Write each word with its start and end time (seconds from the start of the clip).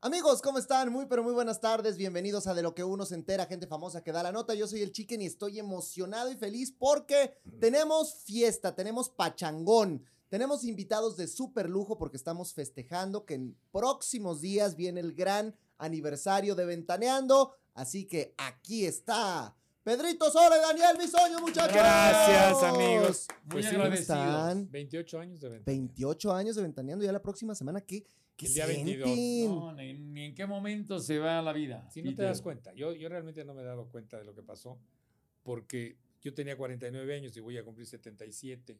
Amigos, 0.00 0.42
¿cómo 0.42 0.58
están? 0.58 0.92
Muy, 0.92 1.06
pero 1.06 1.24
muy 1.24 1.32
buenas 1.32 1.60
tardes. 1.60 1.96
Bienvenidos 1.96 2.46
a 2.46 2.54
De 2.54 2.62
lo 2.62 2.72
que 2.72 2.84
uno 2.84 3.04
se 3.04 3.16
entera, 3.16 3.46
gente 3.46 3.66
famosa 3.66 4.00
que 4.04 4.12
da 4.12 4.22
la 4.22 4.30
nota. 4.30 4.54
Yo 4.54 4.68
soy 4.68 4.82
el 4.82 4.92
Chicken 4.92 5.22
y 5.22 5.26
estoy 5.26 5.58
emocionado 5.58 6.30
y 6.30 6.36
feliz 6.36 6.70
porque 6.70 7.34
tenemos 7.58 8.14
fiesta, 8.14 8.76
tenemos 8.76 9.10
pachangón, 9.10 10.04
tenemos 10.28 10.62
invitados 10.62 11.16
de 11.16 11.26
súper 11.26 11.68
lujo 11.68 11.98
porque 11.98 12.16
estamos 12.16 12.54
festejando 12.54 13.24
que 13.24 13.34
en 13.34 13.56
próximos 13.72 14.40
días 14.40 14.76
viene 14.76 15.00
el 15.00 15.14
gran 15.14 15.52
aniversario 15.78 16.54
de 16.54 16.64
Ventaneando. 16.64 17.56
Así 17.74 18.04
que 18.06 18.34
aquí 18.38 18.86
está 18.86 19.56
Pedrito 19.82 20.30
Sole, 20.30 20.58
Daniel 20.60 20.96
Bisoño, 20.96 21.40
muchachos. 21.40 21.72
Gracias, 21.74 22.62
amigos. 22.62 23.26
Muy 23.46 23.50
Pues 23.50 23.64
sí, 23.64 23.72
¿cómo 23.72 23.82
agradecidos. 23.82 24.18
están? 24.20 24.70
28 24.70 25.18
años 25.18 25.40
de 25.40 25.48
venta. 25.48 25.64
28 25.66 26.32
años 26.32 26.54
de 26.54 26.62
Ventaneando 26.62 27.04
ya 27.04 27.10
la 27.10 27.22
próxima 27.22 27.56
semana. 27.56 27.80
¿Qué, 27.80 28.06
qué 28.38 28.46
El 28.46 28.54
día 28.54 28.66
22. 28.66 29.10
sienten? 29.14 29.54
No, 29.58 29.72
ni, 29.74 29.92
ni 29.92 30.24
en 30.26 30.34
qué 30.34 30.46
momento 30.46 30.98
se 31.00 31.18
va 31.18 31.42
la 31.42 31.52
vida. 31.52 31.86
Si 31.90 32.00
no 32.02 32.10
te 32.10 32.16
Peter. 32.16 32.28
das 32.30 32.40
cuenta, 32.40 32.72
yo, 32.72 32.94
yo 32.94 33.10
realmente 33.10 33.44
no 33.44 33.52
me 33.52 33.60
he 33.60 33.64
dado 33.66 33.86
cuenta 33.88 34.16
de 34.18 34.24
lo 34.24 34.34
que 34.34 34.42
pasó, 34.42 34.78
porque 35.42 35.98
yo 36.22 36.32
tenía 36.34 36.56
49 36.56 37.14
años 37.14 37.36
y 37.36 37.40
voy 37.40 37.58
a 37.58 37.64
cumplir 37.64 37.86
77. 37.86 38.78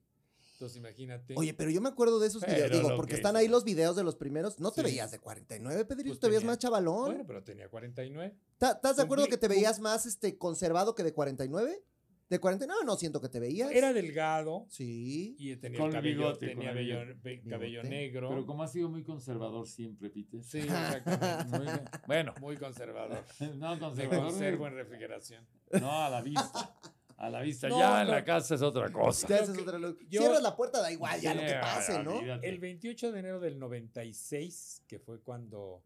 Entonces 0.54 0.76
imagínate. 0.78 1.34
Oye, 1.36 1.54
pero 1.54 1.70
yo 1.70 1.80
me 1.80 1.88
acuerdo 1.88 2.18
de 2.18 2.26
esos 2.26 2.42
Pero 2.42 2.54
videos, 2.54 2.72
digo, 2.82 2.96
porque 2.96 3.10
que 3.10 3.16
están 3.16 3.36
ahí 3.36 3.46
los 3.46 3.62
videos 3.62 3.94
de 3.94 4.02
los 4.02 4.16
primeros. 4.16 4.58
No 4.58 4.72
te 4.72 4.80
Sí. 4.80 4.86
veías 4.88 5.10
de 5.12 5.20
49, 5.20 5.84
Pedrito, 5.84 6.08
Pues 6.10 6.18
te 6.20 6.28
veías 6.28 6.42
más 6.44 6.58
chavalón. 6.58 7.06
Bueno, 7.06 7.24
pero 7.26 7.44
tenía 7.44 7.68
49. 7.68 8.34
¿Ta- 8.58 8.72
¿Estás 8.72 8.96
de 8.96 9.02
acuerdo 9.04 9.24
cumplí- 9.26 9.30
que 9.30 9.36
te 9.38 9.46
veías 9.48 9.78
más 9.78 10.04
este, 10.06 10.36
conservado 10.36 10.96
que 10.96 11.04
de 11.04 11.12
49? 11.12 11.80
¿De 12.28 12.38
49? 12.38 12.82
No, 12.84 12.96
siento 12.96 13.20
que 13.20 13.28
te 13.28 13.40
veías. 13.40 13.70
Era 13.70 13.92
delgado 13.94 14.66
Sí. 14.68 15.34
y 15.38 15.56
tenía 15.56 15.78
Con 15.78 15.88
el 15.88 15.94
cabello, 15.94 16.16
bigote, 16.18 16.46
tenía 16.48 16.68
con 16.70 16.78
el 16.78 16.84
vello- 16.86 17.00
bigote. 17.06 17.20
ve- 17.22 17.42
cabello 17.48 17.82
negro. 17.84 18.28
Pero 18.28 18.44
como 18.46 18.62
has 18.62 18.72
sido 18.72 18.88
muy 18.90 19.02
conservador 19.02 19.66
siempre, 19.66 20.10
Peter. 20.10 20.42
Sí, 20.42 20.58
exactamente. 20.58 21.56
Muy 21.56 21.66
bien. 21.66 21.80
Bueno, 22.06 22.34
Muy 22.40 22.56
conservador. 22.58 23.24
no 23.56 23.74
Me 23.74 23.78
conservador. 23.80 24.24
conservo 24.26 24.66
en 24.66 24.74
refrigeración. 24.74 25.46
No, 25.80 25.90
a 26.02 26.10
la 26.10 26.20
vista. 26.20 26.76
A 27.16 27.30
la 27.30 27.40
vista. 27.40 27.68
No, 27.68 27.78
ya 27.80 28.02
en 28.02 28.10
la 28.10 28.22
casa 28.24 28.54
es 28.54 28.62
otra 28.62 28.92
cosa. 28.92 29.26
Ya 29.26 29.38
es 29.38 29.48
look. 29.48 29.98
yo- 30.08 30.20
Cierras 30.20 30.42
la 30.42 30.54
puerta, 30.54 30.80
da 30.82 30.92
igual, 30.92 31.20
ya 31.20 31.34
lo 31.34 31.40
que 31.40 31.54
pase, 31.54 32.02
¿no? 32.04 32.18
olvídate. 32.18 32.48
El 32.48 32.58
28 32.58 33.10
de 33.10 33.18
enero 33.20 33.40
del 33.40 33.58
96, 33.58 34.84
que 34.86 34.98
fue 34.98 35.20
cuando 35.20 35.82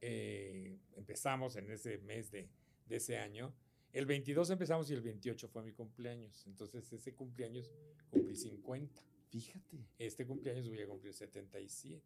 eh, 0.00 0.78
empezamos 0.96 1.54
en 1.56 1.70
ese 1.70 1.98
mes 1.98 2.30
de, 2.32 2.48
de 2.86 2.96
ese 2.96 3.18
año, 3.18 3.54
el 3.92 4.06
22 4.06 4.50
empezamos 4.50 4.90
y 4.90 4.94
el 4.94 5.02
28 5.02 5.48
fue 5.48 5.62
mi 5.62 5.72
cumpleaños. 5.72 6.46
Entonces 6.46 6.92
ese 6.92 7.14
cumpleaños 7.14 7.70
cumplí 8.10 8.34
50. 8.34 9.02
Fíjate. 9.28 9.86
Este 9.98 10.26
cumpleaños 10.26 10.68
voy 10.68 10.80
a 10.80 10.86
cumplir 10.86 11.12
77. 11.12 12.02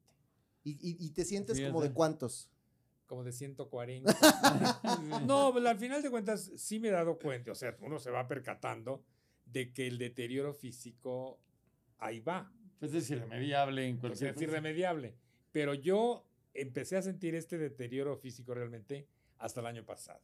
¿Y, 0.65 0.71
y, 0.73 1.07
y 1.07 1.11
te 1.11 1.25
sientes 1.25 1.59
como 1.59 1.79
Fíjate. 1.79 1.89
de 1.89 1.95
cuántos? 1.95 2.51
Como 3.07 3.23
de 3.23 3.33
140. 3.33 4.13
no, 5.27 5.55
al 5.55 5.79
final 5.79 6.03
de 6.03 6.11
cuentas 6.11 6.51
sí 6.57 6.81
me 6.81 6.89
he 6.89 6.91
dado 6.91 7.19
cuenta. 7.19 7.53
O 7.53 7.55
sea, 7.55 7.77
uno 7.81 8.01
se 8.01 8.11
va 8.11 8.27
percatando 8.27 9.05
de 9.45 9.73
que 9.73 9.87
el 9.87 9.99
deterioro 9.99 10.53
físico 10.55 11.39
ahí 11.99 12.19
va. 12.21 12.53
Pues 12.81 12.93
es 12.95 13.09
irremediable 13.11 13.87
en 13.87 13.99
cualquier 13.99 14.35
es 14.35 14.43
irremediable. 14.43 15.15
Pero 15.53 15.75
yo 15.75 16.27
empecé 16.53 16.97
a 16.97 17.03
sentir 17.03 17.35
este 17.35 17.59
deterioro 17.59 18.17
físico 18.17 18.55
realmente 18.55 19.07
hasta 19.39 19.61
el 19.61 19.67
año 19.67 19.85
pasado. 19.85 20.21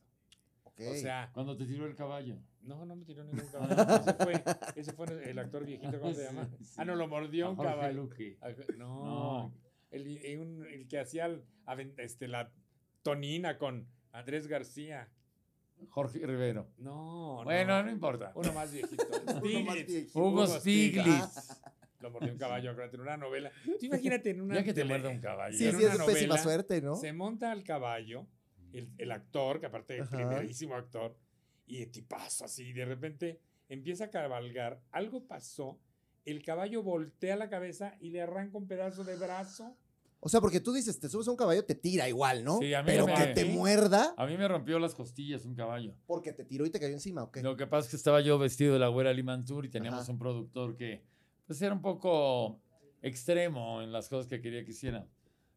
O 0.90 0.94
sea, 0.94 1.30
Cuando 1.32 1.56
te 1.56 1.64
tiró 1.66 1.86
el 1.86 1.94
caballo. 1.94 2.36
no, 2.62 2.84
no 2.84 2.96
me 2.96 3.04
tiró 3.04 3.24
ningún 3.24 3.46
caballo. 3.52 4.00
Ese 4.00 4.14
fue, 4.14 4.44
ese 4.76 4.92
fue 4.92 5.30
el 5.30 5.38
actor 5.38 5.64
viejito, 5.64 5.98
¿cómo 6.00 6.14
se 6.14 6.24
llama? 6.24 6.48
Sí, 6.58 6.64
sí. 6.64 6.74
Ah, 6.78 6.84
no, 6.84 6.94
lo 6.96 7.08
mordió 7.08 7.48
un 7.50 7.54
A 7.54 7.56
Jorge 7.56 7.72
caballo. 7.72 7.94
Luque. 8.02 8.38
No, 8.76 9.04
No. 9.04 9.54
El, 9.90 10.18
el 10.18 10.38
un- 10.38 10.66
el 10.66 10.88
que 10.88 10.98
hacía 10.98 11.26
el- 11.26 11.44
este, 11.98 12.26
la 12.28 12.50
tonina 13.02 13.58
con 13.58 13.86
Andrés 14.12 14.46
García. 14.46 15.08
Jorge 15.90 16.24
Rivero. 16.24 16.68
No, 16.78 17.40
Bueno, 17.42 17.82
no 17.82 17.90
importa. 17.90 18.30
Uno 18.36 18.52
más 18.52 18.70
viejito. 18.72 19.02
Stiglitz. 19.38 20.14
Hugo 20.14 20.46
Stiglitz. 20.46 21.60
Lo 22.00 22.10
mordió 22.10 22.32
un 22.32 22.38
caballo, 22.38 22.70
acuérdate, 22.70 22.96
en 22.96 23.02
una 23.02 23.16
novela. 23.16 23.50
Tú 23.64 23.86
imagínate 23.86 24.30
en 24.30 24.40
una 24.42 24.54
Ya 24.56 24.64
que 24.64 24.72
te 24.74 24.84
muerda 24.84 25.08
un 25.08 25.20
caballo. 25.20 25.56
Sí, 25.56 25.66
en 25.66 25.72
sí, 25.78 25.84
una 25.84 25.94
es 25.94 25.98
pésima 26.02 26.26
novela, 26.36 26.38
suerte, 26.38 26.80
¿no? 26.82 26.96
Se 26.96 27.12
monta 27.12 27.50
al 27.52 27.62
caballo, 27.64 28.26
el, 28.72 28.90
el 28.98 29.10
actor, 29.12 29.60
que 29.60 29.66
aparte 29.66 29.98
es 29.98 30.08
primerísimo 30.08 30.74
actor, 30.74 31.16
y 31.66 31.84
tipazo 31.86 32.44
así, 32.44 32.72
de 32.72 32.84
repente 32.84 33.40
empieza 33.68 34.04
a 34.04 34.10
cabalgar. 34.10 34.80
Algo 34.90 35.24
pasó, 35.26 35.78
el 36.24 36.42
caballo 36.42 36.82
voltea 36.82 37.36
la 37.36 37.48
cabeza 37.48 37.96
y 38.00 38.10
le 38.10 38.20
arranca 38.22 38.58
un 38.58 38.66
pedazo 38.66 39.04
de 39.04 39.16
brazo. 39.16 39.76
O 40.24 40.28
sea, 40.28 40.40
porque 40.40 40.60
tú 40.60 40.72
dices, 40.72 41.00
te 41.00 41.08
subes 41.08 41.26
a 41.26 41.32
un 41.32 41.36
caballo, 41.36 41.64
te 41.64 41.74
tira 41.74 42.08
igual, 42.08 42.44
¿no? 42.44 42.58
Sí, 42.58 42.72
a 42.74 42.82
mí 42.82 42.86
Pero 42.86 43.06
me- 43.06 43.14
que 43.14 43.26
te 43.28 43.44
muerda 43.44 44.14
A 44.16 44.24
mí 44.26 44.36
me 44.36 44.46
rompió 44.46 44.78
las 44.78 44.94
costillas 44.94 45.44
un 45.44 45.54
caballo. 45.56 45.94
porque 46.06 46.32
te 46.32 46.44
tiró 46.44 46.64
y 46.64 46.70
te 46.70 46.78
cayó 46.78 46.92
encima, 46.94 47.24
¿ok? 47.24 47.38
Lo 47.38 47.56
que 47.56 47.66
pasa 47.66 47.86
es 47.86 47.90
que 47.90 47.96
estaba 47.96 48.20
yo 48.20 48.38
vestido 48.38 48.72
de 48.74 48.78
la 48.78 48.86
güera 48.88 49.12
Limantur 49.12 49.64
y 49.64 49.68
teníamos 49.68 50.02
Ajá. 50.02 50.12
un 50.12 50.18
productor 50.18 50.76
que 50.76 51.02
pues 51.46 51.60
era 51.60 51.74
un 51.74 51.82
poco 51.82 52.60
extremo 53.02 53.82
en 53.82 53.90
las 53.92 54.08
cosas 54.08 54.28
que 54.28 54.40
quería 54.40 54.64
que 54.64 54.70
hiciera. 54.70 55.06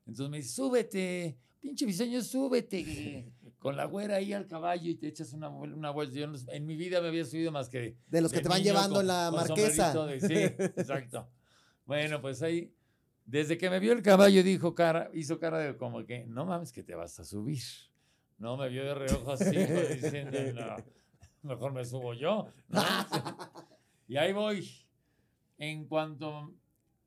Entonces 0.08 0.30
me 0.32 0.38
dice, 0.38 0.50
súbete, 0.50 1.38
pinche 1.66 1.86
diseño, 1.86 2.22
súbete. 2.22 3.32
Con 3.58 3.76
la 3.76 3.86
güera 3.86 4.18
ahí 4.18 4.32
al 4.34 4.46
caballo 4.46 4.92
y 4.92 4.96
te 4.96 5.08
echas 5.08 5.34
una, 5.34 5.50
una 5.50 5.90
vuelta. 5.90 6.16
Yo 6.16 6.28
en 6.50 6.66
mi 6.68 6.76
vida 6.76 7.02
me 7.02 7.08
había 7.08 7.26
subido 7.26 7.52
más 7.52 7.68
que... 7.70 7.98
De 8.08 8.22
los 8.22 8.32
que 8.32 8.42
te 8.42 8.48
van 8.48 8.62
llevando 8.62 9.02
en 9.02 9.08
la 9.08 9.32
marquesa. 9.32 10.06
de- 10.06 10.20
sí, 10.22 10.34
exacto. 10.78 11.28
Bueno, 11.86 12.22
pues 12.22 12.44
ahí, 12.44 12.72
desde 13.26 13.58
que 13.58 13.70
me 13.72 13.80
vio 13.80 13.94
el 13.94 14.04
caballo, 14.04 14.44
dijo 14.44 14.76
cara, 14.76 15.10
hizo 15.14 15.40
cara 15.40 15.58
de 15.58 15.76
como 15.78 16.06
que, 16.06 16.26
no 16.28 16.46
mames 16.46 16.72
que 16.72 16.84
te 16.84 16.94
vas 16.94 17.20
a 17.20 17.26
subir. 17.26 17.64
No, 18.38 18.56
me 18.58 18.70
vio 18.70 18.84
de 18.86 18.94
reojo 18.94 19.32
así, 19.32 19.46
como 19.46 19.80
diciendo, 20.02 20.38
no, 20.54 20.76
mejor 21.50 21.74
me 21.74 21.84
subo 21.86 22.14
yo. 22.14 22.48
¿no? 22.70 22.82
Y 24.08 24.18
ahí 24.18 24.34
voy. 24.34 24.70
En 25.58 25.88
cuanto 25.88 26.54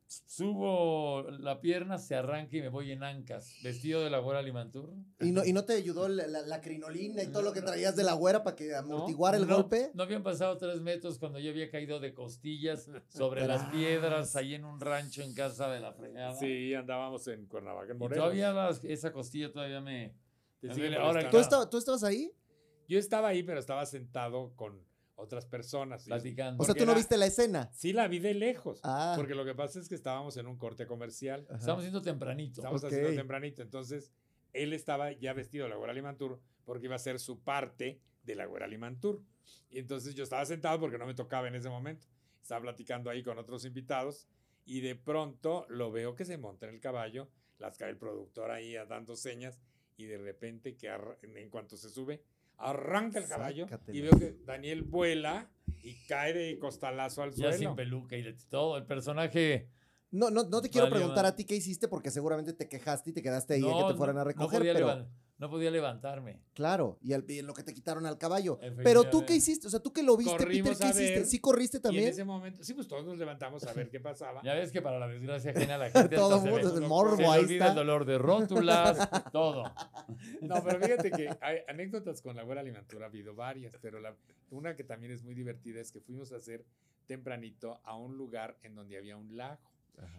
subo 0.09 1.23
la 1.31 1.61
pierna, 1.61 1.99
se 1.99 2.15
arranca 2.15 2.57
y 2.57 2.61
me 2.63 2.69
voy 2.69 2.93
en 2.93 3.03
ancas, 3.03 3.55
vestido 3.63 4.03
de 4.03 4.11
la 4.11 4.19
güera 4.19 4.41
Limantur. 4.43 4.95
¿Y 5.21 5.33
no, 5.33 5.45
¿Y 5.45 5.53
no 5.53 5.65
te 5.65 5.75
ayudó 5.75 6.09
la, 6.09 6.27
la- 6.27 6.43
la 6.43 6.61
crinolina 6.61 7.23
y 7.23 7.27
todo 7.29 7.43
lo 7.43 7.53
que 7.53 7.61
traías 7.63 7.95
de 7.97 8.05
la 8.05 8.15
güera 8.15 8.43
para 8.43 8.57
que 8.57 8.75
amortiguara 8.75 9.37
el 9.37 9.47
No, 9.47 9.57
golpe? 9.57 9.91
No 9.95 10.03
habían 10.05 10.23
pasado 10.23 10.57
tres 10.57 10.81
metros 10.81 11.19
cuando 11.19 11.39
yo 11.39 11.51
había 11.51 11.71
caído 11.71 12.01
de 12.01 12.15
costillas 12.15 12.89
sobre 13.09 13.47
las 13.47 13.71
piedras 13.71 14.35
ahí 14.37 14.55
en 14.55 14.65
un 14.65 14.81
rancho 14.81 15.23
en 15.23 15.35
casa 15.35 15.69
de 15.71 15.81
la 15.81 15.93
fregada. 15.93 16.35
Sí, 16.37 16.73
andábamos 16.75 17.27
en 17.29 17.47
Cuernavaca, 17.47 17.91
en 17.93 17.97
Y 17.97 17.99
Morelos. 18.01 18.25
todavía 18.25 18.53
las- 18.53 18.85
esa 18.85 19.13
costilla 19.13 19.53
todavía 19.53 19.81
me... 19.81 20.15
Te 20.61 20.69
me 20.69 20.75
sigue 20.75 20.87
duele. 20.89 20.97
Ahora, 21.03 21.21
molestando. 21.21 21.31
¿Tú, 21.31 21.43
estaba- 21.43 21.71
¿Tú 21.71 21.79
estabas 21.79 22.05
ahí? 22.05 22.33
Yo 22.89 22.99
estaba 22.99 23.29
ahí, 23.29 23.43
pero 23.43 23.61
estaba 23.61 23.85
sentado 23.87 24.53
con 24.57 24.83
otras 25.19 25.45
personas. 25.47 26.05
platicando. 26.05 26.63
O 26.63 26.67
sea, 26.67 26.75
tú 26.75 26.85
no 26.87 26.93
era- 26.93 26.99
viste 26.99 27.17
la 27.17 27.27
escena. 27.27 27.71
Sí, 27.73 27.93
la 27.93 28.09
vi 28.09 28.19
de 28.21 28.35
lejos. 28.35 28.81
Ah. 28.85 29.15
Porque 29.17 29.35
lo 29.35 29.45
que 29.45 29.55
pasa 29.55 29.81
es 29.81 29.89
que 29.89 29.95
estábamos 29.95 30.37
en 30.37 30.47
un 30.47 30.57
corte 30.57 30.87
comercial. 30.87 31.45
Ajá. 31.49 31.59
Estamos 31.59 31.81
haciendo 31.81 32.03
tempranito. 32.03 32.61
Estamos 32.61 32.83
Ok. 32.85 32.89
haciendo 32.93 33.15
tempranito. 33.15 33.63
Entonces, 33.63 34.13
él 34.53 34.73
estaba 34.73 35.13
ya 35.13 35.33
vestido 35.33 35.65
de 35.65 35.71
la 35.71 35.77
güera 35.77 35.93
Limantur 35.93 36.41
porque 36.65 36.87
iba 36.87 36.95
a 36.97 36.99
ser 37.01 37.19
su 37.19 37.41
parte 37.41 38.01
de 38.23 38.35
la 38.35 38.47
güera 38.47 38.67
Limantur. 38.67 39.23
Y 39.71 39.79
entonces 39.79 40.15
yo 40.15 40.25
estaba 40.25 40.45
sentado 40.47 40.79
porque 40.81 40.99
no 40.99 41.07
me 41.07 41.15
tocaba 41.15 41.49
en 41.49 41.55
ese 41.55 41.69
momento. 41.69 42.07
Estaba 42.41 42.63
platicando 42.63 43.11
ahí 43.11 43.23
con 43.23 43.39
otros 43.39 43.65
invitados 43.65 44.29
y 44.65 44.81
de 44.81 44.95
pronto 44.95 45.67
lo 45.69 45.91
veo 45.91 46.15
que 46.15 46.25
se 46.25 46.39
monta 46.39 46.67
en 46.69 46.75
el 46.75 46.81
caballo, 46.81 47.29
las 47.59 47.77
cae 47.77 47.91
el 47.91 47.97
productor 47.99 48.51
ahí 48.51 48.75
dando 48.89 49.17
señas 49.17 49.59
y 49.97 50.05
de 50.05 50.19
repente 50.19 50.77
que 50.77 50.89
en 51.23 51.51
cuanto 51.51 51.77
se 51.77 51.91
sube, 51.91 52.23
arranca 52.59 53.19
el 53.19 53.27
caballo 53.29 53.65
Sácatela. 53.67 53.99
y 53.99 54.01
veo 54.03 54.13
que 54.19 54.37
Daniel 54.45 54.83
vuela 54.83 55.51
y 55.83 55.95
cae 56.07 56.33
de 56.33 56.59
costalazo 56.59 57.23
al 57.23 57.31
Ya 57.33 57.53
suelo. 57.53 57.57
sin 57.59 57.77
peluca 57.77 58.17
y 58.17 58.23
de 58.23 58.35
todo. 58.51 58.77
El 58.77 58.85
personaje... 58.87 59.71
No, 60.11 60.31
no, 60.31 60.45
no 60.45 60.63
te 60.63 60.71
quiero 60.71 60.87
Vale, 60.87 60.97
preguntar 60.97 61.25
vale. 61.25 61.29
a 61.29 61.37
ti 61.37 61.45
qué 61.45 61.55
hiciste 61.55 61.87
porque 61.87 62.11
seguramente 62.11 62.55
te 62.55 62.67
quejaste 62.67 63.11
y 63.11 63.13
te 63.13 63.23
quedaste 63.23 63.55
ahí 63.55 63.61
no, 63.61 63.77
que 63.87 63.93
te 63.93 63.99
fueran 63.99 64.17
no- 64.17 64.23
a 64.23 64.25
no 64.25 64.29
recoger, 64.31 64.59
podía 64.61 64.73
pero 64.73 65.07
no 65.37 65.51
podía 65.51 65.71
levantarme. 65.71 66.41
claro, 66.55 66.99
y, 67.03 67.13
al- 67.13 67.27
y 67.29 67.39
en 67.41 67.47
lo 67.47 67.53
que 67.53 67.63
te 67.63 67.75
quitaron 67.75 68.07
al 68.07 68.17
caballo. 68.17 68.59
Pero 68.83 69.05
tú 69.05 69.27
qué 69.27 69.37
hiciste, 69.37 69.67
o 69.67 69.71
sea, 69.71 69.81
tú 69.81 69.93
que 69.93 70.03
lo 70.03 70.17
viste, 70.17 70.35
Corrimos 70.37 70.79
Peter, 70.79 70.87
¿qué 70.95 70.99
hiciste? 70.99 71.19
ver, 71.21 71.27
¿Sí 71.27 71.39
corriste 71.41 71.77
Y 71.77 71.79
en 71.79 71.83
también? 71.83 72.09
ese 72.09 72.25
momento, 72.25 72.65
sí, 72.65 72.73
pues 72.73 72.89
todos 72.89 73.05
nos 73.05 73.19
levantamos 73.19 73.63
a 73.65 73.73
ver 73.75 73.91
qué 73.91 74.01
pasaba. 74.01 74.41
Ya 74.43 74.55
ves 74.55 74.73
que 74.73 74.81
para 74.81 74.99
la 74.99 75.07
desgracia 75.09 75.51
ajena 75.51 75.77
la 75.77 75.91
gente 75.91 76.17
Todo 76.17 76.37
hasta 76.37 76.45
se, 76.47 76.51
mundo, 76.53 76.69
ve- 76.71 76.75
el 76.77 76.83
se 76.83 76.89
morbo, 76.89 77.17
le 77.19 77.27
ahí 77.27 77.41
olvida 77.45 77.67
está. 77.67 77.69
el 77.69 77.75
dolor 77.77 78.05
de 78.07 78.19
rótulas, 78.19 79.09
todo. 79.33 79.65
No, 80.43 80.63
pero 80.65 80.79
fíjate 80.85 81.11
que 81.11 81.37
hay 81.41 81.59
anécdotas 81.69 82.23
con 82.23 82.37
la 82.37 82.43
buena 82.45 82.61
alimentura 82.63 83.07
ha 83.07 83.09
habido 83.09 83.35
varias, 83.35 83.77
pero 83.81 84.01
la, 84.01 84.17
una 84.51 84.75
que 84.77 84.85
también 84.85 85.13
es 85.13 85.23
muy 85.23 85.35
divertida 85.35 85.81
es 85.81 85.91
que 85.93 86.01
fuimos 86.01 86.33
a 86.33 86.37
hacer 86.37 86.65
tempranito 87.07 87.81
a 87.85 87.97
un 87.97 88.17
lugar 88.17 88.59
en 88.63 88.75
donde 88.75 88.97
había 88.99 89.17
un 89.17 89.37
lago. 89.37 89.61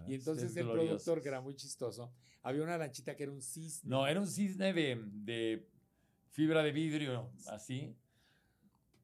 Y 0.08 0.14
entonces 0.16 0.52
es 0.52 0.58
el 0.58 0.64
glorioso. 0.66 0.88
productor, 0.90 1.22
que 1.22 1.30
era 1.30 1.40
muy 1.42 1.56
chistoso, 1.56 2.12
había 2.44 2.64
una 2.64 2.78
lanchita 2.78 3.16
que 3.16 3.24
era 3.24 3.32
un 3.32 3.42
cisne. 3.42 3.90
No, 3.90 4.06
era 4.08 4.20
un 4.20 4.28
cisne 4.28 4.74
de, 4.74 5.02
de 5.06 5.66
fibra 6.32 6.62
de 6.64 6.72
vidrio, 6.72 7.32
así, 7.48 7.96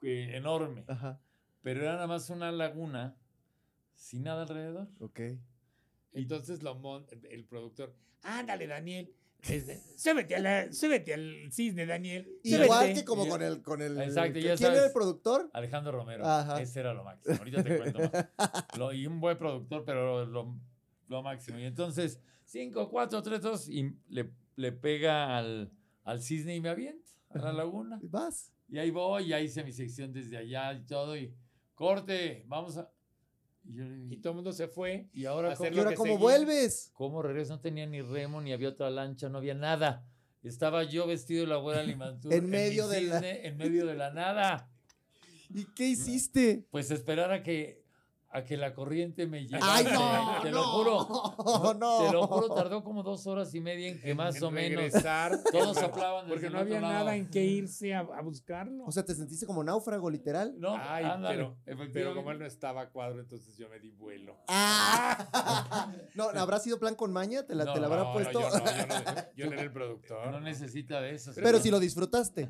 eh, 0.02 0.32
enorme. 0.36 0.84
Ajá, 0.88 1.20
Pero 1.62 1.82
era 1.82 1.94
nada 1.94 2.08
más 2.08 2.30
una 2.30 2.52
laguna 2.52 3.16
sin 3.94 4.24
nada 4.24 4.44
alrededor. 4.44 4.88
ok. 5.00 5.20
Entonces 6.14 6.62
lo 6.64 6.76
mon- 6.76 7.06
el 7.30 7.46
productor, 7.46 7.94
ándale 8.24 8.68
Daniel, 8.68 9.14
Este, 9.48 9.82
súbete, 9.96 10.36
a 10.36 10.40
la- 10.40 10.72
súbete 10.74 11.14
al 11.14 11.52
cisne, 11.52 11.86
Daniel. 11.86 12.28
Igual 12.44 12.68
súbete". 12.68 12.94
que 12.96 13.06
como 13.06 13.26
Y- 13.26 13.30
con 13.30 13.42
el, 13.42 13.62
con 13.62 13.82
el. 13.82 14.00
Exacto, 14.02 14.34
¿Quién 14.34 14.44
ya 14.46 14.52
era 14.54 14.58
sabes. 14.58 14.84
el 14.84 14.92
productor? 14.92 15.50
Alejandro 15.54 15.92
Romero. 15.92 16.26
Ajá. 16.26 16.62
Ese 16.62 16.80
era 16.80 16.94
lo 16.94 17.04
máximo. 17.04 17.36
Ahorita 17.38 17.64
te 17.64 17.78
cuento 17.78 18.00
más. 18.00 18.12
Lo- 18.80 18.94
y 18.94 19.06
un 19.08 19.20
buen 19.20 19.38
productor, 19.38 19.84
pero 19.86 20.26
lo, 20.26 20.56
lo 21.08 21.22
máximo. 21.24 21.60
Y 21.60 21.66
entonces, 21.66 22.20
5, 22.46 22.90
4, 22.90 23.22
3, 23.22 23.42
2, 23.42 23.70
y 23.70 23.96
le, 24.10 24.32
le 24.56 24.72
pega 24.72 25.38
al, 25.38 25.72
al 26.04 26.22
cisne 26.22 26.56
y 26.56 26.62
me 26.62 26.70
avienta 26.70 27.10
a 27.30 27.38
la 27.40 27.54
laguna. 27.54 28.00
Vas. 28.04 28.52
Y 28.68 28.80
ahí 28.80 28.90
voy, 28.90 29.28
ya 29.28 29.40
hice 29.40 29.64
mi 29.64 29.72
sección 29.72 30.12
desde 30.12 30.38
allá 30.38 30.74
y 30.74 30.84
todo. 30.86 31.16
Y 31.16 31.32
corte, 31.76 32.44
vamos 32.48 32.78
a. 32.78 32.90
Y, 33.68 33.74
yo 33.76 33.84
le 33.86 33.96
Y 33.96 34.00
dije, 34.10 34.22
todo 34.22 34.32
el 34.32 34.36
mundo 34.36 34.54
se 34.54 34.68
fue. 34.68 35.10
¿y 35.14 35.26
ahora 35.26 35.52
hacer 35.54 35.68
¿Y 35.68 35.70
cómo, 35.72 35.76
lo 35.76 35.82
ahora 35.82 35.90
que 35.92 35.96
cómo 35.98 36.06
seguía. 36.14 36.20
vuelves? 36.20 36.92
cómo 36.94 37.22
regreso? 37.22 37.54
No 37.56 37.62
tenía 37.62 37.86
ni 37.88 38.02
remo, 38.02 38.42
ni 38.42 38.54
había 38.54 38.70
otra 38.70 38.90
lancha, 38.90 39.30
no 39.30 39.38
había 39.40 39.54
nada. 39.56 40.06
Estaba 40.44 40.84
yo 40.84 41.08
vestido 41.08 41.42
de 41.42 41.48
la 41.48 41.56
abuela 41.56 41.82
Limantur. 41.84 42.32
En 42.34 42.50
medio 42.50 42.88
de 42.88 43.02
la- 43.02 43.28
En 43.30 43.58
medio 43.58 43.86
de 43.86 43.96
la 43.96 44.12
nada. 44.12 44.70
¿Y 45.50 45.66
qué 45.76 45.88
hiciste? 45.90 46.66
Pues 46.72 46.92
esperar 46.92 47.32
a 47.32 47.42
que, 47.44 47.84
a 48.36 48.44
que 48.44 48.58
la 48.58 48.74
corriente 48.74 49.28
me 49.28 49.48
llegase. 49.48 49.64
¡Ay, 49.66 49.86
no! 49.94 50.42
Te 50.42 50.52
no, 50.52 50.58
lo 50.58 50.64
juro. 50.66 51.74
No, 51.76 52.06
Te 52.06 52.12
lo 52.12 52.28
juro, 52.28 52.54
tardó 52.54 52.84
como 52.84 53.02
dos 53.02 53.26
horas 53.28 53.54
y 53.56 53.62
media 53.62 53.88
en 53.90 54.02
que 54.02 54.12
en- 54.12 54.18
más 54.18 54.36
en 54.36 54.44
o 54.44 54.52
menos 54.52 54.84
regresar, 54.84 55.32
todos 55.52 55.68
porque- 55.68 55.80
soplaban 55.82 56.26
desde 56.28 56.34
Porque 56.36 56.50
no 56.50 56.60
había 56.60 56.82
lado. 56.82 56.94
nada 56.94 57.16
en 57.16 57.30
qué 57.30 57.44
irse 57.46 57.94
a, 57.94 58.00
a 58.00 58.22
buscarlo. 58.22 58.84
O 58.86 58.92
sea, 58.92 59.04
¿te 59.06 59.16
sentiste 59.16 59.46
como 59.46 59.64
náufrago, 59.64 60.10
literal? 60.10 60.54
No, 60.60 60.76
Ay, 60.78 61.06
ándale, 61.06 61.56
pero, 61.94 62.14
como 62.14 62.32
él 62.32 62.40
no 62.40 62.46
estaba 62.46 62.82
a 62.82 62.90
cuadro, 62.90 63.20
entonces 63.22 63.56
yo 63.58 63.70
me 63.70 63.80
di 63.80 63.92
vuelo. 63.92 64.38
¡Ah! 64.48 65.92
No, 66.16 66.26
¿habrá 66.30 66.60
sido 66.60 66.80
plan 66.80 66.96
con 66.96 67.12
maña? 67.12 67.44
¿Te 67.46 67.56
la, 67.56 67.66
No, 67.66 67.74
te 67.74 67.80
la 67.80 67.88
habrá 67.88 68.00
No, 68.00 68.06
no, 68.08 68.14
puesto? 68.14 68.40
yo 68.42 68.50
no, 68.50 68.58
yo 68.66 68.88
no, 68.88 69.22
yo 69.36 69.46
no 69.48 69.52
era 69.54 69.62
el 69.62 69.72
productor. 69.72 70.32
No 70.32 70.40
necesita 70.40 71.02
de 71.02 71.16
eso. 71.16 71.32
Pero 71.36 71.60
si 71.60 71.70
lo 71.70 71.80
disfrutaste. 71.80 72.50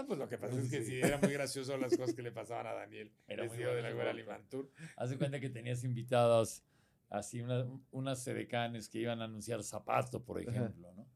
No, 0.00 0.06
pues 0.06 0.18
lo 0.18 0.28
que 0.28 0.38
pasa 0.38 0.58
es 0.58 0.70
que 0.70 0.82
sí, 0.82 1.00
era 1.00 1.18
muy 1.18 1.32
gracioso 1.32 1.76
las 1.76 1.96
cosas 1.96 2.14
que 2.14 2.22
le 2.22 2.32
pasaban 2.32 2.66
a 2.66 2.72
Daniel. 2.72 3.10
Era 3.28 3.42
muy 3.42 3.48
vestido 3.50 3.74
de 3.74 3.82
la 3.82 3.92
güera. 3.92 4.12
Limantur. 4.12 4.70
Haz 4.96 5.10
de 5.10 5.18
cuenta 5.18 5.40
que 5.40 5.50
tenías 5.50 5.84
invitados, 5.84 6.62
así 7.08 7.40
una- 7.42 7.66
unas 7.90 8.22
sedecanes 8.22 8.88
que 8.88 8.98
iban 9.00 9.20
a 9.20 9.24
anunciar 9.24 9.62
zapato, 9.62 10.22
por 10.24 10.40
ejemplo, 10.40 10.92
¿no? 10.94 11.06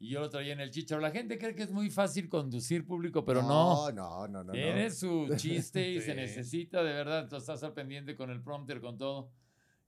Y 0.00 0.08
yo 0.10 0.20
lo 0.20 0.28
traía 0.28 0.52
en 0.52 0.60
el 0.60 0.70
chicharo. 0.70 1.00
La 1.00 1.10
gente 1.12 1.38
cree 1.38 1.54
que 1.54 1.62
es 1.62 1.70
muy 1.70 1.88
fácil 1.88 2.28
conducir 2.28 2.84
público, 2.84 3.24
pero 3.24 3.40
no. 3.42 3.90
No, 3.90 3.92
no, 3.92 4.28
no, 4.28 4.44
no. 4.44 4.52
Tiene 4.52 4.90
su 4.90 5.28
chiste 5.36 5.88
y 5.90 6.00
se 6.00 6.10
Sí. 6.10 6.16
necesita, 6.16 6.82
de 6.82 6.92
verdad. 6.92 7.20
Entonces 7.22 7.48
estás 7.48 7.62
al 7.62 7.72
pendiente 7.72 8.14
con 8.16 8.30
el 8.30 8.42
prompter, 8.42 8.80
con 8.80 8.98
todo. 8.98 9.30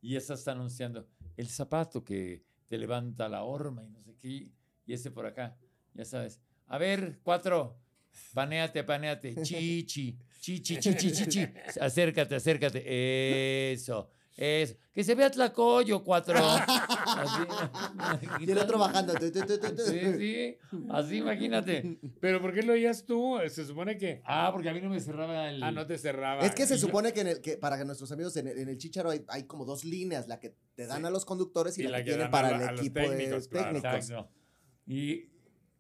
Y 0.00 0.16
esa 0.16 0.34
está 0.34 0.52
anunciando 0.52 1.06
el 1.36 1.48
zapato 1.48 2.02
que 2.04 2.44
te 2.66 2.78
levanta 2.78 3.28
la 3.28 3.42
horma 3.42 3.84
y 3.84 3.90
no 3.90 4.00
sé 4.00 4.14
qué. 4.16 4.48
Y 4.86 4.92
ese 4.94 5.10
por 5.10 5.26
acá, 5.26 5.56
ya 5.92 6.04
sabes. 6.04 6.40
A 6.68 6.78
ver, 6.78 7.18
cuatro. 7.22 7.76
Paneate, 8.34 8.84
paneate. 8.84 9.34
Chichi, 9.42 10.16
chichi, 10.40 10.78
chichi, 10.80 11.12
chichi. 11.12 11.46
Acércate, 11.80 12.34
acércate. 12.36 12.82
Eso, 13.72 14.10
eso. 14.36 14.74
Que 14.94 15.04
se 15.04 15.14
vea 15.14 15.30
Tlacoyo, 15.30 16.02
cuatro. 16.02 16.38
Así. 16.38 17.42
Y 18.46 18.50
el 18.50 18.58
otro 18.58 18.78
bajando. 18.78 19.12
Sí, 19.18 20.00
sí. 20.18 20.56
Así, 20.90 21.16
imagínate. 21.18 21.98
Pero 22.20 22.40
¿por 22.40 22.52
qué 22.54 22.62
lo 22.62 22.72
oías 22.74 23.04
tú? 23.04 23.38
Se 23.48 23.64
supone 23.66 23.98
que. 23.98 24.22
Ah, 24.24 24.50
porque 24.52 24.68
a 24.70 24.72
mí 24.74 24.80
no 24.80 24.88
me 24.88 25.00
cerraba 25.00 25.50
el. 25.50 25.62
Ah, 25.62 25.70
no 25.70 25.86
te 25.86 25.98
cerraba. 25.98 26.42
Es 26.42 26.54
que 26.54 26.66
se 26.66 26.78
supone 26.78 27.12
que, 27.12 27.20
en 27.20 27.26
el, 27.28 27.40
que 27.40 27.56
para 27.58 27.82
nuestros 27.84 28.10
amigos 28.12 28.36
en 28.36 28.46
el, 28.48 28.58
en 28.58 28.68
el 28.68 28.78
Chicharo 28.78 29.10
hay, 29.10 29.22
hay 29.28 29.44
como 29.44 29.64
dos 29.64 29.84
líneas, 29.84 30.28
la 30.28 30.38
que 30.40 30.54
te 30.74 30.86
dan 30.86 31.00
Sí. 31.00 31.06
a 31.06 31.10
los 31.10 31.24
conductores 31.24 31.76
y, 31.78 31.82
Y 31.82 31.84
la, 31.84 31.90
la 31.90 31.98
que 31.98 32.04
que 32.04 32.10
tienen 32.12 32.30
para 32.30 32.48
a 32.48 32.56
el 32.56 32.68
a 32.68 32.72
equipo 32.72 33.00
técnicos, 33.00 33.44
de 33.44 33.48
claro. 33.50 33.66
técnicos. 33.80 33.94
Exacto. 33.94 34.30
Y 34.86 35.28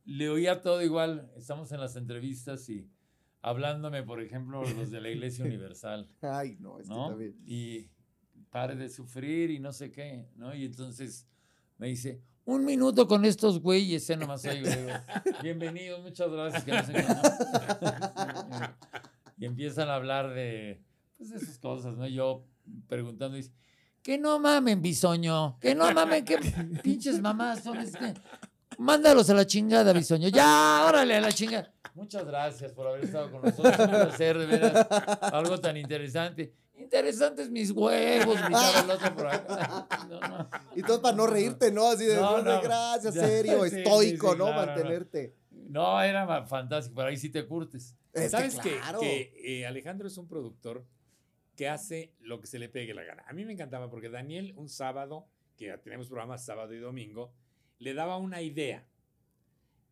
le 0.06 0.30
oía 0.30 0.62
todo 0.62 0.82
igual. 0.82 1.30
Estamos 1.36 1.70
en 1.72 1.80
las 1.80 1.96
entrevistas 1.96 2.68
y 2.70 2.88
hablándome, 3.42 4.02
por 4.02 4.22
ejemplo, 4.22 4.62
los 4.62 4.90
de 4.90 5.00
la 5.00 5.10
Iglesia 5.10 5.44
Universal, 5.44 6.08
Ay, 6.22 6.56
no, 6.60 6.78
es 6.80 6.88
que 6.88 6.94
¿no? 6.94 7.08
también. 7.08 7.36
Y 7.44 7.90
pare 8.50 8.74
de 8.76 8.88
sufrir 8.88 9.50
y 9.50 9.58
no 9.58 9.72
sé 9.72 9.90
qué, 9.90 10.28
¿no? 10.36 10.54
Y 10.54 10.64
entonces 10.64 11.28
me 11.76 11.88
dice, 11.88 12.22
un 12.44 12.64
minuto 12.64 13.08
con 13.08 13.24
estos 13.24 13.60
güeyes, 13.60 14.08
¿eh? 14.08 14.16
Nomás 14.16 14.44
oigo, 14.44 14.68
digo, 14.68 14.88
bienvenidos, 15.42 16.00
muchas 16.00 16.30
gracias. 16.30 16.64
que 16.64 16.72
no 16.72 16.84
sé 16.84 16.92
qué, 16.92 17.02
¿no?". 17.02 18.76
y 19.36 19.44
empiezan 19.44 19.88
a 19.88 19.96
hablar 19.96 20.32
de, 20.32 20.80
pues, 21.18 21.30
de 21.30 21.36
esas 21.36 21.58
cosas, 21.58 21.96
¿no? 21.96 22.06
Yo 22.06 22.46
preguntando, 22.88 23.36
dice, 23.36 23.52
que 24.02 24.16
no 24.18 24.38
mamen, 24.38 24.80
bisoño, 24.80 25.58
que 25.60 25.74
no 25.74 25.92
mamen, 25.92 26.24
qué 26.24 26.38
pinches 26.84 27.20
mamás 27.20 27.64
son, 27.64 27.78
este. 27.78 28.14
Mándalos 28.78 29.30
a 29.30 29.34
la 29.34 29.46
chingada, 29.46 29.92
bisoño. 29.92 30.28
Ya, 30.28 30.84
órale, 30.86 31.16
a 31.16 31.20
la 31.20 31.32
chingada. 31.32 31.72
Muchas 31.94 32.26
gracias 32.26 32.72
por 32.72 32.86
haber 32.88 33.04
estado 33.04 33.30
con 33.30 33.42
nosotros. 33.42 33.78
Un 33.78 33.88
placer, 33.88 34.38
de 34.38 34.46
veras. 34.46 34.86
Algo 35.32 35.58
tan 35.58 35.76
interesante. 35.76 36.52
Interesantes 36.78 37.50
mis 37.50 37.70
huevos, 37.70 38.38
gritaba 38.38 38.80
el 38.80 38.90
otro 38.90 39.14
por 39.16 39.26
acá. 39.28 39.88
No, 40.08 40.20
no. 40.20 40.50
Y 40.74 40.82
todo 40.82 41.00
para 41.00 41.16
no 41.16 41.26
reírte, 41.26 41.72
¿no? 41.72 41.88
Así 41.88 42.04
de, 42.04 42.16
No, 42.16 42.42
no, 42.42 42.56
no. 42.56 42.60
gracias, 42.62 43.14
serio, 43.14 43.64
sí, 43.66 43.78
estoico, 43.78 44.32
sí, 44.32 44.38
¿no? 44.38 44.44
claro. 44.46 44.66
Mantenerte. 44.66 45.34
No, 45.50 46.00
era 46.02 46.44
fantástico, 46.44 46.96
pero 46.96 47.08
ahí 47.08 47.16
sí 47.16 47.30
te 47.30 47.46
curtes. 47.46 47.96
Es 48.12 48.30
¿Sabes 48.30 48.56
que 48.56 48.70
que, 48.70 48.76
claro. 48.78 49.00
que, 49.00 49.32
eh, 49.42 49.66
Alejandro 49.66 50.06
es 50.06 50.16
un 50.18 50.28
productor 50.28 50.84
que 51.56 51.68
hace 51.68 52.12
lo 52.20 52.40
que 52.40 52.46
se 52.46 52.58
le 52.58 52.68
pegue 52.68 52.94
la 52.94 53.02
gana? 53.04 53.24
A 53.26 53.32
mí 53.32 53.44
me 53.44 53.52
encantaba 53.54 53.90
porque 53.90 54.10
Daniel 54.10 54.52
un 54.56 54.68
sábado, 54.68 55.26
que 55.56 55.76
tenemos 55.78 56.08
programas 56.08 56.44
sábado 56.44 56.74
y 56.74 56.78
domingo, 56.78 57.32
le 57.78 57.94
daba 57.94 58.16
una 58.16 58.42
idea 58.42 58.86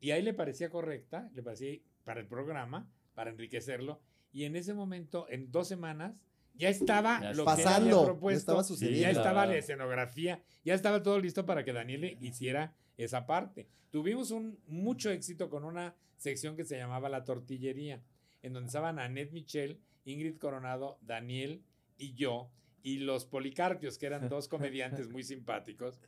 y 0.01 0.11
ahí 0.11 0.23
le 0.23 0.35
parecía 0.35 0.71
correcta, 0.71 1.31
le 1.35 1.43
parecía 1.43 1.79
para 2.05 2.21
el 2.21 2.27
programa, 2.27 2.91
para 3.15 3.31
enriquecerlo, 3.31 4.01
y 4.33 4.45
en 4.45 4.57
ese 4.57 4.75
momento, 4.75 5.27
en 5.31 5.51
dos 5.51 5.69
semanas, 5.69 6.15
ya 6.55 6.69
estaba 6.69 7.21
Ya 7.21 7.33
lo 7.33 7.43
está. 7.43 7.45
que 7.45 7.51
había 7.63 7.65
Pasando, 7.65 8.01
ya 8.01 8.05
propuesto, 8.07 8.39
estaba 8.41 8.61
ya 8.63 8.65
sucediendo. 8.69 9.11
Sí, 9.11 9.17
estaba 9.17 9.47
la- 9.47 9.53
la 9.53 9.59
escenografía, 9.59 10.43
ya 10.65 10.75
estaba 10.75 11.03
todo 11.03 11.19
listo 11.19 11.47
para 11.47 11.65
que 11.65 11.73
Daniel 11.73 12.17
hiciera 12.21 12.75
esa 12.97 13.27
parte. 13.27 13.67
Tuvimos 13.91 14.31
un 14.31 14.59
mucho 14.67 15.11
éxito 15.11 15.49
con 15.49 15.65
una 15.65 15.95
sección 16.17 16.57
que 16.57 16.65
se 16.65 16.77
llamaba 16.77 17.09
La 17.09 17.25
Tortillería, 17.25 18.03
en 18.43 18.53
donde 18.53 18.67
estaban 18.69 18.99
Annette 18.99 19.33
Michel, 19.33 19.81
Ingrid 20.05 20.37
Coronado, 20.39 20.99
Daniel 21.01 21.63
y 21.97 22.15
yo, 22.15 22.51
y 22.83 22.99
los 22.99 23.25
Policarpios, 23.25 23.97
que 23.99 24.07
eran 24.07 24.29
dos 24.29 24.49
comediantes 25.07 25.09
muy 25.09 25.23
simpáticos. 25.23 25.99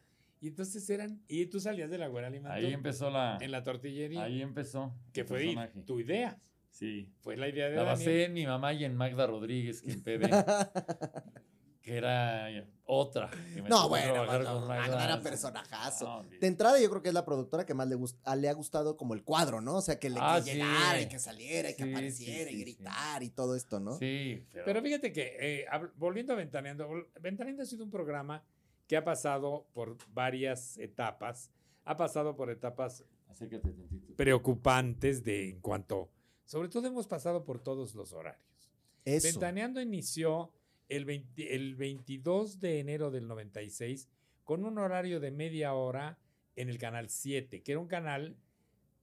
Y 0.40 0.48
entonces 0.48 0.88
eran, 0.90 1.22
y 1.28 1.46
tú 1.46 1.60
salías 1.60 1.88
de 1.90 1.98
la 1.98 2.08
güera 2.08 2.28
Limantur 2.30 2.58
Ahí 2.64 2.72
empezó 2.72 3.10
la. 3.10 3.38
en 3.40 3.50
la 3.50 3.62
tortillería, 3.62 4.22
Ahí 4.24 4.42
empezó. 4.42 4.94
que 5.12 5.24
fue 5.24 5.38
personaje. 5.40 5.82
tu 5.82 5.98
idea, 6.00 6.38
Sí. 6.70 7.10
fue 7.20 7.36
la 7.36 7.48
idea 7.48 7.68
de 7.70 7.76
La 7.76 7.84
Daniel. 7.84 7.98
basé 7.98 8.24
en 8.24 8.32
mi 8.34 8.46
mamá 8.46 8.72
y 8.74 8.84
en 8.84 8.94
Magda 8.94 9.26
Rodríguez, 9.26 9.80
que 9.82 9.92
en 9.92 10.02
PB. 10.02 10.20
que 11.82 11.96
era 11.96 12.48
otra. 12.84 13.30
que 13.54 13.62
me 13.62 13.68
No, 13.68 13.88
bueno, 13.88 14.12
trabajar 14.12 14.40
Magda- 14.42 14.52
con 14.52 14.68
Magda 14.68 14.86
Magda. 14.88 15.04
era 15.04 15.22
personajazo. 15.22 16.22
No. 16.24 16.28
De 16.40 16.46
entrada, 16.48 16.80
yo 16.80 16.90
creo 16.90 17.00
que 17.02 17.08
es 17.08 17.14
la 17.14 17.24
productora 17.24 17.64
que 17.64 17.74
más 17.74 17.88
le, 17.88 17.96
gust- 17.96 18.18
a- 18.24 18.34
le 18.36 18.48
ha 18.48 18.52
gustado 18.54 18.96
como 18.96 19.14
el 19.14 19.22
cuadro, 19.22 19.60
¿no? 19.60 19.76
O 19.76 19.80
sea, 19.80 19.98
que 19.98 20.10
le 20.10 20.18
Ah, 20.20 20.40
que 20.44 20.50
sí. 20.52 20.56
llegara 20.58 21.00
y 21.00 21.06
que 21.08 21.18
saliera 21.18 21.70
y 21.70 21.76
que 21.76 21.84
Sí, 21.84 21.88
sí, 21.88 21.94
apareciera 21.94 22.50
y 22.50 22.54
sí, 22.54 22.60
gritar 22.60 23.22
y 23.22 23.30
todo 23.30 23.54
esto, 23.56 23.78
¿no? 23.80 23.96
Sí, 23.98 24.44
pero, 24.52 24.64
Pero 24.66 24.82
fíjate 24.82 25.12
que, 25.12 25.36
eh, 25.40 25.66
volviendo 25.96 26.32
a 26.32 26.36
Ventaneando, 26.36 26.88
Ventaneando 27.20 27.62
ha 27.62 27.66
sido 27.66 27.84
un 27.84 27.90
programa 27.90 28.44
que 28.86 28.96
ha 28.96 29.04
pasado 29.04 29.66
por 29.72 29.96
varias 30.12 30.78
etapas. 30.78 31.50
Ha 31.84 31.96
pasado 31.96 32.36
por 32.36 32.50
etapas 32.50 33.04
acércate 33.28 33.74
preocupantes 34.16 35.22
de 35.24 35.50
en 35.50 35.60
cuanto, 35.60 36.10
sobre 36.44 36.68
todo 36.68 36.86
hemos 36.86 37.06
pasado 37.06 37.44
por 37.44 37.58
todos 37.60 37.94
los 37.94 38.12
horarios. 38.12 38.70
Eso. 39.04 39.28
Ventaneando 39.28 39.80
inició 39.80 40.52
el, 40.88 41.04
20 41.04 41.54
el 41.54 41.74
22 41.76 42.60
de 42.60 42.80
enero 42.80 43.10
del 43.10 43.28
96 43.28 44.08
con 44.44 44.64
un 44.64 44.78
horario 44.78 45.20
de 45.20 45.30
media 45.30 45.74
hora 45.74 46.18
en 46.54 46.68
el 46.68 46.78
canal 46.78 47.08
7, 47.08 47.62
que 47.62 47.72
era 47.72 47.80
un 47.80 47.88
canal 47.88 48.36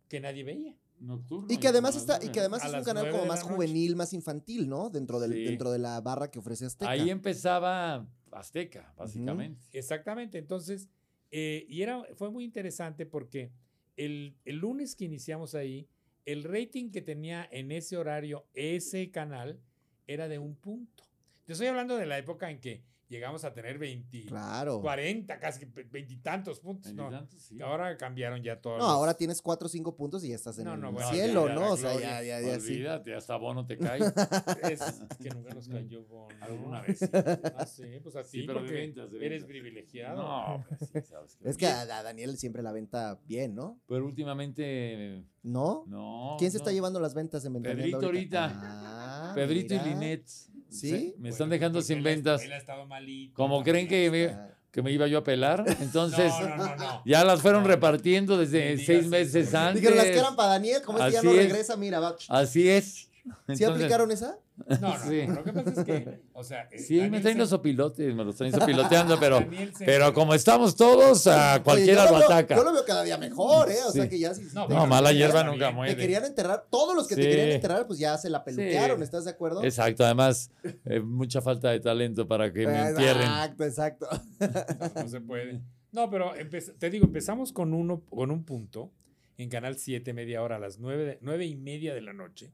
que 0.08 0.20
nadie 0.20 0.44
veía. 0.44 0.76
Nocturno. 1.00 1.48
Y 1.50 1.58
que 1.58 1.68
además 1.68 1.96
está, 1.96 2.24
y 2.24 2.30
que 2.30 2.40
además 2.40 2.64
A 2.64 2.68
es 2.68 2.74
un 2.74 2.84
canal 2.84 3.12
como 3.12 3.26
más 3.26 3.42
noche. 3.44 3.54
juvenil, 3.54 3.96
más 3.96 4.14
infantil, 4.14 4.70
¿no? 4.70 4.90
Dentro, 4.90 5.20
del, 5.20 5.34
Sí. 5.34 5.44
dentro 5.44 5.72
de 5.72 5.80
la 5.80 6.00
barra 6.02 6.32
que 6.32 6.40
ofrece 6.40 6.66
Azteca. 6.66 6.90
Ahí 6.90 7.10
empezaba 7.10 8.08
Azteca, 8.36 8.94
básicamente. 8.98 9.62
Exactamente, 9.72 10.38
entonces, 10.38 10.90
eh, 11.32 11.66
y 11.68 11.82
era, 11.82 12.04
fue 12.16 12.30
muy 12.32 12.44
interesante 12.44 13.06
porque 13.06 13.52
el, 13.98 14.36
el 14.46 14.58
lunes 14.58 14.96
que 14.96 15.06
iniciamos 15.06 15.56
ahí, 15.56 15.88
el 16.26 16.44
rating 16.44 16.92
que 16.92 17.02
tenía 17.02 17.48
en 17.52 17.72
ese 17.72 17.98
horario 17.98 18.46
ese 18.54 19.12
canal 19.12 19.60
era 20.08 20.28
de 20.28 20.40
un 20.40 20.56
punto. 20.56 21.04
Te 21.46 21.54
estoy 21.54 21.68
hablando 21.68 21.98
de 21.98 22.06
la 22.06 22.18
época 22.18 22.50
en 22.50 22.60
que 22.60 22.84
llegamos 23.14 23.44
a 23.46 23.54
tener 23.54 23.78
20, 23.78 24.26
Claro. 24.26 24.82
40, 24.82 25.40
casi 25.40 25.66
veintitantos 25.92 26.60
puntos. 26.60 26.92
No, 26.94 27.04
Veintitantos, 27.10 27.42
sí. 27.44 27.62
ahora 27.62 27.96
cambiaron 27.98 28.42
ya 28.42 28.60
todos. 28.60 28.80
No, 28.80 28.86
los- 28.86 28.94
ahora 28.94 29.14
tienes 29.14 29.42
4 29.42 29.68
o 29.68 29.70
5 29.70 29.96
puntos 29.96 30.24
y 30.24 30.30
ya 30.30 30.36
estás 30.36 30.58
en 30.58 30.66
No, 30.66 30.74
el 30.74 30.82
no, 30.82 30.92
bueno, 30.92 31.10
cielo, 31.12 31.48
ya, 31.48 31.54
ya, 31.54 31.60
¿no? 31.60 31.72
O 31.72 31.78
sea, 31.78 31.94
ya, 32.00 32.24
ya, 32.24 32.42
ya, 32.42 32.60
sí. 32.60 32.72
Olvídate, 32.74 33.16
hasta 33.16 33.36
bono 33.38 33.66
te 33.66 33.78
cae. 33.78 34.00
Es, 34.00 34.82
es 35.12 35.18
que 35.22 35.30
nunca 35.30 35.54
nos 35.54 35.68
cayó 35.68 36.04
bono. 36.06 36.36
Alguna 36.42 36.82
vez 36.82 37.00
sí. 37.00 37.06
Ah, 37.14 37.66
sí, 37.66 37.84
pues 38.02 38.16
a 38.16 38.24
Sí, 38.24 38.42
ti, 38.42 38.48
pero 38.48 38.60
de 38.62 38.66
porque 38.66 38.80
ventas, 38.82 39.12
de 39.12 39.18
eres 39.18 39.30
ventas. 39.44 39.48
privilegiado. 39.48 40.22
No, 40.24 40.66
pues 40.68 40.90
sí, 40.92 41.02
sabes 41.02 41.36
que- 41.36 41.50
Es 41.50 41.58
que 41.58 41.68
a, 41.68 41.86
Daniel 41.86 42.38
siempre 42.38 42.64
la 42.64 42.72
venta 42.72 43.20
bien, 43.26 43.54
¿no? 43.56 43.80
Pero 43.88 44.06
últimamente, 44.06 45.24
¿No? 45.44 45.84
no. 45.88 46.36
¿Quién 46.40 46.52
se 46.52 46.58
está 46.58 46.72
llevando 46.72 47.00
las 47.00 47.14
ventas 47.14 47.46
en 47.46 47.54
Ventaneando 47.54 48.00
Pedrito 48.00 48.06
ahorita. 48.06 48.52
Ah, 48.56 49.32
Pedrito 49.36 49.74
mira. 49.76 49.86
y 49.88 49.90
Linet. 49.92 50.30
¿Sí? 50.74 51.14
Me 51.18 51.30
están 51.30 51.48
Bueno, 51.50 51.60
dejando 51.60 51.82
sin 51.82 52.04
ventas. 52.04 52.42
Él 52.44 52.54
ha 52.54 52.58
estado 52.58 52.86
malito. 52.86 53.36
Como 53.36 53.64
creen 53.64 53.88
que 53.88 54.10
me, 54.12 54.54
que 54.72 54.82
me 54.82 54.92
iba 54.92 55.08
yo 55.08 55.20
a 55.20 55.24
pelar, 55.24 55.64
entonces 55.82 56.32
No, 56.40 56.48
no, 56.50 56.56
no, 56.58 56.76
no. 56.76 57.02
ya 57.06 57.24
las 57.24 57.42
fueron 57.42 57.64
No. 57.64 57.70
repartiendo 57.70 58.38
desde 58.38 58.78
seis 58.84 59.08
meses 59.08 59.54
antes. 59.54 59.82
Dijeron 59.82 59.98
las 59.98 60.08
que 60.08 60.18
eran 60.20 60.36
para 60.36 60.50
Daniel, 60.50 60.82
como 60.82 60.98
este 61.00 61.12
ya 61.12 61.20
Así 61.20 61.28
no 61.28 61.34
es. 61.34 61.38
regresa, 61.50 61.78
mira, 61.78 62.00
va. 62.00 62.16
Así 62.30 62.70
es. 62.70 62.86
¿Sí 62.94 63.10
Entonces, 63.48 63.68
aplicaron 63.70 64.12
esa? 64.12 64.38
No, 64.56 64.78
no, 64.80 64.98
Sí. 65.10 65.26
no, 65.28 65.34
Lo 65.36 65.44
que 65.44 65.52
pasa 65.54 65.72
es 65.72 65.84
que, 65.86 66.20
o 66.32 66.44
sea. 66.44 66.68
eh, 66.72 66.78
Sí, 66.78 67.02
me 67.10 67.20
traen 67.22 67.36
se- 67.36 67.40
los 67.40 67.50
sopilotes, 67.50 68.14
me 68.14 68.24
los 68.24 68.36
traen 68.36 68.54
sopiloteando, 68.54 69.20
pero, 69.20 69.44
pero 69.80 70.14
como 70.14 70.34
estamos 70.36 70.76
todos, 70.76 71.26
a 71.28 71.62
cualquiera 71.64 72.10
lo 72.10 72.18
ataca. 72.18 72.56
Yo 72.56 72.64
lo 72.64 72.72
veo 72.72 72.86
cada 72.86 73.04
día 73.04 73.18
mejor, 73.18 73.72
¿eh? 73.72 73.78
O 73.88 73.92
sea 73.92 74.08
que 74.08 74.20
ya 74.20 74.34
sí. 74.34 74.48
No, 74.54 74.68
No, 74.68 74.86
mala 74.86 75.12
hierba 75.12 75.44
nunca 75.44 75.72
muere. 75.72 75.96
Te 75.96 76.00
querían 76.02 76.24
enterrar, 76.26 76.66
todos 76.70 76.96
los 76.96 77.08
que 77.08 77.16
te 77.16 77.22
querían 77.24 77.50
enterrar, 77.50 77.88
pues 77.88 77.98
ya 78.00 78.16
se 78.18 78.30
la 78.30 78.44
peluquearon, 78.44 78.98
Sí. 79.00 79.04
¿estás 79.04 79.26
de 79.26 79.32
acuerdo? 79.32 79.64
Exacto, 79.64 80.06
además, 80.06 80.52
eh, 80.86 81.00
mucha 81.00 81.42
falta 81.42 81.72
de 81.72 81.80
talento 81.80 82.28
para 82.28 82.54
que 82.54 82.68
me 82.68 82.90
entierren. 82.90 83.24
Exacto, 83.24 83.64
exacto. 83.64 84.08
No, 84.40 84.40
no 85.04 85.10
se 85.10 85.20
puede. 85.22 85.62
No, 85.92 86.10
pero 86.10 86.32
te 86.80 86.90
digo, 86.90 87.06
empezamos 87.06 87.52
con 87.54 87.74
uno, 87.74 88.02
con 88.10 88.30
un 88.32 88.44
punto 88.44 88.92
en 89.38 89.50
Canal 89.50 89.78
7, 89.78 90.14
media 90.14 90.44
hora, 90.44 90.58
a 90.58 90.60
las 90.60 90.78
nueve, 90.80 91.06
de- 91.06 91.18
nueve 91.22 91.46
y 91.46 91.56
media 91.56 91.94
de 91.96 92.02
la 92.02 92.14
noche. 92.14 92.52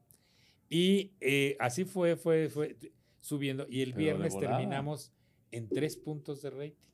Y 0.70 1.12
eh, 1.20 1.56
así 1.58 1.84
fue, 1.84 2.16
fue, 2.16 2.48
fue 2.48 2.76
subiendo. 3.20 3.66
Y 3.68 3.82
el 3.82 3.90
Pero 3.90 3.98
viernes 3.98 4.38
terminamos 4.38 5.12
en 5.50 5.68
tres 5.68 5.96
puntos 5.96 6.40
de 6.40 6.50
rating. 6.50 6.90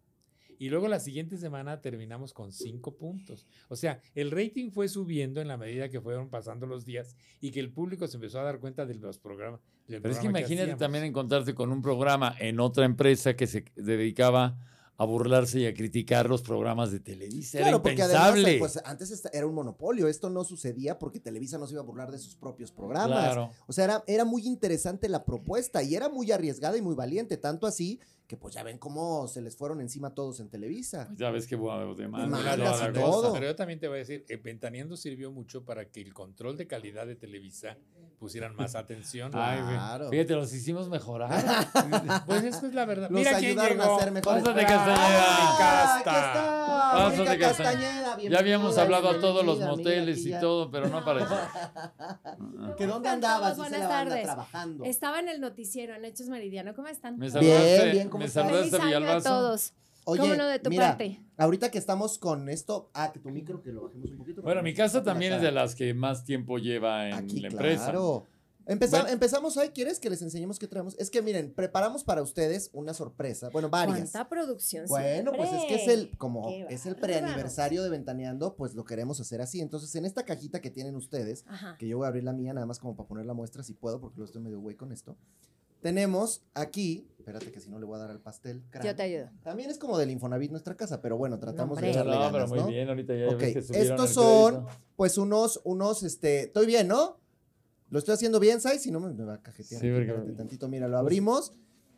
Y 0.58 0.70
luego 0.70 0.88
la 0.88 0.98
siguiente 0.98 1.36
semana 1.36 1.82
terminamos 1.82 2.32
con 2.32 2.50
cinco 2.50 2.96
puntos. 2.96 3.46
O 3.68 3.76
sea, 3.76 4.00
el 4.14 4.30
rating 4.30 4.70
fue 4.70 4.88
subiendo 4.88 5.42
en 5.42 5.48
la 5.48 5.58
medida 5.58 5.90
que 5.90 6.00
fueron 6.00 6.30
pasando 6.30 6.66
los 6.66 6.86
días 6.86 7.14
y 7.42 7.50
que 7.50 7.60
el 7.60 7.70
público 7.70 8.06
se 8.08 8.16
empezó 8.16 8.40
a 8.40 8.44
dar 8.44 8.58
cuenta 8.58 8.86
de 8.86 8.94
los 8.94 9.18
programas. 9.18 9.60
Pero 9.86 10.08
es 10.08 10.18
que 10.18 10.26
imagínate 10.26 10.74
también 10.76 11.04
encontrarte 11.04 11.54
con 11.54 11.70
un 11.70 11.82
programa 11.82 12.34
en 12.40 12.58
otra 12.58 12.86
empresa 12.86 13.36
que 13.36 13.46
se 13.46 13.66
dedicaba 13.76 14.58
a 14.98 15.04
burlarse 15.04 15.60
y 15.60 15.66
a 15.66 15.74
criticar 15.74 16.28
los 16.28 16.42
programas 16.42 16.90
de 16.90 17.00
Televisa. 17.00 17.58
Claro, 17.58 17.68
Era 17.76 17.82
porque 17.82 18.02
además, 18.02 18.28
impensable. 18.28 18.58
pues 18.58 18.80
antes 18.84 19.22
era 19.32 19.46
un 19.46 19.54
monopolio. 19.54 20.08
Esto 20.08 20.30
no 20.30 20.44
sucedía 20.44 20.98
porque 20.98 21.20
Televisa 21.20 21.58
no 21.58 21.66
se 21.66 21.74
iba 21.74 21.82
a 21.82 21.84
burlar 21.84 22.10
de 22.10 22.18
sus 22.18 22.34
propios 22.36 22.72
programas. 22.72 23.18
claro. 23.18 23.50
O 23.66 23.72
sea, 23.72 23.84
era, 23.84 24.04
era 24.06 24.24
muy 24.24 24.46
interesante 24.46 25.08
la 25.08 25.24
propuesta 25.24 25.82
y 25.82 25.94
era 25.94 26.08
muy 26.08 26.32
arriesgada 26.32 26.76
y 26.78 26.82
muy 26.82 26.94
valiente. 26.94 27.36
Tanto 27.36 27.66
así 27.66 28.00
que 28.26 28.36
pues 28.36 28.54
ya 28.54 28.62
ven 28.64 28.78
cómo 28.78 29.28
se 29.28 29.40
les 29.40 29.56
fueron 29.56 29.80
encima 29.80 30.10
todos 30.14 30.40
en 30.40 30.48
Televisa. 30.48 31.04
Pues 31.06 31.18
ya 31.18 31.30
ves 31.30 31.46
que 31.46 31.54
bueno, 31.56 31.94
Demandas 31.94 32.40
toda 32.40 32.54
y 32.56 32.58
la 32.58 32.92
todo. 32.92 33.22
cosa. 33.22 33.32
Pero 33.34 33.46
yo 33.46 33.54
también 33.56 33.78
te 33.78 33.86
voy 33.88 33.96
a 33.96 33.98
decir, 34.00 34.24
eh, 34.28 34.36
Ventaneando 34.36 34.96
sirvió 34.96 35.30
mucho 35.30 35.64
para 35.64 35.84
que 35.90 36.00
el 36.00 36.12
control 36.12 36.56
de 36.56 36.66
calidad 36.66 37.06
de 37.06 37.14
Televisa 37.16 37.76
pusieran 38.18 38.56
más 38.56 38.74
atención. 38.74 39.30
Ay, 39.34 39.60
güey. 39.60 39.74
Claro. 39.74 40.08
Fíjate, 40.10 40.34
los 40.34 40.52
hicimos 40.52 40.88
mejorar. 40.88 41.30
Pues 42.26 42.42
eso 42.44 42.66
es 42.66 42.74
la 42.74 42.84
verdad. 42.84 43.08
Los 43.10 43.18
Mira 43.20 43.38
quién 43.38 43.56
llegó. 43.58 43.96
a 43.96 44.00
ser 44.00 44.10
mejores. 44.12 44.42
Pásate, 44.42 44.64
Ah, 44.66 44.66
Castañeda. 44.66 45.96
aquí 45.96 46.08
está. 46.08 46.92
Pásate, 46.92 47.38
Castañeda. 47.38 48.02
Castañeda, 48.04 48.30
ya 48.30 48.38
habíamos 48.38 48.78
hablado 48.78 49.08
a 49.10 49.20
todos 49.20 49.44
los 49.44 49.60
moteles 49.60 50.24
y 50.26 50.32
todo, 50.40 50.70
pero 50.70 50.88
no 50.88 51.04
ya. 51.04 51.86
¿Que 52.76 52.86
dónde 52.86 52.86
¿Cómo 52.86 52.94
están 52.96 53.06
andabas? 53.14 53.56
Buenas 53.56 53.88
tardes. 53.88 54.22
trabajando. 54.24 54.84
Estaba 54.84 55.20
en 55.20 55.28
el 55.28 55.40
noticiero 55.40 55.94
en 55.94 56.04
Hechos 56.04 56.28
Meridiano. 56.28 56.74
¿Cómo 56.74 56.88
están? 56.88 57.18
Me 57.18 57.30
Bien, 57.30 57.92
bien, 57.92 58.08
¿cómo 58.16 58.24
me 58.24 58.24
estás? 58.26 58.70
Feliz 58.70 58.74
año 58.74 59.10
a 59.10 59.20
todos. 59.22 59.72
Oye, 60.08 60.20
¿Cómo 60.20 60.34
no 60.36 60.46
de 60.46 60.58
tu 60.60 60.70
mira, 60.70 60.90
parte? 60.90 61.20
ahorita 61.36 61.70
que 61.70 61.78
estamos 61.78 62.18
con 62.18 62.48
esto, 62.48 62.90
ah, 62.94 63.10
que 63.12 63.18
tu 63.18 63.28
micro 63.30 63.60
que 63.60 63.72
lo 63.72 63.82
bajemos 63.82 64.10
un 64.12 64.18
poquito. 64.18 64.40
Bueno, 64.42 64.62
mi 64.62 64.72
casa 64.72 65.02
también 65.02 65.32
es 65.32 65.42
de 65.42 65.50
las 65.50 65.74
que 65.74 65.92
más 65.94 66.24
tiempo 66.24 66.58
lleva 66.58 67.08
en 67.08 67.14
Aquí, 67.14 67.40
la 67.40 67.48
empresa. 67.48 67.84
claro. 67.84 68.24
Empeza- 68.68 68.98
Bueno. 68.98 69.08
Empezamos 69.12 69.56
hoy, 69.56 69.68
¿quieres 69.68 70.00
que 70.00 70.10
les 70.10 70.22
enseñemos 70.22 70.58
qué 70.58 70.66
traemos? 70.66 70.96
Es 70.98 71.08
que 71.08 71.22
miren, 71.22 71.52
preparamos 71.54 72.02
para 72.02 72.20
ustedes 72.22 72.68
una 72.72 72.94
sorpresa, 72.94 73.48
bueno, 73.50 73.68
varias. 73.70 73.98
¿Cuánta 74.10 74.28
producción 74.28 74.86
Bueno, 74.88 75.30
pues 75.36 75.52
es 75.52 75.64
que 75.66 75.74
es 75.76 75.86
el, 75.88 76.16
como 76.18 76.48
es 76.68 76.84
el 76.86 76.96
preaniversario 76.96 77.84
de 77.84 77.90
Ventaneando, 77.90 78.56
pues 78.56 78.74
lo 78.74 78.84
queremos 78.84 79.20
hacer 79.20 79.40
así. 79.40 79.60
Entonces, 79.60 79.94
en 79.94 80.04
esta 80.04 80.24
cajita 80.24 80.60
que 80.60 80.70
tienen 80.70 80.96
ustedes, 80.96 81.44
Ajá. 81.48 81.76
que 81.78 81.86
yo 81.86 81.98
voy 81.98 82.06
a 82.06 82.08
abrir 82.08 82.24
la 82.24 82.32
mía 82.32 82.52
nada 82.54 82.66
más 82.66 82.80
como 82.80 82.96
para 82.96 83.08
poner 83.08 83.24
la 83.26 83.34
muestra 83.34 83.62
si 83.62 83.72
puedo, 83.72 84.00
porque 84.00 84.18
lo 84.18 84.24
estoy 84.24 84.42
medio 84.42 84.58
güey 84.60 84.74
con 84.74 84.90
esto. 84.90 85.16
Tenemos 85.86 86.42
aquí, 86.52 87.06
espérate 87.16 87.52
que 87.52 87.60
si 87.60 87.70
no 87.70 87.78
le 87.78 87.84
voy 87.86 87.94
a 87.94 87.98
dar 88.00 88.10
al 88.10 88.18
pastel. 88.20 88.64
crack. 88.70 88.84
Yo 88.84 88.96
te 88.96 89.02
ayudo. 89.04 89.30
También 89.44 89.70
es 89.70 89.78
como 89.78 89.96
del 89.98 90.10
Infonavit 90.10 90.50
nuestra 90.50 90.74
casa, 90.76 91.00
pero 91.00 91.16
bueno, 91.16 91.38
tratamos 91.38 91.80
de 91.80 91.90
echarle 91.90 92.10
No, 92.12 92.18
ganas, 92.22 92.32
pero 92.32 92.48
muy 92.48 92.58
¿no? 92.58 92.66
bien, 92.66 92.88
ahorita 92.88 93.14
ya 93.14 93.28
Ok, 93.28 93.38
ves 93.40 93.54
que 93.54 93.62
subieron 93.62 93.90
estos 93.92 94.10
son, 94.10 94.54
crédito. 94.64 94.80
pues 94.96 95.16
unos, 95.16 95.60
unos, 95.62 96.02
este, 96.02 96.40
estoy 96.46 96.66
bien, 96.66 96.88
¿no? 96.88 97.20
Lo 97.90 98.00
estoy 98.00 98.14
haciendo 98.14 98.40
bien, 98.40 98.60
Sai, 98.60 98.80
si 98.80 98.90
no 98.90 98.98
me, 98.98 99.12
me 99.12 99.22
va 99.22 99.34
a 99.34 99.42
cajetear. 99.42 99.80
Sí, 99.80 99.88
porque- 99.92 100.06
espérate 100.10 100.32
tantito, 100.32 100.66
mira, 100.68 100.88
lo 100.88 100.98
abrimos 100.98 101.52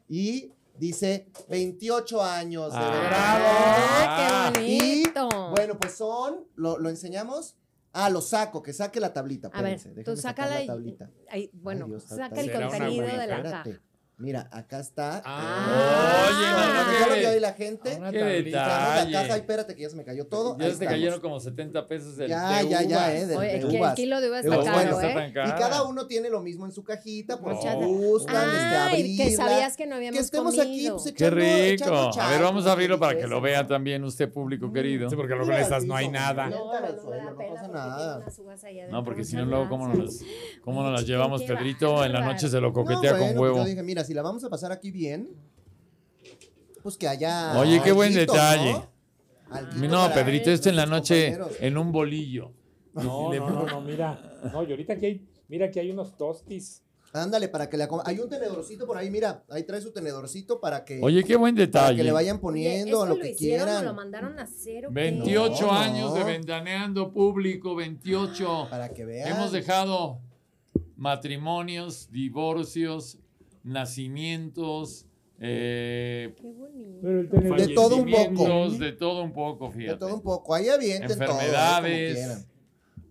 y 0.07 0.53
dice 0.79 1.29
28 1.49 2.23
años 2.23 2.71
de 2.75 2.79
Ah, 2.79 4.51
¡Ah, 4.51 4.53
qué 4.55 4.67
Y, 4.67 4.79
bonito! 5.05 5.29
Bueno, 5.57 5.79
pues 5.79 5.95
son, 5.95 6.45
¿lo, 6.57 6.79
lo 6.79 6.91
enseñamos? 6.91 7.57
Ah, 8.01 8.11
lo 8.11 8.21
saco, 8.21 8.63
que 8.63 8.73
saque 8.73 9.01
la 9.01 9.13
tablita. 9.13 9.51
A 9.53 9.61
ver, 9.61 9.81
tú 10.05 10.17
sácala 10.17 10.55
la 10.55 10.63
y- 10.63 10.67
tablita. 10.67 11.11
Ay, 11.29 11.51
bueno, 11.53 11.87
Dios, 11.87 12.05
está- 12.05 12.17
saca 12.29 12.41
el 12.41 12.47
será 12.47 12.69
contenido 12.69 13.07
de 13.07 13.27
la 13.27 13.43
caja. 13.43 13.65
Mira, 14.21 14.49
acá 14.51 14.81
está. 14.81 15.23
Ah. 15.25 16.27
Oye, 16.29 16.51
no, 16.51 16.59
Ah, 16.59 16.85
no, 16.87 16.93
ya 16.93 17.07
lo 17.07 17.15
qué- 17.15 17.21
vio 17.21 17.29
ahí 17.31 17.39
la 17.41 17.53
gente. 17.53 17.97
Una 17.99 18.11
Qué 18.11 18.19
tablita. 18.19 18.67
La 18.67 18.95
detalle. 19.05 19.13
caja, 19.13 19.37
espérate 19.37 19.75
que 19.77 19.83
ya 19.83 19.91
se 19.91 19.97
me 19.97 20.05
cayó 20.05 20.27
todo. 20.27 20.59
Ya 20.59 20.71
se 20.73 20.77
te 20.79 20.87
cayeron 20.87 21.21
como 21.21 21.39
70 21.39 21.87
pesos 21.87 22.17
del 22.17 22.29
Ya, 22.29 22.59
de 22.59 22.69
ya, 22.69 22.83
ya, 22.83 23.15
eh, 23.15 23.27
de- 23.27 23.37
Oye, 23.37 23.47
de 23.61 23.69
que 23.69 23.79
el 23.79 23.95
kilo 23.95 24.21
de 24.21 24.29
uvas 24.29 24.45
está 24.45 24.57
caro, 24.57 24.73
bueno, 24.75 25.01
está 25.01 25.25
¿eh? 25.27 25.33
Y 25.47 25.51
cada 25.61 25.85
uno 25.85 26.09
tiene 26.09 26.31
lo 26.31 26.41
mismo 26.43 26.67
en 26.67 26.73
su 26.73 26.83
cajita, 26.83 27.39
por 27.39 27.63
si 27.63 27.69
gustan, 27.69 28.35
este, 28.51 28.59
Ay, 28.59 28.89
abrirla. 29.03 29.25
que 29.25 29.37
sabías 29.37 29.77
que 29.77 29.87
no 29.87 29.95
habíamos 29.95 30.19
que 30.19 30.25
estemos 30.25 30.57
comido. 30.57 30.97
aquí, 30.97 31.03
pues, 31.05 31.15
Qué 31.15 31.31
rico. 31.31 32.11
A 32.21 32.31
ver, 32.31 32.43
vamos 32.43 32.67
a 32.67 32.73
abrirlo 32.73 32.99
para 32.99 33.17
que 33.17 33.27
lo 33.29 33.41
vea 33.41 33.63
¿no? 33.63 33.69
también 33.69 34.03
usted, 34.03 34.29
público 34.33 34.73
querido. 34.73 35.09
Sí, 35.11 35.15
porque 35.15 35.37
luego 35.37 35.53
en 35.53 35.59
estas 35.61 35.85
no 35.85 35.95
hay 35.95 36.09
nada. 36.09 36.49
No, 36.49 36.57
no, 36.73 36.81
no, 36.81 36.81
no 36.81 37.37
pasa 37.37 37.37
porque 37.37 37.73
nada. 37.73 38.25
No, 38.91 39.05
porque 39.05 39.25
si 39.25 39.37
no, 39.37 39.45
luego, 39.45 39.69
¿cómo 39.69 39.87
nos, 39.87 39.97
las- 39.99 40.21
cómo 40.65 40.83
nos 40.83 40.87
Ay, 40.89 40.93
las 40.93 41.01
chiqui, 41.03 41.13
llevamos? 41.13 41.43
qué 41.43 41.47
Pedrito 41.55 42.05
en 42.05 42.13
la 42.13 42.21
noche 42.21 42.49
se 42.49 42.61
lo 42.61 42.69
No, 42.69 42.73
coquetea 42.75 43.13
con 43.13 43.21
pues 43.29 43.37
huevo. 43.39 43.57
Yo 43.59 43.65
dije, 43.65 43.83
mira, 43.85 44.05
si 44.09 44.15
la 44.15 44.23
vamos 44.23 44.43
a 44.45 44.49
pasar 44.51 44.73
aquí 44.73 44.91
bien, 44.91 45.29
pues 46.83 46.97
que 46.97 47.07
haya. 47.07 47.59
Oye, 47.61 47.81
qué 47.83 47.93
buen 47.93 48.13
detalle. 48.15 48.73
¿no? 49.77 49.99
Para 50.09 50.15
Pedrito, 50.15 50.51
esto 50.51 50.69
en 50.69 50.77
la 50.77 50.87
noche 50.87 51.31
compañeros. 51.33 51.57
en 51.63 51.79
un 51.79 51.93
bolillo. 51.93 52.53
No, 52.95 53.33
no, 53.33 53.51
no, 53.51 53.67
no, 53.67 53.81
mira. 53.81 54.41
No, 54.53 54.63
y 54.65 54.71
ahorita 54.71 54.95
aquí 54.95 55.07
hay, 55.07 55.29
mira 55.49 55.67
aquí 55.67 55.79
hay 55.79 55.91
unos 55.91 56.17
tostis. 56.17 56.83
Ándale, 57.13 57.49
para 57.49 57.71
que 57.71 57.79
le 57.79 57.89
Hay 58.05 58.19
un 58.19 58.29
tenedorcito 58.29 58.87
por 58.87 58.99
ahí, 58.99 59.11
mira. 59.11 59.43
Ahí 59.49 59.63
trae 59.63 59.81
su 59.81 59.93
tenedorcito 59.93 60.61
para 60.61 60.85
que, 60.85 61.01
Oye, 61.03 61.25
qué 61.25 61.37
buen 61.37 61.55
para 61.55 61.67
detalle. 61.67 61.97
que 61.97 62.05
le 62.05 62.13
vayan 62.13 62.37
Oye, 62.37 62.43
poniendo 62.43 62.97
¿esto 63.05 63.07
lo 63.07 63.15
lo 63.17 63.21
que 63.23 63.31
hicieron 63.31 63.65
quieran. 63.67 63.85
lo 63.87 63.95
mandaron 63.95 64.39
a 64.39 64.43
hacer 64.43 64.87
o 64.87 64.89
qué? 64.91 64.95
28 64.95 65.67
No, 65.67 65.73
años 65.73 66.15
de 66.15 66.25
ventaneando 66.25 67.11
público, 67.11 67.75
28. 67.75 68.67
Para 68.69 68.91
que 68.91 69.07
vean. 69.07 69.29
Hemos 69.37 69.53
dejado 69.53 70.21
matrimonios, 70.97 72.11
divorcios, 72.11 73.19
nacimientos, 73.69 75.07
eh, 75.41 76.35
Qué 76.37 76.49
De 77.67 77.75
todo 77.75 77.97
un 77.97 78.11
poco. 78.11 78.71
De 78.71 78.93
todo 78.93 79.23
un 79.23 79.33
poco, 79.33 79.67
De 79.69 79.73
fíjate. 79.75 79.99
todo 79.99 80.15
un 80.15 80.23
poco. 80.23 80.55
Ahí 80.55 80.69
avienten 80.69 81.09
todo. 81.09 81.21
¿eh? 81.21 81.25
Enfermedades. 81.31 82.15
quieran. 82.17 82.47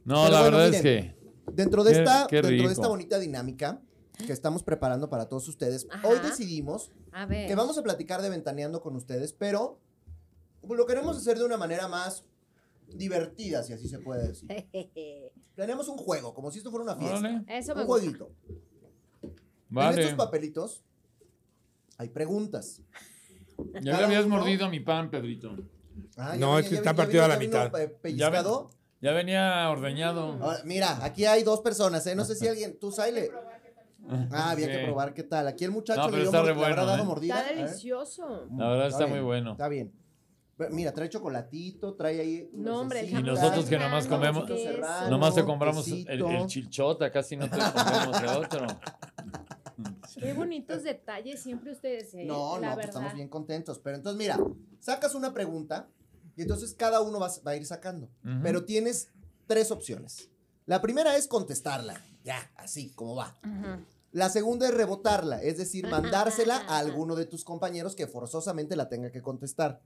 No, 0.04 0.24
Pero 0.24 0.30
la 0.34 0.42
bueno, 0.42 0.58
verdad 0.58 0.74
es 0.76 0.84
miren. 0.84 1.04
que 1.14 1.18
Dentro 1.54 1.84
de, 1.86 1.92
esta, 1.94 2.28
qué 2.30 2.42
dentro 2.42 2.68
de 2.68 2.74
esta 2.74 2.88
bonita 2.90 3.18
dinámica 3.20 3.82
que 4.26 4.34
estamos 4.34 4.64
preparando 4.64 5.10
para 5.10 5.30
todos 5.30 5.48
ustedes, 5.48 5.88
Ajá. 5.90 6.06
hoy 6.08 6.18
decidimos 6.20 6.92
A 7.14 7.26
ver. 7.26 7.48
que 7.48 7.56
vamos 7.56 7.78
a 7.78 7.84
platicar 7.84 8.22
de 8.22 8.30
Ventaneando 8.30 8.82
con 8.82 8.96
ustedes, 8.98 9.32
pero 9.32 9.80
lo 10.68 10.86
queremos 10.86 11.16
hacer 11.16 11.38
de 11.38 11.46
una 11.46 11.56
manera 11.56 11.88
más 11.88 12.26
divertida, 12.94 13.64
si 13.64 13.72
así 13.74 13.88
se 13.88 14.00
puede 14.00 14.28
decir. 14.28 14.50
Tenemos 15.56 15.88
un 15.88 15.98
juego, 15.98 16.34
como 16.34 16.52
si 16.52 16.58
esto 16.58 16.70
fuera 16.72 16.84
una 16.84 16.96
fiesta. 16.98 17.18
Órale, 17.20 17.44
Eso 17.48 17.74
me 17.76 17.82
Un 17.82 17.88
gusta. 17.88 18.26
Jueguito. 19.70 19.90
En 19.90 19.96
vale. 19.96 20.02
estos 20.04 20.16
papelitos 20.26 20.84
hay 21.98 22.10
preguntas. 22.10 22.82
Ya 23.82 23.92
cada 23.94 23.98
le 24.00 24.06
habías 24.06 24.26
uno- 24.26 24.38
mordido 24.38 24.70
mi 24.70 24.80
pan, 24.80 25.10
Pedrito. 25.10 25.56
Ah, 26.16 26.34
ya 26.34 26.40
No, 26.40 26.48
venía- 26.56 26.60
es 26.60 26.66
que 26.70 26.72
ya 26.76 26.78
está 26.82 26.92
venía- 26.92 27.04
partido 27.04 27.24
a 27.24 27.28
la 27.28 27.34
ya 27.36 27.40
vino, 27.40 27.64
mitad. 27.64 27.82
eh, 27.82 27.88
pellizcado. 27.88 28.70
Ya 29.02 29.12
venía 29.14 29.70
ordeñado. 29.70 30.38
Ahora, 30.42 30.60
mira, 30.66 31.04
aquí 31.04 31.26
hay 31.26 31.44
dos 31.44 31.62
personas, 31.62 32.06
¿eh? 32.08 32.16
No 32.16 32.24
sé 32.26 32.36
si 32.36 32.48
alguien, 32.48 32.78
tú, 32.80 32.92
Saile. 32.92 33.32
Ah, 34.32 34.52
había 34.52 34.68
que 34.68 34.80
Sí. 34.80 34.84
probar 34.86 35.14
qué 35.14 35.24
tal. 35.24 35.48
Aquí 35.48 35.66
el 35.66 35.72
muchacho 35.72 36.02
No, 36.02 36.10
le, 36.10 36.18
dio 36.18 36.26
está 36.28 36.40
re 36.42 36.46
¿le 36.46 36.52
habrá 36.54 36.68
bueno, 36.68 36.86
dado 36.86 37.04
¿eh? 37.04 37.06
mordida. 37.06 37.36
Está 37.40 37.50
A 37.50 37.54
ver. 37.54 37.66
delicioso. 37.66 38.48
La 38.56 38.70
verdad 38.70 38.88
está 38.88 39.06
bien, 39.06 39.18
muy 39.18 39.26
bueno. 39.26 39.52
Está 39.52 39.68
bien. 39.68 39.92
Pero 40.56 40.74
Mira, 40.74 40.92
trae 40.94 41.10
chocolatito, 41.10 41.94
trae 41.96 42.20
ahí. 42.22 42.50
No, 42.54 42.80
hombre, 42.82 43.06
Y 43.06 43.14
nosotros 43.22 43.66
que 43.66 43.78
nomás 43.78 44.08
comemos- 44.08 44.46
queso. 44.48 45.10
Nomás 45.10 45.36
te 45.36 45.44
compramos 45.44 45.88
el, 45.88 46.06
quesito. 46.06 46.30
el 46.30 46.48
chilchota, 46.48 47.12
casi 47.12 47.36
no 47.38 47.50
te 47.50 47.58
compramos 47.60 48.22
el 48.22 48.28
otro. 48.30 48.68
Qué 50.20 50.34
bonitos 50.34 50.84
detalles 50.84 51.42
siempre 51.42 51.72
ustedes, 51.72 52.14
¿eh? 52.14 52.26
No, 52.26 52.60
La 52.60 52.70
no, 52.70 52.76
pues 52.76 52.88
estamos 52.88 53.14
bien 53.14 53.30
contentos. 53.30 53.80
Pero 53.80 53.98
entonces, 53.98 54.18
mira, 54.18 54.40
sacas 54.80 55.16
una 55.16 55.34
pregunta 55.34 55.88
y 56.36 56.42
entonces 56.42 56.74
cada 56.74 57.02
uno 57.02 57.20
va, 57.20 57.32
va 57.46 57.52
a 57.52 57.56
ir 57.56 57.66
sacando. 57.66 58.08
Ujú. 58.24 58.40
Pero 58.44 58.66
tienes 58.66 59.10
tres 59.46 59.72
opciones. 59.72 60.30
La 60.66 60.82
primera 60.82 61.16
es 61.16 61.28
contestarla, 61.28 62.04
ya, 62.24 62.52
así 62.56 62.92
como 62.92 63.16
va. 63.16 63.38
Ajá. 63.42 63.80
La 64.12 64.30
segunda 64.30 64.68
es 64.68 64.74
rebotarla, 64.74 65.42
es 65.44 65.58
decir, 65.58 65.88
mandársela 65.88 66.58
a 66.68 66.80
alguno 66.80 67.16
de 67.16 67.26
tus 67.26 67.44
compañeros 67.44 67.96
que 67.96 68.08
forzosamente 68.08 68.76
la 68.76 68.90
tenga 68.90 69.12
que 69.12 69.22
contestar. 69.22 69.82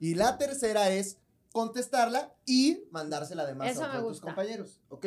Y 0.00 0.14
la 0.14 0.36
tercera 0.38 0.90
es 0.90 1.18
contestarla 1.52 2.34
y 2.44 2.84
mandársela 2.90 3.44
además 3.44 3.70
Eso 3.70 3.84
a 3.84 3.96
de 3.96 4.02
tus 4.02 4.20
compañeros, 4.20 4.80
¿ok? 4.88 5.04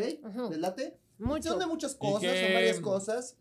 ¿Les 0.49 0.59
late? 0.59 0.97
Mucho. 1.17 1.49
Son 1.49 1.59
de 1.59 1.67
muchas 1.67 1.95
cosas, 1.95 2.39
son 2.39 2.53
varias 2.53 2.79
cosas. 2.79 3.35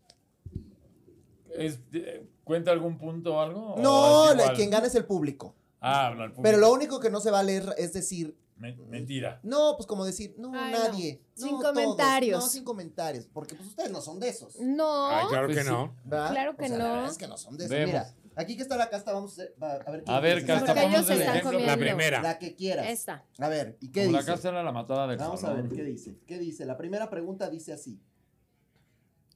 Es- 1.55 1.79
eh, 1.93 2.27
¿Cuenta 2.43 2.71
algún 2.71 2.97
punto 2.97 3.35
o 3.35 3.39
algo? 3.41 3.73
¿O 3.75 3.79
No, 3.81 4.33
la- 4.33 4.53
quien 4.53 4.69
gana 4.69 4.87
es 4.87 4.95
el 4.95 5.05
público. 5.05 5.55
Ah, 5.81 6.11
no, 6.15 6.23
el 6.23 6.31
público. 6.31 6.41
Pero 6.43 6.57
lo 6.57 6.71
único 6.73 6.99
que 6.99 7.09
no 7.09 7.19
se 7.21 7.31
va 7.31 7.39
a 7.39 7.43
leer 7.43 7.73
es 7.77 7.93
decir, 7.93 8.35
Men- 8.57 8.77
Mentira. 8.89 9.39
no, 9.43 9.75
pues 9.77 9.87
como 9.87 10.03
decir, 10.03 10.35
no, 10.37 10.51
Ay, 10.53 10.73
no. 10.73 10.79
nadie. 10.79 11.21
Sin 11.35 11.51
no, 11.51 11.59
todos, 11.61 11.73
comentarios. 11.73 12.39
no, 12.43 12.49
sin 12.49 12.63
comentarios, 12.65 13.27
porque 13.31 13.55
pues 13.55 13.69
ustedes 13.69 13.89
no 13.91 14.01
son 14.01 14.19
de 14.19 14.27
esos. 14.29 14.57
No. 14.59 15.07
Ay, 15.07 15.27
claro 15.29 15.47
Pues 15.47 15.57
que 15.59 15.63
sí. 15.63 15.69
no. 15.69 15.95
¿verdad? 16.03 16.31
Claro 16.31 16.57
que 16.57 16.65
O 16.65 16.67
sea, 16.67 16.77
no. 16.77 16.83
La 16.83 16.91
verdad 16.93 17.11
es 17.11 17.17
que 17.17 17.27
no 17.27 17.37
son 17.37 17.57
de 17.57 17.63
esos. 17.65 17.77
Vemos. 17.77 17.87
Mira, 17.87 18.13
aquí 18.35 18.55
que 18.57 18.61
está 18.63 18.75
la 18.75 18.89
casta, 18.89 19.13
vamos 19.13 19.31
a, 19.31 19.33
hacer- 19.43 19.55
va- 19.61 19.75
a 19.75 19.91
ver 19.91 20.03
A 20.07 20.19
ver. 20.19 20.45
Casta, 20.45 20.73
vamos 20.73 21.09
el 21.09 21.21
ejemplo. 21.21 21.51
comiendo. 21.51 21.67
La 21.71 21.77
primera. 21.77 22.21
La 22.21 22.37
que 22.39 22.55
quieras. 22.55 22.87
Esta. 22.89 23.23
A 23.37 23.47
ver, 23.47 23.77
¿y 23.79 23.89
qué 23.91 24.01
Como 24.05 24.13
la 24.13 24.19
dice? 24.19 24.31
casa 24.33 24.49
era 24.49 24.63
la 24.63 24.71
matada 24.73 25.07
de 25.07 25.15
Vamos 25.15 25.43
a 25.45 25.53
ver 25.53 25.69
qué 25.69 25.83
dice. 25.83 26.17
¿Qué 26.27 26.37
dice? 26.37 26.65
La 26.65 26.75
primera 26.75 27.09
pregunta 27.09 27.49
dice 27.49 27.71
así. 27.71 28.01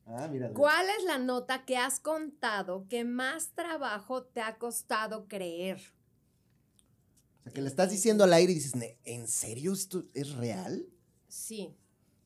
Ah, 0.05 0.27
mira. 0.29 0.49
¿Cuál 0.53 0.85
es 0.97 1.05
la 1.05 1.17
nota 1.17 1.65
que 1.65 1.77
has 1.77 1.99
contado 1.99 2.87
que 2.89 3.03
más 3.05 3.51
trabajo 3.55 4.23
te 4.23 4.41
ha 4.41 4.57
costado 4.57 5.27
creer? 5.27 5.79
O 7.39 7.43
sea, 7.43 7.53
que 7.53 7.61
le 7.61 7.67
estás 7.67 7.89
diciendo 7.91 8.23
al 8.23 8.33
aire 8.33 8.51
y 8.51 8.55
dices, 8.55 8.75
"Ne- 8.75 8.97
¿en 9.03 9.27
serio 9.27 9.73
esto 9.73 10.03
es 10.13 10.35
real? 10.35 10.85
Sí. 11.27 11.75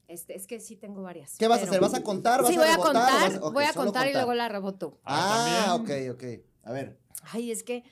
Este, 0.07 0.36
es 0.36 0.48
que 0.48 0.60
sí 0.62 0.77
tengo 0.77 1.01
varias. 1.01 1.36
¿Qué 1.38 1.48
vas 1.48 1.60
a 1.62 1.63
hacer? 1.65 1.81
¿Vas 1.81 1.93
a 1.93 2.01
contar? 2.01 2.41
¿Vas 2.41 2.50
Sí, 2.51 2.55
a 2.55 2.60
voy 2.62 2.69
a 2.69 2.72
rebotar 2.72 2.93
contar, 2.93 3.29
vas 3.34 3.39
ok, 3.41 3.53
voy 3.53 3.63
a 3.65 3.74
contar 3.74 4.07
y 4.07 4.13
luego 4.13 4.34
la 4.34 4.48
reboto. 4.48 5.00
Ah, 5.03 5.75
ok, 5.75 5.86
también. 5.88 6.12
ok. 6.12 6.24
A 6.63 6.72
ver. 6.72 6.98
Ay, 7.24 7.51
es 7.51 7.63
que 7.63 7.84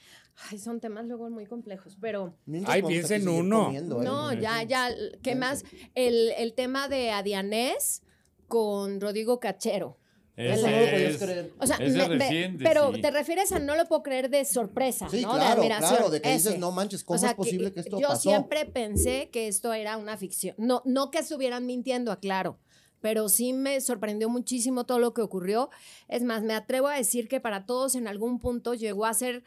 ay, 0.49 0.59
son 0.59 0.79
temas 0.79 1.05
luego 1.05 1.29
muy 1.29 1.45
complejos, 1.45 1.97
pero 1.99 2.37
Ay, 2.65 2.81
vamos 2.81 2.89
piensa 2.89 3.15
aquí 3.15 3.23
en 3.23 3.27
seguir 3.27 3.41
uno. 3.41 3.63
comiendo, 3.65 4.01
¿eh? 4.01 4.05
no, 4.05 4.31
ya, 4.33 4.63
ya, 4.63 4.89
¿qué 5.21 5.35
más? 5.35 5.63
El, 5.93 6.31
el 6.37 6.53
tema 6.53 6.87
de 6.87 7.11
Adianés 7.11 8.01
con 8.47 8.99
Rodrigo 9.01 9.39
Cachero. 9.39 9.97
Ese 10.37 10.69
no 10.69 10.79
lo 10.81 10.91
podías 10.91 11.17
creer. 11.17 11.53
O 11.59 11.65
sea, 11.65 11.77
Ese 11.77 11.97
me- 11.97 12.03
es 12.03 12.09
me- 12.09 12.17
reciente, 12.17 12.63
pero 12.65 12.93
sí. 12.93 13.01
te 13.01 13.09
refieres 13.11 13.51
a 13.53 13.59
no 13.59 13.75
lo 13.77 13.85
puedo 13.85 14.03
creer 14.03 14.29
de 14.29 14.43
sorpresa, 14.43 15.07
Sí, 15.09 15.21
¿no? 15.21 15.29
claro, 15.31 15.45
de 15.45 15.51
admiración. 15.61 15.89
claro, 15.95 16.09
de 16.09 16.21
que 16.21 16.29
dices, 16.33 16.45
ese. 16.47 16.57
no 16.57 16.71
manches, 16.71 17.03
¿cómo 17.05 17.15
O 17.15 17.19
sea, 17.19 17.29
es 17.29 17.35
posible 17.35 17.71
que, 17.71 17.79
esto 17.79 17.99
yo 17.99 18.09
pasó? 18.09 18.21
siempre 18.29 18.65
pensé 18.65 19.29
que 19.31 19.47
esto 19.47 19.71
era 19.71 19.95
una 19.95 20.17
ficción. 20.17 20.53
No, 20.57 20.81
no 20.83 21.09
que 21.09 21.19
estuvieran 21.19 21.65
mintiendo, 21.65 22.11
aclaro. 22.11 22.59
Pero 22.99 23.29
sí 23.29 23.53
me 23.53 23.79
sorprendió 23.81 24.27
muchísimo 24.29 24.85
todo 24.85 24.99
lo 24.99 25.13
que 25.13 25.21
ocurrió. 25.21 25.69
Es 26.09 26.23
más, 26.23 26.41
me 26.43 26.53
atrevo 26.53 26.87
a 26.89 26.95
decir 26.97 27.27
que 27.29 27.39
para 27.39 27.65
todos 27.65 27.95
en 27.95 28.07
algún 28.07 28.39
punto 28.39 28.73
llegó 28.73 29.05
a 29.05 29.13
ser 29.13 29.43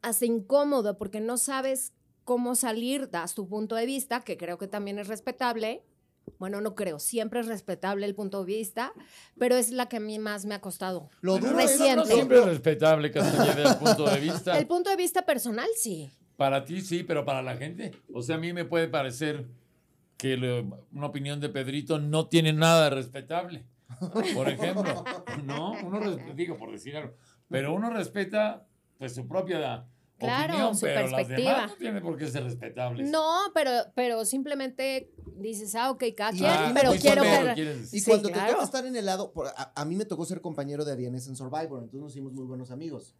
hasta 0.00 0.24
incómodo 0.26 0.96
porque 0.96 1.20
no 1.20 1.36
sabes 1.36 1.92
cómo 2.24 2.54
salir, 2.54 3.10
das 3.10 3.34
tu 3.34 3.46
punto 3.48 3.74
de 3.74 3.84
vista, 3.84 4.20
que 4.22 4.38
creo 4.38 4.56
que 4.56 4.68
también 4.68 4.98
es 4.98 5.08
respetable. 5.08 5.82
Bueno, 6.38 6.60
no 6.60 6.74
creo, 6.74 6.98
siempre 6.98 7.40
es 7.40 7.46
respetable 7.46 8.06
el 8.06 8.14
punto 8.14 8.40
de 8.44 8.46
vista, 8.46 8.92
pero 9.38 9.56
es 9.56 9.70
la 9.70 9.88
que 9.88 9.96
a 9.98 10.00
mí 10.00 10.18
más 10.18 10.44
me 10.46 10.54
ha 10.54 10.60
costado. 10.60 11.08
Lo 11.20 11.38
duro 11.38 11.56
Reciente. 11.56 11.96
no 11.96 12.04
siempre 12.04 12.38
es 12.38 12.44
respetable 12.46 13.10
que 13.10 13.20
se 13.22 13.44
lleve 13.44 13.62
el 13.68 13.76
punto 13.76 14.04
de 14.08 14.20
vista. 14.20 14.58
El 14.58 14.66
punto 14.66 14.90
de 14.90 14.96
vista 14.96 15.22
personal, 15.24 15.68
sí. 15.76 16.10
Para 16.36 16.64
ti 16.64 16.80
sí, 16.80 17.02
pero 17.04 17.24
para 17.24 17.42
la 17.42 17.56
gente. 17.56 17.92
O 18.12 18.20
sea, 18.22 18.36
a 18.36 18.38
mí 18.38 18.52
me 18.52 18.64
puede 18.64 18.88
parecer 18.88 19.46
que 20.16 20.36
lo- 20.36 20.84
una 20.92 21.06
opinión 21.06 21.40
de 21.40 21.48
Pedrito 21.48 21.98
no 21.98 22.26
tiene 22.28 22.52
nada 22.52 22.84
de 22.84 22.90
respetable. 22.90 23.64
Por 24.34 24.48
ejemplo, 24.48 25.04
no, 25.44 25.72
uno 25.84 26.16
digo 26.34 26.56
por 26.56 26.72
decir 26.72 26.96
algo, 26.96 27.14
pero 27.48 27.72
uno 27.74 27.90
respeta 27.90 28.66
pues 28.98 29.14
su 29.14 29.28
propia 29.28 29.86
Claro, 30.24 30.52
opinión, 30.54 30.74
su 30.74 30.80
pero 30.82 31.00
las 31.02 31.10
perspectiva. 31.14 31.50
demás 31.54 31.70
no 31.70 31.76
tiene 31.76 32.00
por 32.00 32.16
qué 32.16 32.28
ser 32.28 32.44
respetables. 32.44 33.10
No, 33.10 33.38
pero, 33.54 33.70
pero 33.94 34.24
simplemente 34.24 35.10
dices, 35.36 35.74
ah, 35.74 35.90
ok, 35.90 36.04
cada 36.16 36.30
quien, 36.32 36.44
ah, 36.46 36.72
pero 36.74 36.92
quiero 36.92 37.22
ver. 37.22 37.58
Y 37.92 38.00
Sí, 38.00 38.04
cuando 38.04 38.28
te 38.28 38.34
claro. 38.34 38.52
toca 38.52 38.64
estar 38.64 38.86
en 38.86 38.96
el 38.96 39.04
lado, 39.06 39.32
por- 39.32 39.48
a, 39.48 39.72
a 39.74 39.84
mí 39.84 39.96
me 39.96 40.04
tocó 40.04 40.24
ser 40.24 40.40
compañero 40.40 40.84
de 40.84 40.92
Adianes 40.92 41.26
en 41.28 41.36
Survivor, 41.36 41.82
entonces 41.82 42.00
nos 42.00 42.12
hicimos 42.12 42.32
muy 42.32 42.44
buenos 42.46 42.70
amigos. 42.70 43.14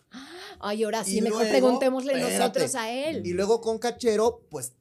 Ay, 0.60 0.84
ahora 0.84 1.02
sí, 1.04 1.18
Y 1.18 1.22
mejor 1.22 1.40
luego, 1.40 1.50
preguntémosle 1.50 2.12
espérate. 2.12 2.38
nosotros 2.38 2.74
a 2.76 2.90
él. 2.90 3.26
Y 3.26 3.32
luego 3.32 3.60
con 3.60 3.78
Cachero, 3.78 4.42
pues 4.50 4.72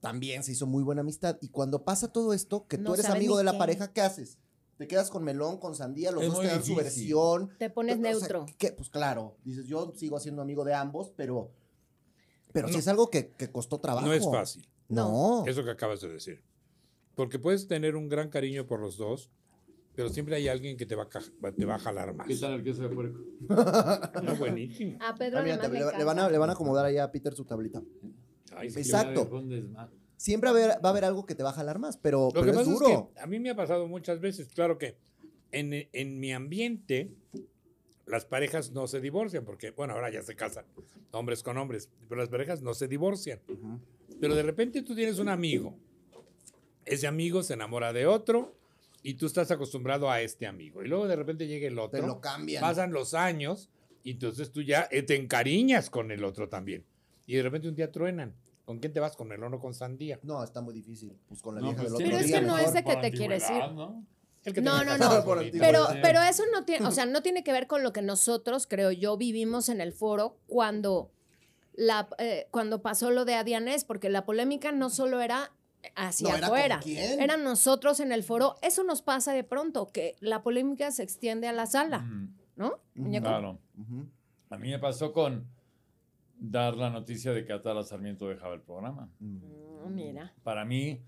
también 0.00 0.44
se 0.44 0.52
hizo 0.52 0.66
muy 0.66 0.82
buena 0.82 1.00
amistad. 1.00 1.38
Y 1.40 1.48
cuando 1.48 1.82
pasa 1.84 2.12
todo 2.12 2.32
esto, 2.32 2.66
que 2.68 2.78
tú 2.78 2.94
eres 2.94 3.06
amigo 3.06 3.36
de 3.38 3.44
la 3.44 3.52
qué. 3.52 3.58
pareja, 3.58 3.92
¿qué 3.92 4.00
haces? 4.00 4.38
Te 4.78 4.86
quedas 4.86 5.10
con 5.10 5.24
melón, 5.24 5.58
con 5.58 5.74
sandía, 5.74 6.12
los 6.12 6.22
Es 6.22 6.30
dos 6.30 6.40
te 6.40 6.46
dan 6.46 6.62
su 6.64 6.76
versión. 6.76 7.50
Te 7.58 7.68
pones 7.68 7.98
O 7.98 8.00
sea, 8.00 8.10
neutro. 8.12 8.46
¿qué? 8.58 8.72
Pues 8.72 8.88
claro, 8.88 9.36
dices, 9.44 9.66
yo 9.66 9.92
sigo 9.96 10.18
siendo 10.20 10.40
amigo 10.40 10.64
de 10.64 10.72
ambos, 10.72 11.12
pero, 11.16 11.50
pero 12.52 12.68
No. 12.68 12.78
es 12.78 12.86
algo 12.88 13.10
que, 13.10 13.30
que 13.32 13.50
costó 13.50 13.80
trabajo. 13.80 14.06
No 14.06 14.12
es 14.12 14.24
fácil. 14.24 14.66
No. 14.88 15.44
Eso 15.46 15.64
que 15.64 15.70
acabas 15.70 16.00
de 16.00 16.08
decir. 16.08 16.42
Porque 17.16 17.38
puedes 17.40 17.66
tener 17.66 17.96
un 17.96 18.08
gran 18.08 18.30
cariño 18.30 18.66
por 18.68 18.78
los 18.80 18.96
dos, 18.96 19.28
pero 19.96 20.08
siempre 20.10 20.36
hay 20.36 20.46
alguien 20.46 20.76
que 20.76 20.86
te 20.86 20.94
va 20.94 21.02
a, 21.02 21.08
ca- 21.08 21.24
te 21.56 21.64
va 21.64 21.74
a 21.74 21.78
jalar 21.80 22.14
más. 22.14 22.28
¿Qué 22.28 22.36
tal 22.36 22.52
el 22.52 22.62
queso 22.62 22.82
de 22.82 22.88
puerco? 22.90 23.18
No, 24.22 24.36
buenísimo. 24.36 24.96
A 25.02 25.12
Pedro 25.16 25.40
Ah, 25.40 25.42
mira, 25.42 25.56
además 25.56 25.90
te- 25.92 25.98
le 25.98 26.04
van 26.04 26.18
a, 26.20 26.30
le 26.30 26.38
van 26.38 26.50
a 26.50 26.52
acomodar 26.52 26.84
allá 26.86 27.02
a 27.02 27.10
Peter 27.10 27.34
su 27.34 27.44
tablita. 27.44 27.82
Ay. 28.56 28.68
Exacto. 28.68 29.28
Siempre 30.18 30.50
va 30.50 30.58
a, 30.58 30.62
haber, 30.64 30.84
va 30.84 30.88
a 30.88 30.90
haber 30.90 31.04
algo 31.06 31.24
que 31.24 31.34
te 31.34 31.42
va 31.42 31.50
a 31.50 31.52
jalar 31.54 31.78
más, 31.78 31.96
pero, 31.96 32.26
Lo 32.34 32.40
pero 32.40 32.44
que 32.44 32.50
es 32.50 32.56
pasa 32.58 32.70
duro. 32.70 32.86
es 32.88 33.14
que 33.14 33.20
a 33.20 33.26
mí 33.26 33.40
me 33.40 33.48
ha 33.50 33.56
pasado 33.56 33.86
muchas 33.88 34.20
veces, 34.20 34.48
claro 34.48 34.76
que 34.76 34.96
en, 35.52 35.88
en 35.92 36.20
mi 36.20 36.32
ambiente 36.32 37.10
las 38.04 38.24
parejas 38.26 38.72
no 38.72 38.86
se 38.86 39.00
divorcian, 39.00 39.44
porque 39.44 39.70
bueno, 39.70 39.94
ahora 39.94 40.10
ya 40.10 40.22
se 40.22 40.34
casan 40.36 40.64
hombres 41.12 41.42
con 41.42 41.56
hombres, 41.56 41.88
pero 42.08 42.20
las 42.20 42.28
parejas 42.28 42.60
no 42.62 42.74
se 42.74 42.88
divorcian. 42.88 43.40
Pero 44.20 44.34
de 44.34 44.42
repente 44.42 44.82
tú 44.82 44.94
tienes 44.94 45.18
un 45.18 45.28
amigo, 45.28 45.78
ese 46.84 47.06
amigo 47.06 47.42
se 47.42 47.54
enamora 47.54 47.92
de 47.92 48.06
otro 48.06 48.56
y 49.02 49.14
tú 49.14 49.26
estás 49.26 49.50
acostumbrado 49.50 50.10
a 50.10 50.20
este 50.20 50.46
amigo. 50.46 50.82
Y 50.82 50.88
luego 50.88 51.06
de 51.06 51.16
repente 51.16 51.46
llega 51.46 51.68
el 51.68 51.74
Te 51.76 51.80
otro, 51.80 52.06
lo 52.06 52.20
cambian. 52.20 52.60
pasan 52.60 52.92
los 52.92 53.14
años 53.14 53.70
y 54.02 54.12
entonces 54.12 54.50
tú 54.50 54.62
ya 54.62 54.88
eh, 54.90 55.02
te 55.02 55.14
encariñas 55.16 55.90
con 55.90 56.10
el 56.10 56.24
otro 56.24 56.48
también. 56.48 56.84
Y 57.26 57.36
de 57.36 57.42
repente 57.42 57.68
un 57.68 57.74
día 57.76 57.92
truenan. 57.92 58.34
¿Con 58.68 58.80
quién 58.80 58.92
te 58.92 59.00
vas? 59.00 59.16
¿Con 59.16 59.28
melón 59.28 59.54
o 59.54 59.60
con 59.60 59.72
sandía? 59.72 60.20
No, 60.22 60.44
está 60.44 60.60
muy 60.60 60.74
difícil. 60.74 61.16
Pues 61.26 61.40
con 61.40 61.54
la 61.54 61.62
No, 61.62 61.68
vieja 61.68 61.80
pues 61.84 61.92
del 61.94 61.98
sí, 62.00 62.04
otro 62.04 62.18
Pero 62.18 62.26
es 62.26 62.30
que 62.38 62.46
no 62.46 62.58
es 62.58 62.72
de 62.74 62.84
que 62.84 62.96
te 62.96 63.10
quieres 63.12 63.48
ir. 63.48 63.72
¿no? 63.72 64.04
El 64.44 64.52
que 64.52 64.60
No, 64.60 64.84
no, 64.84 64.98
no. 64.98 65.08
Pero, 65.58 65.86
pero 66.02 66.20
eso 66.20 66.42
no 66.52 66.66
tiene, 66.66 66.86
o 66.86 66.90
sea, 66.90 67.06
no 67.06 67.22
tiene 67.22 67.42
que 67.42 67.50
ver 67.52 67.66
con 67.66 67.82
lo 67.82 67.94
que 67.94 68.02
nosotros, 68.02 68.66
creo 68.66 68.92
yo, 68.92 69.16
vivimos 69.16 69.70
en 69.70 69.80
el 69.80 69.94
foro 69.94 70.36
cuando, 70.48 71.10
la, 71.72 72.10
eh, 72.18 72.46
cuando 72.50 72.82
pasó 72.82 73.10
lo 73.10 73.24
de 73.24 73.36
Adianés, 73.36 73.84
porque 73.84 74.10
la 74.10 74.26
polémica 74.26 74.70
no 74.70 74.90
solo 74.90 75.22
era 75.22 75.50
hacia 75.96 76.28
No, 76.28 76.36
era 76.36 76.46
afuera, 76.48 76.74
con 76.74 76.82
quién. 76.82 77.22
eran 77.22 77.44
nosotros 77.44 78.00
en 78.00 78.12
el 78.12 78.22
foro. 78.22 78.56
Eso 78.60 78.84
nos 78.84 79.00
pasa 79.00 79.32
de 79.32 79.44
pronto, 79.44 79.86
que 79.90 80.14
la 80.20 80.42
polémica 80.42 80.90
se 80.90 81.04
extiende 81.04 81.48
a 81.48 81.52
la 81.52 81.64
sala, 81.64 82.00
Mm, 82.00 82.34
¿no? 82.56 82.80
muñeco? 82.96 83.28
Claro. 83.28 83.58
A 84.50 84.58
mí 84.58 84.68
me 84.68 84.78
pasó 84.78 85.14
con 85.14 85.46
dar 86.38 86.76
la 86.76 86.90
noticia 86.90 87.32
de 87.32 87.44
que 87.44 87.52
Atala 87.52 87.82
Sarmiento 87.82 88.28
dejaba 88.28 88.54
el 88.54 88.60
programa. 88.62 89.10
Mm. 89.18 89.94
Mira. 89.94 90.34
Para 90.42 90.64
mí 90.64 91.00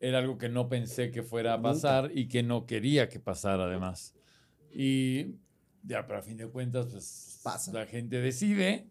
era 0.00 0.18
algo 0.18 0.38
que 0.38 0.48
no 0.48 0.68
pensé 0.68 1.10
que 1.10 1.22
fuera 1.22 1.54
a 1.54 1.62
pasar 1.62 2.10
y 2.14 2.28
que 2.28 2.42
no 2.42 2.66
quería 2.66 3.08
que 3.08 3.18
pasara 3.18 3.64
además. 3.64 4.14
Y 4.72 5.34
ya, 5.82 6.06
pero 6.06 6.18
a 6.18 6.22
fin 6.22 6.36
de 6.36 6.46
cuentas, 6.48 6.86
pues 6.86 7.40
Pasa. 7.42 7.72
la 7.72 7.86
gente 7.86 8.20
decide, 8.20 8.86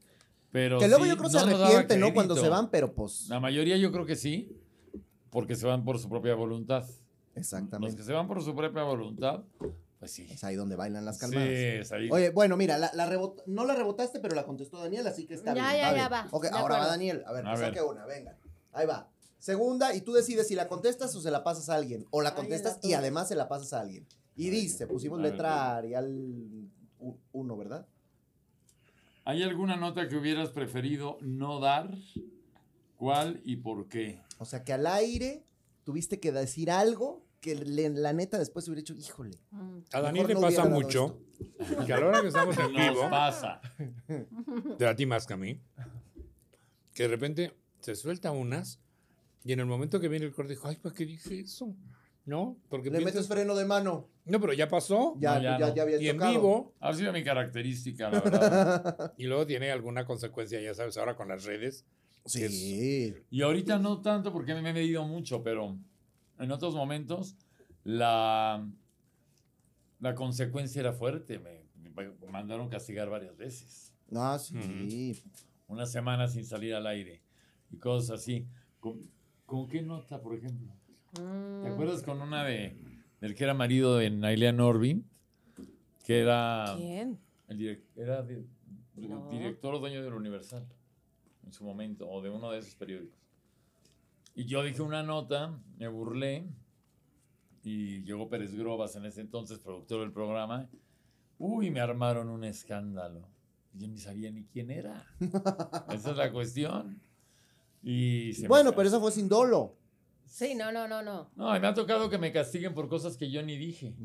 pero 0.52 0.80
Que 0.80 0.88
luego 0.88 1.04
sí, 1.04 1.10
yo 1.10 1.18
creo 1.18 1.30
que 1.30 1.36
no 1.36 1.40
se 1.40 1.54
arrepienten, 1.54 2.00
¿no? 2.00 2.14
Cuando 2.14 2.36
se 2.36 2.50
van, 2.50 2.70
pero 2.70 2.94
pues. 2.94 3.28
La 3.30 3.40
mayoría 3.40 3.78
yo 3.78 3.92
creo 3.92 4.06
que 4.06 4.16
sí, 4.16 4.52
porque 5.30 5.56
se 5.56 5.66
van 5.66 5.86
por 5.86 6.00
su 6.00 6.10
propia 6.10 6.36
voluntad. 6.36 6.82
Los 6.84 7.00
Exactamente. 7.36 7.96
que 7.96 8.04
se 8.04 8.14
van 8.14 8.28
por 8.28 8.42
su 8.42 8.56
propia 8.56 8.84
voluntad, 8.84 9.44
pues 10.00 10.12
sí. 10.12 10.28
Es 10.30 10.44
ahí 10.44 10.56
donde 10.56 10.76
bailan 10.76 11.06
las 11.06 11.16
Sí, 11.16 11.22
calmadas. 11.22 11.50
es 11.50 11.92
ahí. 11.92 12.10
Oye, 12.12 12.30
bueno, 12.30 12.56
mira, 12.58 12.78
la, 12.78 12.92
la 12.94 13.10
rebot- 13.10 13.44
no 13.48 13.66
la 13.66 13.76
rebotaste, 13.76 14.20
pero 14.20 14.36
la 14.36 14.46
contestó 14.46 14.80
Daniel, 14.80 15.08
así 15.08 15.26
que 15.26 15.34
está 15.34 15.54
Ya, 15.56 15.72
bien. 15.72 15.82
ya, 15.82 15.96
ya 15.96 16.10
va, 16.10 16.28
Ok, 16.32 16.46
ahora 16.52 16.78
va. 16.80 16.88
Daniel. 16.88 17.24
A 17.26 17.32
ver, 17.34 17.46
A 17.48 17.56
ver. 17.56 17.68
saque 17.68 17.82
una, 17.82 18.06
venga. 18.06 18.38
Ahí 18.74 18.86
va. 18.86 19.10
Segunda, 19.40 19.96
y 19.96 20.02
tú 20.02 20.14
decides 20.14 20.48
si 20.48 20.56
la 20.56 20.68
contestas 20.68 21.16
o 21.16 21.22
se 21.22 21.32
la 21.32 21.44
pasas 21.44 21.70
a 21.70 21.76
alguien. 21.76 22.06
O 22.12 22.22
la 22.22 22.30
Ay, 22.30 22.36
contestas 22.36 22.80
y 22.84 22.94
además 22.94 23.28
se 23.28 23.36
la 23.36 23.48
pasas 23.48 23.74
a 23.74 23.82
alguien. 23.82 24.06
Y 24.36 24.50
dice, 24.50 24.86
pusimos 24.88 25.20
A 25.20 25.24
ver, 25.24 25.32
letra 25.32 25.78
Arial 25.78 26.70
1, 27.32 27.58
¿verdad? 27.58 27.88
¿Hay 29.26 29.44
alguna 29.44 29.76
nota 29.76 30.08
que 30.08 30.16
hubieras 30.16 30.50
preferido 30.50 31.18
no 31.22 31.60
dar? 31.60 31.92
¿Cuál 32.98 33.42
y 33.44 33.58
por 33.58 33.88
qué? 33.90 34.22
O 34.40 34.46
sea, 34.46 34.64
que 34.64 34.74
al 34.74 34.88
aire 34.88 35.44
tuviste 35.84 36.20
que 36.20 36.32
decir 36.32 36.72
algo 36.72 37.24
que 37.48 37.56
le- 37.66 37.90
la 37.90 38.14
neta 38.14 38.38
después 38.38 38.68
hubiera 38.68 38.80
dicho, 38.82 38.94
híjole. 38.96 39.38
Mm. 39.52 39.78
A 39.94 40.02
Daniel 40.02 40.28
le 40.28 40.34
no 40.34 40.42
pasa 40.42 40.66
mucho 40.66 41.20
que 41.86 41.94
a 41.94 42.00
la 42.00 42.08
hora 42.08 42.22
que 42.22 42.28
estamos 42.28 42.58
en 42.58 42.68
vivo, 42.74 43.02
Nos 43.04 43.10
pasa. 43.10 43.62
de 44.78 44.88
a 44.88 44.96
ti 44.96 45.06
más 45.06 45.26
que 45.26 45.34
a 45.34 45.38
mí, 45.38 45.60
que 46.94 47.04
de 47.04 47.10
repente 47.10 47.54
se 47.80 47.96
suelta 47.96 48.32
unas 48.32 48.80
y 49.44 49.54
en 49.54 49.60
el 49.60 49.66
momento 49.66 50.00
que 50.00 50.08
viene 50.10 50.26
el 50.26 50.34
corte 50.34 50.54
dijo, 50.54 50.68
ay, 50.68 50.76
¿para 50.78 50.94
qué 50.96 51.06
dije 51.06 51.40
eso? 51.40 51.74
¿No? 52.26 52.58
Porque 52.68 52.90
Le 52.90 52.98
piensas- 52.98 53.14
metes 53.16 53.28
freno 53.30 53.56
de 53.56 53.64
mano. 53.64 54.10
No, 54.26 54.42
pero 54.42 54.52
ya 54.52 54.68
pasó. 54.68 55.16
Ya, 55.18 55.36
No, 55.36 55.42
ya 55.44 55.58
ya, 55.60 55.68
no. 55.70 55.76
ya 55.76 55.82
había 55.84 56.02
Y 56.02 56.10
en 56.10 56.16
chocado. 56.18 56.32
vivo, 56.34 56.74
Ha 56.82 56.94
sido 56.94 57.14
mi 57.14 57.24
característica, 57.24 58.10
la 58.10 58.20
verdad. 58.20 59.14
y 59.18 59.26
luego 59.28 59.46
tiene 59.48 59.72
alguna 59.72 60.06
consecuencia, 60.06 60.60
ya 60.60 60.74
sabes, 60.74 60.98
ahora 60.98 61.16
con 61.16 61.30
las 61.30 61.46
redes. 61.46 61.86
Sí. 62.26 63.16
Y 63.32 63.42
ahorita 63.42 63.80
no 63.80 64.02
tanto 64.02 64.34
porque 64.34 64.54
me 64.54 64.70
he 64.70 64.74
medido 64.74 65.06
mucho, 65.08 65.42
pero 65.42 65.78
en 66.40 66.52
otros 66.52 66.76
momentos 66.76 67.36
la, 67.84 68.68
la 70.00 70.16
consecuencia 70.16 70.80
era 70.80 70.94
fuerte. 70.94 71.40
Me, 71.40 71.66
me 71.76 72.28
mandaron 72.32 72.70
castigar 72.70 73.10
varias 73.10 73.36
veces. 73.38 73.94
No, 74.10 74.38
sí. 74.40 75.24
Una 75.68 75.86
semana 75.86 76.28
sin 76.28 76.46
salir 76.46 76.74
al 76.76 76.88
aire 76.88 77.22
y 77.72 77.78
cosas 77.78 78.22
así. 78.22 78.48
¿Con, 78.80 79.10
con 79.46 79.68
qué 79.68 79.82
nota, 79.82 80.22
por 80.22 80.36
ejemplo? 80.36 80.74
¿Te 81.14 81.22
Mm. 81.22 81.66
acuerdas 81.66 82.04
con 82.04 82.22
una 82.22 82.44
de 82.44 82.78
del 83.22 83.34
que 83.34 83.44
era 83.46 83.54
marido 83.54 83.98
de 83.98 84.10
Nailea 84.12 84.52
Norvin? 84.52 85.10
Que 86.06 86.20
era 86.20 86.76
¿Quién? 86.78 87.20
el 87.48 87.84
era 87.96 88.22
de- 88.22 88.46
el 88.98 89.10
No. 89.10 89.30
director 89.30 89.74
o 89.74 89.80
dueño 89.80 90.04
del 90.04 90.14
Universal 90.14 90.66
en 91.46 91.52
su 91.54 91.64
momento, 91.64 92.08
o 92.10 92.22
de 92.22 92.30
uno 92.30 92.52
de 92.52 92.60
esos 92.60 92.76
periódicos. 92.76 93.20
Y 94.38 94.46
yo 94.46 94.62
dije 94.62 94.84
una 94.84 95.02
nota, 95.02 95.60
me 95.80 95.88
burlé, 95.88 96.48
y 97.64 98.04
llegó 98.04 98.30
Pérez 98.30 98.54
Grobas 98.54 98.96
en 98.96 99.06
ese 99.06 99.22
entonces, 99.22 99.58
productor 99.58 100.02
del 100.02 100.12
programa. 100.12 100.70
Uy, 101.40 101.72
me 101.72 101.80
armaron 101.80 102.30
un 102.30 102.44
escándalo. 102.44 103.28
Yo 103.74 103.88
ni 103.88 103.98
sabía 103.98 104.30
ni 104.30 104.44
quién 104.46 104.70
era. 104.70 105.08
Esa 105.90 106.12
es 106.12 106.18
la 106.18 106.32
cuestión. 106.32 107.02
Y 107.82 108.32
se 108.34 108.44
me 108.44 108.50
Bueno, 108.50 108.76
pero 108.76 108.88
eso 108.88 109.02
fue 109.02 109.12
sin 109.12 109.28
dolo. 109.28 109.76
Sí, 110.28 110.54
no, 110.54 110.72
no, 110.72 110.88
no, 110.88 111.02
no. 111.02 111.32
No, 111.36 111.58
y 111.58 111.60
me 111.60 111.66
ha 111.66 111.74
tocado 111.74 112.08
que 112.08 112.20
me 112.20 112.32
castiguen 112.32 112.76
por 112.76 112.88
cosas 112.90 113.18
que 113.18 113.32
yo 113.32 113.42
ni 113.42 113.58
dije. 113.58 113.96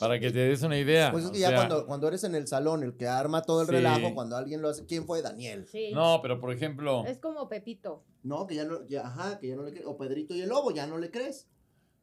Para 0.00 0.18
que 0.18 0.30
te 0.30 0.38
des 0.40 0.62
una 0.62 0.78
idea. 0.78 1.10
Pues 1.12 1.24
es 1.26 1.30
que 1.30 1.38
o 1.38 1.40
ya 1.40 1.48
sea, 1.48 1.56
cuando, 1.56 1.86
cuando 1.86 2.08
eres 2.08 2.24
en 2.24 2.34
el 2.34 2.46
salón, 2.48 2.82
el 2.82 2.96
que 2.96 3.06
arma 3.06 3.42
todo 3.42 3.60
el 3.62 3.66
Sí. 3.68 3.72
relajo, 3.74 4.14
cuando 4.14 4.36
alguien 4.36 4.60
lo 4.60 4.68
hace, 4.68 4.84
¿quién 4.86 5.06
fue? 5.06 5.22
Daniel. 5.22 5.66
Sí. 5.66 5.92
No, 5.92 6.20
pero 6.22 6.40
por 6.40 6.52
ejemplo, 6.52 7.04
Es 7.06 7.18
como 7.18 7.48
Pepito. 7.48 8.04
No, 8.22 8.46
que 8.46 8.54
ya 8.56 8.64
no, 8.64 8.84
ya, 8.86 9.06
ajá, 9.06 9.38
que 9.38 9.48
ya 9.48 9.56
no 9.56 9.62
le 9.62 9.70
crees. 9.72 9.86
O 9.86 9.96
Pedrito 9.96 10.34
y 10.34 10.40
el 10.42 10.48
Lobo, 10.48 10.70
ya 10.72 10.86
no 10.86 10.98
le 10.98 11.10
crees. 11.10 11.48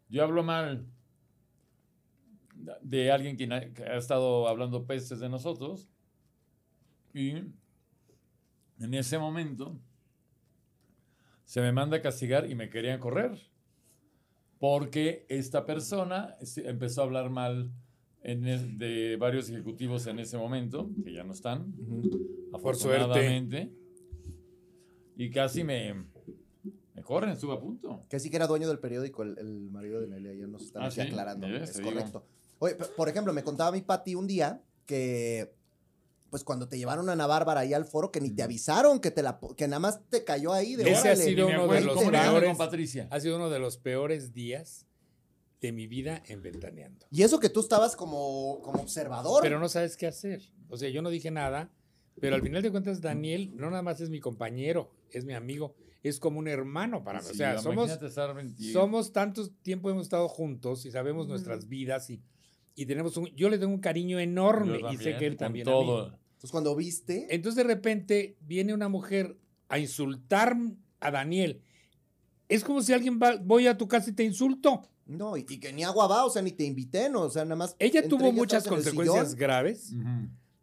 yo 0.10 0.24
hablo 0.24 0.44
mal 0.44 0.86
de 2.82 3.12
alguien 3.12 3.38
que 3.38 3.46
ha 3.84 3.98
estado 3.98 4.48
hablando 4.48 4.86
pestes 4.86 5.20
de 5.20 5.30
nosotros. 5.30 5.88
Y 7.14 7.32
en 8.80 8.94
ese 8.94 9.18
momento 9.18 9.78
se 11.46 11.62
me 11.62 11.72
manda 11.72 11.98
a 11.98 12.02
castigar 12.02 12.50
y 12.50 12.56
me 12.56 12.70
querían 12.70 13.00
correr. 13.00 13.51
Porque 14.62 15.26
esta 15.28 15.66
persona 15.66 16.38
empezó 16.58 17.02
a 17.02 17.06
hablar 17.06 17.32
mal 17.32 17.72
en 18.22 18.46
el- 18.46 18.78
de 18.78 19.16
varios 19.18 19.50
ejecutivos 19.50 20.06
en 20.06 20.20
ese 20.20 20.38
momento, 20.38 20.88
que 21.04 21.12
ya 21.14 21.24
no 21.24 21.34
están, 21.34 21.74
Por 21.74 22.76
suerte. 22.76 23.02
afortunadamente. 23.02 23.72
Y 25.18 25.32
casi 25.32 25.64
me, 25.64 26.06
me 26.94 27.02
corren, 27.02 27.32
estuve 27.32 27.54
a 27.56 27.60
punto. 27.60 28.02
Que 28.08 28.20
sí 28.20 28.30
que 28.30 28.36
era 28.36 28.46
dueño 28.46 28.68
del 28.68 28.78
periódico, 28.78 29.24
el, 29.24 29.36
el 29.40 29.72
marido 29.72 30.00
de 30.00 30.08
Nelia, 30.08 30.36
ya 30.36 30.46
nos 30.46 30.62
están 30.62 30.84
Ah, 30.84 30.86
aquí 30.86 30.96
¿sí? 30.96 31.02
aclarando. 31.02 31.48
Ya, 31.48 31.56
es 31.58 31.76
digo. 31.78 31.90
correcto. 31.92 32.24
Oye, 32.60 32.76
por 32.96 33.10
ejemplo, 33.10 33.34
me 33.34 33.44
contaba 33.44 33.72
mi 33.72 33.82
Pati 33.82 34.14
un 34.14 34.28
día 34.28 34.62
que, 34.86 35.56
pues 36.32 36.46
cuando 36.46 36.70
te 36.70 36.78
llevaron 36.78 37.10
a 37.10 37.12
Ana 37.12 37.28
Bárbara 37.28 37.60
ahí 37.60 37.74
al 37.74 37.84
foro, 37.84 38.10
que 38.10 38.22
ni 38.22 38.32
te 38.32 38.42
avisaron, 38.42 39.02
que 39.02 39.12
te 39.12 39.22
la 39.22 39.40
que 39.58 39.68
nada 39.68 39.82
más 39.82 40.00
te 40.10 40.24
cayó 40.24 40.54
ahí 40.54 40.78
de 40.78 40.90
Ese 40.90 41.10
ha 41.10 41.16
sido 41.18 41.48
uno 41.48 41.68
de 41.68 41.82
los 41.82 42.02
peores. 42.02 42.44
con 42.46 42.58
Patricia. 42.58 43.08
Ha 43.12 43.20
sido 43.20 43.36
uno 43.36 43.50
de 43.50 43.60
los 43.60 43.78
peores 43.78 44.34
días 44.34 44.88
de 45.60 45.74
mi 45.74 45.88
vida 45.88 46.24
en 46.28 46.42
Ventaneando. 46.42 47.06
Y 47.12 47.24
eso 47.24 47.40
que 47.42 47.50
tú 47.50 47.60
estabas 47.60 47.98
como, 47.98 48.62
como 48.64 48.82
observador. 48.82 49.44
Pero 49.44 49.60
no 49.60 49.68
sabes 49.68 49.98
qué 49.98 50.08
hacer. 50.08 50.42
O 50.70 50.78
sea, 50.78 50.90
yo 50.90 51.02
no 51.02 51.10
dije 51.10 51.32
nada, 51.32 51.70
pero 52.22 52.36
al 52.36 52.42
final 52.42 52.64
de 52.64 52.72
cuentas 52.72 53.02
Daniel 53.02 53.52
no 53.56 53.70
nada 53.70 53.84
más 53.84 54.00
es 54.00 54.10
mi 54.10 54.22
compañero, 54.22 54.90
es 55.12 55.26
mi 55.26 55.34
amigo, 55.34 55.76
es 56.02 56.18
como 56.18 56.40
un 56.40 56.48
hermano 56.48 57.04
para 57.04 57.22
mí. 57.22 57.28
o 57.30 57.34
sea, 57.34 57.60
somos, 57.60 57.88
imagínate 57.88 58.08
estar 58.08 58.34
20 58.34 58.72
somos 58.72 59.12
tanto 59.12 59.50
tiempo 59.50 59.90
hemos 59.90 60.04
estado 60.04 60.30
juntos 60.30 60.86
y 60.86 60.92
sabemos 60.92 61.28
nuestras 61.28 61.68
vidas 61.68 62.10
y, 62.10 62.22
y 62.74 62.86
tenemos 62.86 63.18
un, 63.18 63.28
yo 63.36 63.50
le 63.50 63.58
tengo 63.58 63.74
un 63.74 63.82
cariño 63.82 64.18
enorme 64.18 64.80
Yo 64.80 64.92
y 64.92 64.98
sé 64.98 65.18
que 65.18 65.28
él 65.28 65.36
también 65.36 65.68
a 65.68 65.72
mí. 65.72 66.12
Entonces 66.42 66.52
cuando 66.54 66.76
viste, 66.76 67.28
Entonces 67.30 67.56
de 67.56 67.72
repente 67.72 68.36
viene 68.42 68.74
una 68.74 68.90
mujer 68.90 69.38
a 69.70 69.78
insultar 69.78 70.58
a 71.00 71.12
Daniel. 71.12 71.62
Es 72.50 72.64
como 72.64 72.82
si 72.82 72.94
alguien 72.94 73.20
va, 73.22 73.36
voy 73.38 73.68
a 73.68 73.78
tu 73.78 73.88
casa 73.88 74.10
y 74.10 74.14
te 74.14 74.24
insulto. 74.24 74.82
no, 75.06 75.38
y, 75.38 75.46
y 75.48 75.60
que 75.60 75.72
ni 75.72 75.84
agua 75.84 76.08
va, 76.08 76.26
o 76.26 76.32
sea, 76.32 76.42
ni 76.42 76.52
te 76.52 76.64
invité, 76.64 77.10
no, 77.12 77.22
o 77.22 77.30
sea, 77.30 77.44
nada 77.46 77.58
más. 77.58 77.76
Ella 77.78 78.08
tuvo 78.08 78.24
ellas 78.26 78.34
muchas 78.36 78.64
el 78.66 78.72
consecuencias 78.72 79.36
graves 79.36 79.94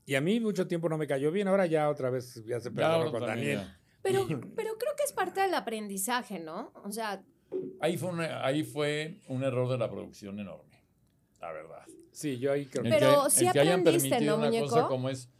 y 0.04 0.14
a 0.16 0.20
mí 0.20 0.40
mucho 0.40 0.66
tiempo 0.66 0.88
no 0.88 0.98
me 0.98 1.06
cayó 1.06 1.30
bien. 1.30 1.46
Ahora 1.46 1.66
ya 1.66 1.88
otra 1.88 2.10
vez 2.10 2.42
ya 2.44 2.58
se 2.60 2.72
perdonó 2.72 3.12
con 3.12 3.20
Daniel. 3.24 3.60
Pero, 4.02 4.26
pero 4.56 4.76
creo 4.78 4.92
que 4.96 5.04
es 5.04 5.12
parte 5.12 5.42
del 5.42 5.54
aprendizaje, 5.54 6.40
¿no? 6.40 6.72
O 6.84 6.90
sea, 6.90 7.22
Ahí 7.80 7.96
fue, 7.96 8.08
una- 8.10 8.44
ahí 8.44 8.64
fue 8.64 9.20
un 9.28 9.44
error 9.44 9.70
de 9.70 9.78
la 9.78 9.88
producción 9.88 10.38
enorme, 10.40 10.82
la 11.40 11.52
verdad. 11.52 11.82
Sí, 12.10 12.38
yo 12.38 12.50
ahí 12.52 12.66
creo 12.66 12.84
El 12.84 12.90
que... 12.90 12.98
Pero 12.98 13.24
que, 13.26 13.30
sí 13.30 13.46
el 13.46 13.52
que 13.52 13.60
hayan 13.60 13.80
aprendiste, 13.80 14.08
permitido 14.10 14.36
¿no, 14.36 14.42
una 14.42 14.46
muñeco? 14.50 14.66
cosa 14.68 14.86
como 14.88 15.08
es, 15.08 15.30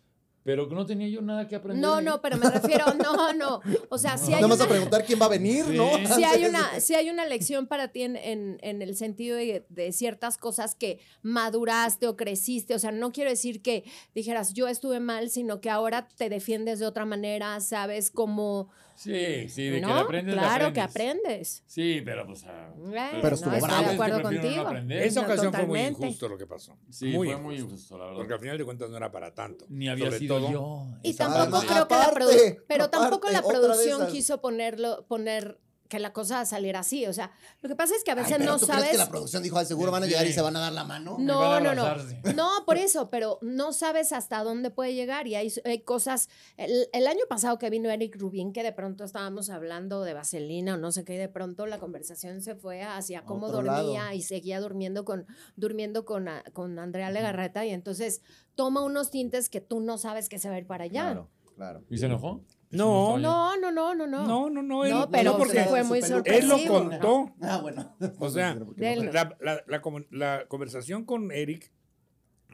pero 0.49 0.67
que 0.67 0.75
no 0.75 0.87
tenía 0.87 1.07
yo 1.09 1.21
nada 1.21 1.47
que 1.47 1.55
aprender. 1.57 1.83
no, 1.83 2.01
no, 2.01 2.23
pero 2.23 2.39
me 2.39 2.49
refiero, 2.49 2.87
no, 3.05 3.35
no. 3.35 3.61
O 3.91 3.99
sea, 3.99 4.17
sí 4.17 4.29
hay 4.33 4.37
Nada 4.41 4.49
más 4.49 4.57
una, 4.57 4.65
a 4.65 4.69
preguntar 4.71 5.05
quién 5.05 5.21
va 5.21 5.27
a 5.27 5.29
venir, 5.29 5.63
Sí. 5.67 5.77
¿no? 5.77 5.91
sí 6.17 6.25
hay 6.25 6.47
una, 6.47 6.81
sí 6.81 6.95
hay 6.95 7.11
una 7.11 7.27
lección 7.27 7.67
para 7.67 7.89
ti 7.89 8.01
en, 8.05 8.17
en- 8.17 8.59
en 8.63 8.81
el 8.81 8.97
sentido 8.97 9.37
de, 9.37 9.67
de 9.69 9.93
ciertas 9.93 10.39
cosas 10.39 10.75
que 10.75 11.01
maduraste 11.21 12.07
o 12.09 12.17
creciste. 12.17 12.75
O 12.75 12.79
sea, 12.79 12.93
no 12.93 13.13
quiero 13.13 13.29
decir 13.29 13.61
que 13.61 13.85
dijeras 14.15 14.55
yo 14.55 14.69
estuve 14.69 15.01
mal, 15.01 15.29
sino 15.29 15.61
que 15.61 15.69
ahora 15.69 16.09
te 16.17 16.31
defiendes 16.31 16.79
de 16.79 16.87
otra 16.87 17.05
manera, 17.05 17.61
sabes 17.61 18.11
cómo. 18.11 18.71
Sí, 18.99 19.49
sí, 19.49 19.69
de 19.69 19.81
¿No? 19.81 19.87
que 19.89 19.95
le 19.95 20.01
aprendes, 20.01 20.35
claro 20.35 20.73
que 20.73 20.81
aprendes. 20.81 21.63
Sí, 21.67 22.03
pero 22.05 22.27
pues... 22.27 22.45
ah, 22.49 22.73
Bueno, 22.77 23.19
Pero 23.23 23.35
estuvo 23.37 23.55
estoy 23.55 23.69
bravo. 23.71 23.87
de 23.89 23.95
acuerdo 23.95 24.17
no 24.19 24.23
contigo. 24.25 24.61
aprender. 24.67 25.03
Esa 25.05 25.21
No, 25.21 25.27
ocasión 25.29 25.53
fue 25.53 25.67
muy 25.67 25.81
injusto 25.81 26.29
lo 26.29 26.37
que 26.37 26.47
pasó. 26.47 26.77
Sí, 26.91 27.05
muy 27.07 27.13
fue 27.15 27.27
injusto. 27.29 27.43
muy 27.45 27.57
injusto, 27.57 27.97
la 27.99 28.05
verdad. 28.07 28.19
Porque 28.19 28.35
al 28.35 28.41
final 28.41 28.59
de 28.59 28.65
cuentas 28.65 28.91
no 28.91 28.97
era 28.97 29.13
para 29.13 29.33
tanto. 29.33 29.67
Ni 29.69 29.89
había 29.89 30.07
Sobre 30.07 30.19
sido 30.19 30.39
todo- 30.41 30.51
yo. 30.51 30.87
Y 31.05 31.15
tampoco 31.15 31.51
parte. 31.53 31.67
creo 31.69 31.87
que 31.89 31.95
la 31.95 32.03
aparte, 32.05 32.61
pero 32.67 32.91
tampoco 32.91 33.31
la 33.31 33.43
producción 33.43 34.09
quiso 34.09 34.41
ponerlo, 34.41 35.07
poner 35.07 35.59
que 35.89 35.99
la 35.99 36.13
cosa 36.13 36.45
saliera 36.45 36.81
así. 36.81 37.07
O 37.07 37.13
sea, 37.13 37.31
lo 37.63 37.69
que 37.69 37.75
pasa 37.75 37.95
es 37.97 38.05
que 38.05 38.11
a 38.11 38.15
Ay, 38.15 38.21
veces 38.21 38.37
pero 38.39 38.51
no 38.53 38.59
¿tú 38.59 38.67
crees 38.67 38.79
sabes. 38.81 38.91
que 38.93 38.99
la 38.99 39.09
producción 39.09 39.43
dijo, 39.43 39.59
"Ay, 39.59 39.67
seguro 39.67 39.91
van 39.91 40.03
a 40.03 40.07
llegar 40.07 40.27
y 40.27 40.33
se 40.33 40.41
van 40.43 40.55
a 40.57 40.61
dar 40.61 40.73
la 40.73 40.85
mano? 40.85 41.17
No, 41.19 41.59
no, 41.61 41.75
no. 41.75 41.87
No, 42.35 42.51
por 42.67 42.77
eso, 42.77 43.11
pero 43.11 43.39
no 43.43 43.73
sabes 43.73 44.13
hasta 44.13 44.43
dónde 44.45 44.71
puede 44.71 44.95
llegar 44.95 45.27
y 45.27 45.35
hay, 45.35 45.53
hay 45.65 45.81
cosas. 45.81 46.29
El, 46.57 46.89
el 46.93 47.07
año 47.07 47.25
pasado 47.29 47.59
que 47.59 47.71
vino 47.71 47.91
Eric 47.91 48.17
Rubin, 48.19 48.53
que 48.53 48.63
de 48.63 48.73
pronto 48.73 49.05
estábamos 49.05 49.51
hablando 49.51 50.03
de 50.05 50.15
vaselina 50.15 50.75
o 50.75 50.77
no 50.77 50.93
sé 50.93 51.05
qué, 51.05 51.15
y 51.15 51.19
de 51.19 51.29
pronto 51.29 51.67
la 51.67 51.79
conversación 51.79 52.43
se 52.43 52.55
fue 52.55 52.83
hacia 52.83 53.23
cómo 53.25 53.47
Otro 53.47 53.63
dormía 53.63 54.03
lado. 54.05 54.13
y 54.15 54.23
seguía 54.23 54.61
durmiendo 54.61 55.05
con, 55.05 55.27
durmiendo 55.57 56.05
con, 56.05 56.29
a- 56.29 56.43
con 56.53 56.79
Andrea 56.79 57.11
Legarreta 57.11 57.65
y 57.65 57.71
entonces 57.71 58.21
toma 58.55 58.83
unos 58.83 59.11
tintes 59.11 59.49
que 59.49 59.61
tú 59.61 59.81
no 59.81 59.99
sabes 59.99 60.29
que 60.29 60.39
se 60.39 60.49
va 60.49 60.57
a 60.57 60.59
ir 60.59 60.67
para 60.67 60.85
allá. 60.85 61.03
Claro, 61.05 61.29
claro. 61.57 61.85
¿Y 61.89 61.99
se 61.99 62.07
enojó? 62.07 62.43
No, 62.71 63.17
No, 63.19 63.57
no, 63.57 63.73
no, 63.73 63.95
no, 63.95 64.07
no. 64.07 64.27
No, 64.27 64.51
no, 64.51 64.63
no. 64.63 64.85
Él, 64.85 64.91
No, 64.93 65.11
pero 65.11 65.33
no, 65.33 65.39
porque 65.39 65.63
fue 65.65 65.83
muy 65.85 65.99
él 66.01 66.05
lo 66.11 66.17
sorpresivo. 66.59 66.75
contó. 66.75 67.35
Ah, 67.41 67.59
bueno. 67.63 67.97
O 68.19 68.29
sea, 68.31 68.55
La, 68.77 69.37
la- 69.41 69.65
la 69.67 69.83
la 70.11 70.47
conversación 70.49 71.05
con 71.05 71.33
Eric 71.33 71.73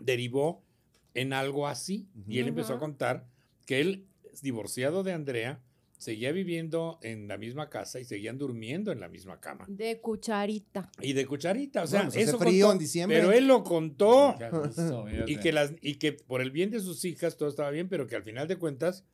derivó 0.01 0.63
en 1.15 1.33
algo 1.33 1.67
así 1.67 2.09
y 2.29 2.39
él 2.41 2.49
empezó 2.49 2.75
a 2.75 2.79
contar 2.79 3.27
que 3.67 3.81
él, 3.81 4.07
divorciado 4.43 5.03
de 5.05 5.13
Andrea, 5.13 5.61
seguía 5.97 6.33
viviendo 6.33 6.99
en 7.03 7.29
la 7.29 7.39
misma 7.39 7.71
casa 7.71 7.99
y 8.01 8.05
seguían 8.05 8.37
durmiendo 8.37 8.93
en 8.93 9.01
la 9.01 9.09
misma 9.09 9.41
cama. 9.41 9.65
De 9.69 10.01
cucharita. 10.01 10.91
Y 11.01 11.13
de 11.13 11.25
cucharita, 11.25 11.85
o 11.85 11.87
sea, 11.87 12.01
Bueno, 12.01 12.13
pues 12.13 12.29
eso 12.29 12.39
frío 12.39 12.67
contó, 12.67 12.73
en 12.73 12.79
diciembre. 12.79 13.19
Pero 13.21 13.33
él 13.33 13.47
lo 13.47 13.63
contó. 13.65 14.35
Y 15.27 15.37
que, 15.39 15.53
las, 15.53 15.73
y 15.81 15.95
que 15.97 16.13
por 16.13 16.43
el 16.43 16.51
bien 16.51 16.71
de 16.71 16.81
sus 16.81 17.05
hijas 17.05 17.37
todo 17.37 17.49
estaba 17.49 17.71
bien, 17.71 17.89
pero 17.89 18.07
que 18.07 18.17
al 18.17 18.23
final 18.25 18.49
de 18.49 18.57
cuentas, 18.57 19.05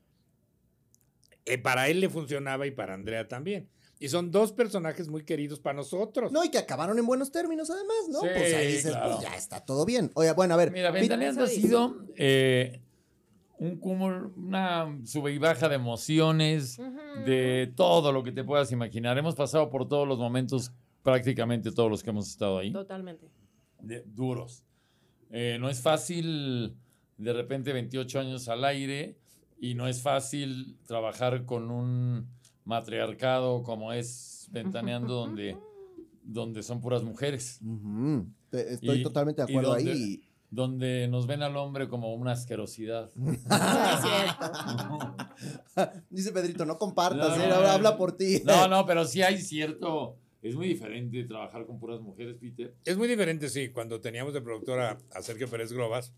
eh, 1.53 1.59
para 1.59 1.89
él 1.89 2.01
le 2.01 2.09
funcionaba 2.09 2.67
y 2.67 2.71
para 2.71 2.95
Andrea 2.95 3.27
también. 3.29 3.69
Y 3.99 4.09
son 4.09 4.31
dos 4.31 4.53
personajes 4.53 5.09
muy 5.09 5.25
queridos 5.25 5.61
para 5.61 5.75
nosotros. 5.77 6.33
No, 6.33 6.43
y 6.43 6.51
que 6.51 6.57
acabaron 6.59 6.99
en 6.99 7.05
buenos 7.07 7.31
términos, 7.31 7.69
además, 7.71 8.09
¿no? 8.11 8.21
Sí, 8.21 8.29
pues 8.35 8.55
ahí 8.55 8.67
dices, 8.69 8.93
claro. 8.93 9.11
pues 9.17 9.23
ya 9.31 9.37
está 9.37 9.61
todo 9.61 9.85
bien. 9.85 10.11
Oye, 10.15 10.33
bueno, 10.33 10.55
a 10.55 10.57
ver. 10.57 10.71
Mira, 10.71 10.91
Pit- 10.91 11.01
Ventaneando 11.03 11.45
ha 11.45 11.47
sido 11.47 11.97
eh, 12.17 12.81
un 13.59 13.77
cúmulo, 13.79 14.33
una 14.37 14.99
sube 15.05 15.33
y 15.35 15.39
baja 15.39 15.69
de 15.69 15.75
emociones, 15.75 16.79
de 17.27 17.71
todo 17.77 18.11
lo 18.11 18.23
que 18.23 18.33
te 18.33 18.43
puedas 18.43 18.73
imaginar. 18.73 19.19
Hemos 19.19 19.35
pasado 19.35 19.69
por 19.69 19.87
todos 19.87 20.09
los 20.09 20.19
momentos, 20.19 20.73
prácticamente 21.03 21.71
todos 21.71 21.91
los 21.91 22.03
que 22.03 22.09
hemos 22.09 22.27
estado 22.27 22.57
ahí, 22.59 22.73
Totalmente. 22.73 23.27
de- 23.83 24.03
duros. 24.07 24.65
Eh, 25.31 25.59
no 25.61 25.69
es 25.69 25.81
fácil, 25.83 26.75
de 27.19 27.33
repente, 27.35 27.75
28 27.75 28.19
años 28.19 28.49
al 28.49 28.65
aire 28.65 29.19
y 29.61 29.75
no 29.75 29.87
es 29.87 30.03
fácil 30.03 30.79
trabajar 30.87 31.45
con 31.45 31.71
un 31.71 32.29
matriarcado 32.65 33.63
como 33.63 33.93
es 33.93 34.49
Ventaneando, 34.53 35.15
donde, 35.15 35.57
donde 36.25 36.63
son 36.63 36.81
puras 36.81 37.03
mujeres. 37.05 37.61
Ujú, 37.65 38.27
te- 38.51 38.73
Estoy 38.75 39.01
Y- 39.01 39.03
totalmente 39.03 39.43
de 39.45 39.53
y 39.53 39.55
acuerdo 39.57 39.75
donde- 39.77 39.93
ahí. 39.93 40.23
donde 40.51 41.07
nos 41.09 41.27
ven 41.29 41.43
al 41.43 41.57
hombre 41.57 41.89
como 41.89 42.13
una 42.15 42.33
asquerosidad. 42.33 43.11
No 43.17 43.33
es 43.33 43.41
cierto. 44.03 45.17
Dice 46.11 46.33
Pedrito, 46.33 46.65
no 46.65 46.79
compartas, 46.79 47.37
No, 47.39 47.45
eh, 47.45 47.49
no, 47.49 47.55
habla, 47.57 47.69
no. 47.69 47.73
habla 47.75 47.97
por 47.97 48.17
ti. 48.17 48.43
No, 48.45 48.67
no, 48.69 48.85
pero 48.87 49.05
sí 49.05 49.23
hay 49.23 49.39
cierto. 49.39 50.17
Es 50.43 50.57
muy 50.57 50.69
diferente 50.69 51.23
trabajar 51.25 51.67
con 51.67 51.79
puras 51.79 52.01
mujeres, 52.01 52.37
Peter. 52.41 52.75
Es 52.85 52.97
muy 52.97 53.07
diferente, 53.09 53.49
sí. 53.51 53.69
Cuando 53.69 54.01
teníamos 54.01 54.33
de 54.33 54.41
productora 54.41 54.99
a 55.15 55.23
Sergio 55.23 55.49
Pérez 55.49 55.71
Globas, 55.73 56.13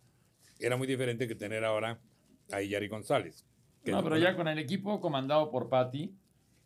era 0.61 0.77
muy 0.77 0.87
diferente 0.87 1.27
que 1.27 1.35
tener 1.35 1.65
ahora 1.65 2.01
a 2.51 2.61
Yari 2.61 2.89
González. 2.89 3.47
que 3.85 3.91
No, 3.93 4.03
pero 4.03 4.17
ya 4.17 4.37
con 4.37 4.49
el 4.49 4.59
equipo 4.59 5.01
comandado 5.01 5.51
por 5.51 5.69
Patti, 5.69 6.15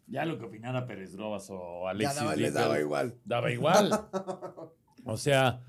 ya 0.07 0.25
lo 0.25 0.39
que 0.39 0.45
opinara 0.45 0.87
Pérez 0.87 1.15
Robas 1.17 1.49
o 1.51 1.83
Ya 1.85 1.91
Alexis 1.91 2.17
daba- 2.21 2.37
les 2.37 2.55
daba 2.55 2.81
igual. 2.81 3.15
daba 3.25 3.51
igual. 3.53 3.91
O 5.05 5.17
sea, 5.17 5.63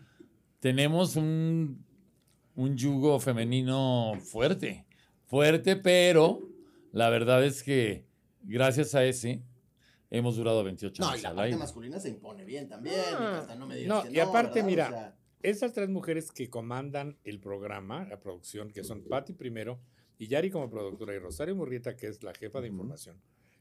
tenemos 0.60 1.16
un, 1.16 1.84
un 2.56 2.76
yugo 2.76 3.20
femenino 3.20 4.14
fuerte. 4.24 4.86
Fuerte, 5.26 5.76
pero 5.76 6.42
la 6.92 7.10
verdad 7.10 7.44
es 7.44 7.64
que 7.64 8.06
gracias 8.44 8.96
a 8.96 9.04
ese 9.04 9.42
hemos 10.10 10.38
durado 10.38 10.64
28 10.64 11.02
No, 11.04 11.10
y 11.10 11.12
años 11.12 11.24
la 11.24 11.30
parte 11.30 11.42
aire. 11.44 11.58
masculina 11.58 12.00
se 12.00 12.10
impone 12.10 12.46
bien 12.46 12.68
también. 12.70 12.96
Ah. 13.18 13.46
y 13.54 13.58
no 13.58 13.68
me 13.68 13.76
digas 13.76 13.90
No, 14.06 14.10
que 14.10 14.16
y 14.16 14.20
aparte, 14.20 14.62
¿verdad? 14.64 14.66
mira, 14.70 14.88
O 14.88 14.90
sea, 14.92 15.16
Esas 15.44 15.74
tres 15.74 15.90
mujeres 15.90 16.32
que 16.32 16.50
comandan 16.50 17.18
el 17.24 17.40
programa, 17.40 18.06
la 18.06 18.20
producción, 18.20 18.72
que 18.72 18.84
son 18.84 19.04
Patti 19.04 19.34
primero, 19.34 19.80
y 20.18 20.28
Yari 20.28 20.50
como 20.50 20.70
productora, 20.70 21.16
y 21.16 21.20
Rosario 21.20 21.56
Murrieta, 21.56 21.96
que 21.96 22.08
es 22.08 22.24
la 22.24 22.34
jefa 22.34 22.62
de 22.62 22.68
información, 22.68 23.18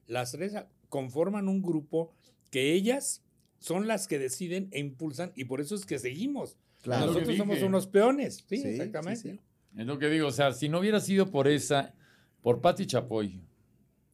las 0.07 0.33
tres 0.33 0.55
a- 0.55 0.69
conforman 0.88 1.49
un 1.49 1.62
grupo 1.62 2.12
que 2.51 2.73
ellas 2.73 3.23
son 3.59 3.87
las 3.88 4.07
que 4.09 4.19
deciden 4.19 4.69
e 4.71 4.79
impulsan, 4.81 5.33
y 5.35 5.45
por 5.45 5.61
eso 5.61 5.75
es 5.75 5.85
que 5.87 5.99
seguimos. 5.99 6.57
claro. 6.83 7.07
lo 7.07 7.12
que 7.14 7.19
Nosotros 7.21 7.37
somos 7.38 7.62
unos 7.62 7.87
peones. 7.87 8.37
Sí, 8.49 8.57
Sí, 8.59 8.62
sí, 8.62 8.69
exactamente. 8.69 9.21
sí. 9.21 9.40
Es 9.77 9.87
lo 9.87 9.99
que 9.99 10.09
digo, 10.09 10.29
o 10.29 10.33
sea, 10.33 10.53
si 10.53 10.69
no 10.69 10.79
hubiera 10.79 11.01
sido 11.01 11.31
por 11.31 11.49
esa, 11.49 11.95
por 12.42 12.61
Patti 12.61 12.87
Chapoy, 12.87 13.42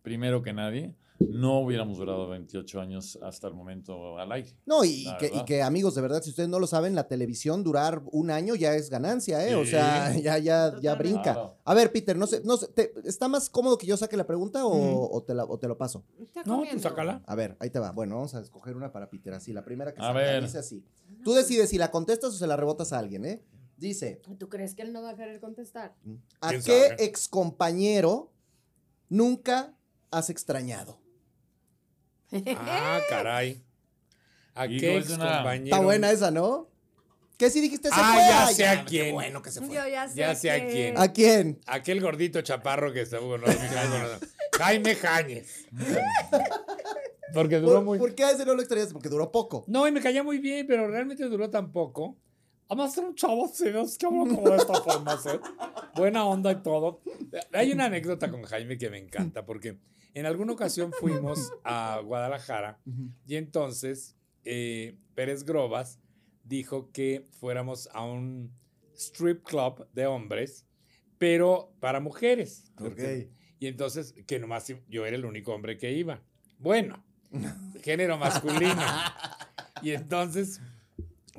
primero 0.03 0.43
que 0.43 0.53
nadie, 0.53 0.95
no 1.31 1.61
hubiéramos 1.61 1.99
durado 1.99 2.29
28 2.29 2.81
años 2.81 3.19
hasta 3.23 3.49
el 3.49 3.55
momento 3.55 4.19
al 4.19 4.31
aire. 4.33 4.51
No, 4.67 4.85
y 4.85 5.07
que, 5.19 5.31
y 5.35 5.45
que, 5.45 5.63
amigos, 5.63 5.95
de 5.95 6.01
verdad, 6.03 6.23
si 6.23 6.31
ustedes 6.31 6.49
no 6.49 6.59
lo 6.59 6.67
saben, 6.67 6.95
la 6.95 7.09
televisión 7.09 7.63
durar 7.63 8.03
un 8.13 8.31
año 8.31 8.55
ya 8.55 8.75
es 8.75 8.91
ganancia, 8.91 9.47
¿eh? 9.47 9.55
O 9.55 9.65
sea, 9.65 10.13
ya, 10.21 10.39
ya, 10.39 10.75
ya 10.81 10.95
brinca. 10.95 11.23
Claro. 11.23 11.57
A 11.65 11.75
ver, 11.75 11.93
Peter, 11.93 12.17
no 12.17 12.27
sé, 12.27 12.43
no 12.45 12.57
sé, 12.57 12.69
¿te- 12.69 12.93
¿está 13.05 13.29
más 13.29 13.49
cómodo 13.51 13.77
que 13.79 13.87
yo 13.87 13.97
saque 13.97 14.17
la 14.17 14.27
pregunta 14.27 14.65
o, 14.67 15.11
o 15.15 15.23
te, 15.23 15.35
la, 15.35 15.45
o 15.45 15.59
te 15.59 15.69
lo 15.69 15.77
paso? 15.79 16.05
No, 16.19 16.43
tú 16.45 16.51
comiendo. 16.57 16.83
sácala. 16.83 17.23
A 17.27 17.35
ver, 17.35 17.57
ahí 17.61 17.71
te 17.71 17.79
va. 17.79 17.93
Bueno, 17.93 18.17
vamos 18.17 18.35
a 18.35 18.41
escoger 18.41 18.77
una 18.77 18.93
para 18.93 19.09
Peter, 19.11 19.35
así. 19.35 19.53
La 19.53 19.65
primera 19.65 19.93
que 19.95 20.01
A 20.01 20.13
ver. 20.13 20.43
dice 20.43 20.59
así. 20.59 20.85
Tú 21.25 21.33
decides 21.35 21.71
si 21.71 21.79
la 21.79 21.91
contestas 21.91 22.35
o 22.35 22.37
se 22.37 22.47
la 22.47 22.57
rebotas 22.57 22.93
a 22.93 22.99
alguien, 22.99 23.25
¿eh? 23.25 23.43
Dice, 23.77 24.21
¿Tú 24.39 24.49
crees 24.49 24.75
que 24.77 24.83
él 24.83 24.93
no 24.93 25.03
va 25.03 25.11
a 25.11 25.17
querer 25.17 25.41
contestar? 25.41 25.97
¿a 26.41 26.51
¿Quién 26.51 26.63
qué 26.63 26.97
excompañero 27.01 28.31
nunca 29.09 29.75
has 30.11 30.31
extrañado? 30.31 31.02
Ah, 32.57 33.01
caray. 33.09 33.63
¿A 34.55 34.69
qué 34.69 34.99
es 34.99 35.09
una- 35.11 35.25
excompañero? 35.27 35.77
Está 35.77 35.81
buena 35.85 36.11
esa, 36.11 36.31
¿no? 36.31 36.69
¿Qué 37.39 37.51
si 37.51 37.61
dijiste 37.61 37.89
se 37.89 37.95
Ah, 37.97 38.13
fue? 38.15 38.23
ya 38.23 38.47
Ay, 38.47 38.55
sé 38.55 38.67
a 38.67 38.85
qué 38.85 38.89
quién. 38.89 39.15
bueno 39.15 39.43
que 39.43 39.51
se 39.51 39.61
fue. 39.61 39.75
Yo 39.75 39.87
ya 39.89 40.09
sé. 40.09 40.17
Ya 40.17 40.35
sé 40.35 40.51
a 40.51 40.61
que- 40.67 40.73
quién. 40.73 40.99
¿A 40.99 41.13
quién? 41.13 41.61
Aquel 41.67 42.01
gordito 42.01 42.41
chaparro 42.43 42.93
que 42.93 43.01
estuvo, 43.03 43.37
no, 43.39 43.47
Jaime, 43.47 44.19
Jaime 44.59 44.95
Jañez. 44.95 45.67
Porque 47.35 47.59
duró 47.61 47.77
¿Por, 47.77 47.85
muy... 47.85 47.99
por 47.99 48.15
qué 48.15 48.25
a 48.25 48.31
ese 48.33 48.45
no 48.45 48.55
lo 48.55 48.61
extrañaste? 48.61 48.93
Porque 48.93 49.09
duró 49.09 49.33
poco. 49.33 49.65
No, 49.67 49.89
y 49.89 49.93
me 49.93 50.01
caía 50.03 50.23
muy 50.23 50.39
bien, 50.39 50.67
pero 50.67 50.87
realmente 50.89 51.25
duró 51.25 51.49
tan 51.49 51.73
poco. 51.73 52.19
Además 52.69 52.97
era 52.97 53.07
un 53.07 53.15
chavo 53.15 53.51
que 53.53 53.69
hablo 54.07 54.27
como 54.27 54.51
de 54.51 54.57
esta 54.57 54.75
forma, 54.83 55.17
¿sí? 55.19 55.31
Buena 55.97 56.27
onda 56.27 56.53
y 56.53 56.57
todo. 56.63 57.01
Hay 57.53 57.73
una 57.73 57.87
anécdota 57.87 58.31
con 58.31 58.43
Jaime 58.43 58.77
que 58.79 58.91
me 58.91 58.99
encanta, 58.99 59.45
porque 59.47 59.79
en 60.15 60.27
alguna 60.27 60.53
ocasión 60.53 60.93
fuimos 60.93 61.53
a 61.65 62.01
Guadalajara 62.05 62.79
y 63.27 63.37
entonces 63.37 64.17
eh, 64.45 64.97
Pérez 65.15 65.45
Grobas 65.45 65.99
dijo 66.45 66.91
que 66.93 67.25
fuéramos 67.39 67.89
a 67.93 68.05
un 68.05 68.53
strip 68.95 69.43
club 69.45 69.87
de 69.93 70.07
hombres, 70.07 70.67
pero 71.19 71.73
para 71.81 72.01
mujeres. 72.01 72.73
Y 73.59 73.67
entonces, 73.69 74.15
que 74.27 74.39
nomás 74.39 74.73
yo 74.89 75.07
era 75.07 75.17
el 75.17 75.25
único 75.25 75.55
hombre 75.55 75.77
que 75.77 75.93
iba. 75.93 76.21
Bueno, 76.59 77.05
género 77.83 78.19
masculino. 78.19 78.83
Y 79.83 79.93
entonces 79.93 80.61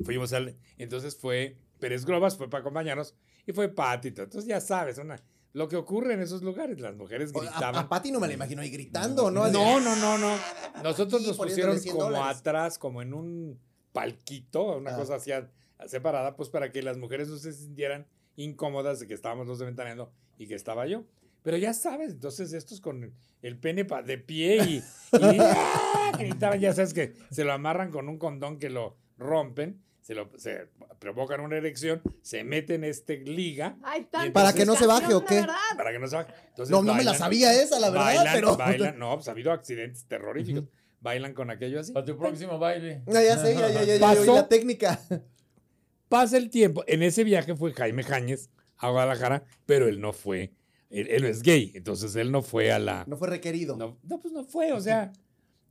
fuimos 0.03 0.33
al. 0.33 0.57
Entonces 0.77 1.17
fue 1.17 1.57
Pérez 1.79 2.05
Globas, 2.05 2.37
fue 2.37 2.49
para 2.49 2.61
acompañarnos, 2.61 3.15
y 3.45 3.51
fue 3.51 3.69
Pati. 3.69 4.09
y 4.09 4.11
todo. 4.11 4.25
Entonces 4.25 4.47
ya 4.47 4.61
sabes, 4.61 4.97
una, 4.97 5.17
lo 5.53 5.67
que 5.67 5.75
ocurre 5.75 6.13
en 6.15 6.21
esos 6.21 6.41
lugares, 6.41 6.79
las 6.79 6.95
mujeres 6.95 7.31
A, 7.35 7.39
gritaban. 7.39 7.75
a 7.75 7.87
Pati 7.89 8.11
no 8.11 8.19
me 8.19 8.27
la 8.27 8.33
imagino 8.33 8.61
ahí 8.61 8.69
gritando, 8.69 9.29
¿no? 9.31 9.47
No, 9.49 9.79
no, 9.79 9.95
no, 9.95 10.17
no. 10.17 10.35
Nosotros 10.83 11.21
Y 11.23 11.27
nos 11.27 11.37
pusieron 11.37 11.79
100 11.79 11.93
como 11.95 12.05
dólares. 12.09 12.37
atrás, 12.39 12.77
como 12.79 13.01
en 13.01 13.13
un 13.13 13.59
palquito, 13.91 14.77
una 14.77 14.91
Ah. 14.95 14.97
cosa 14.97 15.15
así 15.15 15.31
a- 15.31 15.49
separada, 15.87 16.35
pues 16.35 16.49
para 16.49 16.71
que 16.71 16.81
las 16.81 16.97
mujeres 16.97 17.27
no 17.27 17.37
se 17.37 17.51
sintieran 17.53 18.07
incómodas 18.35 18.99
de 18.99 19.07
que 19.07 19.13
estábamos 19.13 19.45
los 19.47 19.59
de 19.59 19.65
ventaneando 19.65 20.11
y 20.37 20.47
que 20.47 20.55
estaba 20.55 20.87
yo. 20.87 21.03
Pero 21.43 21.57
ya 21.57 21.73
sabes, 21.73 22.11
entonces 22.13 22.53
estos 22.53 22.79
con 22.79 23.13
el 23.41 23.57
pene 23.59 23.83
de 23.83 24.17
pie 24.17 24.57
y, 24.63 24.75
y 24.77 24.81
¡ah! 25.41 26.11
gritaban, 26.17 26.59
ya 26.59 26.73
sabes 26.73 26.93
que 26.93 27.13
se 27.31 27.43
lo 27.43 27.51
amarran 27.53 27.91
con 27.91 28.07
un 28.09 28.17
condón 28.17 28.57
que 28.59 28.69
lo 28.69 28.95
rompen, 29.17 29.83
se 30.03 30.13
lo 30.13 30.29
se 30.37 30.67
provocan 30.99 31.39
una 31.39 31.55
erección, 31.55 32.01
se 32.21 32.43
meten 32.43 32.83
este 32.83 33.17
liga 33.17 33.77
Ay, 33.81 34.05
¿Para 34.33 34.51
que 34.53 34.65
no 34.65 34.75
se 34.75 34.85
baje 34.85 35.13
o 35.13 35.23
qué? 35.23 35.45
para 35.77 35.93
que 35.93 35.99
no 35.99 36.07
se 36.07 36.17
baje. 36.17 36.33
Entonces 36.49 36.69
No, 36.71 36.83
no 36.83 36.93
me 36.93 37.05
la 37.05 37.13
sabía 37.13 37.53
esa, 37.53 37.79
la 37.79 37.89
verdad, 37.89 38.05
bailan, 38.05 38.33
pero. 38.33 38.57
bailan, 38.57 38.99
no, 38.99 39.15
pues 39.15 39.29
ha 39.29 39.31
habido 39.31 39.51
accidentes 39.53 40.05
terroríficos. 40.05 40.65
Bailan 40.99 41.33
con 41.33 41.49
aquello 41.49 41.79
así. 41.79 41.93
Para 41.93 42.05
tu 42.05 42.17
próximo 42.17 42.59
baile. 42.59 43.01
Ah, 43.07 43.21
ya 43.21 43.37
sé, 43.37 43.55
ya, 43.55 43.69
ya, 43.69 43.83
ya, 43.83 43.95
ya, 43.95 43.99
Pasó. 43.99 44.35
la 44.35 44.47
técnica. 44.47 44.99
Pasa 46.09 46.37
el 46.37 46.49
tiempo. 46.49 46.83
En 46.85 47.01
ese 47.01 47.23
viaje 47.23 47.55
fue 47.55 47.73
Jaime 47.73 48.03
Jañez 48.03 48.49
a 48.77 48.89
Guadalajara, 48.89 49.43
pero 49.65 49.87
él 49.87 49.99
no 50.01 50.11
fue. 50.13 50.53
Él, 50.89 51.07
él 51.09 51.23
es 51.25 51.41
gay, 51.41 51.71
entonces 51.75 52.15
él 52.17 52.31
no 52.31 52.41
fue 52.41 52.71
a 52.71 52.79
la. 52.79 53.05
No 53.07 53.17
fue 53.17 53.29
requerido. 53.29 53.75
No, 53.77 53.97
no, 54.03 54.19
pues 54.21 54.33
no 54.33 54.43
fue, 54.43 54.73
o 54.73 54.81
sea. 54.81 55.11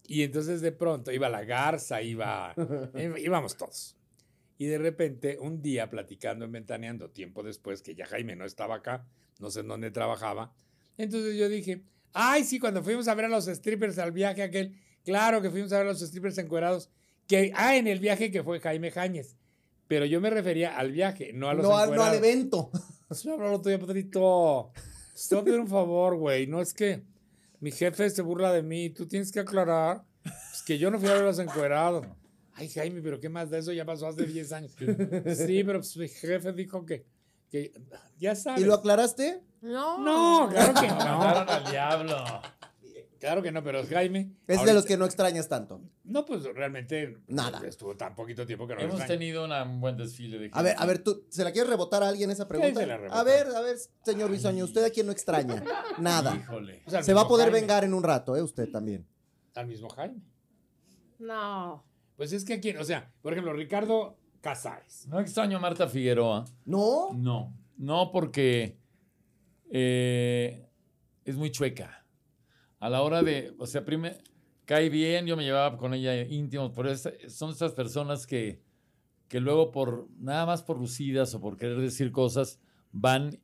Y 0.06 0.22
entonces 0.22 0.60
de 0.62 0.72
pronto 0.72 1.12
iba 1.12 1.28
la 1.28 1.44
garza, 1.44 2.02
iba. 2.02 2.54
íbamos 3.18 3.56
todos. 3.56 3.96
Y 4.62 4.66
de 4.66 4.78
repente, 4.78 5.38
un 5.40 5.60
día 5.60 5.90
platicando 5.90 6.44
en 6.44 6.52
Ventaneando, 6.52 7.10
tiempo 7.10 7.42
después 7.42 7.82
que 7.82 7.96
ya 7.96 8.06
Jaime 8.06 8.36
no 8.36 8.44
estaba 8.44 8.76
acá, 8.76 9.04
no 9.40 9.50
sé 9.50 9.58
en 9.58 9.66
dónde 9.66 9.90
trabajaba. 9.90 10.54
Entonces 10.96 11.36
yo 11.36 11.48
dije, 11.48 11.82
ay, 12.12 12.44
sí, 12.44 12.60
cuando 12.60 12.80
fuimos 12.80 13.08
a 13.08 13.14
ver 13.16 13.24
a 13.24 13.28
los 13.28 13.46
strippers 13.46 13.98
al 13.98 14.12
viaje 14.12 14.40
aquel, 14.40 14.78
claro 15.04 15.42
que 15.42 15.50
fuimos 15.50 15.72
a 15.72 15.78
ver 15.78 15.88
a 15.88 15.90
los 15.90 16.00
strippers 16.00 16.38
encuerados, 16.38 16.90
que, 17.26 17.50
ah, 17.56 17.76
en 17.76 17.88
el 17.88 17.98
viaje 17.98 18.30
que 18.30 18.44
fue 18.44 18.60
Jaime 18.60 18.92
Jañez. 18.92 19.34
Pero 19.88 20.04
yo 20.04 20.20
me 20.20 20.30
refería 20.30 20.78
al 20.78 20.92
viaje, 20.92 21.32
no 21.32 21.48
a 21.48 21.54
los 21.54 21.64
no, 21.64 21.76
al, 21.76 21.92
no 21.92 22.04
al 22.04 22.14
encuerados. 22.14 22.18
evento. 22.18 22.70
Pedrito. 23.84 24.70
Te 25.28 25.34
voy 25.34 25.42
a 25.42 25.44
pedir 25.44 25.58
un 25.58 25.66
favor, 25.66 26.14
güey. 26.14 26.46
No 26.46 26.60
es 26.60 26.72
que 26.72 27.02
mi 27.58 27.72
jefe 27.72 28.08
se 28.10 28.22
burla 28.22 28.52
de 28.52 28.62
mí. 28.62 28.90
Tú 28.90 29.08
tienes 29.08 29.32
que 29.32 29.40
aclarar 29.40 30.04
pues, 30.22 30.62
que 30.64 30.78
yo 30.78 30.88
no 30.88 31.00
fui 31.00 31.08
a 31.08 31.14
ver 31.14 31.22
a 31.22 31.26
los 31.26 31.40
encuerados. 31.40 32.06
Ay, 32.54 32.68
Jaime, 32.68 33.00
pero 33.02 33.18
¿qué 33.20 33.28
más 33.28 33.50
de 33.50 33.58
eso? 33.58 33.72
Ya 33.72 33.84
pasó 33.84 34.06
hace 34.08 34.24
10 34.26 34.52
años. 34.52 34.72
Sí, 35.46 35.64
pero 35.64 35.78
pues, 35.80 35.96
mi 35.96 36.08
jefe 36.08 36.52
dijo 36.52 36.84
que, 36.84 37.04
que 37.50 37.72
ya 38.18 38.34
sabes. 38.34 38.60
¿Y 38.60 38.64
lo 38.64 38.74
aclaraste? 38.74 39.42
No. 39.62 39.98
No, 39.98 40.48
claro 40.50 40.74
que 40.80 40.88
no. 40.88 40.94
Mandaron 40.96 41.48
al 41.48 41.70
diablo. 41.70 42.16
Claro 43.20 43.40
que 43.40 43.52
no, 43.52 43.62
pero 43.62 43.86
Jaime. 43.86 44.32
Es 44.48 44.64
de 44.64 44.74
los 44.74 44.84
que 44.84 44.96
no 44.96 45.04
extrañas 45.04 45.48
tanto. 45.48 45.80
No, 46.02 46.24
pues 46.26 46.42
realmente. 46.42 47.18
Nada. 47.28 47.62
Estuvo 47.64 47.96
tan 47.96 48.16
poquito 48.16 48.44
tiempo 48.44 48.66
que 48.66 48.74
no 48.74 48.80
lo 48.80 48.86
Hemos 48.86 48.96
extraño. 48.98 49.18
tenido 49.20 49.44
una- 49.44 49.62
un 49.62 49.80
buen 49.80 49.96
desfile 49.96 50.38
de 50.40 50.50
A 50.52 50.60
ver, 50.60 50.72
gente. 50.72 50.82
a 50.82 50.86
ver, 50.86 50.98
¿tú, 51.04 51.24
¿se 51.30 51.44
la 51.44 51.52
quieres 51.52 51.70
rebotar 51.70 52.02
a 52.02 52.08
alguien 52.08 52.32
esa 52.32 52.48
pregunta? 52.48 52.80
se 52.80 52.86
la 52.86 52.94
a 52.96 53.22
ver, 53.22 53.46
a 53.46 53.60
ver, 53.60 53.76
señor 54.04 54.28
Bisoño, 54.28 54.64
¿usted 54.64 54.82
a 54.84 54.90
quién 54.90 55.06
no 55.06 55.12
extraña? 55.12 55.62
Nada. 56.00 56.34
Híjole. 56.34 56.82
O 56.84 56.90
sea, 56.90 56.98
al 56.98 57.04
Se 57.04 57.14
va 57.14 57.20
a 57.20 57.28
poder 57.28 57.46
Jaime. 57.46 57.60
vengar 57.60 57.84
en 57.84 57.94
un 57.94 58.02
rato, 58.02 58.34
¿eh? 58.36 58.42
Usted 58.42 58.68
también. 58.72 59.06
Al 59.54 59.68
mismo 59.68 59.88
Jaime. 59.90 60.20
No. 61.20 61.84
Pues 62.22 62.32
es 62.32 62.44
que 62.44 62.52
aquí, 62.52 62.70
o 62.76 62.84
sea, 62.84 63.12
por 63.20 63.32
ejemplo, 63.32 63.52
Ricardo 63.52 64.16
Casares. 64.40 65.08
No 65.08 65.18
extraño 65.18 65.56
a 65.56 65.60
Marta 65.60 65.88
Figueroa. 65.88 66.44
¿No? 66.64 67.08
No, 67.14 67.52
no 67.76 68.12
porque 68.12 68.78
eh, 69.72 70.68
es 71.24 71.34
muy 71.34 71.50
chueca. 71.50 72.06
A 72.78 72.88
la 72.88 73.02
hora 73.02 73.24
de, 73.24 73.52
o 73.58 73.66
sea, 73.66 73.84
primero, 73.84 74.14
cae 74.66 74.88
bien, 74.88 75.26
yo 75.26 75.36
me 75.36 75.42
llevaba 75.42 75.76
con 75.76 75.94
ella 75.94 76.16
íntimo, 76.22 76.72
pero 76.72 76.92
es- 76.92 77.08
son 77.26 77.50
estas 77.50 77.72
personas 77.72 78.24
que, 78.24 78.62
que 79.26 79.40
luego 79.40 79.72
por, 79.72 80.06
nada 80.20 80.46
más 80.46 80.62
por 80.62 80.78
lucidas 80.78 81.34
o 81.34 81.40
por 81.40 81.56
querer 81.56 81.80
decir 81.80 82.12
cosas, 82.12 82.60
van 82.92 83.36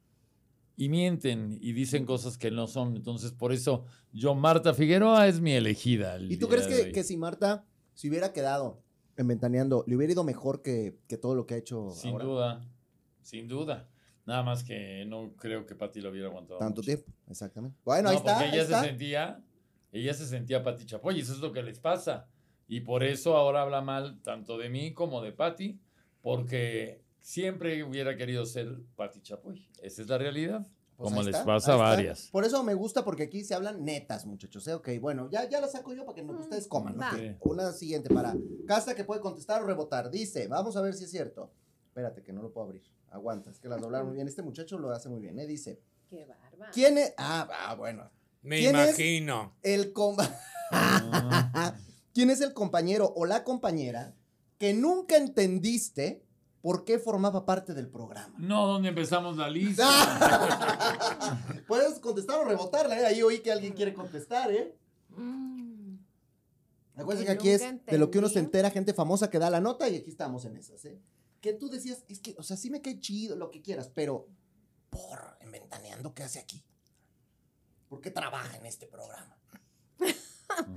y 0.77 0.89
mienten 0.89 1.59
y 1.61 1.73
dicen 1.73 2.07
cosas 2.07 2.39
que 2.39 2.53
no 2.53 2.69
son. 2.69 2.95
Entonces, 2.95 3.33
por 3.33 3.53
eso 3.53 3.87
yo, 4.13 4.37
Marta 4.37 4.73
Figueroa 4.73 5.27
es 5.27 5.41
mi 5.41 5.51
elegida. 5.51 6.15
el 6.15 6.31
¿Y 6.31 6.37
tú 6.37 6.47
crees 6.47 6.93
que 6.93 7.03
si 7.03 7.17
Marta 7.17 7.65
se 7.99 8.09
hubiera 8.09 8.33
quedado 8.33 8.81
en 9.17 9.27
Ventaneando, 9.27 9.83
le 9.89 9.97
hubiera 9.97 10.13
ido 10.13 10.23
mejor 10.23 10.63
que, 10.63 11.01
que 11.09 11.19
todo 11.19 11.35
lo 11.35 11.47
que 11.47 11.55
ha 11.55 11.57
hecho 11.57 11.91
Sin 11.91 12.13
ahora? 12.13 12.25
duda, 12.25 12.69
sin 13.23 13.49
duda. 13.49 13.89
Nada 14.25 14.45
más 14.45 14.63
que 14.63 15.05
no 15.05 15.35
creo 15.35 15.67
que 15.67 15.75
Pati 15.75 16.01
lo 16.01 16.11
hubiera 16.11 16.29
aguantado. 16.29 16.61
Tanto 16.61 16.81
mucho. 16.81 16.87
tiempo, 16.87 17.11
exactamente. 17.29 17.77
Bueno, 17.85 18.05
No, 18.05 18.09
ahí 18.11 18.17
está. 18.19 18.33
porque 18.35 18.45
ahí 18.45 18.53
ella 18.55 18.63
está. 18.63 18.81
se 18.83 18.87
sentía, 18.87 19.43
ella 19.91 20.15
se 20.15 20.27
sentía 20.29 20.63
Pati 20.63 20.87
Chapoy, 20.87 21.17
y 21.17 21.21
eso 21.23 21.33
es 21.33 21.41
lo 21.41 21.51
que 21.51 21.61
les 21.65 21.81
pasa. 21.81 22.29
Y 22.69 22.83
por 22.83 23.03
eso 23.03 23.37
ahora 23.37 23.63
habla 23.63 23.81
mal 23.81 24.23
tanto 24.23 24.59
de 24.59 24.69
mí 24.71 24.95
como 24.95 25.21
de 25.21 25.33
Pati, 25.33 25.81
porque 26.23 27.03
siempre 27.21 27.83
hubiera 27.83 28.17
querido 28.17 28.47
ser 28.47 28.79
Pati 28.95 29.21
Chapoy. 29.23 29.69
Esa 29.83 30.03
es 30.03 30.09
la 30.09 30.19
realidad. 30.19 30.65
Pues 30.99 31.11
como 31.11 31.23
les 31.23 31.35
está, 31.35 31.47
pasa 31.47 31.73
a 31.73 31.75
está. 31.77 31.85
varias. 31.91 32.29
Por 32.33 32.45
eso 32.45 32.63
me 32.65 32.75
gusta 32.75 33.05
porque 33.05 33.23
aquí 33.23 33.45
se 33.45 33.55
hablan 33.55 33.85
netas, 33.85 34.27
muchachos. 34.27 34.67
¿eh? 34.67 34.75
Ok, 34.75 34.89
bueno, 35.01 35.31
ya, 35.31 35.49
ya 35.49 35.61
la 35.61 35.69
saco 35.69 35.95
yo 35.95 36.05
para 36.05 36.17
que 36.17 36.23
no- 36.25 36.33
Mm, 36.35 36.41
ustedes 36.41 36.67
coman. 36.67 36.97
¿no? 36.97 37.07
Una 37.41 37.73
siguiente 37.73 38.13
para 38.13 38.35
Casta 38.67 38.95
que 38.97 39.05
puede 39.05 39.21
contestar 39.21 39.63
o 39.63 39.67
rebotar. 39.67 40.11
Dice, 40.11 40.49
vamos 40.49 40.77
a 40.77 40.81
ver 40.83 40.95
si 40.95 41.05
es 41.05 41.11
cierto. 41.11 41.53
Espérate, 41.87 42.23
que 42.23 42.33
no 42.33 42.43
lo 42.43 42.53
puedo 42.53 42.67
abrir. 42.67 42.83
Aguanta, 43.11 43.51
es 43.51 43.59
que 43.61 43.69
las 43.69 43.81
doblaron 43.81 44.09
muy 44.09 44.17
bien. 44.17 44.29
Este 44.29 44.43
muchacho 44.43 44.77
lo 44.79 44.91
hace 44.91 45.09
muy 45.09 45.21
bien, 45.21 45.39
¿eh? 45.39 45.47
Dice, 45.47 45.81
Qué 46.11 46.27
barba. 46.27 46.69
¿quién 46.73 46.99
es? 46.99 47.15
Ah, 47.17 47.49
ah, 47.69 47.75
bueno. 47.77 48.11
Me 48.43 48.59
¿Quién 48.59 48.75
es? 48.77 48.89
imagino. 48.99 49.55
El 49.63 49.93
com- 49.93 50.17
Ah, 50.71 51.75
¿Quién 52.13 52.31
es 52.31 52.41
el 52.41 52.53
compañero 52.53 53.13
o 53.17 53.25
la 53.25 53.45
compañera 53.45 54.15
que 54.59 54.75
nunca 54.75 55.17
entendiste 55.17 56.23
por 56.61 56.85
qué 56.85 56.99
formaba 56.99 57.45
parte 57.47 57.75
del 57.75 57.89
programa? 57.89 58.35
no, 58.39 58.67
¿dónde 58.67 58.89
empezamos 58.89 59.37
la 59.37 59.49
lista? 59.49 59.87
Puedes 61.67 61.99
contestar 62.01 62.41
o 62.41 62.45
rebotarla, 62.45 62.99
¿eh? 63.01 63.07
Ahí 63.07 63.23
oí 63.23 63.41
que 63.41 63.53
alguien 63.53 63.75
quiere 63.75 63.95
contestar, 63.95 64.51
¿eh? 64.51 64.77
Mm. 65.11 65.97
Acuérdense 66.97 67.27
Que 67.27 67.39
que 67.39 67.39
aquí 67.39 67.51
es 67.51 67.85
de 67.87 67.99
lo 67.99 68.11
que 68.11 68.19
uno 68.19 68.29
se 68.29 68.41
entera, 68.41 68.71
gente 68.71 68.93
famosa 68.93 69.31
que 69.31 69.39
da 69.39 69.51
la 69.51 69.61
nota 69.61 69.89
y 69.89 69.97
aquí 69.97 70.11
estamos 70.11 70.45
en 70.45 70.57
esas, 70.57 70.85
¿eh? 70.85 71.01
Que 71.41 71.53
tú 71.53 71.69
decías, 71.69 72.05
es 72.09 72.19
que, 72.19 72.35
o 72.37 72.43
sea, 72.43 72.57
sí 72.57 72.71
me 72.71 72.83
cae 72.83 72.99
chido, 72.99 73.37
lo 73.37 73.51
que 73.51 73.63
quieras, 73.63 73.91
pero 73.95 74.27
por 74.91 75.39
inventaneando, 75.43 76.13
¿qué 76.13 76.25
hace 76.25 76.41
aquí? 76.41 76.65
¿Por 77.89 78.01
qué 78.01 78.11
trabaja 78.11 78.57
en 78.57 78.67
este 78.67 78.87
programa? 78.87 79.39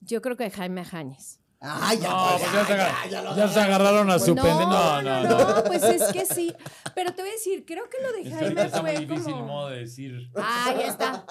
Yo 0.00 0.20
creo 0.20 0.36
que 0.36 0.50
Jaime 0.50 0.84
Jañez. 0.84 1.40
Ay, 1.64 1.98
ya, 1.98 2.08
No, 2.10 2.26
pues, 2.38 2.42
pues 2.42 2.52
ya, 2.52 2.64
se, 2.66 2.72
ya, 2.76 2.88
agar- 2.88 3.08
ya 3.10 3.36
ya 3.36 3.48
se 3.48 3.60
agarraron 3.60 4.10
a 4.10 4.18
su 4.18 4.34
no, 4.34 4.42
pendejo. 4.42 4.68
no, 4.70 5.02
No, 5.02 5.22
no, 5.22 5.28
no, 5.28 5.54
no. 5.58 5.64
pues 5.64 5.82
es 5.84 6.12
que 6.12 6.26
sí. 6.26 6.52
Pero 6.94 7.14
te 7.14 7.22
voy 7.22 7.30
a 7.30 7.34
decir, 7.34 7.64
creo 7.64 7.88
que 7.88 8.02
lo 8.02 8.12
de 8.12 8.22
que 8.24 8.30
Jaime 8.32 8.62
está 8.62 8.82
muy 8.82 8.90
fue 8.90 9.00
difícil 9.00 9.26
el 9.28 9.32
como... 9.34 9.46
modo 9.46 9.68
de 9.70 9.78
decir. 9.78 10.30
Ah, 10.34 10.74
ya 10.76 10.86
está. 10.88 11.24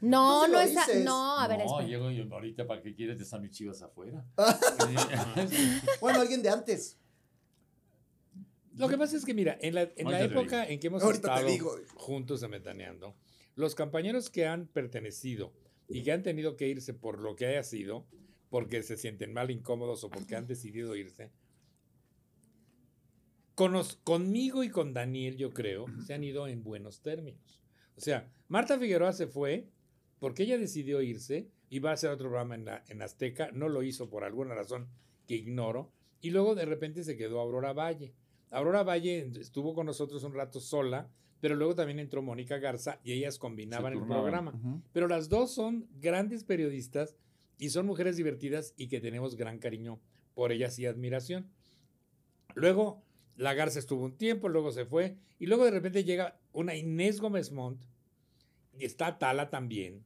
No, 0.00 0.48
no 0.48 0.60
está. 0.60 0.86
No, 1.04 1.38
a 1.38 1.46
ver, 1.46 1.60
no, 1.64 1.80
llego 1.82 2.10
y 2.10 2.20
ahorita 2.28 2.66
para 2.66 2.82
qué 2.82 2.94
quieres 2.94 3.16
de 3.18 3.24
están 3.24 3.42
mis 3.42 3.52
chivas 3.52 3.80
afuera. 3.82 4.24
Bueno, 6.00 6.20
alguien 6.20 6.42
de 6.42 6.50
antes. 6.50 6.96
Lo 8.76 8.88
que 8.88 8.96
pasa 8.96 9.16
es 9.16 9.24
que, 9.24 9.34
mira, 9.34 9.58
en 9.60 9.74
la, 9.74 9.82
en 9.82 10.08
época 10.08 10.66
en 10.66 10.80
que 10.80 10.86
hemos 10.86 11.02
Ahorita 11.02 11.28
te 11.28 11.34
estado 11.34 11.50
digo. 11.52 11.76
juntos 11.94 12.42
en 12.42 12.50
Metaneando, 12.50 13.14
los 13.54 13.74
compañeros 13.74 14.30
que 14.30 14.46
han 14.46 14.66
pertenecido 14.66 15.52
y 15.88 16.02
que 16.02 16.12
han 16.12 16.22
tenido 16.22 16.56
que 16.56 16.66
irse 16.68 16.94
por 16.94 17.20
lo 17.20 17.36
que 17.36 17.46
haya 17.46 17.62
sido, 17.62 18.06
porque 18.50 18.82
se 18.82 18.96
sienten 18.96 19.32
mal, 19.32 19.50
incómodos 19.50 20.04
o 20.04 20.10
porque 20.10 20.36
han 20.36 20.46
decidido 20.46 20.94
irse, 20.96 21.30
conos- 23.54 23.98
conmigo 24.04 24.64
y 24.64 24.70
con 24.70 24.92
Daniel, 24.92 25.36
yo 25.36 25.50
creo, 25.50 25.86
se 26.06 26.14
han 26.14 26.24
ido 26.24 26.46
en 26.48 26.62
buenos 26.62 27.00
términos. 27.02 27.60
O 27.96 28.00
sea, 28.00 28.30
Marta 28.48 28.78
Figueroa 28.78 29.12
se 29.12 29.26
fue 29.26 29.68
porque 30.18 30.42
ella 30.44 30.58
decidió 30.58 31.00
irse, 31.02 31.48
iba 31.70 31.90
a 31.90 31.94
hacer 31.94 32.10
otro 32.10 32.28
programa 32.28 32.54
en, 32.54 32.64
la- 32.64 32.84
en 32.88 33.02
Azteca, 33.02 33.50
no 33.52 33.68
lo 33.68 33.82
hizo 33.82 34.08
por 34.10 34.24
alguna 34.24 34.54
razón 34.54 34.88
que 35.26 35.36
ignoro, 35.36 35.92
y 36.20 36.30
luego 36.30 36.54
de 36.54 36.66
repente 36.66 37.04
se 37.04 37.16
quedó 37.16 37.40
Aurora 37.40 37.72
Valle. 37.72 38.12
Aurora 38.50 38.82
Valle 38.82 39.30
estuvo 39.40 39.74
con 39.74 39.86
nosotros 39.86 40.22
un 40.24 40.34
rato 40.34 40.60
sola, 40.60 41.08
pero 41.40 41.54
luego 41.54 41.74
también 41.74 41.98
entró 41.98 42.20
Mónica 42.20 42.58
Garza 42.58 43.00
y 43.04 43.12
ellas 43.12 43.38
combinaban 43.38 43.92
el 43.94 44.00
programa. 44.20 44.50
Pero 44.92 45.08
las 45.08 45.28
dos 45.30 45.54
son 45.54 45.88
grandes 46.00 46.44
periodistas 46.44 47.16
y 47.60 47.70
son 47.70 47.86
mujeres 47.86 48.16
divertidas 48.16 48.74
y 48.76 48.88
que 48.88 49.00
tenemos 49.00 49.36
gran 49.36 49.58
cariño 49.58 50.00
por 50.34 50.50
ellas 50.50 50.78
y 50.80 50.86
admiración. 50.86 51.48
Luego, 52.54 53.02
la 53.36 53.54
Garza 53.54 53.78
estuvo 53.78 54.04
un 54.04 54.16
tiempo, 54.16 54.48
luego 54.48 54.72
se 54.72 54.84
fue, 54.84 55.16
y 55.38 55.46
luego 55.46 55.64
de 55.64 55.70
repente 55.70 56.02
llega 56.04 56.38
una 56.52 56.74
Inés 56.74 57.20
Gómez 57.20 57.52
Montt, 57.52 57.80
y 58.78 58.84
está 58.84 59.18
Tala 59.18 59.50
también. 59.50 60.02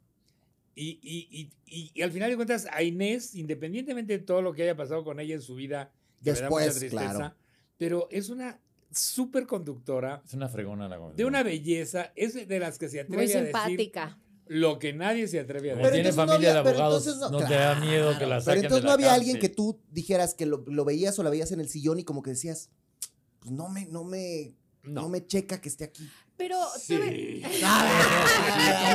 Y, 0.74 0.98
y- 1.02 1.28
y- 1.30 1.52
y- 1.66 1.90
y 1.94 2.02
al 2.02 2.10
final 2.10 2.30
de 2.30 2.36
cuentas, 2.36 2.66
a 2.70 2.82
Inés, 2.82 3.34
independientemente 3.36 4.18
de 4.18 4.24
todo 4.24 4.42
lo 4.42 4.52
que 4.52 4.62
haya 4.64 4.76
pasado 4.76 5.04
con 5.04 5.20
ella 5.20 5.34
en 5.34 5.42
su 5.42 5.54
vida, 5.54 5.92
que 6.22 6.32
me 6.32 6.40
da 6.40 6.50
mucha 6.50 6.64
Después, 6.64 6.78
tristeza, 6.80 7.10
claro. 7.14 7.34
pero 7.78 8.08
es 8.10 8.28
una 8.30 8.60
súper 8.90 9.46
conductora, 9.46 10.22
Es 10.24 10.34
una 10.34 10.48
fregona 10.48 10.88
la 10.88 10.96
Gómez. 10.96 11.16
de 11.16 11.24
una 11.24 11.42
belleza, 11.44 12.12
es 12.16 12.34
de 12.48 12.58
las 12.58 12.78
que 12.78 12.88
se 12.88 13.00
atreve 13.00 13.24
Muy 13.24 13.32
a 13.32 13.42
decir 13.42 13.44
simpática. 13.44 14.18
Lo 14.46 14.78
que 14.78 14.92
nadie 14.92 15.26
se 15.28 15.40
atreve 15.40 15.72
a 15.72 15.74
Pero 15.74 15.86
decir. 15.86 15.92
tiene 16.02 16.08
entonces 16.10 16.16
no 16.26 16.32
familia 16.32 16.50
había- 16.50 16.62
de 16.62 16.70
pero 16.70 16.84
abogados, 16.84 17.16
no, 17.18 17.30
no- 17.30 17.38
te 17.46 17.54
da 17.54 17.74
miedo 17.80 18.10
que 18.12 18.16
Claro, 18.18 18.28
la 18.28 18.34
Pero 18.36 18.40
saquen 18.44 18.64
entonces 18.64 18.76
de 18.76 18.82
no 18.82 18.88
la 18.88 18.92
había 18.94 19.06
cárcel. 19.08 19.20
alguien 19.20 19.38
que 19.40 19.48
tú 19.48 19.80
dijeras 19.90 20.34
que 20.34 20.46
lo, 20.46 20.64
lo 20.66 20.84
veías 20.84 21.18
o 21.18 21.22
la 21.22 21.30
veías 21.30 21.50
en 21.52 21.60
el 21.60 21.68
sillón 21.68 21.98
y 21.98 22.04
como 22.04 22.22
que 22.22 22.30
decías, 22.30 22.70
pues 23.40 23.52
no 23.52 23.68
me, 23.68 23.86
no 23.86 24.04
me, 24.04 24.54
no, 24.84 25.02
No. 25.02 25.08
me 25.08 25.26
checa 25.26 25.60
que 25.60 25.68
esté 25.68 25.84
aquí. 25.84 26.08
Pero 26.36 26.58
te 26.88 26.98
voy- 26.98 27.10
Sí. 27.10 27.42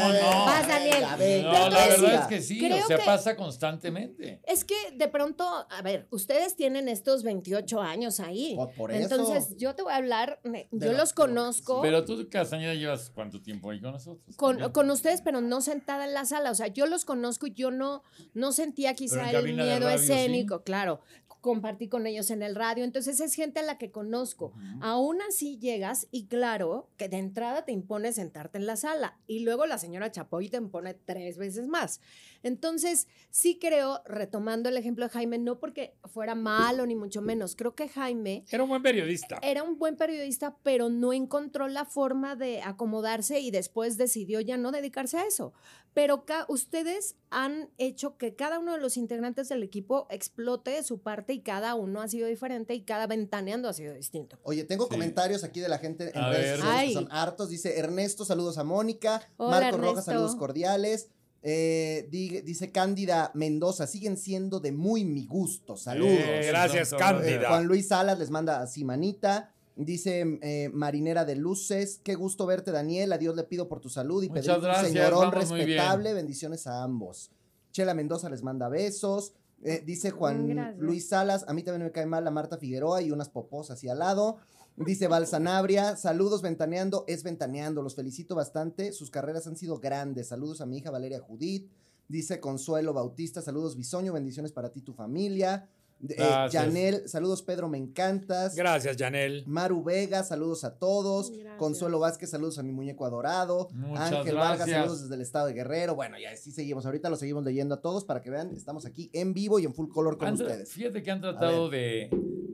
¿Cómo 0.02 0.14
no? 0.14 0.46
Vas, 0.46 0.68
Daniel. 0.68 1.04
No, 1.44 1.70
la 1.70 1.88
verdad 1.88 2.14
es 2.22 2.28
que 2.28 2.42
sí, 2.42 2.60
creo 2.60 2.84
o 2.84 2.88
sea, 2.88 2.98
que- 2.98 3.06
pasa 3.06 3.36
constantemente. 3.38 4.42
Es 4.46 4.66
que 4.66 4.76
de 4.94 5.08
pronto, 5.08 5.46
a 5.70 5.82
ver, 5.82 6.06
ustedes 6.12 6.56
tienen 6.58 6.90
estos 6.90 7.24
28 7.24 7.82
años 7.82 8.20
ahí. 8.20 8.56
Por, 8.56 8.74
por 8.74 8.92
eso. 8.92 9.02
Entonces, 9.16 9.56
yo 9.58 9.74
te 9.74 9.84
voy 9.84 9.94
a 9.94 9.98
hablar, 9.98 10.40
me- 10.44 10.68
yo 10.72 10.92
lo- 10.92 10.98
los 10.98 11.14
conozco 11.14 11.82
Pero 11.82 12.04
tú, 12.04 12.28
Castañeda, 12.30 12.74
llevas 12.74 13.10
cuánto 13.10 13.42
tiempo 13.42 13.72
ahí 13.72 13.80
con 13.80 13.94
nosotros. 13.94 14.36
con, 14.36 14.72
con 14.74 14.90
ustedes, 14.92 15.22
pero 15.22 15.40
no 15.40 15.62
sentada 15.62 16.06
en 16.06 16.14
la 16.14 16.26
sala. 16.26 16.52
O 16.52 16.56
sea, 16.56 16.68
yo 16.68 16.88
los 16.88 17.06
conozco 17.06 17.48
y 17.48 17.54
yo 17.54 17.72
no, 17.72 18.04
no 18.34 18.52
sentía 18.52 18.94
quizá 18.96 19.30
el 19.32 19.54
miedo 19.56 19.88
radio, 19.88 19.98
sí. 19.98 20.04
escénico, 20.12 20.64
claro. 20.64 21.00
Compartí 21.42 21.88
con 21.88 22.06
ellos 22.08 22.32
en 22.32 22.44
el 22.44 22.56
radio. 22.56 22.84
Entonces, 22.84 23.20
es 23.20 23.34
gente 23.34 23.60
a 23.60 23.64
la 23.64 23.78
que 23.78 23.92
conozco. 23.92 24.54
Aún 24.82 25.22
así 25.22 25.58
llegas 25.58 26.08
y 26.12 26.28
claro 26.28 26.90
que 26.98 27.10
de 27.10 27.18
entrada 27.18 27.66
te 27.66 27.72
impone 27.72 28.12
sentarte 28.12 28.58
en 28.58 28.66
la 28.66 28.76
sala 28.76 29.18
y 29.28 29.40
luego 29.40 29.66
la 29.66 29.78
señora 29.78 30.12
Chapoy 30.12 30.50
te 30.50 30.58
impone 30.58 30.94
tres 30.94 31.38
veces 31.38 31.68
más. 31.68 32.02
Entonces, 32.44 33.08
sí 33.30 33.58
creo, 33.60 34.02
retomando 34.06 34.70
el 34.70 34.78
ejemplo 34.78 35.06
de 35.06 35.10
Jaime, 35.10 35.38
no 35.38 35.60
porque 35.60 35.94
fuera 36.06 36.36
malo 36.36 36.86
ni 36.86 36.96
mucho 36.96 37.22
menos, 37.22 37.56
creo 37.56 37.76
que 37.76 37.90
Jaime 37.90 38.46
Era 38.50 38.64
un 38.64 38.70
buen 38.70 38.82
periodista. 38.82 39.40
era 39.42 39.64
un 39.64 39.78
buen 39.78 39.98
periodista, 39.98 40.58
pero 40.64 40.90
no 40.90 41.14
encontró 41.14 41.68
la 41.68 41.86
forma 41.86 42.36
de 42.36 42.62
acomodarse 42.62 43.40
y 43.40 43.52
después 43.52 43.98
decidió 43.98 44.40
ya 44.42 44.58
no 44.58 44.72
dedicarse 44.72 45.18
a 45.18 45.26
eso. 45.26 45.54
Pero 45.94 46.24
ustedes 46.48 47.16
han 47.30 47.70
hecho 47.78 48.18
que 48.18 48.36
cada 48.36 48.60
uno 48.60 48.74
de 48.74 48.80
los 48.80 48.96
integrantes 48.96 49.50
del 49.50 49.64
equipo 49.64 50.08
explote 50.10 50.82
su 50.84 51.02
parte 51.02 51.29
y 51.34 51.42
cada 51.42 51.76
uno 51.76 52.02
ha 52.02 52.08
sido 52.08 52.28
diferente 52.28 52.74
y 52.74 52.82
cada 52.82 53.08
ventaneando 53.08 53.68
ha 53.70 53.74
sido 53.74 53.94
distinto. 53.94 54.38
Oye, 54.44 54.64
tengo 54.64 54.86
Sí. 54.86 54.92
comentarios 54.92 55.44
aquí 55.44 55.60
de 55.60 55.70
la 55.70 55.78
gente 55.78 56.12
en 56.14 56.18
A 56.22 56.30
redes 56.30 56.44
ver. 56.46 56.56
sociales 56.58 56.82
que 56.82 56.88
Ay. 56.88 56.94
son 56.94 57.08
hartos. 57.12 57.50
Dice 57.50 57.78
Ernesto, 57.80 58.26
saludos 58.26 58.58
a 58.58 58.64
Mónica. 58.64 59.22
Hola, 59.38 59.60
Marco 59.62 59.78
Rojas, 59.78 59.90
Ernesto. 59.90 60.12
saludos 60.12 60.36
cordiales. 60.36 61.10
Eh, 61.42 62.08
di- 62.12 62.42
dice 62.42 62.72
Cándida 62.72 63.32
Mendoza, 63.34 63.88
siguen 63.88 64.18
siendo 64.18 64.60
de 64.60 64.74
muy 64.74 65.06
mi 65.06 65.26
gusto. 65.26 65.78
Saludos. 65.78 66.12
Eh, 66.20 66.44
gracias, 66.48 66.90
Son- 66.90 66.98
Eh, 67.00 67.02
Cándida. 67.02 67.48
Juan 67.48 67.66
Luis 67.66 67.88
Salas 67.88 68.20
les 68.20 68.30
manda 68.30 68.62
así 68.62 68.84
manita. 68.84 69.54
Dice 69.78 70.26
eh, 70.42 70.70
Marinera 70.74 71.24
de 71.24 71.38
Luces, 71.38 72.02
qué 72.04 72.16
gusto 72.16 72.46
verte 72.46 72.74
Daniel, 72.74 73.14
adiós 73.14 73.38
le 73.38 73.46
pido 73.46 73.70
por 73.70 73.80
tu 73.80 73.88
salud 73.90 74.22
y 74.22 74.28
pedir 74.30 74.52
un 74.52 74.60
gracias, 74.62 74.88
señorón 74.88 75.32
respetable, 75.32 76.14
bendiciones 76.14 76.68
a 76.68 76.84
ambos. 76.84 77.32
Chela 77.72 77.94
Mendoza 77.94 78.30
les 78.30 78.44
manda 78.44 78.68
besos. 78.68 79.32
Eh, 79.64 79.84
dice 79.86 80.12
Juan 80.12 80.48
Gracias. 80.48 80.80
Luis 80.80 81.10
Salas, 81.10 81.46
a 81.48 81.54
mí 81.54 81.64
también 81.64 81.84
me 81.84 81.92
cae 81.92 82.06
mal 82.06 82.24
la 82.24 82.32
Marta 82.32 82.58
Figueroa 82.58 83.02
y 83.02 83.12
unas 83.12 83.30
popos 83.30 83.72
así 83.72 83.90
al 83.90 84.00
lado. 84.00 84.38
Dice 84.78 85.10
Val 85.10 85.28
Sanabria, 85.28 85.98
saludos 85.98 86.42
ventaneando, 86.42 87.04
es 87.08 87.24
ventaneando, 87.24 87.82
los 87.82 87.96
felicito 87.96 88.34
bastante, 88.34 88.94
sus 88.94 89.12
carreras 89.12 89.46
han 89.46 89.58
sido 89.58 89.80
grandes. 89.80 90.30
Saludos 90.30 90.62
a 90.62 90.66
mi 90.66 90.78
hija 90.78 90.90
Valeria 90.90 91.20
Judith. 91.20 91.70
Dice 92.08 92.40
Consuelo 92.40 92.94
Bautista, 92.94 93.42
saludos 93.42 93.76
Bisoño, 93.76 94.14
bendiciones 94.14 94.54
para 94.54 94.72
ti 94.72 94.80
y 94.80 94.84
tu 94.84 94.94
familia. 94.94 95.68
Eh. 96.08 96.48
Janel, 96.52 97.10
saludos 97.10 97.42
Pedro, 97.42 97.68
me 97.68 97.78
encantas. 97.78 98.56
Gracias, 98.56 98.96
Janel. 98.98 99.44
Maru 99.48 99.84
Vega, 99.84 100.24
saludos 100.24 100.64
a 100.64 100.78
todos. 100.78 101.32
Gracias. 101.32 101.58
Consuelo 101.58 102.00
Vázquez, 102.00 102.30
saludos 102.30 102.58
a 102.58 102.64
mi 102.64 102.72
muñeco 102.72 103.06
adorado. 103.06 103.68
Muchas 103.74 104.14
Ángel 104.14 104.36
Vargas, 104.36 104.70
saludos 104.70 105.02
desde 105.02 105.16
el 105.16 105.22
estado 105.22 105.48
de 105.48 105.54
Guerrero. 105.54 105.96
Bueno, 105.96 106.18
ya 106.18 106.36
sí 106.38 106.52
seguimos. 106.52 106.86
Ahorita 106.86 107.10
lo 107.10 107.18
seguimos 107.18 107.44
leyendo 107.44 107.76
a 107.76 107.82
todos 107.82 108.06
para 108.06 108.22
que 108.22 108.30
vean, 108.30 108.54
estamos 108.56 108.86
aquí 108.86 109.10
en 109.14 109.34
vivo 109.34 109.60
y 109.60 109.66
en 109.66 109.74
full 109.74 109.90
color 109.90 110.18
con 110.18 110.30
Han 110.30 110.34
ustedes. 110.36 110.72
Fíjate 110.72 111.04
que 111.04 111.12
han 111.12 111.22
tratado 111.22 111.70
de, 111.70 112.10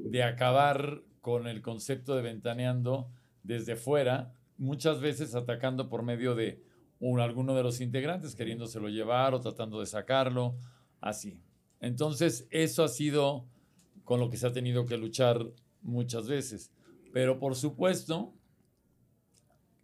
de 0.06 0.24
acabar 0.24 1.04
con 1.22 1.48
el 1.48 1.62
concepto 1.62 2.16
de 2.16 2.24
ventaneando 2.24 3.10
desde 3.44 3.76
fuera, 3.76 4.34
muchas 4.58 5.02
veces 5.02 5.36
atacando 5.36 5.88
por 5.88 6.02
medio 6.04 6.34
de 6.34 6.64
un, 7.00 7.20
alguno 7.20 7.56
de 7.56 7.64
los 7.64 7.82
integrantes, 7.82 8.36
queriéndoselo 8.36 8.90
llevar 8.90 9.34
o 9.34 9.40
tratando 9.40 9.80
de 9.80 9.86
sacarlo, 9.86 10.56
así. 11.02 11.42
Entonces, 11.86 12.48
eso 12.50 12.84
ha 12.84 12.88
sido 12.88 13.46
con 14.04 14.20
lo 14.20 14.30
que 14.30 14.38
se 14.38 14.48
ha 14.48 14.52
tenido 14.54 14.86
que 14.86 14.98
luchar 14.98 15.46
muchas 15.82 16.28
veces. 16.28 16.72
Pero 17.14 17.40
por 17.40 17.56
supuesto, 17.56 18.34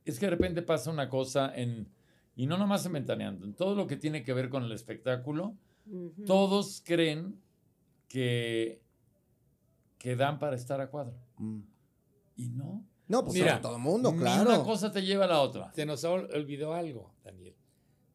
es 0.06 0.20
que 0.20 0.26
de 0.26 0.32
repente 0.32 0.62
pasa 0.62 0.90
una 0.92 1.10
cosa 1.10 1.54
en, 1.56 1.88
y 2.36 2.46
no 2.48 2.58
nomás 2.58 2.86
en 2.86 2.94
ventaneando, 2.94 3.46
en 3.46 3.54
todo 3.54 3.76
lo 3.76 3.88
que 3.88 3.98
tiene 3.98 4.24
que 4.24 4.34
ver 4.34 4.50
con 4.50 4.64
el 4.64 4.72
espectáculo, 4.72 5.56
todos 6.26 6.82
creen 6.86 7.40
que, 8.08 8.82
que 9.98 10.16
dan 10.16 10.40
para 10.40 10.56
estar 10.56 10.82
a 10.82 10.90
cuadro. 10.90 11.16
Mm. 11.38 11.60
Y 12.38 12.50
no. 12.50 12.86
No, 13.08 13.24
pues 13.26 13.34
Mira, 13.36 13.60
todo 13.62 13.78
mundo, 13.78 14.12
Ni 14.14 14.20
claro. 14.20 14.50
una 14.50 14.64
cosa 14.64 14.92
te 14.92 15.02
lleva 15.02 15.26
a 15.26 15.28
la 15.28 15.42
otra. 15.42 15.72
Se 15.74 15.86
nos 15.86 16.04
ol- 16.06 16.30
olvidó 16.34 16.74
algo, 16.74 17.14
Daniel. 17.24 17.56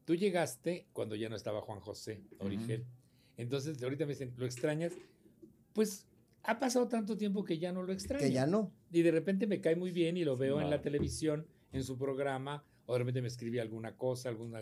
Tú 0.05 0.15
llegaste 0.15 0.87
cuando 0.93 1.15
ya 1.15 1.29
no 1.29 1.35
estaba 1.35 1.61
Juan 1.61 1.79
José 1.79 2.23
Origel. 2.39 2.85
Entonces, 3.37 3.81
ahorita 3.81 4.05
me 4.05 4.13
dicen, 4.13 4.33
¿lo 4.37 4.45
extrañas? 4.45 4.93
Pues 5.73 6.07
ha 6.43 6.59
pasado 6.59 6.87
tanto 6.87 7.17
tiempo 7.17 7.43
que 7.43 7.59
ya 7.59 7.71
no 7.71 7.83
lo 7.83 7.93
extraño. 7.93 8.23
Que 8.25 8.31
ya 8.31 8.47
no. 8.47 8.71
Y 8.91 9.01
de 9.03 9.11
repente 9.11 9.47
me 9.47 9.61
cae 9.61 9.75
muy 9.75 9.91
bien 9.91 10.17
y 10.17 10.23
lo 10.23 10.35
veo 10.37 10.59
en 10.61 10.69
la 10.69 10.81
televisión, 10.81 11.45
en 11.71 11.83
su 11.83 11.97
programa, 11.97 12.63
o 12.85 12.93
de 12.93 12.99
repente 12.99 13.21
me 13.21 13.27
escribe 13.27 13.61
alguna 13.61 13.95
cosa, 13.95 14.29
alguna, 14.29 14.61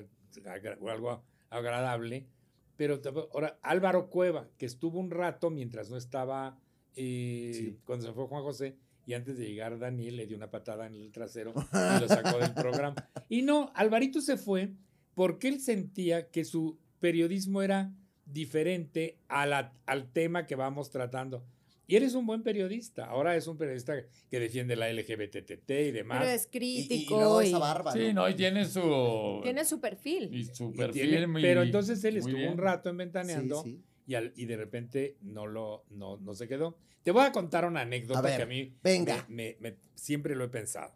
algo 0.90 1.24
agradable. 1.50 2.28
Pero 2.76 3.02
ahora, 3.34 3.58
Álvaro 3.62 4.10
Cueva, 4.10 4.50
que 4.58 4.66
estuvo 4.66 5.00
un 5.00 5.10
rato 5.12 5.50
mientras 5.50 5.90
no 5.90 5.96
estaba, 5.96 6.60
eh, 6.96 7.52
Sí. 7.54 7.80
cuando 7.86 8.06
se 8.08 8.14
fue 8.14 8.28
Juan 8.28 8.44
José, 8.44 8.76
y 9.06 9.14
antes 9.14 9.38
de 9.38 9.46
llegar 9.48 9.78
Daniel 9.80 10.18
le 10.18 10.26
dio 10.28 10.36
una 10.36 10.50
patada 10.50 10.88
en 10.88 10.96
el 10.96 11.12
trasero 11.12 11.54
y 11.56 12.02
lo 12.02 12.08
sacó 12.08 12.40
del 12.40 12.54
programa. 12.54 12.96
Y 13.30 13.44
no, 13.44 13.72
Alvarito 13.76 14.20
se 14.22 14.36
fue 14.38 14.74
porque 15.14 15.48
él 15.48 15.60
sentía 15.62 16.30
que 16.30 16.44
su 16.44 16.78
periodismo 17.00 17.62
era 17.62 17.94
diferente 18.26 19.18
a 19.28 19.46
la- 19.46 19.74
al 19.86 20.12
tema 20.12 20.46
que 20.46 20.56
vamos 20.56 20.90
tratando. 20.90 21.44
Y 21.88 21.96
eres 21.96 22.16
un 22.16 22.26
buen 22.26 22.42
periodista. 22.42 23.06
Ahora 23.06 23.36
es 23.36 23.46
un 23.46 23.58
periodista 23.58 23.94
que 24.32 24.40
defiende 24.40 24.76
la 24.76 24.90
LGBTT 24.90 25.70
y 25.88 25.92
demás. 25.92 26.18
Pero 26.20 26.32
es 26.32 26.50
Y, 26.52 26.58
y- 26.58 26.80
y 26.82 26.88
crítico. 26.88 27.44
y- 27.44 27.48
esa 27.48 27.60
barba. 27.60 27.92
Sí, 27.92 28.08
¿no? 28.08 28.24
no, 28.24 28.30
y 28.30 28.34
tiene 28.34 28.66
su. 28.66 29.40
Tiene 29.44 29.64
su 29.66 29.80
perfil. 29.80 30.34
y 30.34 30.46
su 30.46 30.72
Y 30.74 30.78
perfil. 30.78 31.10
tiene- 31.10 31.28
muy- 31.28 31.42
pero 31.44 31.62
entonces 31.62 32.04
él 32.04 32.18
estuvo 32.18 32.38
bien. 32.38 32.54
un 32.54 32.58
rato 32.58 32.90
en 32.90 32.96
Sí, 32.96 32.98
Ventaneando 32.98 33.62
sí. 33.64 33.82
Y, 34.08 34.16
al- 34.16 34.34
y 34.36 34.46
de 34.46 34.58
repente 34.58 35.18
no, 35.22 35.46
lo, 35.46 35.86
no, 35.92 36.18
no 36.18 36.34
se 36.34 36.48
quedó. 36.48 36.76
Te 37.04 37.12
voy 37.12 37.24
a 37.24 37.32
contar 37.32 37.66
una 37.66 37.82
anécdota 37.82 38.20
A 38.20 38.22
ver, 38.24 38.38
que 38.38 38.44
a 38.44 38.46
mí 38.48 38.74
venga. 38.84 39.26
me- 39.30 39.56
me- 39.60 39.70
me- 39.72 39.78
siempre 39.94 40.36
lo 40.36 40.44
he 40.46 40.50
pensado. 40.50 40.94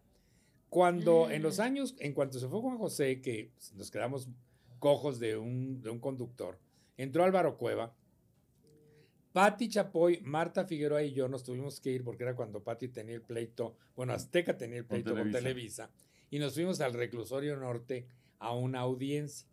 Cuando 0.69 1.29
en 1.31 1.41
Mm. 1.41 1.43
los 1.43 1.59
años, 1.59 1.95
en 1.99 2.13
cuanto 2.13 2.39
se 2.39 2.47
fue 2.47 2.61
Juan 2.61 2.77
José, 2.77 3.21
que 3.21 3.51
nos 3.75 3.89
quedamos 3.91 4.27
cojos 4.79 5.19
de 5.19 5.37
un, 5.37 5.81
de 5.81 5.89
un 5.89 5.99
conductor, 5.99 6.59
entró 7.03 7.23
Álvaro 7.23 7.57
Cueva, 7.57 7.93
Patti 9.31 9.69
Chapoy, 9.69 10.21
Marta 10.23 10.65
Figueroa 10.65 11.03
y 11.03 11.13
yo 11.13 11.27
nos 11.27 11.43
tuvimos 11.43 11.79
que 11.79 11.91
ir 11.91 12.03
porque 12.03 12.23
era 12.23 12.35
cuando 12.35 12.63
Patti 12.63 12.87
tenía 12.89 13.15
el 13.15 13.21
pleito, 13.21 13.77
bueno, 13.95 14.13
Azteca 14.13 14.57
tenía 14.57 14.77
el 14.79 14.85
pleito 14.85 15.11
con 15.11 15.31
Televisa. 15.31 15.87
Televisa, 15.87 15.89
y 16.31 16.39
nos 16.39 16.53
fuimos 16.55 16.81
al 16.81 16.93
reclusorio 16.93 17.55
norte 17.57 18.07
a 18.39 18.53
una 18.53 18.79
audiencia 18.79 19.47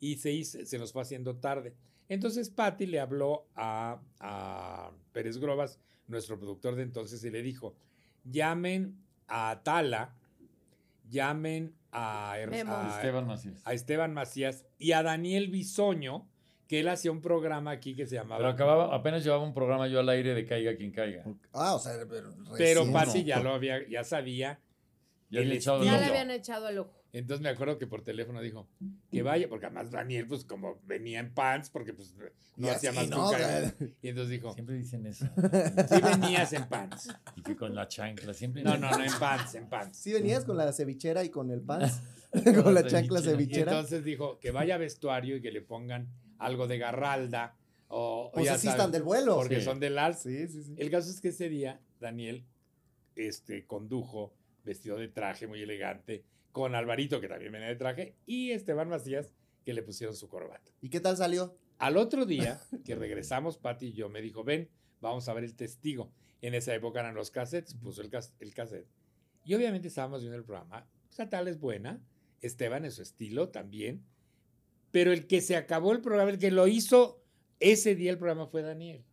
y 0.00 0.16
se, 0.16 0.32
hizo- 0.32 0.64
se 0.64 0.78
nos 0.78 0.92
fue 0.92 1.02
haciendo 1.02 1.36
tarde. 1.36 1.74
Entonces 2.08 2.48
Patti 2.50 2.86
le 2.86 3.00
habló 3.00 3.46
a, 3.54 4.00
a 4.20 4.90
Pérez 5.12 5.36
Grobas, 5.38 5.78
nuestro 6.06 6.38
productor 6.38 6.74
de 6.74 6.82
entonces, 6.84 7.22
y 7.22 7.30
le 7.30 7.42
dijo, 7.42 7.74
llamen 8.24 8.96
a 9.26 9.60
Tala, 9.62 10.16
llamen 11.10 11.74
a, 11.92 12.36
Her- 12.38 12.50
Memo. 12.50 12.74
a- 12.74 12.96
Esteban 12.96 13.26
Macías. 13.26 13.60
a 13.66 13.72
Esteban 13.74 14.14
Macías 14.14 14.64
y 14.78 14.92
a 14.92 15.02
Daniel 15.02 15.48
Bisoño, 15.48 16.26
que 16.68 16.80
él 16.80 16.88
hacía 16.88 17.10
un 17.10 17.20
programa 17.22 17.70
aquí 17.72 17.96
que 17.96 18.06
se 18.06 18.14
llamaba... 18.16 18.36
Pero 18.36 18.50
acababa, 18.50 18.94
apenas 18.94 19.24
llevaba 19.24 19.42
un 19.42 19.54
programa 19.54 19.88
yo 19.88 20.00
al 20.00 20.08
aire 20.10 20.34
de 20.34 20.44
Caiga 20.44 20.76
quien 20.76 20.92
caiga. 20.92 21.24
Ah, 21.52 21.74
o 21.74 21.78
sea, 21.80 21.94
pero, 22.08 22.30
Pero 22.58 22.80
recién, 22.82 22.92
Patti 22.92 23.20
¿no? 23.20 23.24
ya 23.26 23.40
lo 23.40 23.54
había, 23.54 23.88
ya 23.88 24.04
sabía. 24.04 24.60
Ya 25.30 25.40
le 25.40 25.56
echado. 25.56 25.82
Ya 25.82 25.98
le 25.98 26.04
habían 26.06 26.30
echado 26.30 26.68
el 26.68 26.78
ojo. 26.78 26.94
Entonces 27.10 27.42
me 27.42 27.48
acuerdo 27.48 27.78
que 27.78 27.86
por 27.86 28.02
teléfono 28.02 28.42
dijo 28.42 28.68
que 29.10 29.22
vaya, 29.22 29.48
porque 29.48 29.64
además 29.64 29.90
Daniel, 29.90 30.26
pues 30.26 30.44
como 30.44 30.78
venía 30.84 31.20
en 31.20 31.32
pants, 31.32 31.70
porque 31.70 31.94
pues 31.94 32.14
no 32.56 32.66
Y 32.66 32.70
hacía 32.70 32.90
así, 32.90 32.98
más 32.98 33.08
¿no? 33.08 33.16
que 33.16 33.20
un 33.20 33.24
O 33.24 33.30
sea, 33.30 33.72
ca- 33.72 33.84
Y 34.02 34.08
entonces 34.08 34.30
dijo, 34.30 34.52
Siempre 34.52 34.74
dicen 34.76 35.06
eso. 35.06 35.26
sí 35.88 36.00
venías 36.02 36.52
en 36.52 36.68
pants. 36.68 37.08
Y 37.34 37.42
que 37.42 37.56
con 37.56 37.74
la 37.74 37.88
chancla, 37.88 38.34
siempre. 38.34 38.62
No, 38.62 38.76
no, 38.76 38.90
no, 38.90 39.02
en 39.02 39.12
pants, 39.18 39.54
en 39.54 39.68
pants. 39.70 39.96
Sí 39.98 40.12
venías 40.12 40.44
con 40.44 40.58
la 40.58 40.70
cevichera 40.70 41.24
y 41.24 41.30
con 41.30 41.50
el 41.50 41.62
pants, 41.62 42.02
Con 42.62 42.74
la 42.74 42.82
la 42.82 42.86
chancla 42.86 43.22
cevichera. 43.22 43.72
Y 43.72 43.74
entonces 43.74 44.04
dijo 44.04 44.38
que 44.38 44.50
vaya 44.50 44.74
a 44.74 44.78
vestuario 44.78 45.36
y 45.36 45.40
que 45.40 45.50
le 45.50 45.62
pongan 45.62 46.08
algo 46.38 46.66
de 46.66 46.78
garralda 46.78 47.56
o, 47.88 48.26
o 48.28 48.32
Pues 48.32 48.46
ya 48.46 48.54
así 48.54 48.66
sabes, 48.66 48.78
están 48.78 48.92
del 48.92 49.02
vuelo. 49.02 49.36
porque 49.36 49.56
Sí. 49.60 49.64
son 49.64 49.80
del 49.80 49.98
ALS. 49.98 50.20
Sí, 50.22 50.48
sí, 50.48 50.62
sí. 50.64 50.74
El 50.78 50.90
caso 50.90 51.10
es 51.10 51.20
que 51.20 51.28
ese 51.28 51.48
día 51.48 51.80
Daniel 52.00 52.44
este, 53.16 53.66
condujo 53.66 54.34
vestido 54.64 54.96
de 54.96 55.08
traje 55.08 55.46
muy 55.46 55.62
elegante 55.62 56.24
con 56.52 56.74
Alvarito, 56.74 57.20
que 57.20 57.28
también 57.28 57.52
venía 57.52 57.68
de 57.68 57.76
traje, 57.76 58.14
y 58.26 58.50
Esteban 58.50 58.88
Macías, 58.88 59.32
que 59.64 59.72
le 59.72 59.82
pusieron 59.82 60.14
su 60.16 60.28
corbata. 60.28 60.70
¿Y 60.80 60.88
qué 60.90 61.00
tal 61.00 61.16
salió? 61.16 61.56
Al 61.78 61.96
otro 61.96 62.26
día 62.26 62.60
que 62.84 62.94
regresamos, 62.94 63.58
Pati 63.58 63.86
y 63.88 63.92
yo, 63.92 64.08
me 64.08 64.20
dijo, 64.22 64.44
ven, 64.44 64.68
vamos 65.00 65.28
a 65.28 65.34
ver 65.34 65.44
el 65.44 65.54
testigo. 65.54 66.10
En 66.40 66.54
esa 66.54 66.74
época 66.74 67.00
eran 67.00 67.14
los 67.14 67.30
cassettes, 67.30 67.74
puso 67.74 68.00
el, 68.02 68.10
cas- 68.10 68.34
el 68.40 68.54
cassette. 68.54 68.86
Y 69.44 69.54
obviamente 69.54 69.88
estábamos 69.88 70.20
viendo 70.20 70.36
el 70.38 70.44
programa. 70.44 70.86
Pues, 71.14 71.28
tal 71.30 71.48
es 71.48 71.58
buena. 71.58 72.00
Esteban 72.40 72.84
en 72.84 72.92
su 72.92 73.02
estilo 73.02 73.48
también. 73.48 74.04
Pero 74.90 75.12
el 75.12 75.26
que 75.26 75.40
se 75.40 75.56
acabó 75.56 75.92
el 75.92 76.00
programa, 76.00 76.30
el 76.30 76.38
que 76.38 76.50
lo 76.50 76.66
hizo 76.66 77.22
ese 77.60 77.94
día 77.94 78.10
el 78.10 78.18
programa 78.18 78.46
fue 78.46 78.62
Daniel. 78.62 79.04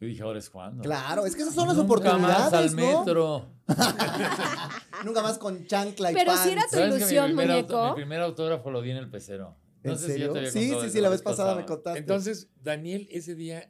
Yo 0.00 0.06
dije, 0.06 0.22
ahora 0.22 0.38
es 0.38 0.48
cuando. 0.48 0.82
Claro, 0.82 1.26
es 1.26 1.36
que 1.36 1.42
esas 1.42 1.54
son 1.54 1.68
las 1.68 1.76
Nunca 1.76 1.88
más 2.16 2.48
oportunidades, 2.48 2.52
al 2.54 2.76
¿no? 2.76 2.98
metro. 2.98 3.50
Nunca 5.04 5.22
más 5.22 5.38
con 5.38 5.66
chancla 5.66 6.10
y 6.10 6.14
Pero 6.14 6.32
pants. 6.32 6.42
sí 6.44 6.50
era 6.50 6.62
tu 6.62 6.68
¿Sabes 6.70 6.84
que 6.86 6.90
mi 6.92 6.96
ilusión, 6.98 7.26
primer 7.26 7.50
auto- 7.50 7.76
muñeco? 7.76 7.88
mi 7.96 8.00
primer 8.02 8.20
autógrafo 8.22 8.70
lo 8.70 8.82
di 8.82 8.90
en 8.90 8.96
el 8.98 9.10
pecero. 9.10 9.56
¿En 9.82 9.92
No 9.92 9.96
sé 9.98 10.12
si 10.14 10.18
te 10.20 10.24
había 10.24 10.50
sí, 10.50 10.74
sí, 10.80 10.90
sí, 10.90 11.00
la 11.00 11.08
vez 11.08 11.22
pasada 11.22 11.54
me 11.54 11.64
contaste. 11.64 11.98
Entonces, 11.98 12.48
Daniel 12.62 13.06
ese 13.10 13.34
día 13.34 13.66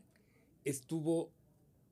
estuvo 0.65 1.33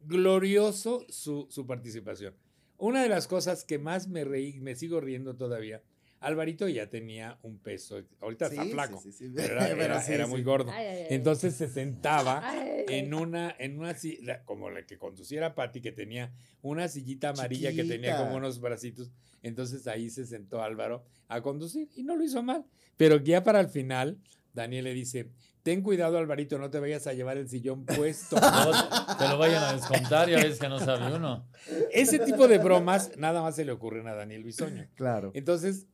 glorioso 0.00 1.04
su, 1.08 1.46
su 1.50 1.66
participación. 1.66 2.34
Una 2.76 3.02
de 3.02 3.08
las 3.08 3.26
cosas 3.26 3.64
que 3.64 3.78
más 3.78 4.08
me 4.08 4.24
reí, 4.24 4.60
me 4.60 4.76
sigo 4.76 5.00
riendo 5.00 5.34
todavía, 5.36 5.82
Alvarito 6.20 6.66
ya 6.68 6.88
tenía 6.90 7.38
un 7.42 7.58
peso, 7.58 8.02
ahorita 8.20 8.46
está 8.46 8.64
flaco, 8.64 9.00
sí, 9.00 9.12
sí, 9.12 9.28
sí. 9.28 9.34
pero 9.36 9.54
era, 9.60 9.66
Pero 9.68 9.82
era- 9.84 10.02
sí, 10.02 10.12
era 10.12 10.24
sí. 10.24 10.30
muy 10.30 10.42
gordo. 10.42 10.70
Ay, 10.72 10.86
ay, 10.86 10.96
ay. 11.02 11.06
Entonces 11.10 11.54
se 11.54 11.68
sentaba 11.68 12.40
Ay. 12.50 12.84
en 12.88 13.14
una, 13.14 13.54
en 13.58 13.78
una 13.78 13.94
si- 13.94 14.18
la- 14.22 14.42
como 14.44 14.70
la 14.70 14.84
que 14.84 14.98
conduciera 14.98 15.54
Patti, 15.54 15.80
que 15.80 15.92
tenía 15.92 16.32
una 16.62 16.88
sillita 16.88 17.28
amarilla 17.30 17.72
que 17.72 17.84
tenía 17.84 18.16
como 18.18 18.36
unos 18.36 18.60
bracitos. 18.60 19.10
Entonces 19.42 19.86
ahí 19.86 20.10
se 20.10 20.26
sentó 20.26 20.62
Álvaro 20.62 21.04
a 21.28 21.40
conducir 21.42 21.88
y 21.94 22.02
no 22.02 22.16
lo 22.16 22.24
hizo 22.24 22.42
mal. 22.42 22.64
Pero 22.96 23.18
ya 23.18 23.44
para 23.44 23.60
el 23.60 23.68
final, 23.68 24.18
Daniel 24.52 24.84
le 24.86 24.94
dice, 24.94 25.30
ten 25.62 25.82
cuidado 25.82 26.18
Alvarito, 26.18 26.58
no 26.58 26.68
te 26.70 26.80
vayas 26.80 27.06
a 27.06 27.12
llevar 27.12 27.36
el 27.36 27.48
sillón 27.48 27.84
puesto. 27.84 28.36
No, 28.40 29.16
te 29.16 29.28
lo 29.28 29.38
vayan 29.38 29.62
a 29.62 29.72
descontar, 29.74 30.28
ya 30.28 30.38
ves 30.38 30.58
que 30.58 30.68
no 30.68 30.78
sabe 30.80 31.14
uno. 31.14 31.46
Ese 31.92 32.18
tipo 32.18 32.48
de 32.48 32.58
bromas 32.58 33.16
nada 33.16 33.40
más 33.42 33.54
se 33.54 33.64
le 33.64 33.70
ocurren 33.72 34.08
a 34.08 34.14
Daniel 34.14 34.42
Bisoño. 34.42 34.88
Claro. 34.94 35.30
Entonces, 35.34 35.86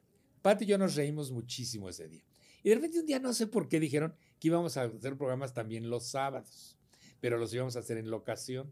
Pati 0.45 0.65
y 0.65 0.67
yo 0.69 0.77
nos 0.77 0.95
reímos 0.95 1.31
muchísimo 1.33 1.89
ese 1.89 2.07
día. 2.07 2.23
Y 2.63 2.69
de 2.69 2.75
repente 2.75 3.01
un 3.01 3.07
día 3.07 3.19
no 3.19 3.33
sé 3.33 3.47
por 3.47 3.67
qué 3.67 3.81
dijeron 3.81 4.15
que 4.39 4.49
íbamos 4.49 4.77
a 4.77 4.83
hacer 4.83 5.17
programas 5.17 5.55
también 5.55 5.89
los 5.89 6.05
sábados, 6.05 6.77
pero 7.19 7.39
los 7.39 7.55
íbamos 7.55 7.77
a 7.77 7.79
hacer 7.79 7.97
en 7.97 8.11
locación. 8.11 8.71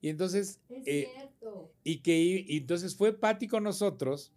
Y 0.00 0.08
entonces, 0.08 0.58
Es 0.70 0.86
eh, 0.86 1.08
cierto. 1.14 1.70
y 1.84 1.98
que 1.98 2.18
y- 2.18 2.56
entonces 2.56 2.96
fue 2.96 3.12
Patti 3.12 3.46
con 3.46 3.62
nosotros 3.62 4.32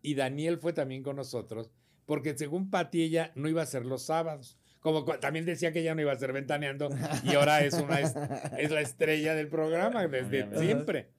y 0.00 0.14
Daniel 0.14 0.56
fue 0.56 0.72
también 0.72 1.02
con 1.02 1.16
nosotros, 1.16 1.70
porque 2.06 2.36
según 2.38 2.70
Patti 2.70 3.02
ella 3.02 3.30
no 3.34 3.46
iba 3.50 3.60
a 3.60 3.66
ser 3.66 3.84
los 3.84 4.02
sábados. 4.04 4.56
Como 4.80 5.04
también 5.04 5.44
decía 5.44 5.72
que 5.74 5.80
ella 5.80 5.94
no 5.94 6.00
iba 6.00 6.12
a 6.12 6.18
ser 6.18 6.32
ventaneando 6.32 6.88
y 7.24 7.34
ahora 7.34 7.62
es 7.66 7.74
una 7.74 8.00
es, 8.00 8.14
es 8.58 8.70
la 8.70 8.80
estrella 8.80 9.34
del 9.34 9.48
programa 9.48 10.06
desde 10.08 10.26
Obviamente. 10.44 10.60
siempre. 10.64 11.10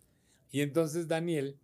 Y 0.52 0.62
entonces 0.62 1.08
Daniel 1.08 1.60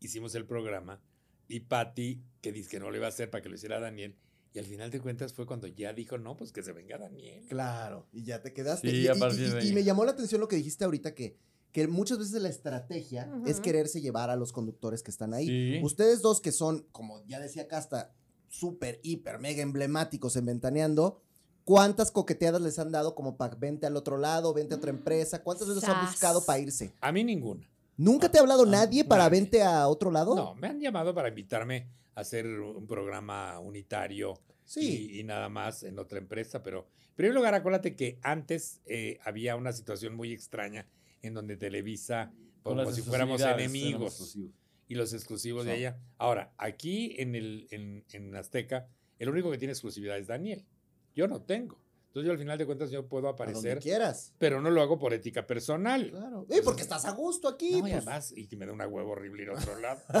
hicimos 0.00 0.34
el 0.34 0.44
programa 0.44 1.00
y 1.48 1.60
Patti 1.60 2.20
que 2.42 2.52
dice 2.52 2.68
que 2.68 2.80
no 2.80 2.90
lo 2.90 2.96
iba 2.96 3.06
a 3.06 3.08
hacer 3.08 3.30
para 3.30 3.40
que 3.42 3.48
lo 3.48 3.54
hiciera 3.54 3.80
Daniel 3.80 4.14
Y 4.54 4.58
al 4.58 4.66
final 4.66 4.90
de 4.90 5.00
cuentas 5.00 5.32
fue 5.32 5.46
cuando 5.46 5.66
ya 5.66 5.94
dijo, 5.94 6.18
no, 6.18 6.36
pues 6.36 6.52
que 6.52 6.62
se 6.62 6.72
venga 6.72 6.98
Daniel. 6.98 7.42
Claro, 7.48 8.06
y 8.12 8.22
ya 8.24 8.42
te 8.42 8.52
quedaste. 8.52 8.90
Sí, 8.90 8.96
y, 8.98 9.08
a 9.08 9.14
y- 9.14 9.64
y- 9.64 9.68
y 9.70 9.72
me 9.72 9.82
llamó 9.82 10.04
la 10.04 10.10
atención 10.10 10.42
lo 10.42 10.48
que 10.48 10.56
dijiste 10.56 10.84
ahorita, 10.84 11.14
que, 11.14 11.38
que 11.72 11.88
muchas 11.88 12.18
veces 12.18 12.42
la 12.42 12.50
estrategia 12.50 13.32
es 13.46 13.60
quererse 13.60 14.02
llevar 14.02 14.28
a 14.28 14.36
los 14.36 14.52
conductores 14.52 15.02
que 15.02 15.10
están 15.10 15.32
ahí. 15.32 15.46
Sí. 15.46 15.80
Ustedes 15.82 16.20
dos 16.20 16.42
que 16.42 16.52
son, 16.52 16.86
como 16.92 17.24
ya 17.26 17.40
decía 17.40 17.66
Casta, 17.66 18.12
súper, 18.50 19.00
hiper, 19.02 19.38
mega 19.38 19.62
emblemáticos 19.62 20.36
en 20.36 20.44
Ventaneando, 20.44 21.22
¿cuántas 21.64 22.10
coqueteadas 22.10 22.60
les 22.60 22.78
han 22.78 22.92
dado 22.92 23.14
como 23.14 23.38
para 23.38 23.54
vente 23.54 23.86
al 23.86 23.96
otro 23.96 24.18
lado, 24.18 24.52
vente 24.52 24.74
a 24.74 24.76
otra 24.76 24.90
empresa? 24.90 25.42
¿Cuántas 25.42 25.68
veces 25.68 25.84
han 25.84 26.04
buscado 26.04 26.44
para 26.44 26.58
irse? 26.58 26.92
A 27.00 27.10
mí 27.10 27.24
ninguna. 27.24 27.66
¿Nunca 27.96 28.30
te 28.30 28.38
ha 28.38 28.40
hablado 28.40 28.64
Ah, 28.64 28.70
nadie 28.70 29.04
para 29.04 29.24
nadie. 29.24 29.40
vente 29.40 29.62
a 29.62 29.86
otro 29.88 30.10
lado? 30.10 30.34
No, 30.34 30.54
me 30.54 30.68
han 30.68 30.80
llamado 30.80 31.14
para 31.14 31.28
invitarme 31.28 31.88
a 32.14 32.20
hacer 32.22 32.46
un 32.46 32.86
programa 32.86 33.58
unitario 33.58 34.34
Sí. 34.64 35.10
y, 35.12 35.20
y 35.20 35.24
nada 35.24 35.48
más 35.48 35.82
en 35.82 35.98
otra 35.98 36.18
empresa, 36.18 36.62
pero 36.62 36.86
en 37.10 37.16
primer 37.16 37.34
lugar, 37.34 37.54
acuérdate 37.54 37.94
que 37.94 38.18
antes 38.22 38.80
eh, 38.86 39.18
había 39.24 39.56
una 39.56 39.72
situación 39.72 40.14
muy 40.14 40.32
extraña 40.32 40.86
en 41.20 41.34
donde 41.34 41.56
Televisa, 41.56 42.32
Con 42.62 42.78
como 42.78 42.92
si 42.92 43.02
fuéramos 43.02 43.40
enemigos, 43.42 44.36
y 44.88 44.94
los 44.94 45.12
exclusivos 45.12 45.64
de 45.66 45.76
ella. 45.76 45.98
Ahora, 46.18 46.52
aquí 46.58 47.14
en, 47.18 47.34
el, 47.34 47.66
en, 47.70 48.04
en 48.12 48.34
Azteca, 48.36 48.88
el 49.18 49.28
único 49.28 49.50
que 49.50 49.58
tiene 49.58 49.72
exclusividad 49.72 50.16
es 50.18 50.26
Daniel. 50.26 50.64
Yo 51.14 51.28
no 51.28 51.42
tengo. 51.42 51.81
Entonces 52.12 52.26
yo 52.26 52.32
al 52.32 52.38
final 52.38 52.58
de 52.58 52.66
cuentas 52.66 52.90
yo 52.90 53.06
puedo 53.08 53.26
aparecer, 53.26 53.78
quieras. 53.78 54.34
pero 54.36 54.60
no 54.60 54.68
lo 54.68 54.82
hago 54.82 54.98
por 54.98 55.14
ética 55.14 55.46
personal. 55.46 56.10
Claro. 56.10 56.44
Eh, 56.50 56.60
porque 56.62 56.82
estás 56.82 57.06
a 57.06 57.12
gusto 57.12 57.48
aquí. 57.48 57.70
No, 57.72 57.78
y 57.78 57.80
pues. 57.80 57.94
además, 57.94 58.34
y 58.36 58.46
que 58.48 58.56
me 58.58 58.66
da 58.66 58.72
una 58.74 58.86
huevo 58.86 59.12
horrible 59.12 59.44
ir 59.44 59.48
a 59.48 59.54
otro 59.54 59.78
lado. 59.78 60.02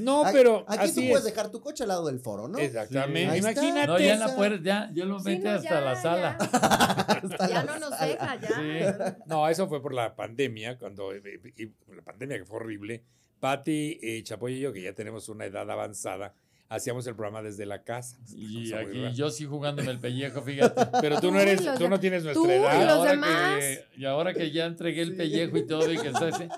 No, 0.00 0.24
pero 0.32 0.64
Aquí 0.66 0.86
así 0.86 0.94
tú 0.94 1.00
es. 1.02 1.08
puedes 1.10 1.24
dejar 1.24 1.50
tu 1.52 1.60
coche 1.60 1.84
al 1.84 1.90
lado 1.90 2.06
del 2.06 2.18
foro, 2.18 2.48
¿no? 2.48 2.58
Exactamente. 2.58 3.38
Imagínate. 3.38 3.86
No, 3.86 3.98
ya 4.00 4.14
en 4.14 4.20
la 4.20 4.34
puerta, 4.34 4.60
ya, 4.60 4.90
ya 4.92 5.04
lo 5.04 5.20
Sí, 5.20 5.38
no, 5.38 5.50
hasta 5.50 5.68
ya, 5.70 5.80
la 5.82 6.02
sala. 6.02 6.38
Ya 7.48 7.62
la 7.62 7.64
no 7.64 7.78
nos 7.78 7.90
sala. 7.90 8.06
deja, 8.06 8.40
ya. 8.40 9.18
No, 9.26 9.48
eso 9.48 9.68
fue 9.68 9.80
por 9.80 9.94
la 9.94 10.16
pandemia, 10.16 10.76
cuando 10.78 11.12
eh, 11.12 11.20
y 11.56 11.66
la 11.94 12.02
pandemia 12.02 12.38
que 12.38 12.44
fue 12.44 12.56
horrible. 12.56 13.04
Patti, 13.38 14.00
eh, 14.02 14.22
Chapoy 14.24 14.54
y 14.54 14.60
yo, 14.60 14.72
que 14.72 14.82
ya 14.82 14.94
tenemos 14.94 15.28
una 15.28 15.44
edad 15.44 15.70
avanzada, 15.70 16.34
hacíamos 16.68 17.06
el 17.06 17.14
programa 17.14 17.42
desde 17.42 17.64
la 17.66 17.82
casa. 17.82 18.18
Y 18.34 18.72
aquí 18.72 18.98
rara. 19.02 19.12
yo 19.12 19.30
sí 19.30 19.44
jugándome 19.44 19.90
el 19.90 19.98
pellejo, 20.00 20.42
fíjate. 20.42 20.86
Pero 21.00 21.20
tú 21.20 21.30
no 21.30 21.38
eres, 21.40 21.62
tú 21.76 21.84
de- 21.84 21.88
no 21.88 22.00
tienes 22.00 22.24
nuestra 22.24 22.42
tú 22.42 22.48
y 22.48 22.52
Y 22.52 22.56
edad. 22.56 22.80
los 22.84 22.90
ahora, 22.98 23.10
demás. 23.12 23.58
que, 23.60 23.84
y 23.96 24.04
ahora 24.04 24.34
que 24.34 24.50
ya 24.50 24.66
entregué 24.66 25.02
el 25.02 25.16
pellejo 25.16 25.56
y 25.56 25.66
todo, 25.66 25.90
y 25.92 25.96
que 25.98 26.08
está 26.08 26.28
ese, 26.28 26.48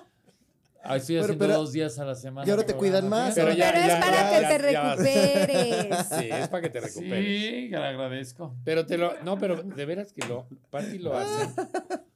ah, 0.82 0.96
estoy 0.96 1.18
haciendo 1.18 1.44
pero- 1.46 1.58
dos 1.58 1.72
días 1.72 1.98
a 1.98 2.04
la 2.04 2.14
semana. 2.14 2.46
y 2.46 2.50
ahora 2.50 2.64
te 2.64 2.74
cuidan 2.74 3.08
más. 3.08 3.34
fíjate. 3.34 3.54
Pero 3.54 3.58
ya- 3.58 3.72
Pero 3.72 3.80
es 3.84 3.86
ya- 3.88 4.00
para 4.00 4.12
ya- 4.12 4.36
que 4.36 4.42
ya- 4.42 4.48
te 4.48 4.58
recuperes. 4.58 6.06
Sí, 6.08 6.28
es 6.30 6.48
para 6.48 6.62
que 6.62 6.70
te 6.70 6.80
recuperes. 6.80 7.40
Sí, 7.42 7.50
que 7.70 7.76
le 7.76 7.84
agradezco. 7.86 8.54
Pero 8.64 8.86
te 8.86 8.98
lo, 8.98 9.12
no, 9.22 9.38
pero 9.38 9.62
de 9.62 9.84
veras 9.84 10.12
que 10.12 10.26
lo, 10.26 10.46
Patti 10.70 10.98
lo 10.98 11.16
hace 11.16 11.48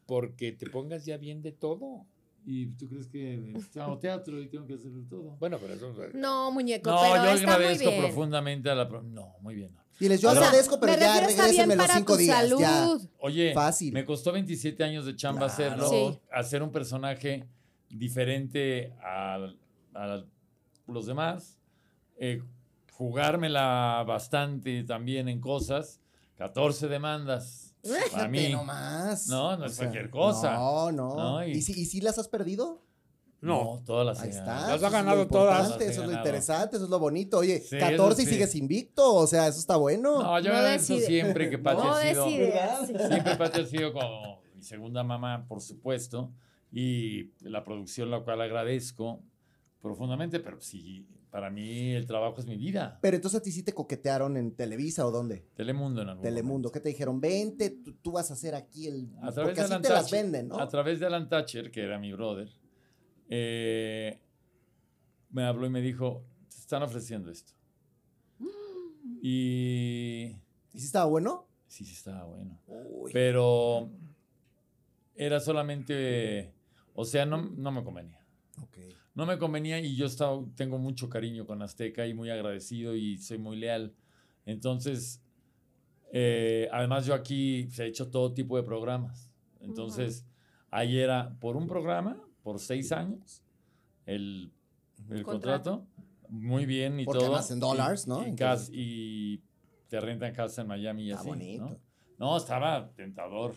porque 0.07 0.53
te 0.53 0.68
pongas 0.70 1.05
ya 1.05 1.16
bien 1.16 1.43
de 1.43 1.53
todo. 1.53 2.07
¿Y 2.45 2.66
tú 2.72 2.88
crees 2.88 3.07
que 3.07 3.55
hago 3.80 3.99
teatro 4.01 4.40
y 4.40 4.49
tengo 4.49 4.66
que 4.66 4.74
hacerlo 4.74 5.05
todo? 5.09 5.36
Bueno, 5.38 5.59
pero 5.61 5.74
eso 5.74 5.95
No, 6.14 6.51
muñeco, 6.51 6.90
No, 6.90 7.01
pero 7.01 7.24
yo 7.24 7.30
está 7.30 7.47
muy 7.47 7.55
agradezco 7.55 7.90
bien. 7.90 8.03
profundamente 8.03 8.68
a 8.70 8.74
la... 8.74 8.88
pro- 8.88 9.03
No, 9.03 9.36
muy 9.40 9.55
bien. 9.55 9.72
no. 9.74 9.82
Diles, 10.01 10.20
yo 10.20 10.30
O 10.30 10.32
sea, 10.32 10.40
agradezco, 10.49 10.80
pero 10.80 10.99
ya 10.99 11.20
regrésenme 11.20 11.76
los 11.76 11.86
para 11.86 11.97
cinco 11.99 12.16
días. 12.16 12.49
Ya. 12.59 12.68
salud. 12.68 13.09
Oye, 13.20 13.53
Fácil. 13.55 13.93
me 13.93 14.05
costó 14.05 14.32
27 14.32 14.82
años 14.82 15.07
de 15.07 15.14
chamba 15.14 15.47
Claro. 15.47 15.53
hacerlo, 15.84 15.88
Sí. 15.90 16.18
hacer 16.32 16.62
un 16.64 16.72
personaje 16.72 17.47
diferente 17.88 18.93
a, 19.01 19.47
a 19.95 20.24
los 20.88 21.07
demás, 21.07 21.59
eh, 22.16 22.43
jugármela 22.93 24.05
bastante 24.07 24.82
también 24.84 25.28
en 25.28 25.40
cosas, 25.40 26.01
14 26.36 26.88
demandas 26.88 27.61
para 28.12 28.28
mí. 28.28 28.49
nomás. 28.51 29.26
No, 29.28 29.57
no 29.57 29.64
O 29.64 29.66
es 29.66 29.74
sea, 29.74 29.87
cualquier 29.87 30.11
cosa. 30.11 30.55
No, 30.55 30.93
no. 30.93 31.14
No, 31.16 31.47
y- 31.47 31.53
¿Y, 31.53 31.62
si, 31.62 31.72
¿Y 31.80 31.85
si 31.87 32.01
las 32.01 32.18
has 32.18 32.28
perdido? 32.28 32.83
No. 33.41 33.83
todas 33.85 34.07
las 34.07 34.20
Ahí 34.20 34.28
está. 34.30 34.45
ganado. 34.45 34.61
Las 34.61 34.70
ha 34.70 34.74
eso 34.76 34.76
es 34.76 34.83
lo 34.83 34.91
ganado 34.91 35.26
todas. 35.26 35.59
importante, 35.59 35.85
Las 35.85 35.89
he 35.89 35.93
Eso 35.93 36.03
es 36.05 36.09
lo 36.11 36.16
interesante, 36.16 36.76
eso 36.76 36.85
es 36.85 36.91
lo 36.91 36.99
bonito. 37.01 37.39
Oye, 37.39 37.59
Sí, 37.61 37.76
14 37.78 38.22
y 38.22 38.24
eso 38.24 38.28
sí. 38.28 38.35
sigues 38.35 38.55
invicto, 38.55 39.14
o 39.14 39.26
sea, 39.26 39.49
eso 39.49 39.59
está 39.59 39.76
bueno. 39.76 40.22
No, 40.22 40.39
yo 40.41 40.53
No 40.53 40.62
decide. 40.62 41.07
siempre 41.07 41.51
que 41.51 41.59
Pati 41.59 41.83
No 41.83 41.93
ha 41.93 42.03
sido... 42.03 42.26
Siempre 43.09 43.37
Pati 43.37 43.61
ha 43.62 43.66
sido 43.66 43.93
como 43.93 44.41
mi 44.55 44.62
segunda 44.62 45.03
mamá, 45.03 45.45
por 45.49 45.61
supuesto, 45.61 46.30
y 46.70 47.33
la 47.41 47.64
producción, 47.64 48.12
la 48.12 48.20
cual 48.20 48.41
agradezco 48.43 49.20
profundamente, 49.80 50.39
pero 50.39 50.61
sí, 50.61 51.09
para 51.33 51.49
mí 51.49 51.93
el 51.93 52.07
trabajo 52.07 52.39
es 52.41 52.47
mi 52.47 52.59
vida. 52.59 52.99
Pero 53.01 53.16
entonces 53.16 53.41
a 53.41 53.43
ti 53.43 53.51
sí 53.51 53.62
te 53.62 53.72
coquetearon 53.72 54.37
en 54.37 54.55
Televisa 54.55 55.07
o 55.07 55.11
dónde? 55.11 55.49
Telemundo 55.55 56.03
en 56.03 56.11
algún 56.11 56.22
Telemundo. 56.22 56.53
momento. 56.53 56.72
¿Qué 56.72 56.80
te 56.80 56.91
dijeron? 56.91 57.22
Vente, 57.22 57.70
tú, 57.70 57.95
tú 57.95 58.12
vas 58.12 58.30
a 58.30 58.35
hacer 58.35 58.55
aquí 58.55 58.87
el. 58.87 59.09
A 59.22 59.33
través 59.33 59.35
Porque 59.35 59.55
de 59.55 59.61
así 59.62 59.72
Alan 59.72 59.83
te 59.83 59.89
las 59.89 60.11
venden, 60.11 60.49
¿no? 60.49 60.59
A 60.61 60.68
través 60.68 61.01
de 61.01 61.07
Alan 61.07 61.30
Thatcher, 61.30 61.70
que 61.70 61.83
era 61.83 61.99
mi 61.99 62.12
brother, 62.12 62.51
eh, 63.30 64.20
me 65.30 65.45
habló 65.45 65.64
y 65.64 65.70
me 65.70 65.80
dijo, 65.80 66.22
te 66.51 66.57
están 66.57 66.83
ofreciendo 66.83 67.30
esto. 67.30 67.55
Y 69.22 70.37
¿Y 70.74 70.78
si 70.80 70.85
estaba 70.87 71.07
bueno? 71.07 71.49
sí, 71.66 71.87
sí 71.87 71.95
estaba 71.95 72.24
bueno. 72.24 72.61
Uy. 72.66 73.11
Pero 73.12 73.89
era 75.14 75.41
solamente, 75.41 76.53
o 76.95 77.07
sea, 77.07 77.24
no, 77.24 77.39
no 77.39 77.72
me 77.72 77.83
convenía. 77.83 78.21
No 79.14 79.26
me 79.26 79.38
convenía 79.38 79.78
y 79.80 79.94
yo 79.94 80.06
estaba, 80.06 80.42
tengo 80.56 80.78
mucho 80.78 81.08
cariño 81.08 81.46
con 81.46 81.60
Azteca 81.62 82.06
y 82.06 82.14
muy 82.14 82.30
agradecido 82.30 82.94
y 82.96 83.18
soy 83.18 83.38
muy 83.38 83.56
leal. 83.56 83.94
Entonces, 84.46 85.22
eh, 86.12 86.68
además 86.72 87.04
yo 87.06 87.14
aquí 87.14 87.68
se 87.70 87.84
he 87.84 87.88
hecho 87.88 88.10
todo 88.10 88.32
tipo 88.32 88.56
de 88.56 88.62
programas. 88.62 89.30
Entonces, 89.60 90.24
ahí 90.70 90.98
era 90.98 91.36
por 91.40 91.56
un 91.56 91.66
programa, 91.66 92.20
por 92.42 92.58
seis 92.58 92.90
años, 92.92 93.42
el, 94.06 94.50
el 95.10 95.22
Contrato. 95.22 95.70
contrato. 95.82 95.86
Muy 96.30 96.64
bien 96.64 96.98
y 96.98 97.04
Porque 97.04 97.18
todo. 97.20 97.28
además 97.28 97.50
en 97.50 97.60
dólares, 97.60 98.08
¿no? 98.08 98.22
Y, 98.26 98.30
Entonces- 98.30 98.70
y 98.72 99.42
te 99.88 100.00
rentan 100.00 100.32
casa 100.34 100.62
en 100.62 100.68
Miami 100.68 101.04
y 101.04 101.10
Está 101.10 101.20
así. 101.20 101.28
bonito. 101.28 101.64
¿no? 101.68 101.78
No, 102.18 102.36
estaba 102.38 102.90
tentador. 102.94 103.54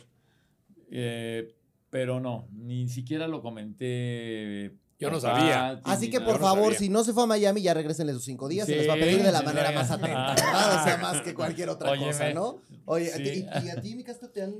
Eh, 0.91 1.55
pero 1.89 2.19
no, 2.19 2.49
ni 2.51 2.89
siquiera 2.89 3.27
lo 3.29 3.41
comenté. 3.41 4.73
Yo 4.97 5.11
no 5.11 5.19
sabía. 5.19 5.81
Así 5.83 6.09
que 6.09 6.21
por 6.21 6.35
no 6.35 6.39
favor, 6.39 6.63
sabía. 6.73 6.79
si 6.79 6.89
no 6.89 7.03
se 7.03 7.11
fue 7.13 7.23
a 7.23 7.27
Miami, 7.27 7.61
ya 7.61 7.73
regresen 7.73 8.07
esos 8.09 8.23
cinco 8.23 8.47
días. 8.47 8.65
se 8.65 8.75
les 8.77 8.87
va 8.89 8.93
a 8.93 8.95
Sí, 8.95 9.01
pedir 9.01 9.23
de 9.23 9.31
la 9.31 9.39
sí, 9.39 9.45
manera 9.45 9.69
sí. 9.69 9.75
más 9.75 9.91
atenta, 9.91 10.31
Ah. 10.31 10.35
¿verdad? 10.35 10.81
O 10.81 10.83
sea, 10.85 10.97
más 10.97 11.21
que 11.21 11.33
cualquier 11.33 11.69
otra 11.69 11.91
Óyeme. 11.91 12.07
cosa, 12.07 12.33
¿no? 12.33 12.61
Oye, 12.85 13.11
¿a 13.13 13.17
ti- 13.17 13.25
Sí. 13.25 13.45
¿y, 13.63 13.65
y 13.65 13.69
a 13.69 13.81
ti, 13.81 13.95
mi 13.95 14.03
Casta, 14.03 14.31
te 14.31 14.41
han 14.43 14.55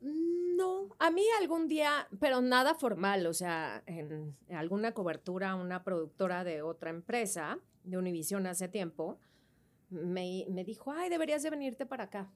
No, 0.00 0.88
a 0.98 1.10
mí 1.10 1.22
algún 1.40 1.66
día, 1.68 2.06
pero 2.20 2.40
nada 2.40 2.74
formal, 2.74 3.26
o 3.26 3.32
sea, 3.34 3.82
en 3.86 4.36
alguna 4.50 4.92
cobertura, 4.92 5.54
una 5.56 5.82
productora 5.84 6.44
de 6.44 6.62
otra 6.62 6.90
empresa, 6.90 7.58
de 7.84 7.96
Univision 7.98 8.46
hace 8.46 8.68
tiempo, 8.68 9.18
me, 9.90 10.46
me 10.50 10.64
dijo, 10.64 10.92
ay, 10.92 11.08
deberías 11.10 11.42
de 11.42 11.50
venirte 11.50 11.86
para 11.86 12.04
acá. 12.04 12.30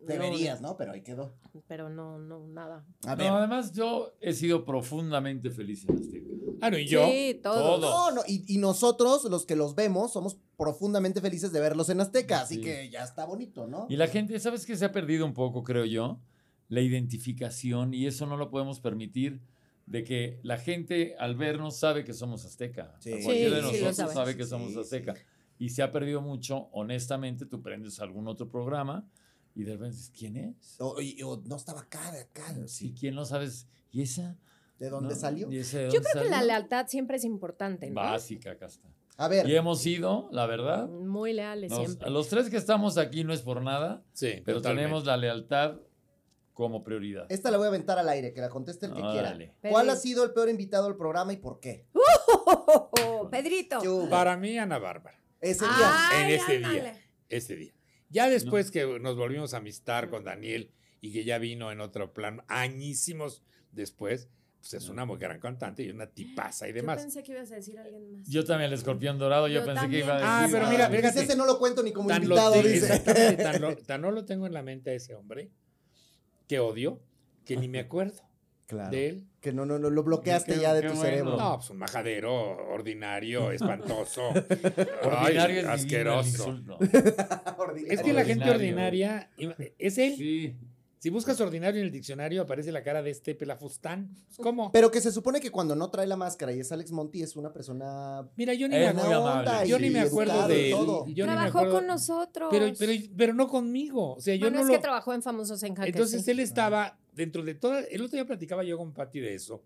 Deberías, 0.00 0.60
¿no? 0.60 0.76
Pero 0.76 0.92
ahí 0.92 1.02
quedó. 1.02 1.32
Pero 1.66 1.88
no, 1.88 2.18
no, 2.18 2.46
nada. 2.48 2.84
A 3.06 3.14
ver. 3.14 3.28
No, 3.28 3.36
además 3.36 3.72
yo 3.72 4.14
he 4.20 4.32
sido 4.34 4.64
profundamente 4.64 5.50
feliz 5.50 5.84
en 5.88 5.96
Azteca. 5.96 6.30
Ah, 6.60 6.70
no, 6.70 6.78
y 6.78 6.86
yo. 6.86 7.06
Sí, 7.08 7.40
todos. 7.42 7.80
Todo. 7.80 8.10
No, 8.10 8.10
no, 8.16 8.22
y, 8.26 8.44
y 8.52 8.58
nosotros, 8.58 9.24
los 9.24 9.46
que 9.46 9.56
los 9.56 9.74
vemos, 9.74 10.12
somos 10.12 10.36
profundamente 10.56 11.20
felices 11.20 11.52
de 11.52 11.60
verlos 11.60 11.88
en 11.88 12.00
Azteca, 12.00 12.42
así 12.42 12.56
Sí. 12.56 12.60
que 12.62 12.90
ya 12.90 13.02
está 13.04 13.24
bonito, 13.24 13.66
¿no? 13.66 13.86
Y 13.90 13.96
la 13.96 14.06
gente, 14.08 14.38
¿sabes 14.40 14.64
qué 14.66 14.76
se 14.76 14.84
ha 14.84 14.92
perdido 14.92 15.24
un 15.26 15.34
poco, 15.34 15.62
creo 15.64 15.84
yo? 15.84 16.20
La 16.68 16.80
identificación 16.80 17.94
y 17.94 18.06
eso 18.06 18.26
no 18.26 18.36
lo 18.36 18.50
podemos 18.50 18.80
permitir 18.80 19.40
de 19.86 20.02
que 20.04 20.40
la 20.42 20.58
gente 20.58 21.14
al 21.18 21.36
vernos 21.36 21.76
sabe 21.76 22.04
que 22.04 22.12
somos 22.14 22.44
Azteca. 22.44 22.94
Sí. 23.00 23.10
Cualquiera 23.22 23.56
Sí, 23.60 23.62
de 23.66 23.70
sí, 23.78 23.84
nosotros 23.84 23.96
sabe. 23.96 24.14
sabe 24.14 24.36
que 24.36 24.44
Sí, 24.44 24.50
somos 24.50 24.72
sí. 24.72 24.78
Azteca. 24.78 25.14
Y 25.58 25.68
se 25.70 25.82
ha 25.82 25.92
perdido 25.92 26.20
mucho, 26.20 26.68
honestamente, 26.72 27.46
tú 27.46 27.62
prendes 27.62 28.00
algún 28.00 28.26
otro 28.26 28.48
programa 28.48 29.06
y 29.54 29.62
de 29.64 29.72
repente 29.72 29.96
dices, 29.96 30.12
¿quién 30.16 30.36
es? 30.36 30.76
O, 30.78 31.00
y- 31.00 31.22
o 31.22 31.42
no 31.46 31.56
estaba 31.56 31.80
acá, 31.82 32.08
acá. 32.10 32.54
¿Y 32.64 32.68
Sí. 32.68 32.94
quién 32.98 33.14
no 33.14 33.24
sabes? 33.24 33.68
¿Y 33.92 34.02
esa? 34.02 34.36
¿De 34.78 34.88
dónde 34.90 35.14
¿No? 35.14 35.20
salió? 35.20 35.50
¿Y 35.50 35.58
ese 35.58 35.78
de 35.78 35.84
Yo 35.86 35.94
dónde 35.94 36.08
creo 36.12 36.24
que 36.24 36.30
la 36.30 36.42
lealtad 36.42 36.86
siempre 36.88 37.16
es 37.16 37.24
importante, 37.24 37.88
¿no? 37.90 37.94
Básica, 37.96 38.52
acá 38.52 38.66
está. 38.66 38.88
A 39.16 39.28
ver, 39.28 39.48
Y 39.48 39.54
hemos 39.54 39.80
sido, 39.80 40.28
la 40.32 40.46
verdad, 40.46 40.88
Muy 40.88 41.32
leales 41.32 41.70
nos- 41.70 41.80
siempre. 41.86 42.10
los 42.10 42.28
tres 42.28 42.50
que 42.50 42.56
estamos 42.56 42.98
aquí 42.98 43.22
no 43.22 43.32
es 43.32 43.42
por 43.42 43.62
nada, 43.62 44.02
Sí, 44.12 44.42
pero 44.44 44.58
totalmente. 44.58 44.82
tenemos 44.86 45.04
la 45.06 45.16
lealtad 45.16 45.76
como 46.52 46.82
prioridad. 46.84 47.26
esta 47.30 47.50
la 47.52 47.56
voy 47.56 47.66
a 47.66 47.68
aventar 47.68 47.98
al 47.98 48.08
aire, 48.08 48.32
que 48.32 48.40
la 48.40 48.48
conteste 48.48 48.86
el 48.86 48.92
que 48.92 49.00
quiera. 49.00 49.28
Órale. 49.28 49.54
¿Cuál 49.68 49.90
ha 49.90 49.96
sido 49.96 50.24
el 50.24 50.32
peor 50.32 50.48
invitado 50.48 50.86
al 50.88 50.96
programa 50.96 51.32
y 51.32 51.36
por 51.36 51.60
qué? 51.60 51.86
Pedrito. 53.30 53.80
¿Qué 53.80 53.88
hubo? 53.88 54.08
Para 54.08 54.36
mí, 54.36 54.58
Ana 54.58 54.78
Bárbara, 54.78 55.18
Ese 55.40 55.64
día. 55.64 56.08
Ay, 56.10 56.24
en 56.24 56.30
ese 56.40 56.56
ándale. 56.56 56.80
día. 56.80 57.00
ese 57.28 57.56
día. 57.56 57.72
Ya 58.10 58.28
después 58.28 58.70
que 58.70 58.98
nos 59.00 59.16
volvimos 59.16 59.54
a 59.54 59.58
amistar 59.58 60.08
con 60.10 60.24
Daniel 60.24 60.70
y 61.00 61.12
que 61.12 61.24
ya 61.24 61.38
vino 61.38 61.72
en 61.72 61.80
otro 61.80 62.12
plan, 62.12 62.42
añísimos 62.48 63.42
después, 63.72 64.28
pues 64.70 64.82
es 64.82 64.88
una 64.88 65.04
muy 65.04 65.18
gran 65.18 65.38
cantante 65.38 65.82
y 65.82 65.90
una 65.90 66.06
tipaza 66.06 66.66
y 66.66 66.70
Yo 66.70 66.76
demás. 66.76 66.98
pensé 67.02 67.22
que 67.22 67.32
ibas 67.32 67.52
a 67.52 67.56
decir 67.56 67.78
a 67.78 67.82
alguien 67.82 68.10
más. 68.18 68.26
Yo 68.26 68.44
también, 68.46 68.68
el 68.68 68.78
escorpión 68.78 69.18
dorado, 69.18 69.46
yo, 69.46 69.60
Yo 69.60 69.66
pensé 69.66 69.82
también. 69.82 70.02
que 70.02 70.06
iba 70.06 70.16
a 70.16 70.38
Ah, 70.38 70.42
decir. 70.42 70.56
pero 70.58 70.70
mira, 70.70 70.88
fíjate. 70.88 71.20
ese 71.22 71.36
no 71.36 71.44
lo 71.44 71.58
cuento 71.58 71.82
ni 71.82 71.92
como 71.92 72.08
Tan 72.08 72.22
invitado, 72.22 72.54
dice. 72.62 72.98
tan 73.36 73.60
lo- 73.60 73.76
tan 73.86 74.00
no 74.00 74.10
lo 74.10 74.24
tengo 74.24 74.46
en 74.46 74.54
la 74.54 74.62
mente 74.62 74.88
a 74.90 74.94
ese 74.94 75.14
hombre 75.14 75.50
que 76.48 76.60
odio, 76.60 77.02
que 77.44 77.58
ni 77.58 77.68
me 77.68 77.80
acuerdo 77.80 78.22
Claro. 78.66 78.90
de 78.90 79.08
él. 79.10 79.26
Que 79.42 79.52
no, 79.52 79.66
no, 79.66 79.78
no, 79.78 79.90
lo 79.90 80.02
bloqueaste 80.02 80.58
ya 80.58 80.72
de 80.72 80.80
tu 80.80 80.88
bueno. 80.94 81.02
cerebro. 81.02 81.36
No, 81.36 81.56
pues 81.58 81.68
un 81.68 81.76
majadero 81.76 82.32
ordinario, 82.72 83.50
espantoso. 83.52 84.28
Ordinario 84.30 85.18
Ay, 85.18 85.36
es 85.36 85.42
divino 85.46 85.60
el 85.60 85.68
asqueroso. 85.68 86.58
Es 87.86 88.02
que 88.02 88.12
la 88.14 88.24
gente 88.24 88.48
ordinaria 88.48 89.30
es 89.78 89.98
él. 89.98 90.14
Sí. 90.16 90.56
Si 91.04 91.10
buscas 91.10 91.38
ordinario 91.42 91.82
en 91.82 91.88
el 91.88 91.92
diccionario 91.92 92.40
aparece 92.40 92.72
la 92.72 92.82
cara 92.82 93.02
de 93.02 93.10
este 93.10 93.34
pelafustán. 93.34 94.08
Pues, 94.24 94.38
¿Cómo? 94.38 94.72
Pero 94.72 94.90
que 94.90 95.02
se 95.02 95.12
supone 95.12 95.38
que 95.38 95.50
cuando 95.50 95.76
no 95.76 95.90
trae 95.90 96.06
la 96.06 96.16
máscara 96.16 96.50
y 96.54 96.60
es 96.60 96.72
Alex 96.72 96.92
Monty 96.92 97.20
es 97.20 97.36
una 97.36 97.52
persona 97.52 98.26
Mira, 98.36 98.54
yo 98.54 98.68
ni, 98.68 98.76
me, 98.78 98.86
acuerdo, 98.86 99.64
yo 99.66 99.78
ni 99.78 99.90
me 99.90 100.00
acuerdo 100.00 100.48
de 100.48 100.70
él. 100.70 100.74
todo. 100.74 101.04
Yo 101.08 101.26
ni 101.26 101.30
me 101.30 101.36
Trabajó 101.36 101.58
acuerdo- 101.58 101.74
con 101.74 101.86
nosotros. 101.88 102.48
Pero, 102.50 102.72
pero, 102.78 102.92
pero 103.18 103.34
no 103.34 103.48
conmigo. 103.48 104.14
O 104.14 104.20
sea, 104.22 104.34
yo 104.34 104.46
bueno, 104.46 104.56
no 104.56 104.62
es 104.62 104.68
lo. 104.68 104.72
que 104.72 104.78
trabajó 104.80 105.12
en 105.12 105.20
Famosos 105.22 105.62
en 105.62 105.74
Jaque. 105.74 105.90
Entonces 105.90 106.24
sí. 106.24 106.30
él 106.30 106.40
estaba 106.40 106.98
dentro 107.12 107.42
de 107.42 107.54
todas. 107.54 107.84
El 107.90 108.00
otro 108.00 108.16
día 108.16 108.24
platicaba 108.24 108.64
yo 108.64 108.78
con 108.78 108.94
Patti 108.94 109.20
de 109.20 109.34
eso. 109.34 109.62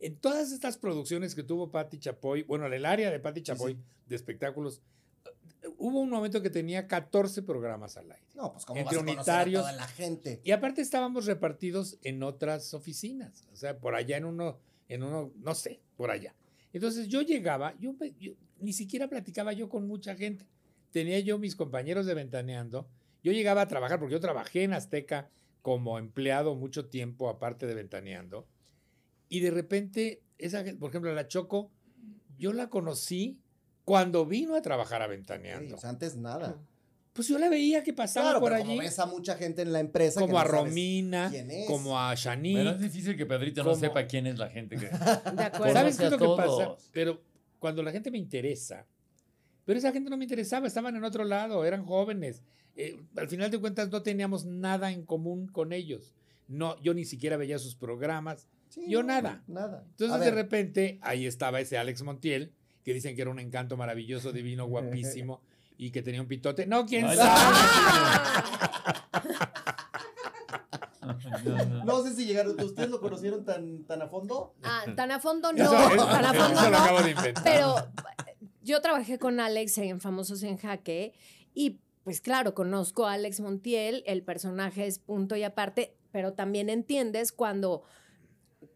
En 0.00 0.16
todas 0.16 0.50
estas 0.50 0.76
producciones 0.76 1.36
que 1.36 1.44
tuvo 1.44 1.70
Patti 1.70 2.00
Chapoy, 2.00 2.42
bueno, 2.42 2.66
en 2.66 2.72
el 2.72 2.84
área 2.84 3.12
de 3.12 3.20
Patti 3.20 3.42
Chapoy 3.42 3.76
de 4.08 4.16
espectáculos, 4.16 4.82
hubo 5.78 6.00
un 6.00 6.10
momento 6.10 6.42
que 6.42 6.50
tenía 6.50 6.86
14 6.86 7.42
programas 7.42 7.96
al 7.96 8.10
aire. 8.10 8.26
No, 8.34 8.52
pues 8.52 8.64
como 8.64 8.80
Entre 8.80 8.96
vas 8.96 9.02
a 9.02 9.06
conocer 9.06 9.18
a 9.18 9.34
unitarios. 9.36 9.62
toda 9.62 9.72
la 9.72 9.86
gente. 9.88 10.40
Y 10.44 10.50
aparte 10.52 10.82
estábamos 10.82 11.26
repartidos 11.26 11.98
en 12.02 12.22
otras 12.22 12.74
oficinas, 12.74 13.46
o 13.52 13.56
sea, 13.56 13.78
por 13.78 13.94
allá 13.94 14.16
en 14.16 14.24
uno, 14.24 14.58
en 14.88 15.02
uno, 15.02 15.32
no 15.36 15.54
sé, 15.54 15.80
por 15.96 16.10
allá. 16.10 16.34
Entonces 16.72 17.08
yo 17.08 17.22
llegaba, 17.22 17.74
yo, 17.78 17.94
yo 18.18 18.32
ni 18.60 18.72
siquiera 18.72 19.08
platicaba 19.08 19.52
yo 19.52 19.68
con 19.68 19.86
mucha 19.86 20.14
gente. 20.14 20.46
Tenía 20.90 21.18
yo 21.20 21.38
mis 21.38 21.56
compañeros 21.56 22.06
de 22.06 22.14
Ventaneando. 22.14 22.88
Yo 23.22 23.32
llegaba 23.32 23.62
a 23.62 23.68
trabajar, 23.68 23.98
porque 23.98 24.12
yo 24.12 24.20
trabajé 24.20 24.64
en 24.64 24.72
Azteca 24.72 25.30
como 25.62 25.98
empleado 25.98 26.54
mucho 26.54 26.86
tiempo, 26.86 27.28
aparte 27.28 27.66
de 27.66 27.74
Ventaneando. 27.74 28.46
Y 29.28 29.40
de 29.40 29.50
repente, 29.50 30.22
esa, 30.38 30.64
por 30.78 30.90
ejemplo, 30.90 31.12
la 31.14 31.28
Choco, 31.28 31.70
yo 32.38 32.52
la 32.52 32.70
conocí 32.70 33.38
cuando 33.84 34.24
vino 34.26 34.54
a 34.54 34.62
trabajar 34.62 35.02
a 35.02 35.06
Sí, 35.06 35.10
Ventaneando. 35.12 35.78
sea, 35.78 35.90
antes 35.90 36.16
nada. 36.16 36.58
Pues 37.12 37.26
yo 37.26 37.38
la 37.38 37.48
veía 37.48 37.82
que 37.82 37.92
pasaba 37.92 38.26
Claro, 38.26 38.40
por 38.40 38.50
pero 38.52 38.62
allí. 38.62 38.70
como 38.76 38.80
ves 38.82 38.98
a 39.00 39.06
mucha 39.06 39.34
gente 39.36 39.62
en 39.62 39.72
la 39.72 39.80
empresa 39.80 40.20
que 40.20 40.26
como 40.26 40.34
no 40.34 40.38
a 40.38 40.46
sabes 40.46 40.60
Romina, 40.60 41.28
quién 41.30 41.50
es. 41.50 41.66
como 41.66 41.98
a 41.98 42.14
Shani. 42.14 42.54
Pero 42.54 42.70
es 42.70 42.80
difícil 42.80 43.16
que 43.16 43.26
Pedrito 43.26 43.64
no 43.64 43.74
sepa 43.74 44.06
quién 44.06 44.26
es 44.28 44.38
la 44.38 44.48
gente 44.48 44.76
que. 44.76 44.86
De 45.36 45.42
acuerdo. 45.42 45.72
¿Sabes 45.74 45.96
qué 45.98 46.04
es 46.04 46.10
lo 46.12 46.18
que 46.18 46.26
pasa? 46.36 46.76
Pero 46.92 47.20
cuando 47.58 47.82
la 47.82 47.90
gente 47.90 48.10
me 48.12 48.18
interesa, 48.18 48.86
pero 49.64 49.78
esa 49.78 49.92
gente 49.92 50.08
no 50.08 50.16
me 50.16 50.24
interesaba, 50.24 50.66
estaban 50.68 50.94
en 50.96 51.04
otro 51.04 51.24
lado, 51.24 51.64
eran 51.64 51.84
jóvenes. 51.84 52.42
Eh, 52.76 52.96
al 53.16 53.28
final 53.28 53.50
de 53.50 53.58
cuentas 53.58 53.90
no 53.90 54.02
teníamos 54.02 54.46
nada 54.46 54.92
en 54.92 55.04
común 55.04 55.48
con 55.48 55.72
ellos. 55.72 56.14
No, 56.46 56.80
yo 56.80 56.94
ni 56.94 57.04
siquiera 57.04 57.36
veía 57.36 57.58
sus 57.58 57.74
programas. 57.74 58.48
Sí, 58.68 58.84
yo 58.88 59.02
no, 59.02 59.08
nada. 59.08 59.42
Nada. 59.48 59.84
Entonces 59.90 60.20
de 60.20 60.30
repente 60.30 60.98
ahí 61.02 61.26
estaba 61.26 61.60
ese 61.60 61.76
Alex 61.76 62.02
Montiel, 62.02 62.52
que 62.84 62.94
dicen 62.94 63.14
que 63.16 63.22
era 63.22 63.30
un 63.30 63.38
encanto 63.40 63.76
maravilloso, 63.76 64.32
divino, 64.32 64.66
guapísimo 64.66 65.40
y 65.76 65.90
que 65.90 66.02
tenía 66.02 66.20
un 66.20 66.28
pitote. 66.28 66.66
No, 66.66 66.86
quién 66.86 67.06
Ay, 67.06 67.16
sabe. 67.16 67.40
No, 71.44 71.64
no. 71.64 71.84
No 71.84 72.02
sé 72.02 72.14
si 72.14 72.26
llegaron, 72.26 72.58
¿ustedes 72.60 72.90
lo 72.90 73.00
conocieron 73.00 73.44
tan, 73.44 73.84
tan 73.84 74.02
a 74.02 74.08
fondo? 74.08 74.54
Ah, 74.62 74.84
tan 74.96 75.10
a 75.10 75.18
fondo 75.20 75.52
no, 75.52 75.64
Eso- 75.64 75.90
eso- 75.94 76.06
tan 76.06 76.24
a 76.24 76.32
eso 76.32 76.44
fondo 76.44 76.70
lo 76.70 76.76
acabo 76.76 77.02
de 77.02 77.10
inventar. 77.10 77.44
Pero 77.44 77.78
eh, 77.78 78.36
yo 78.62 78.80
trabajé 78.80 79.18
con 79.18 79.40
Alex 79.40 79.78
en 79.78 80.00
Famosos 80.00 80.42
en 80.42 80.56
Jaque 80.58 81.14
y 81.54 81.80
pues 82.04 82.20
claro, 82.20 82.54
conozco 82.54 83.06
a 83.06 83.12
Alex 83.14 83.40
Montiel, 83.40 84.02
el 84.06 84.22
personaje 84.22 84.86
es 84.86 84.98
punto 84.98 85.36
y 85.36 85.42
aparte, 85.42 85.96
pero 86.12 86.32
también 86.32 86.68
entiendes 86.68 87.32
cuando 87.32 87.82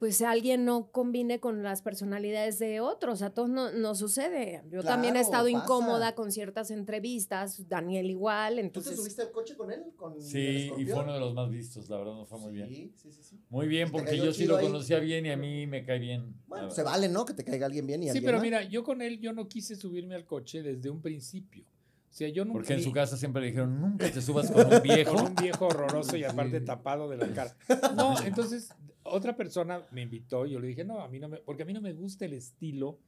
pues 0.05 0.21
alguien 0.21 0.67
no 0.67 0.91
combine 0.93 1.41
con 1.41 1.63
las 1.63 1.81
personalidades 1.81 2.59
de 2.59 2.81
otros, 2.81 3.23
a 3.23 3.31
todos 3.31 3.49
no, 3.49 3.71
no 3.73 3.95
sucede. 3.95 4.63
Yo 4.71 4.83
también 4.83 5.17
he 5.17 5.21
estado 5.21 5.45
pasa. 5.51 5.65
incómoda 5.65 6.15
con 6.15 6.31
ciertas 6.31 6.71
entrevistas, 6.71 7.67
Daniel 7.71 8.11
igual, 8.11 8.51
¿Tú 8.51 8.57
te 8.57 8.61
entonces... 8.67 8.97
subiste 8.97 9.23
al 9.23 9.31
coche 9.31 9.57
con 9.57 9.73
él? 9.73 9.83
Con 9.97 10.13
el 10.13 10.21
Sí, 10.21 10.71
y 10.77 10.85
fue 10.85 11.03
uno 11.05 11.15
de 11.15 11.21
los 11.21 11.33
más 11.33 11.49
vistos, 11.49 11.89
la 11.89 11.97
verdad, 11.97 12.13
no 12.13 12.27
fue 12.27 12.39
muy 12.39 12.53
bien. 12.53 12.69
Sí, 12.69 12.93
sí, 12.97 13.13
sí, 13.13 13.23
sí. 13.23 13.41
Muy 13.49 13.67
bien, 13.67 13.89
¿Y 13.89 13.93
te 13.93 13.99
porque 13.99 14.19
yo 14.19 14.31
sí 14.35 14.45
lo 14.45 14.59
ahí? 14.59 14.67
conocía 14.67 14.99
bien 14.99 15.25
y 15.25 15.31
a 15.31 15.39
mí 15.39 15.67
me 15.67 15.87
cae 15.87 15.99
bien. 15.99 16.35
Bueno, 16.49 16.71
se 16.71 16.83
vale, 16.83 17.09
¿no? 17.09 17.25
Que 17.25 17.33
te 17.33 17.43
caiga 17.43 17.65
alguien 17.65 17.87
bien 17.87 18.03
y 18.03 18.05
Sí, 18.05 18.11
alguien 18.11 18.25
pero 18.27 18.37
mal. 18.37 18.43
mira, 18.45 18.63
yo 18.65 18.85
con 18.85 19.01
él 19.01 19.19
yo 19.21 19.33
no 19.33 19.49
quise 19.49 19.75
subirme 19.75 20.15
al 20.17 20.27
coche 20.27 20.63
desde 20.63 20.91
un 20.91 21.01
principio. 21.01 21.65
O 21.65 22.17
sea, 22.17 22.29
yo 22.29 22.45
nunca 22.45 22.59
Porque 22.59 22.75
en 22.75 22.79
vi- 22.81 22.85
su 22.85 22.93
casa 22.93 23.17
siempre 23.17 23.41
le 23.41 23.49
dijeron, 23.49 23.81
nunca 23.81 24.09
te 24.11 24.21
subas 24.21 24.51
con 24.51 24.67
un 24.71 24.83
viejo. 24.83 25.15
con 25.15 25.27
un 25.29 25.35
viejo 25.35 25.67
horroroso 25.67 26.15
y 26.19 26.25
aparte 26.25 26.61
Sí. 26.61 26.65
tapado 26.67 27.09
de 27.09 27.17
la 27.17 27.27
cara. 27.33 27.57
No, 27.97 28.15
entonces 28.23 28.69
otra 29.05 29.37
persona 29.37 29.87
me 29.93 30.03
invitó 30.03 30.47
y 30.47 30.53
yo 30.53 30.61
le 30.61 30.69
dije, 30.69 30.85
no, 30.85 31.01
a 31.01 31.09
mí 31.09 31.19
no 31.21 31.29
me, 31.29 31.39
porque 31.39 31.63
a 31.63 31.67
mí 31.67 31.73
no 31.73 31.81
me 31.81 31.93
gusta 31.93 32.25
el 32.25 32.33
estilo 32.33 32.99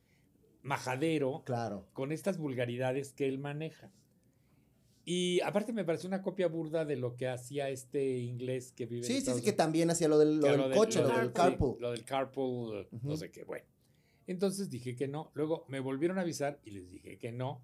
majadero 0.62 1.42
Claro. 1.44 1.86
con 1.92 2.12
estas 2.12 2.38
vulgaridades 2.38 3.12
que 3.12 3.26
él 3.28 3.38
maneja. 3.38 3.90
Y 5.04 5.40
aparte 5.42 5.72
me 5.72 5.84
pareció 5.84 6.08
una 6.08 6.20
copia 6.20 6.48
burda 6.48 6.84
de 6.84 6.96
lo 6.96 7.14
que 7.16 7.28
hacía 7.28 7.68
este 7.70 8.18
inglés 8.18 8.72
que 8.72 8.86
vive 8.86 9.02
en 9.02 9.04
Sí, 9.04 9.12
sí, 9.12 9.18
Estados 9.18 9.40
sí, 9.40 9.44
que 9.44 9.52
también 9.52 9.88
hacía 9.90 10.08
lo 10.08 10.18
del, 10.18 10.38
lo 10.40 10.70
coche, 10.72 11.00
lo, 11.00 11.08
del- 11.08 11.26
sí, 11.28 11.32
carpool. 11.32 11.76
lo 11.80 11.90
del 11.92 12.04
carpool, 12.04 12.88
no 13.02 13.16
sé 13.16 13.30
qué, 13.30 13.44
bueno. 13.44 13.64
Entonces 14.26 14.68
dije 14.68 14.96
que 14.96 15.06
no. 15.06 15.30
Luego 15.34 15.64
me 15.68 15.78
volvieron 15.78 16.18
a 16.18 16.22
avisar 16.22 16.58
y 16.64 16.72
les 16.72 16.90
dije 16.90 17.18
que 17.18 17.30
no. 17.30 17.62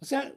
O 0.00 0.04
sea, 0.04 0.32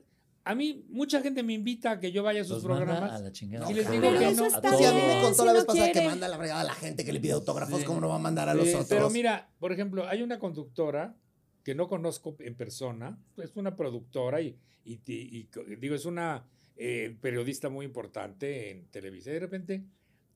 a 0.46 0.56
mí 0.56 0.86
mucha 0.90 1.22
gente 1.22 1.42
me 1.44 1.54
invita 1.54 1.92
a 1.92 2.00
que 2.00 2.12
yo 2.12 2.22
vaya 2.24 2.42
a 2.42 2.44
sus 2.44 2.64
Los 2.64 2.66
manda 2.66 2.86
programas. 2.86 3.12
a 3.22 3.24
la 3.24 3.32
chingada. 3.32 3.72
Y 3.72 3.74
les 3.74 3.90
digo 3.90 4.04
Pero 4.04 4.20
que 4.20 4.30
eso 4.30 4.42
no. 4.42 4.48
está 4.48 4.62
Pues 4.62 4.78
sí, 4.78 4.84
a 4.86 4.92
mí 4.92 5.00
me 5.02 5.08
bien, 5.08 5.22
contó 5.22 5.36
si 5.42 5.46
la 5.46 5.52
no 5.54 5.58
vez 5.58 5.66
pasada 5.66 5.92
que 5.92 6.06
manda 6.06 6.28
la 6.28 6.38
fregada 6.38 6.62
a 6.62 6.64
la 6.66 6.74
gente 6.74 7.06
que 7.06 7.14
le 7.14 7.20
pide 7.20 7.32
autógrafos, 7.34 7.80
Sí. 7.80 7.86
¿cómo 7.86 8.02
no 8.02 8.10
va 8.10 8.16
a 8.16 8.20
mandar 8.20 8.50
a 8.50 8.54
los 8.54 8.66
Sí, 8.68 8.74
otros? 8.74 8.90
Pero 8.90 9.10
mira, 9.10 9.50
por 9.60 9.72
ejemplo, 9.72 10.08
hay 10.08 10.22
una 10.22 10.40
conductora 10.40 11.16
que 11.64 11.76
no 11.76 11.88
conozco 11.88 12.36
en 12.40 12.56
persona, 12.56 13.18
es 13.38 13.56
una 13.56 13.76
productora 13.78 14.42
y, 14.42 14.58
y- 14.84 14.96
y- 15.06 15.38
y 15.38 15.44
co- 15.46 15.64
digo, 15.64 15.96
es 15.96 16.06
una 16.06 16.46
eh, 16.76 17.16
periodista 17.22 17.70
muy 17.70 17.86
importante 17.86 18.72
en 18.72 18.88
Televisa. 18.88 19.30
Y 19.30 19.34
de 19.34 19.40
repente, 19.40 19.84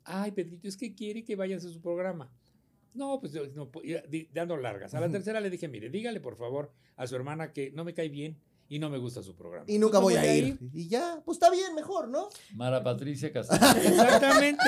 ay, 0.05 0.32
Pedrito, 0.32 0.68
es 0.68 0.78
que 0.78 0.93
quiere 0.93 1.24
que 1.26 1.36
vayas 1.36 1.66
a 1.66 1.70
su 1.70 1.82
programa. 1.82 2.32
No, 2.93 3.20
pues 3.20 3.34
no, 3.55 3.70
dando 4.34 4.55
largas. 4.55 4.93
A 4.93 4.99
la 5.01 5.10
tercera 5.10 5.39
le 5.41 5.49
dije, 5.49 5.68
mire, 5.68 5.89
dígale 5.89 6.20
por 6.22 6.36
favor 6.38 6.72
a 6.95 7.05
su 7.08 7.16
hermana 7.16 7.51
que 7.53 7.72
no 7.72 7.84
me 7.84 7.93
cae 7.93 8.10
bien 8.10 8.38
y 8.70 8.80
no 8.80 8.89
me 8.89 8.97
gusta 8.97 9.22
su 9.24 9.36
programa. 9.36 9.65
y 9.68 9.78
nunca 9.80 9.99
voy 9.99 10.15
a 10.15 10.34
ir. 10.36 10.57
Y 10.74 10.88
ya, 10.88 11.22
pues 11.26 11.38
está 11.38 11.49
bien, 11.49 11.74
mejor, 11.76 12.07
¿no? 12.09 12.30
Mara 12.55 12.84
Patricia 12.84 13.32
Castillo. 13.34 13.65
Exactamente. 13.82 14.63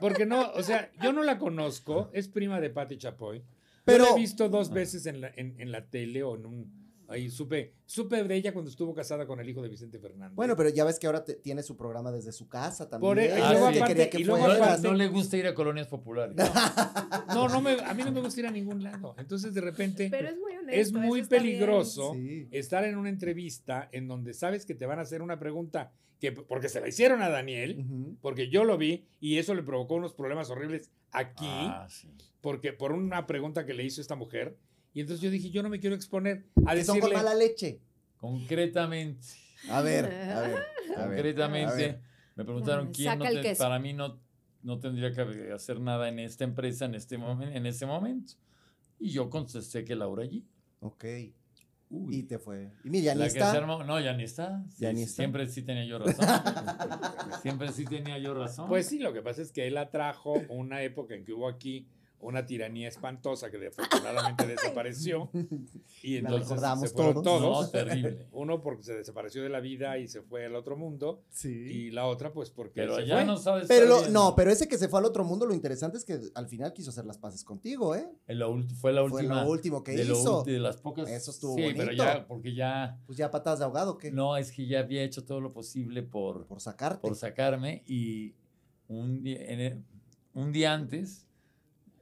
Porque 0.00 0.26
no, 0.26 0.50
o 0.52 0.62
sea, 0.62 0.90
yo 1.02 1.12
no 1.12 1.22
la 1.22 1.38
conozco, 1.38 2.10
es 2.12 2.28
prima 2.28 2.60
de 2.60 2.70
Patti 2.70 2.98
Chapoy. 2.98 3.38
Pero- 3.84 3.98
Pero 3.98 4.04
la 4.04 4.10
he 4.12 4.20
visto 4.20 4.48
dos 4.48 4.70
veces 4.70 5.06
en 5.06 5.20
la, 5.20 5.30
en, 5.36 5.60
en 5.60 5.70
la 5.70 5.86
tele 5.88 6.22
o 6.22 6.34
en 6.36 6.46
un. 6.46 6.83
Ahí 7.06 7.28
supe, 7.30 7.74
supe 7.84 8.24
de 8.24 8.34
ella 8.34 8.52
cuando 8.52 8.70
estuvo 8.70 8.94
casada 8.94 9.26
con 9.26 9.38
el 9.40 9.48
hijo 9.48 9.60
de 9.62 9.68
Vicente 9.68 9.98
Fernández. 9.98 10.34
Bueno, 10.34 10.56
pero 10.56 10.70
ya 10.70 10.84
ves 10.84 10.98
que 10.98 11.06
ahora 11.06 11.24
te- 11.24 11.34
tiene 11.34 11.62
su 11.62 11.76
programa 11.76 12.10
desde 12.10 12.32
su 12.32 12.48
casa 12.48 12.88
también. 12.88 13.08
Por 13.10 13.18
e- 13.18 13.26
y 13.26 13.38
luego 13.38 13.70
que 13.70 13.76
aparte- 13.78 13.86
quería 13.88 14.10
que 14.10 14.20
y 14.20 14.24
luego 14.24 14.46
aparte- 14.46 14.82
no 14.88 14.94
le 14.94 15.08
gusta 15.08 15.36
ir 15.36 15.46
a 15.46 15.54
colonias 15.54 15.86
populares. 15.86 16.34
No, 17.28 17.48
no 17.48 17.60
me, 17.60 17.72
a 17.72 17.92
mí 17.94 18.02
no 18.04 18.12
me 18.12 18.20
gusta 18.20 18.40
ir 18.40 18.46
a 18.46 18.50
ningún 18.50 18.82
lado. 18.82 19.14
Entonces, 19.18 19.52
de 19.54 19.60
repente, 19.60 20.08
Pero 20.10 20.28
es 20.28 20.36
muy 20.38 20.52
honesto. 20.56 20.80
es 20.80 20.88
eso 20.88 20.98
muy 20.98 21.22
peligroso 21.24 22.12
Sí. 22.14 22.48
estar 22.50 22.84
en 22.84 22.96
una 22.96 23.08
entrevista 23.10 23.88
en 23.92 24.08
donde 24.08 24.32
sabes 24.34 24.64
que 24.64 24.74
te 24.74 24.86
van 24.86 24.98
a 24.98 25.02
hacer 25.02 25.20
una 25.22 25.38
pregunta 25.38 25.92
que, 26.20 26.32
porque 26.32 26.68
se 26.70 26.80
la 26.80 26.88
hicieron 26.88 27.20
a 27.22 27.28
Daniel, 27.28 27.80
Ujú. 27.80 28.16
porque 28.22 28.48
yo 28.48 28.64
lo 28.64 28.78
vi 28.78 29.04
y 29.20 29.36
eso 29.38 29.54
le 29.54 29.62
provocó 29.62 29.94
unos 29.94 30.14
problemas 30.14 30.48
horribles 30.50 30.90
aquí. 31.12 31.44
Ah, 31.48 31.86
sí. 31.90 32.08
porque 32.40 32.72
por 32.74 32.92
una 32.92 33.26
pregunta 33.26 33.64
que 33.64 33.72
le 33.74 33.84
hizo 33.84 34.00
esta 34.02 34.16
mujer. 34.16 34.56
Y 34.94 35.00
entonces 35.00 35.20
yo 35.22 35.30
dije, 35.30 35.50
yo 35.50 35.62
no 35.62 35.68
me 35.68 35.80
quiero 35.80 35.94
exponer 35.96 36.46
a 36.66 36.74
Que 36.74 36.84
son 36.84 37.00
con 37.00 37.10
decirle. 37.10 37.16
mala 37.28 37.34
leche. 37.34 37.80
Concretamente, 38.16 39.26
A 39.68 39.82
ver, 39.82 40.04
a 40.06 40.08
ver. 40.08 40.32
a 40.32 40.40
ver, 40.40 40.58
a 40.96 41.04
concretamente, 41.06 41.76
ver. 41.76 42.00
me 42.36 42.44
preguntaron 42.44 42.86
Ah, 42.88 42.90
quién 42.94 43.18
no 43.18 43.24
te- 43.26 43.54
para 43.56 43.78
mí 43.78 43.92
no, 43.92 44.18
no 44.62 44.78
tendría 44.80 45.12
que 45.12 45.52
hacer 45.52 45.78
nada 45.80 46.08
en 46.08 46.18
esta 46.18 46.44
empresa 46.44 46.86
en 46.86 46.94
este, 46.94 47.18
momen- 47.18 47.54
en 47.54 47.66
este 47.66 47.84
momento. 47.86 48.32
Y 48.98 49.10
yo 49.10 49.28
contesté 49.28 49.84
que 49.84 49.94
Laura 49.94 50.22
allí. 50.22 50.46
Ok. 50.80 51.04
Uy. 51.90 52.16
Y 52.16 52.22
te 52.22 52.38
fue. 52.38 52.72
Y 52.82 52.88
mira, 52.90 53.12
ya 53.12 53.14
ni 53.14 53.24
está. 53.26 53.52
armó- 53.52 53.84
no, 53.84 54.00
ya 54.00 54.14
ni 54.14 54.24
está. 54.24 54.64
Ya 54.78 54.88
Sí, 54.90 54.94
ni 54.96 55.02
está. 55.02 55.16
Siempre 55.16 55.46
sí 55.48 55.62
tenía 55.62 55.84
yo 55.84 55.98
razón. 55.98 56.26
siempre 57.42 57.72
sí 57.72 57.84
tenía 57.84 58.18
yo 58.18 58.32
razón. 58.34 58.68
Pues 58.68 58.86
sí, 58.88 58.98
lo 58.98 59.12
que 59.12 59.22
pasa 59.22 59.42
es 59.42 59.52
que 59.52 59.66
él 59.66 59.76
atrajo 59.76 60.34
una 60.48 60.82
época 60.82 61.14
en 61.14 61.24
que 61.24 61.32
hubo 61.32 61.46
aquí 61.48 61.86
una 62.24 62.46
tiranía 62.46 62.88
espantosa 62.88 63.50
que 63.50 63.66
afortunadamente 63.66 64.46
desapareció. 64.46 65.30
Y 66.02 66.16
entonces 66.16 66.48
se 66.80 66.88
fueron 66.88 67.22
todos. 67.22 67.22
todos. 67.22 67.64
No, 67.66 67.70
terrible. 67.70 68.26
Uno 68.32 68.60
porque 68.62 68.82
se 68.82 68.94
desapareció 68.94 69.42
de 69.42 69.50
la 69.50 69.60
vida 69.60 69.98
y 69.98 70.08
se 70.08 70.22
fue 70.22 70.46
al 70.46 70.54
otro 70.56 70.76
mundo. 70.76 71.22
Sí. 71.30 71.50
Y 71.50 71.90
la 71.90 72.06
otra, 72.06 72.32
pues 72.32 72.50
porque 72.50 72.80
Pero 72.80 72.96
se 72.96 73.06
ya 73.06 73.16
fue. 73.16 73.24
no 73.26 73.36
sabes. 73.36 73.66
Pero 73.68 73.86
lo- 73.86 74.08
no, 74.08 74.34
pero 74.34 74.50
ese 74.50 74.66
que 74.68 74.78
se 74.78 74.88
fue 74.88 74.98
al 75.00 75.04
otro 75.04 75.22
mundo, 75.24 75.44
lo 75.46 75.54
interesante 75.54 75.98
es 75.98 76.04
que 76.04 76.18
al 76.34 76.48
final 76.48 76.72
quiso 76.72 76.90
hacer 76.90 77.04
las 77.04 77.18
paces 77.18 77.44
contigo, 77.44 77.94
¿eh? 77.94 78.08
Lo 78.28 78.56
fue 78.80 78.92
la 78.92 79.02
Fue 79.06 79.20
última. 79.20 79.42
lo 79.44 79.50
último 79.50 79.84
que 79.84 79.92
de 79.92 80.04
lo 80.04 80.14
hizo. 80.18 80.42
ulti- 80.44 80.52
de 80.52 80.58
las 80.60 80.78
pocas. 80.78 81.08
Eso 81.10 81.30
estuvo 81.30 81.56
Sí, 81.56 81.62
pero 81.76 81.86
bonito. 81.86 82.04
ya, 82.04 82.26
porque 82.26 82.54
ya. 82.54 82.98
Pues 83.06 83.18
ya 83.18 83.30
patadas 83.30 83.58
de 83.58 83.66
ahogado, 83.66 83.98
¿qué? 83.98 84.10
No, 84.10 84.36
es 84.36 84.50
que 84.50 84.66
ya 84.66 84.80
había 84.80 85.02
hecho 85.02 85.24
todo 85.24 85.40
lo 85.40 85.52
posible 85.52 86.02
por, 86.02 86.46
Por 86.46 86.60
sacarte. 86.60 87.00
por 87.02 87.14
sacarme 87.16 87.82
y 87.86 88.34
un 88.88 89.22
día, 89.22 89.38
en 89.44 89.60
el- 89.60 89.84
un 90.34 90.52
día 90.52 90.72
antes, 90.74 91.26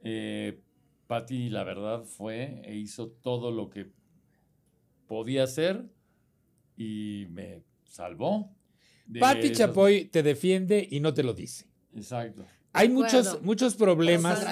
eh, 0.03 0.59
Patti, 1.07 1.49
la 1.49 1.63
verdad, 1.63 2.03
fue 2.03 2.61
e 2.65 2.75
hizo 2.75 3.07
todo 3.09 3.51
lo 3.51 3.69
que 3.69 3.87
podía 5.07 5.43
hacer 5.43 5.85
y 6.77 7.27
me 7.29 7.61
salvó. 7.85 8.55
de 9.05 9.19
Patti 9.19 9.47
esos- 9.47 9.57
Chapoy 9.57 10.05
te 10.05 10.23
defiende 10.23 10.87
y 10.89 10.99
no 11.01 11.13
te 11.13 11.23
lo 11.23 11.33
dice. 11.33 11.65
Exacto. 11.95 12.45
Hay 12.75 12.89
muchos, 12.89 13.37
problemas, 13.77 14.43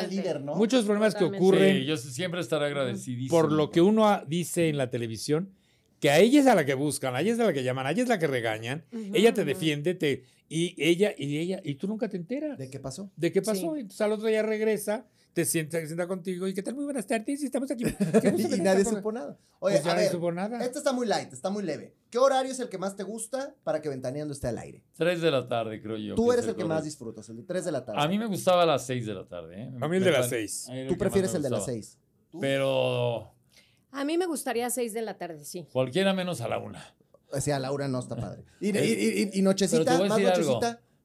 muchos 0.55 0.85
problemas 0.85 1.15
que 1.15 1.23
ocurren 1.23 1.77
Sí, 1.77 1.85
yo 1.85 1.97
siempre 1.97 2.39
estaré 2.41 2.65
agradecidísimo. 2.67 3.29
por 3.35 3.51
lo 3.51 3.71
que 3.71 3.81
uno 3.81 4.07
a- 4.07 4.23
dice 4.27 4.69
en 4.69 4.77
la 4.77 4.91
televisión, 4.91 5.55
que 5.99 6.11
a 6.11 6.19
ella 6.19 6.39
es 6.41 6.45
a 6.47 6.53
la 6.53 6.63
que 6.65 6.75
buscan, 6.75 7.15
a 7.15 7.21
ella 7.21 7.33
es 7.33 7.39
a 7.39 7.45
la 7.45 7.53
que 7.53 7.63
llaman, 7.63 7.87
a 7.87 7.91
ella 7.91 8.03
es 8.03 8.09
la 8.09 8.19
que 8.19 8.27
regañan, 8.27 8.85
ella 9.13 9.33
te 9.33 9.43
defiende, 9.45 9.95
te, 9.95 10.23
y 10.49 10.75
ella, 10.77 11.15
y 11.17 11.37
ella, 11.37 11.61
y 11.63 11.75
tú 11.75 11.87
nunca 11.87 12.09
te 12.09 12.17
enteras 12.17 12.57
¿De 12.59 12.69
qué 12.69 12.79
pasó? 12.79 13.09
de 13.15 13.31
qué 13.31 13.41
pasó. 13.41 13.73
Sí. 13.73 13.79
Entonces 13.81 14.01
al 14.01 14.11
otro 14.11 14.27
día 14.27 14.43
regresa, 14.43 15.07
te 15.33 15.45
sienta, 15.45 15.79
se 15.79 15.87
sienta 15.87 16.07
contigo 16.07 16.47
y 16.47 16.53
qué 16.53 16.61
tal, 16.61 16.75
muy 16.75 16.83
buenas 16.85 17.07
tardes, 17.07 17.41
y 17.41 17.45
estamos 17.45 17.71
aquí. 17.71 17.83
y 18.57 18.61
nadie 18.61 18.83
supo 18.83 19.11
nada. 19.11 19.37
Oye, 19.59 19.75
Pues 19.75 19.83
ya 19.85 19.91
a 19.91 19.93
nadie 19.95 20.07
ver, 20.07 20.11
supo 20.11 20.31
nada. 20.31 20.63
este 20.63 20.77
está 20.79 20.91
muy 20.91 21.07
light, 21.07 21.31
está 21.31 21.49
muy 21.49 21.63
leve. 21.63 21.93
¿Qué 22.09 22.17
horario 22.17 22.51
es 22.51 22.59
el 22.59 22.67
que 22.69 22.77
más 22.77 22.95
te 22.95 23.03
gusta 23.03 23.55
para 23.63 23.81
que 23.81 23.89
Ventaneando 23.89 24.33
esté 24.33 24.47
al 24.47 24.57
aire? 24.57 24.83
3 24.97 25.21
de 25.21 25.31
la 25.31 25.47
tarde, 25.47 25.81
creo 25.81 25.97
yo. 25.97 26.15
Tú 26.15 26.31
eres 26.31 26.43
es 26.45 26.49
el 26.51 26.55
que 26.57 26.65
más 26.65 26.83
disfrutas, 26.83 27.29
el 27.29 27.37
de 27.37 27.43
3 27.43 27.63
de 27.65 27.71
la 27.71 27.85
tarde. 27.85 28.01
A 28.01 28.07
mí 28.07 28.17
me 28.19 28.25
gustaba 28.25 28.63
a 28.63 28.65
las 28.65 28.85
6 28.85 29.05
de 29.05 29.13
la 29.13 29.27
tarde. 29.27 29.61
¿eh? 29.63 29.71
A 29.81 29.87
mí 29.87 29.97
el 29.97 30.03
Me 30.03 30.07
de 30.07 30.11
las 30.11 30.27
pare- 30.27 30.47
6. 30.47 30.67
era 30.69 30.81
el 30.81 30.87
Tú 30.89 30.97
prefieres 30.97 31.33
el 31.33 31.41
de 31.43 31.49
las 31.49 31.59
gustaba. 31.61 31.75
6. 31.77 31.97
Pero 32.39 33.33
A 33.91 34.05
mí 34.05 34.17
me 34.17 34.25
gustaría 34.25 34.69
seis 34.69 34.93
de 34.93 35.01
la 35.01 35.17
tarde, 35.17 35.43
sí. 35.43 35.67
cualquiera 35.73 36.13
menos 36.13 36.41
a 36.41 36.47
la 36.47 36.57
una. 36.59 36.95
O 37.33 37.39
sea, 37.39 37.59
Laura 37.59 37.87
no 37.87 37.99
está 37.99 38.15
padre. 38.15 38.43
Y, 38.61 39.41
nochecita, 39.41 39.97
más 40.03 40.11
algo. 40.19 40.59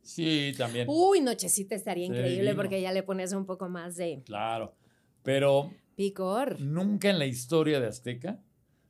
Sí, 0.06 0.54
también. 0.56 0.86
Uy, 0.88 1.20
nochecita 1.20 1.74
estaría 1.74 2.06
Sí, 2.06 2.12
increíble 2.12 2.54
porque 2.54 2.80
ya 2.80 2.92
le 2.92 3.02
pones 3.02 3.32
un 3.32 3.44
poco 3.46 3.68
más 3.68 3.96
de 3.96 4.22
Claro. 4.24 4.74
Pero 5.22 5.72
picor. 5.96 6.60
nunca 6.60 7.10
en 7.10 7.18
la 7.18 7.26
historia 7.26 7.80
de 7.80 7.88
Azteca 7.88 8.40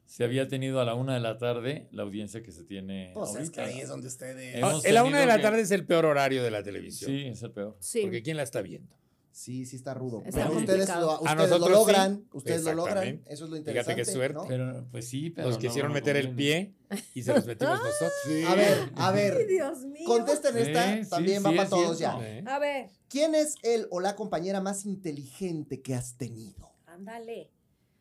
se 0.04 0.22
había 0.22 0.46
tenido 0.46 0.80
a 0.80 0.84
la 0.84 0.94
una 0.94 1.14
de 1.14 1.20
la 1.20 1.38
tarde 1.38 1.88
la 1.90 2.02
audiencia 2.04 2.42
que 2.42 2.52
se 2.52 2.62
tiene 2.64 3.10
Pues 3.14 3.34
es 3.36 3.50
que 3.50 3.60
ahí 3.60 3.80
es 3.80 3.88
donde 3.88 4.06
ustedes. 4.06 4.62
Ah, 4.62 4.78
la 4.92 5.02
una 5.04 5.18
de 5.20 5.26
la 5.26 5.36
que- 5.36 5.42
tarde 5.42 5.62
es 5.62 5.70
el 5.70 5.84
peor 5.86 6.04
horario 6.04 6.42
de 6.44 6.50
la 6.50 6.62
televisión. 6.62 7.10
Sí, 7.10 7.26
es 7.26 7.42
el 7.42 7.50
peor. 7.50 7.76
Sí. 7.80 8.02
Porque 8.02 8.22
¿quién 8.22 8.36
la 8.36 8.42
está 8.44 8.60
viendo? 8.62 8.94
Sí, 9.36 9.66
sí 9.66 9.76
está 9.76 9.92
rudo. 9.92 10.22
Está 10.24 10.46
pero 10.48 10.58
ustedes, 10.58 10.88
lo, 10.88 11.26
A 11.28 11.34
lo 11.34 11.68
logran. 11.68 12.20
sí. 12.22 12.28
Ustedes 12.32 12.64
lo 12.64 12.72
logran. 12.72 13.22
Eso 13.26 13.44
es 13.44 13.50
lo 13.50 13.56
Fíjate 13.56 13.58
interesante. 13.58 13.94
qué 13.96 14.04
suerte. 14.06 14.34
¿no? 14.34 14.46
Pero, 14.48 14.86
pues 14.90 15.06
sí, 15.06 15.28
pero. 15.28 15.48
Nos 15.48 15.56
no, 15.56 15.60
quisieron 15.60 15.90
no 15.90 15.94
meter 15.94 16.16
el 16.16 16.34
pie 16.34 16.74
y 17.12 17.22
se 17.22 17.34
los 17.34 17.44
metimos 17.44 17.78
nosotros. 17.84 18.12
A 18.48 18.54
ver, 18.54 18.92
a 18.96 19.10
ver. 19.12 19.46
Dios 19.46 19.80
mío. 19.84 20.06
Contesten 20.06 20.56
esta, 20.56 21.04
sí, 21.04 21.10
también 21.10 21.42
sí, 21.42 21.44
va 21.44 21.50
para 21.54 21.68
todos 21.68 21.98
cierto. 21.98 22.22
ya. 22.22 22.54
A 22.54 22.58
ver, 22.58 22.88
¿Quién 23.10 23.34
es 23.34 23.56
el 23.62 23.86
o 23.90 24.00
la 24.00 24.16
compañera 24.16 24.62
más 24.62 24.86
inteligente 24.86 25.82
que 25.82 25.94
has 25.94 26.16
tenido? 26.16 26.72
ándale. 26.86 27.50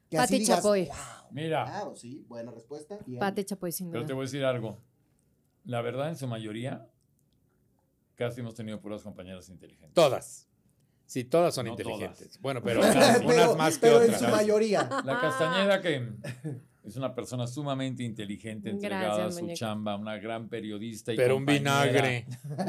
Pati 0.10 0.40
digas, 0.40 0.60
Chapoy. 0.60 0.86
"Wow". 0.86 0.96
Mira, 1.32 1.66
Claro, 1.66 1.96
sí, 1.98 2.24
buena 2.30 2.52
respuesta. 2.52 2.98
Bien. 3.06 3.20
Pate 3.20 3.44
Chapoy, 3.44 3.74
sin 3.74 3.92
pero 3.92 4.04
te 4.04 4.14
duda. 4.14 4.16
voy 4.16 4.24
a 4.24 4.28
decir 4.28 4.46
algo. 4.46 4.80
La 5.66 5.82
verdad, 5.82 6.08
en 6.08 6.16
su 6.18 6.28
mayoría, 6.28 6.88
casi 8.16 8.40
hemos 8.40 8.56
tenido 8.56 8.80
puras 8.80 9.02
compañeras 9.04 9.50
inteligentes. 9.50 9.94
Todas. 9.96 10.48
Sí, 11.06 11.24
todas 11.24 11.54
son 11.54 11.66
No 11.68 11.72
inteligentes. 11.74 12.18
todas. 12.20 12.42
Bueno, 12.42 12.62
pero 12.64 12.82
Pero- 12.82 12.94
unas, 12.94 13.18
pero, 13.20 13.28
unas 13.30 13.56
más 13.58 13.76
que 13.76 13.82
pero 13.82 13.98
otras. 13.98 14.22
en 14.22 14.28
su 14.28 14.32
mayoría. 14.36 14.90
La 15.04 15.20
Castañeda, 15.22 15.82
que 15.82 16.10
es 16.84 16.96
una 16.98 17.14
persona 17.16 17.48
sumamente 17.48 18.04
inteligente, 18.04 18.70
entregada 18.70 19.18
Gracias, 19.18 19.38
a 19.38 19.40
su 19.40 19.54
chamba, 19.54 19.96
una 19.96 20.18
gran 20.18 20.50
periodista 20.50 21.14
y 21.14 21.16
Pero 21.18 21.38
un 21.38 21.46
vinagre. 21.46 22.26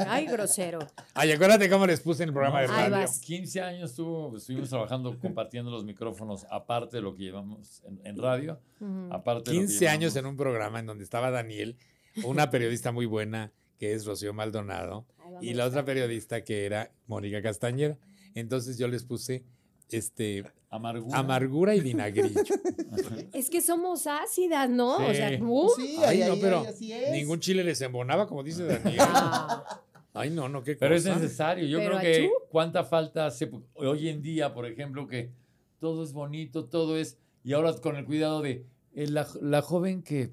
Ay, 0.07 0.25
grosero. 0.25 0.79
Ay, 1.13 1.31
acuérdate 1.31 1.69
cómo 1.69 1.85
les 1.87 1.99
puse 1.99 2.23
en 2.23 2.29
el 2.29 2.33
programa 2.33 2.61
de 2.61 2.67
No, 2.67 2.73
radio. 2.73 2.91
vas. 2.91 3.19
15 3.19 3.61
años 3.61 3.89
estuvo, 3.91 4.35
estuvimos 4.37 4.69
trabajando, 4.69 5.17
compartiendo 5.19 5.69
los 5.71 5.83
micrófonos, 5.85 6.45
aparte 6.49 6.97
de 6.97 7.01
lo 7.03 7.15
que 7.15 7.23
llevamos 7.23 7.81
en, 7.85 7.99
en 8.03 8.17
radio, 8.17 8.59
Ujú. 8.79 9.09
aparte 9.13 9.51
de 9.51 9.55
lo 9.57 9.61
que 9.61 9.67
15 9.67 9.87
años 9.87 10.15
en 10.15 10.25
un 10.25 10.35
programa 10.37 10.79
en 10.79 10.85
donde 10.87 11.03
estaba 11.03 11.29
Daniel, 11.31 11.75
una 12.23 12.49
periodista 12.49 12.91
muy 12.91 13.05
buena 13.05 13.51
que 13.79 13.93
es 13.93 14.05
Rocío 14.05 14.33
Maldonado, 14.33 15.05
y 15.41 15.53
la 15.53 15.65
otra 15.65 15.85
periodista 15.85 16.43
que 16.43 16.65
era 16.65 16.89
Mónica 17.05 17.43
Castañera. 17.43 17.97
Entonces 18.39 18.77
yo 18.77 18.87
les 18.87 19.03
puse 19.03 19.43
este 19.89 20.43
Amargura. 20.69 21.17
amargura 21.17 21.75
y 21.75 21.79
vinagrillo. 21.81 22.41
Es 23.33 23.49
que 23.49 23.61
somos 23.61 24.05
ácidas, 24.07 24.69
¿no? 24.69 24.97
O 24.97 25.13
sea, 25.13 25.29
Sí. 25.29 25.39
uh. 25.41 25.69
Sí, 25.75 25.95
Ay, 25.99 26.21
ahí, 26.21 26.27
no, 26.27 26.33
ahí, 26.33 26.39
pero 26.41 26.59
ahí, 26.61 26.65
así 26.67 26.91
es. 26.93 27.11
Ningún 27.11 27.39
chile 27.39 27.63
les 27.63 27.79
embonaba, 27.81 28.27
como 28.27 28.43
dice 28.43 28.63
Daniel. 28.65 28.99
Ah, 28.99 29.81
Ay, 30.13 30.29
no, 30.31 30.49
no, 30.49 30.63
qué 30.63 30.75
Pero 30.75 30.95
es 30.95 31.03
cosa. 31.03 31.15
necesario. 31.19 31.65
Yo 31.67 31.77
creo 31.79 31.99
que 31.99 32.25
achú. 32.25 32.31
cuánta 32.49 32.83
falta 32.83 33.27
hace 33.27 33.49
hoy 33.75 34.09
en 34.09 34.21
día, 34.21 34.53
por 34.53 34.65
ejemplo, 34.65 35.07
que 35.07 35.31
todo 35.79 36.03
es 36.03 36.11
bonito, 36.11 36.65
todo 36.65 36.97
es. 36.97 37.17
Y 37.43 37.53
ahora 37.53 37.73
con 37.75 37.95
el 37.95 38.05
cuidado 38.05 38.41
de 38.41 38.65
eh, 38.93 39.07
la, 39.07 39.27
la 39.41 39.61
joven 39.61 40.01
que 40.03 40.31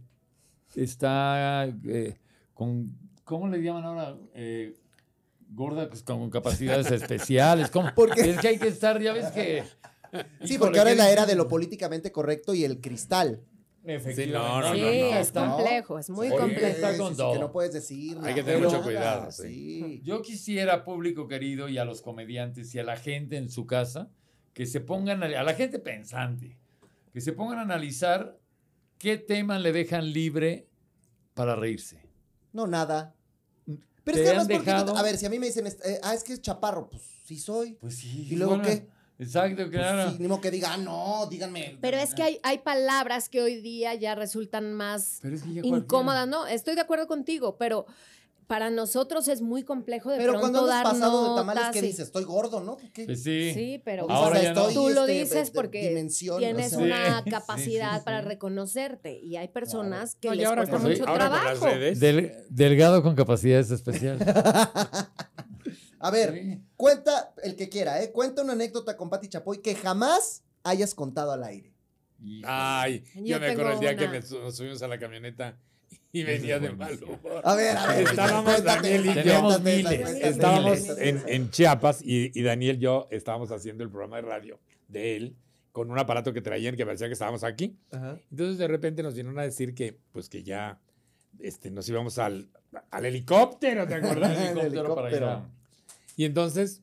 está 0.74 1.66
eh, 1.86 2.18
con. 2.54 2.96
¿Cómo 3.24 3.48
le 3.48 3.62
llaman 3.62 3.84
ahora? 3.84 4.16
Eh, 4.34 4.74
gorda 5.54 5.88
pues, 5.88 6.02
con 6.02 6.28
capacidades 6.30 6.90
especiales. 6.90 7.70
¿Cómo? 7.70 7.90
Porque- 7.94 8.30
Es 8.30 8.38
que 8.38 8.48
hay 8.48 8.58
que 8.58 8.68
estar, 8.68 9.00
ya 9.00 9.12
ves 9.12 9.26
que. 9.26 9.62
Sí, 9.64 10.54
Híjole, 10.54 10.58
porque 10.58 10.78
ahora 10.78 10.90
es 10.92 10.96
la 10.96 11.10
era 11.10 11.26
de 11.26 11.34
lo 11.34 11.48
políticamente 11.48 12.12
correcto 12.12 12.54
y 12.54 12.64
el 12.64 12.80
cristal. 12.80 13.42
Efectivamente. 13.84 14.24
Sí, 14.24 14.30
no, 14.32 14.60
no, 14.60 14.74
sí, 14.74 14.80
no, 14.80 15.10
no. 15.10 15.18
es 15.18 15.32
complejo, 15.32 15.98
es 15.98 16.10
muy 16.10 16.28
complejo. 16.30 17.10
todo. 17.16 17.32
que 17.32 17.38
no 17.40 17.50
puedes 17.52 17.72
decir. 17.72 18.16
Hay 18.22 18.34
que 18.34 18.42
tener 18.42 18.62
mucho 18.62 18.80
cuidado, 18.82 19.30
Sí. 19.32 20.00
Yo 20.04 20.22
quisiera, 20.22 20.84
público 20.84 21.26
querido, 21.26 21.68
y 21.68 21.78
a 21.78 21.84
los 21.84 22.00
comediantes 22.00 22.74
y 22.74 22.78
a 22.78 22.84
la 22.84 22.96
gente 22.96 23.36
en 23.36 23.50
su 23.50 23.66
casa, 23.66 24.08
que 24.52 24.66
se 24.66 24.80
pongan, 24.80 25.22
a, 25.22 25.26
a 25.26 25.42
la 25.42 25.54
gente 25.54 25.80
pensante, 25.80 26.56
que 27.12 27.20
se 27.20 27.32
pongan 27.32 27.58
a 27.58 27.62
analizar 27.62 28.38
qué 28.98 29.18
tema 29.18 29.58
le 29.58 29.72
dejan 29.72 30.12
libre 30.12 30.68
para 31.34 31.56
reírse. 31.56 32.00
No, 32.52 32.66
nada. 32.66 33.14
Pero 34.04 34.16
¿Te 34.16 34.22
es 34.22 34.24
que 34.24 34.28
además, 34.36 34.42
han 34.50 34.56
¿por 34.56 34.64
qué 34.64 34.70
dejado? 34.70 34.96
a 34.96 35.02
ver, 35.02 35.16
si 35.16 35.26
a 35.26 35.30
mí 35.30 35.38
me 35.38 35.46
dicen, 35.46 35.66
eh, 35.66 36.00
ah, 36.02 36.14
es 36.14 36.22
que 36.24 36.34
es 36.34 36.42
chaparro, 36.42 36.88
pues 36.90 37.02
sí 37.24 37.38
soy. 37.38 37.72
Pues 37.80 37.96
sí. 37.96 38.28
¿Y 38.30 38.36
luego 38.36 38.56
bueno, 38.56 38.64
qué? 38.68 38.86
Exacto, 39.18 39.56
Pues 39.56 39.70
claro. 39.70 40.10
sí, 40.10 40.16
ni 40.18 40.26
modo 40.28 40.40
que 40.40 40.50
diga, 40.50 40.74
ah, 40.74 40.76
no, 40.76 41.26
díganme. 41.30 41.78
Pero 41.80 41.96
es 41.96 42.14
que 42.14 42.22
hay, 42.22 42.40
hay 42.42 42.58
palabras 42.58 43.28
que 43.28 43.40
hoy 43.40 43.60
día 43.60 43.94
ya 43.94 44.14
resultan 44.16 44.74
más 44.74 45.20
Pero 45.22 45.36
es 45.36 45.42
que 45.42 45.52
ya 45.54 45.60
incómodas, 45.64 46.26
¿no? 46.28 46.46
Estoy 46.48 46.74
de 46.74 46.80
acuerdo 46.80 47.06
contigo, 47.06 47.56
pero 47.56 47.86
para 48.46 48.70
nosotros 48.70 49.28
es 49.28 49.40
muy 49.42 49.62
complejo 49.62 50.10
de 50.10 50.18
Pero 50.18 50.32
pronto 50.32 50.40
cuando 50.50 50.66
dar 50.66 50.84
pasado 50.84 51.30
de 51.30 51.36
tamales, 51.40 51.62
notas 51.62 51.72
¿qué 51.72 51.78
y- 51.80 51.82
dices? 51.88 52.06
Estoy 52.06 52.24
gordo, 52.24 52.60
¿no? 52.60 52.76
¿Qué? 52.92 53.04
Pues 53.06 53.22
sí. 53.22 53.52
Sí, 53.54 53.82
pero 53.84 54.10
Ahora 54.10 54.38
"Ah, 54.38 54.42
ya 54.42 54.52
no". 54.54 54.60
estoy, 54.68 54.74
tú 54.74 54.88
lo 54.90 55.02
este, 55.02 55.12
dices 55.12 55.50
porque 55.50 55.80
tienes 55.80 56.72
o 56.72 56.76
sea. 56.76 56.84
una 56.84 57.22
Sí, 57.24 57.30
capacidad 57.30 57.98
sí, 57.98 58.04
para 58.04 58.20
reconocerte 58.20 59.18
y 59.18 59.36
hay 59.36 59.48
personas 59.48 60.16
que 60.16 60.28
No, 60.28 60.34
les 60.34 60.46
ahora 60.46 60.62
cuesta 60.66 60.78
mucho 60.78 61.06
ahora 61.08 61.28
con 61.28 61.32
las 61.36 61.58
trabajo. 61.58 61.66
redes. 61.66 62.00
Del- 62.00 62.32
delgado 62.50 63.02
con 63.02 63.14
capacidades 63.14 63.70
especiales. 63.70 64.26
A 66.00 66.10
ver, 66.10 66.34
Sí. 66.34 66.62
cuenta 66.76 67.32
el 67.42 67.56
que 67.56 67.68
quiera, 67.70 68.02
¿eh? 68.02 68.12
Cuenta 68.12 68.42
una 68.42 68.52
anécdota 68.52 68.96
con 68.96 69.08
Pati 69.08 69.28
Chapoy 69.28 69.62
que 69.62 69.74
jamás 69.74 70.42
hayas 70.62 70.94
contado 70.94 71.32
al 71.32 71.44
aire. 71.44 71.73
Híjole. 72.22 72.42
Ay, 72.46 73.04
Yo 73.16 73.22
yo, 73.24 73.40
me 73.40 73.46
acuerdo 73.50 73.72
el 73.72 73.80
día 73.80 73.96
que 73.96 74.04
una. 74.04 74.12
me 74.12 74.22
su- 74.22 74.40
nos 74.40 74.56
subimos 74.56 74.82
a 74.82 74.88
la 74.88 74.98
camioneta 74.98 75.56
y 76.12 76.22
venía 76.22 76.58
de 76.58 76.70
mal 76.72 76.98
humor. 77.02 77.40
A 77.44 77.54
ver, 77.54 77.76
a 77.76 77.86
ver. 77.88 78.02
Estábamos 78.08 78.44
cuéntate 78.54 78.88
Daniel 79.00 79.06
y 79.06 79.28
yo. 79.28 79.58
Miles, 79.60 80.10
Estábamos 80.22 80.88
en, 80.98 81.22
en 81.26 81.50
Chiapas 81.50 82.00
y, 82.02 82.30
y 82.38 82.42
Daniel 82.42 82.76
y 82.76 82.80
yo 82.80 83.08
estábamos 83.10 83.50
haciendo 83.50 83.82
el 83.84 83.90
programa 83.90 84.16
de 84.16 84.22
radio 84.22 84.60
de 84.88 85.16
él 85.16 85.36
con 85.72 85.90
un 85.90 85.98
aparato 85.98 86.32
que 86.32 86.40
traían 86.40 86.76
que 86.76 86.86
parecía 86.86 87.08
que 87.08 87.14
estábamos 87.14 87.42
aquí. 87.42 87.76
Ajá. 87.90 88.16
Entonces 88.30 88.58
de 88.58 88.68
repente 88.68 89.02
nos 89.02 89.14
vinieron 89.14 89.38
a 89.40 89.42
decir 89.42 89.74
que 89.74 89.98
pues 90.12 90.28
que 90.28 90.44
ya 90.44 90.78
este, 91.40 91.70
nos 91.72 91.88
íbamos 91.88 92.18
al, 92.18 92.48
al 92.92 93.04
helicóptero, 93.04 93.86
¿te 93.88 93.94
acuerdas? 93.96 94.38
El 94.52 94.58
Helicóptero 94.58 94.94
para 94.94 95.08
ir 95.10 95.14
a- 95.16 95.18
helicóptero. 95.18 95.48
y 96.16 96.24
entonces 96.26 96.80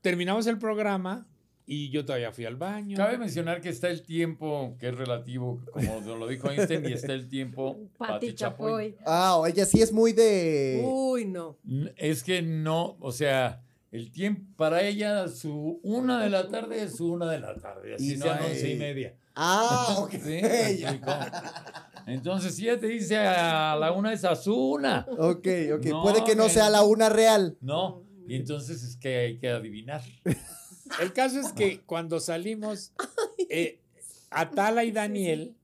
terminamos 0.00 0.46
el 0.46 0.58
programa 0.58 1.26
y 1.66 1.90
yo 1.90 2.04
todavía 2.04 2.30
fui 2.32 2.44
al 2.44 2.56
baño. 2.56 2.96
Cabe 2.96 3.18
mencionar 3.18 3.60
que 3.60 3.68
está 3.70 3.88
el 3.90 4.02
tiempo, 4.02 4.76
que 4.78 4.88
es 4.88 4.94
relativo, 4.96 5.60
como 5.72 6.00
lo 6.16 6.28
dijo 6.28 6.48
Einstein, 6.50 6.86
y 6.88 6.92
está 6.92 7.12
el 7.12 7.28
tiempo 7.28 7.76
Pati 7.98 8.12
Pati 8.12 8.34
Chapoy. 8.34 8.92
Chapoy. 8.92 9.04
Ah, 9.04 9.42
ella 9.48 9.64
sí 9.66 9.82
es 9.82 9.92
muy 9.92 10.12
de. 10.12 10.82
Uy, 10.86 11.24
no. 11.26 11.58
Es 11.96 12.22
que 12.22 12.40
no, 12.42 12.96
o 13.00 13.10
sea, 13.12 13.62
El 13.90 14.10
tiempo, 14.12 14.42
para 14.56 14.82
ella, 14.82 15.26
su 15.28 15.80
una 15.82 16.22
de 16.22 16.28
la 16.30 16.48
tarde 16.48 16.82
es 16.82 16.96
su 16.96 17.12
una 17.12 17.30
de 17.30 17.40
la 17.40 17.54
tarde. 17.56 17.94
Así 17.94 18.14
Y 18.14 18.16
no 18.16 18.24
sean 18.26 18.38
hay- 18.42 18.50
once 18.52 18.70
y 18.72 18.76
media. 18.76 19.14
Ah, 19.34 19.96
ok. 20.00 20.10
¿Sí? 20.12 20.40
Entonces, 22.06 22.54
si 22.54 22.68
ella 22.68 22.78
te 22.78 22.86
dice 22.86 23.16
a 23.16 23.74
la 23.76 23.92
una 23.92 24.12
es 24.12 24.24
a 24.24 24.36
su 24.36 24.54
una. 24.54 25.06
Ok, 25.18 25.46
ok. 25.76 25.84
No, 25.86 26.02
Puede 26.02 26.22
que 26.24 26.36
no 26.36 26.48
sea 26.48 26.70
la 26.70 26.82
una 26.84 27.08
real. 27.08 27.56
No. 27.60 28.02
Y 28.28 28.34
entonces 28.36 28.82
es 28.82 28.96
que 28.96 29.16
hay 29.18 29.38
que 29.38 29.48
adivinar. 29.50 30.02
El 31.00 31.12
caso 31.12 31.40
es 31.40 31.52
que 31.52 31.80
cuando 31.80 32.20
salimos, 32.20 32.92
eh, 33.50 33.80
Atala 34.30 34.84
y 34.84 34.92
Daniel 34.92 35.54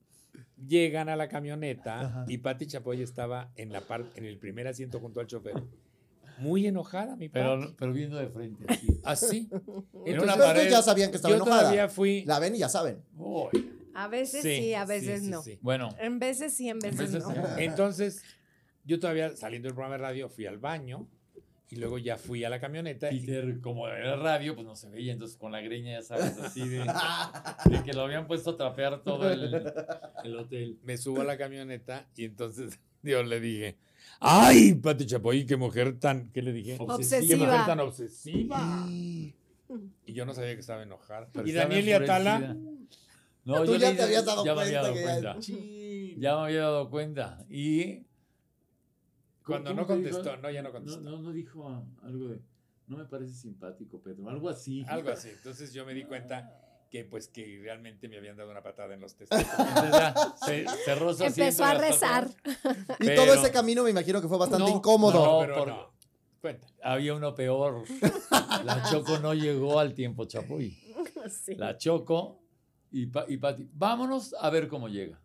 llegan 0.69 1.09
a 1.09 1.17
la 1.17 1.29
camioneta 1.29 2.01
Ajá. 2.03 2.25
y 2.29 2.39
Pati 2.39 2.67
Chapoy 2.67 3.03
estaba 3.03 3.51
en 3.57 3.73
la 3.73 3.81
par- 3.83 4.11
en 4.15 4.25
el 4.25 4.39
primer 4.39 4.69
asiento 4.69 5.01
junto 5.01 5.21
al 5.21 5.27
chofer. 5.27 5.55
Muy 6.39 6.67
enojada, 6.67 7.15
mi 7.17 7.29
Pero, 7.29 7.61
Pati. 7.61 7.75
pero 7.79 7.93
viendo 7.93 8.17
de 8.17 8.29
frente. 8.29 8.65
Así. 8.69 9.01
Así. 9.05 9.49
En 10.05 10.15
Entonces, 10.15 10.23
una 10.23 10.33
Pero 10.35 10.47
pared. 10.47 10.71
ya 10.71 10.83
sabían 10.83 11.11
que 11.11 11.17
estaba 11.17 11.33
yo 11.33 11.37
enojada. 11.37 11.61
todavía 11.63 11.89
fui. 11.89 12.25
La 12.25 12.39
ven 12.39 12.55
y 12.55 12.59
ya 12.59 12.69
saben. 12.69 13.03
A 13.95 14.09
veces 14.09 14.43
sí, 14.43 14.73
a 14.75 14.85
veces 14.85 15.23
sí, 15.23 15.29
no. 15.31 15.43
sí. 15.43 15.59
Bueno, 15.61 15.91
En 16.01 16.19
veces 16.19 16.55
sí, 16.55 16.69
en 16.69 16.79
veces, 16.79 16.99
veces 17.13 17.23
no. 17.25 17.31
sí. 17.35 17.41
Entonces, 17.59 18.23
yo 18.85 18.99
todavía 18.99 19.37
saliendo 19.37 19.67
del 19.69 19.75
programa 19.75 19.97
de 19.97 20.03
radio 20.03 20.29
fui 20.29 20.47
al 20.47 20.59
baño 20.59 21.07
y 21.73 21.77
luego 21.77 21.97
ya 21.99 22.19
fui 22.19 22.45
a 22.45 22.51
la 22.51 22.61
camioneta. 22.61 23.11
y- 23.11 23.21
Peter, 23.21 23.61
como 23.61 23.89
era 23.89 24.15
radio, 24.17 24.55
pues 24.55 24.67
no 24.67 24.77
se 24.77 24.91
veía, 24.91 25.13
entonces 25.13 25.37
con 25.39 25.53
la 25.53 25.61
greña, 25.63 25.93
ya 25.99 26.03
sabes, 26.03 26.37
así 26.39 26.69
de, 26.69 26.79
de 27.71 27.83
que 27.83 27.93
lo 27.95 28.03
habían 28.03 28.27
puesto 28.27 28.51
a 28.51 28.57
trapear 28.59 29.03
todo 29.03 29.31
el, 29.33 29.55
el 30.25 30.37
hotel. 30.37 30.79
me 30.83 30.97
subo 30.99 31.23
a 31.23 31.25
la 31.25 31.39
camioneta 31.39 32.07
y 32.15 32.25
entonces 32.27 32.79
yo 33.03 33.23
le 33.23 33.41
dije, 33.41 33.77
¡ay, 34.21 34.75
Pati 34.75 35.07
Chapoy, 35.07 35.47
qué 35.47 35.57
mujer 35.57 35.99
tan, 35.99 36.31
¿qué 36.31 36.43
le 36.43 36.53
dije? 36.53 36.77
Obsesiva. 36.79 37.27
Qué 37.27 37.37
mujer 37.37 37.67
tan 37.67 37.81
obsesiva. 37.81 38.87
Y 40.05 40.13
yo 40.13 40.27
no 40.27 40.35
sabía 40.35 40.53
que 40.55 40.61
estaba 40.61 40.83
enojada. 40.83 41.31
Pero 41.33 41.47
y 41.47 41.51
estaba 41.51 41.69
Daniel 41.71 41.89
y. 41.89 41.93
Atala, 41.93 42.57
No, 43.45 43.65
Tú 43.65 43.73
yo 43.73 43.77
ya 43.79 43.91
le- 43.91 43.97
te 43.97 44.03
habías 44.03 44.25
dado 44.27 44.45
ya 44.45 44.55
me 44.55 44.61
había 44.63 44.83
dado 44.83 44.95
que 44.95 45.03
cuenta. 45.03 45.37
Ya 46.19 46.37
me 46.37 46.43
había 46.43 46.61
dado 46.61 46.91
cuenta. 46.91 47.45
Y. 47.49 48.03
cuando 49.47 49.71
¿Cómo 49.71 49.83
no 49.83 49.97
dijo? 49.97 50.11
contestó, 50.17 50.37
no, 50.39 50.51
ya 50.51 50.63
no 50.63 50.73
contestó. 50.73 51.01
no, 51.01 51.19
no 51.21 51.33
dijo 51.33 51.69
ah, 51.69 51.83
algo 52.03 52.29
de. 52.29 52.41
No 52.87 52.97
me 52.99 53.05
parece 53.07 53.33
simpático, 53.35 54.01
Pedro. 54.01 54.29
Algo 54.29 54.49
así. 54.49 54.85
Algo 54.89 55.11
así. 55.13 55.31
Entonces 55.31 55.73
yo 55.73 55.85
me 55.87 55.95
di 55.95 56.05
cuenta 56.05 56.59
que 56.91 57.05
pues 57.07 57.29
que 57.29 57.59
realmente 57.63 58.07
me 58.09 58.19
habían 58.19 58.37
dado 58.37 58.51
una 58.51 58.63
patada 58.63 58.93
en 58.93 59.01
los 59.01 59.17
ya 59.19 60.35
se, 60.45 60.67
cerró 60.85 61.15
su 61.15 61.25
Empezó 61.25 61.65
a 61.65 61.75
rezar. 61.75 62.29
Y 63.01 63.07
Pero- 63.07 63.25
todo 63.25 63.35
ese 63.35 63.51
camino 63.51 63.83
me 63.83 63.91
imagino 63.91 64.21
que 64.21 64.29
fue 64.29 64.37
bastante 64.37 64.71
No, 64.71 64.77
incómodo. 64.77 65.25
no, 65.25 65.41
pero 65.41 65.55
por- 65.59 65.69
no. 65.69 65.93
Cuenta. 66.43 66.67
Había 66.83 67.15
uno 67.15 67.35
peor. 67.35 67.85
La 68.65 68.83
Choco 68.91 69.19
no 69.21 69.33
llegó 69.33 69.79
al 69.79 69.95
tiempo 69.95 70.25
Chapoy. 70.27 70.77
Sí. 71.31 71.55
La 71.55 71.79
Choco 71.79 72.43
y, 72.91 73.07
Pa- 73.07 73.27
y 73.29 73.37
Pati. 73.39 73.69
Vámonos 73.73 74.35
a 74.39 74.51
ver 74.51 74.67
cómo 74.69 74.89
llega. 74.89 75.19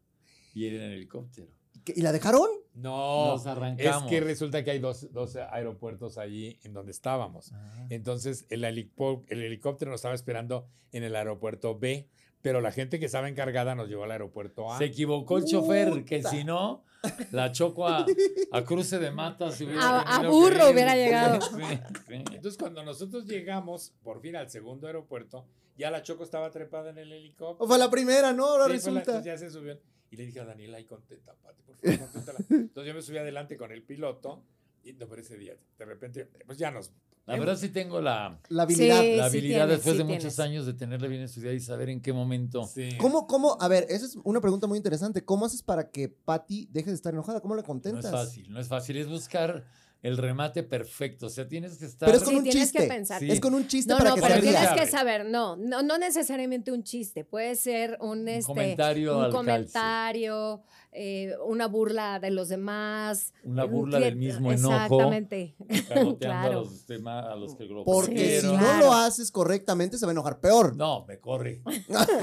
Y 0.54 0.68
era 0.68 0.86
en 0.86 0.92
helicóptero. 0.92 1.48
¿Qué- 1.84 1.94
¿Y 1.98 2.02
la 2.02 2.12
dejaron? 2.12 2.48
No, 2.78 3.28
Nos 3.38 3.46
es 3.78 3.96
que 4.08 4.20
resulta 4.22 4.64
que 4.64 4.70
hay 4.72 4.80
dos, 4.80 5.12
dos 5.12 5.36
aeropuertos 5.36 6.18
allí 6.18 6.60
en 6.64 6.74
donde 6.74 6.92
estábamos. 6.92 7.52
Ah. 7.54 7.88
Entonces 7.90 8.46
el, 8.50 8.64
el 8.64 9.42
helicóptero 9.44 9.90
nos 9.92 10.00
estaba 10.00 10.14
esperando 10.14 10.68
en 10.92 11.04
el 11.04 11.16
aeropuerto 11.16 11.78
B, 11.80 12.08
pero 12.42 12.62
la 12.62 12.72
gente 12.72 13.00
que 13.00 13.08
estaba 13.08 13.30
encargada 13.30 13.74
nos 13.74 13.90
llevó 13.90 14.04
al 14.04 14.12
aeropuerto 14.12 14.72
A. 14.72 14.78
Se 14.78 14.86
equivocó 14.86 15.38
el 15.40 15.46
chofer, 15.46 16.06
que 16.06 16.18
Puta. 16.18 16.30
si 16.30 16.44
no, 16.44 16.84
la 17.32 17.52
choco 17.52 17.88
a, 17.88 18.06
a 18.52 18.64
cruce 18.64 19.00
de 19.00 19.10
matas. 19.12 19.60
A- 19.80 20.18
a 20.18 20.28
burro 20.30 20.68
que 20.68 20.74
hubiera 20.74 20.96
llegado. 20.96 21.40
Sí, 21.58 21.64
sí. 22.08 22.14
Entonces 22.36 22.58
cuando 22.60 22.84
nosotros 22.84 23.26
llegamos 23.26 23.94
por 24.04 24.22
fin 24.22 24.36
al 24.36 24.50
segundo 24.52 24.86
aeropuerto, 24.88 25.46
ya 25.78 25.90
la 25.92 26.02
Choco 26.04 26.24
estaba 26.24 26.50
trepada 26.52 26.90
en 26.92 26.98
el 27.00 27.12
helicóptero. 27.12 27.64
O 27.66 27.68
fue 27.68 27.78
la 27.78 27.90
primera, 27.90 28.34
¿no? 28.34 28.46
Ahora 28.46 28.66
Sí, 28.66 28.80
fue 28.80 28.92
la- 28.94 29.00
resulta. 29.00 29.12
entonces 29.20 29.26
ya 29.26 29.38
se 29.38 29.52
subió. 29.52 29.80
Y 30.10 30.16
le 30.18 30.26
dije 30.26 30.40
a 30.40 30.46
Daniela, 30.46 30.78
ay, 30.78 30.86
contenta, 30.86 31.34
Pati, 31.36 31.62
por 31.64 31.76
favor, 31.78 32.00
conténtala. 32.00 32.40
Entonces 32.50 32.88
yo 32.88 32.94
me 32.94 33.02
subí 33.02 33.18
adelante 33.18 33.58
con 33.58 33.72
el 33.72 33.84
piloto. 33.84 34.44
Y 34.84 34.94
no, 34.94 35.08
pero 35.08 35.22
ese 35.22 35.38
día, 35.38 35.56
de 35.78 35.86
repente, 35.86 36.30
pues 36.46 36.58
ya 36.58 36.72
nos... 36.72 36.92
La 37.26 37.38
verdad 37.38 37.58
sí 37.58 37.68
tengo 37.68 38.00
la, 38.00 38.40
La 38.48 38.64
habilidad. 38.64 39.02
Sí, 39.02 39.18
la 39.18 39.26
habilidad 39.26 39.66
tienes, 39.66 39.76
después 39.78 39.94
sí 39.96 39.98
de 39.98 40.04
muchos 40.06 40.20
tienes. 40.36 40.40
años 40.40 40.66
de 40.66 40.74
tenerla 40.76 41.08
bien 41.10 41.24
estudiada 41.24 41.54
y 41.54 41.60
saber 41.60 41.90
en 41.90 42.00
qué 42.02 42.14
momento. 42.14 42.66
Sí. 42.66 42.92
¿Cómo, 43.02 43.28
cómo? 43.28 43.58
A 43.60 43.68
ver, 43.68 43.86
esa 43.90 44.06
es 44.06 44.18
una 44.24 44.40
pregunta 44.40 44.66
muy 44.66 44.78
interesante. 44.78 45.26
¿Cómo 45.26 45.46
haces 45.46 45.62
para 45.62 45.90
que 45.92 46.08
Patty 46.08 46.70
deje 46.72 46.90
de 46.92 46.96
estar 46.96 47.14
enojada? 47.14 47.42
¿Cómo 47.42 47.54
la 47.56 47.64
No 47.64 47.68
contentas? 47.68 48.06
es 48.06 48.12
fácil, 48.12 48.50
no 48.50 48.62
es 48.62 48.68
fácil. 48.70 48.96
Es 48.96 49.10
buscar 49.10 49.66
el 50.04 50.18
remate 50.18 50.64
perfecto. 50.64 51.26
O 51.28 51.30
sea, 51.30 51.48
tienes 51.48 51.78
que 51.78 51.86
estar. 51.86 52.08
Pero 52.08 52.18
es 52.20 52.24
con 52.24 52.34
Sí, 52.34 52.38
un 52.38 52.44
tienes 52.44 52.64
chiste. 52.64 52.80
que 52.84 52.88
pensar. 52.88 53.20
Sí. 53.20 53.32
Es 53.32 53.40
con 53.40 53.54
un 53.54 53.68
chiste 53.68 53.92
No, 53.92 53.98
para 53.98 54.10
no, 54.12 54.16
que 54.16 54.22
pero 54.22 54.42
tienes 54.42 54.70
que 54.70 54.88
saber, 54.88 55.26
no, 55.26 55.56
no, 55.56 55.82
no 55.84 55.98
necesariamente 55.98 56.72
un 56.72 56.84
chiste, 56.84 57.24
puede 57.24 57.56
ser 57.56 57.98
un, 58.02 58.28
este, 58.28 58.46
comentario 58.48 59.18
un 59.20 59.32
comentario, 59.32 60.62
eh, 60.92 61.34
una 61.46 61.68
burla 61.68 62.20
de 62.20 62.32
los 62.32 62.50
demás. 62.50 63.34
Una 63.44 63.66
un 63.66 63.72
burla 63.72 64.00
del 64.00 64.16
mismo 64.16 64.52
enojo. 64.52 64.76
Exactamente. 64.76 65.56
a 65.96 66.18
Claro. 66.18 66.54
los 66.62 66.88
demás, 66.88 67.26
a 67.26 67.36
los 67.36 67.56
que 67.56 67.66
lo 67.66 67.84
Porque 67.84 68.40
Sí, 68.42 68.48
si 68.48 68.54
no 68.56 68.78
lo 68.80 68.94
haces 68.94 69.32
correctamente, 69.32 69.98
se 69.98 70.06
va 70.06 70.12
a 70.12 70.14
enojar 70.14 70.40
peor. 70.40 70.76
No, 70.76 71.06
me 71.06 71.20
corre. 71.20 71.62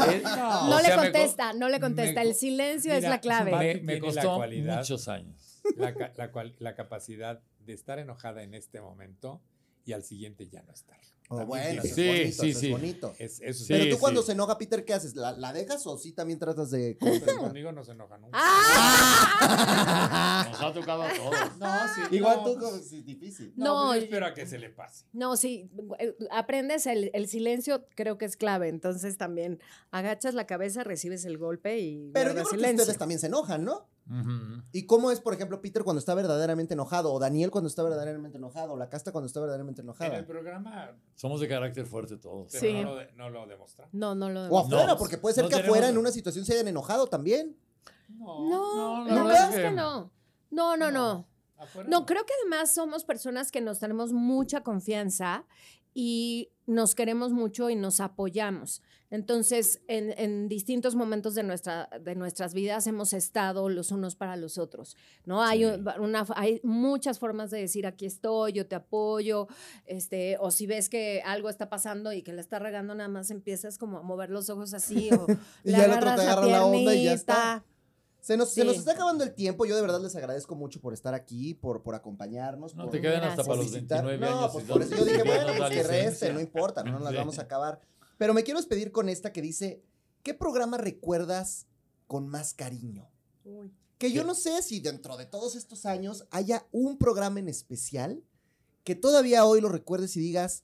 Eh, 0.04 0.22
No 0.24 0.76
o 0.76 0.80
le 0.80 0.90
co- 0.94 1.00
contesta, 1.00 1.52
no 1.54 1.68
le 1.68 1.80
contesta. 1.80 2.22
El 2.22 2.34
silencio 2.34 2.92
es 2.92 3.02
la 3.04 3.20
clave. 3.20 3.50
Me, 3.52 3.58
me 3.58 3.74
tiene 3.74 3.94
la 3.94 4.00
costó 4.22 4.36
cualidad- 4.36 4.78
muchos 4.78 5.08
años. 5.08 5.60
La, 5.76 5.94
ca- 5.94 6.12
la 6.16 6.30
cual- 6.30 6.54
la 6.58 6.74
capacidad 6.74 7.40
de 7.66 7.72
estar 7.72 7.98
enojada 7.98 8.42
en 8.42 8.54
este 8.54 8.80
momento 8.80 9.40
y 9.84 9.92
al 9.92 10.02
siguiente 10.02 10.48
ya 10.48 10.62
no 10.62 10.72
estar. 10.72 10.98
Oh, 11.30 11.46
bueno, 11.46 11.80
tiene- 11.82 11.88
eso 11.88 11.94
Sí, 11.94 12.02
es 12.02 12.36
bonito, 12.36 12.42
sí, 12.42 12.50
eso 12.50 12.60
sí. 12.60 12.66
es 12.66 12.72
bonito. 12.72 13.14
Es, 13.18 13.40
eso 13.40 13.64
Pero 13.66 13.84
Sí, 13.84 13.90
tú 13.90 13.98
cuando 13.98 14.20
sí. 14.20 14.26
se 14.26 14.32
enoja 14.32 14.58
Peter, 14.58 14.84
¿qué 14.84 14.92
haces? 14.92 15.16
¿La, 15.16 15.32
la 15.32 15.54
dejas 15.54 15.86
o 15.86 15.96
sí 15.96 16.12
también 16.12 16.38
tratas 16.38 16.70
de 16.70 16.98
Pero 17.00 17.38
conmigo 17.38 17.72
no 17.72 17.82
se 17.82 17.92
enoja 17.92 18.18
nunca. 18.18 18.38
¡Ah! 18.38 20.46
Nos 20.50 20.60
ha 20.62 20.72
tocado 20.72 21.02
a 21.02 21.12
todos. 21.14 21.34
No, 21.58 21.68
sí. 21.94 22.00
Igual 22.16 22.38
no, 22.38 22.44
tú, 22.44 22.58
como 22.58 22.78
si 22.78 22.98
es 22.98 23.06
difícil. 23.06 23.52
No, 23.56 23.84
No, 23.84 23.90
pues 23.92 24.02
espero 24.04 24.26
a 24.26 24.34
que 24.34 24.46
se 24.46 24.58
le 24.58 24.70
pase. 24.70 25.06
No, 25.12 25.36
sí, 25.36 25.70
eh, 25.98 26.14
aprendes 26.30 26.86
el, 26.86 27.10
el 27.14 27.28
silencio, 27.28 27.86
creo 27.94 28.18
que 28.18 28.24
es 28.26 28.36
clave. 28.36 28.68
Entonces 28.68 29.16
también 29.16 29.60
agachas 29.90 30.34
la 30.34 30.46
cabeza, 30.46 30.84
recibes 30.84 31.24
el 31.24 31.38
golpe 31.38 31.78
y 31.78 32.10
Pero 32.12 32.30
yo 32.30 32.34
creo 32.34 32.44
que 32.44 32.50
silencio. 32.56 32.82
ustedes 32.82 32.98
también 32.98 33.20
se 33.20 33.26
enojan, 33.28 33.64
¿no? 33.64 33.88
¿Y 34.72 34.86
cómo 34.86 35.10
es, 35.10 35.20
por 35.20 35.32
ejemplo, 35.34 35.60
Peter 35.62 35.82
cuando 35.82 35.98
está 35.98 36.14
verdaderamente 36.14 36.74
enojado? 36.74 37.12
¿O 37.12 37.18
Daniel 37.18 37.50
cuando 37.50 37.68
está 37.68 37.82
verdaderamente 37.82 38.36
enojado? 38.38 38.72
¿O 38.74 38.76
la 38.76 38.88
casta 38.90 39.12
cuando 39.12 39.26
está 39.26 39.40
verdaderamente 39.40 39.80
En 39.80 39.88
el 39.88 39.94
enojada? 39.94 40.26
programa 40.26 40.92
Somos 41.14 41.40
de 41.40 41.48
carácter 41.48 41.86
fuerte 41.86 42.16
todos. 42.18 42.48
pero 42.52 42.60
Sí. 42.60 42.72
no, 42.74 42.82
lo, 42.90 42.96
de- 42.96 43.12
no 43.12 43.30
lo 43.30 43.46
demuestra. 43.46 43.88
No, 43.92 44.14
no 44.14 44.28
lo 44.28 44.42
O 44.48 44.58
afuera, 44.58 44.86
No, 44.86 44.98
porque 44.98 45.16
puede 45.18 45.34
ser 45.34 45.44
no 45.44 45.50
que 45.50 45.56
afuera 45.56 45.88
en 45.88 45.96
una 45.98 46.10
situación 46.10 46.44
se 46.44 46.52
hayan 46.52 46.68
enojado 46.68 47.06
también. 47.06 47.56
No. 48.08 48.48
No, 48.48 49.04
no, 49.06 49.24
la 49.28 49.48
es 49.48 49.54
que 49.56 49.70
no. 49.70 50.10
No, 50.50 50.76
no, 50.76 50.90
no. 50.90 51.26
No, 51.88 52.04
creo 52.04 52.26
que 52.26 52.32
además 52.42 52.74
somos 52.74 53.04
personas 53.04 53.50
que 53.50 53.60
nos 53.62 53.78
tenemos 53.80 54.12
mucha 54.12 54.62
confianza 54.62 55.46
y 55.94 56.50
nos 56.66 56.94
queremos 56.94 57.32
mucho 57.32 57.70
y 57.70 57.76
nos 57.76 58.00
apoyamos. 58.00 58.82
Entonces, 59.14 59.80
en, 59.86 60.12
en 60.18 60.48
distintos 60.48 60.96
momentos 60.96 61.34
de, 61.36 61.44
nuestra, 61.44 61.88
de 62.00 62.16
nuestras 62.16 62.52
vidas 62.52 62.86
hemos 62.88 63.12
estado 63.12 63.68
los 63.68 63.92
unos 63.92 64.16
para 64.16 64.36
los 64.36 64.58
otros, 64.58 64.96
¿no? 65.24 65.42
Hay, 65.42 65.60
Sí. 65.60 65.64
un- 65.66 65.88
una, 66.00 66.26
hay 66.34 66.60
muchas 66.64 67.20
formas 67.20 67.50
de 67.52 67.60
decir, 67.60 67.86
aquí 67.86 68.06
estoy, 68.06 68.52
yo 68.52 68.66
te 68.66 68.74
apoyo, 68.74 69.46
este, 69.86 70.36
o 70.40 70.50
si 70.50 70.66
ves 70.66 70.88
que 70.88 71.22
algo 71.24 71.48
está 71.48 71.68
pasando 71.70 72.12
y 72.12 72.22
que 72.22 72.32
la 72.32 72.40
está 72.40 72.58
regando, 72.58 72.94
nada 72.96 73.08
más 73.08 73.30
empiezas 73.30 73.78
como 73.78 73.98
a 73.98 74.02
mover 74.02 74.30
los 74.30 74.50
ojos 74.50 74.74
así, 74.74 75.10
o 75.12 75.26
Y 75.64 75.70
le 75.70 75.78
ya 75.78 75.84
el 75.84 75.90
otro 75.92 76.08
agarras 76.10 76.16
te 76.16 76.22
agarra 76.30 76.46
la 76.46 76.66
onda 76.66 76.94
y 76.94 77.04
ya 77.04 77.12
está. 77.12 77.64
Se 78.20 78.38
nos, 78.38 78.54
se 78.54 78.64
nos 78.64 78.78
está 78.78 78.92
acabando 78.92 79.22
el 79.22 79.34
tiempo. 79.34 79.66
Yo 79.66 79.76
de 79.76 79.82
verdad 79.82 80.00
les 80.00 80.16
agradezco 80.16 80.54
mucho 80.54 80.80
por 80.80 80.94
estar 80.94 81.12
aquí, 81.12 81.52
por, 81.52 81.82
por 81.82 81.94
acompañarnos. 81.94 82.74
No 82.74 82.84
por, 82.84 82.92
te 82.92 83.02
quedan 83.02 83.22
hasta 83.22 83.44
para 83.44 83.56
los 83.56 83.66
visitar. 83.70 84.02
29 84.02 84.18
No, 84.18 84.38
años. 84.40 84.52
pues 84.52 84.64
y 84.64 84.68
por 84.68 84.80
dos- 84.80 84.90
eso 84.90 84.96
yo 84.98 85.04
dije, 85.12 85.22
bueno, 85.24 85.52
pues 85.58 85.70
que 85.70 85.82
reste, 85.82 86.32
no 86.32 86.40
importa, 86.40 86.82
no 86.82 86.92
nos 86.92 87.02
las 87.02 87.10
Sí. 87.12 87.16
vamos 87.18 87.38
a 87.38 87.42
acabar. 87.42 87.80
Pero 88.18 88.34
me 88.34 88.44
quiero 88.44 88.60
despedir 88.60 88.92
con 88.92 89.08
esta 89.08 89.32
que 89.32 89.42
dice, 89.42 89.82
¿qué 90.22 90.34
programa 90.34 90.76
recuerdas 90.76 91.66
con 92.06 92.28
más 92.28 92.54
cariño? 92.54 93.08
Que 93.98 94.12
yo 94.12 94.24
no 94.24 94.34
sé 94.34 94.62
si 94.62 94.80
dentro 94.80 95.16
de 95.16 95.26
todos 95.26 95.56
estos 95.56 95.86
años 95.86 96.26
haya 96.30 96.66
un 96.72 96.98
programa 96.98 97.40
en 97.40 97.48
especial 97.48 98.22
que 98.84 98.94
todavía 98.94 99.44
hoy 99.46 99.60
lo 99.60 99.68
recuerdes 99.68 100.16
y 100.16 100.20
digas, 100.20 100.62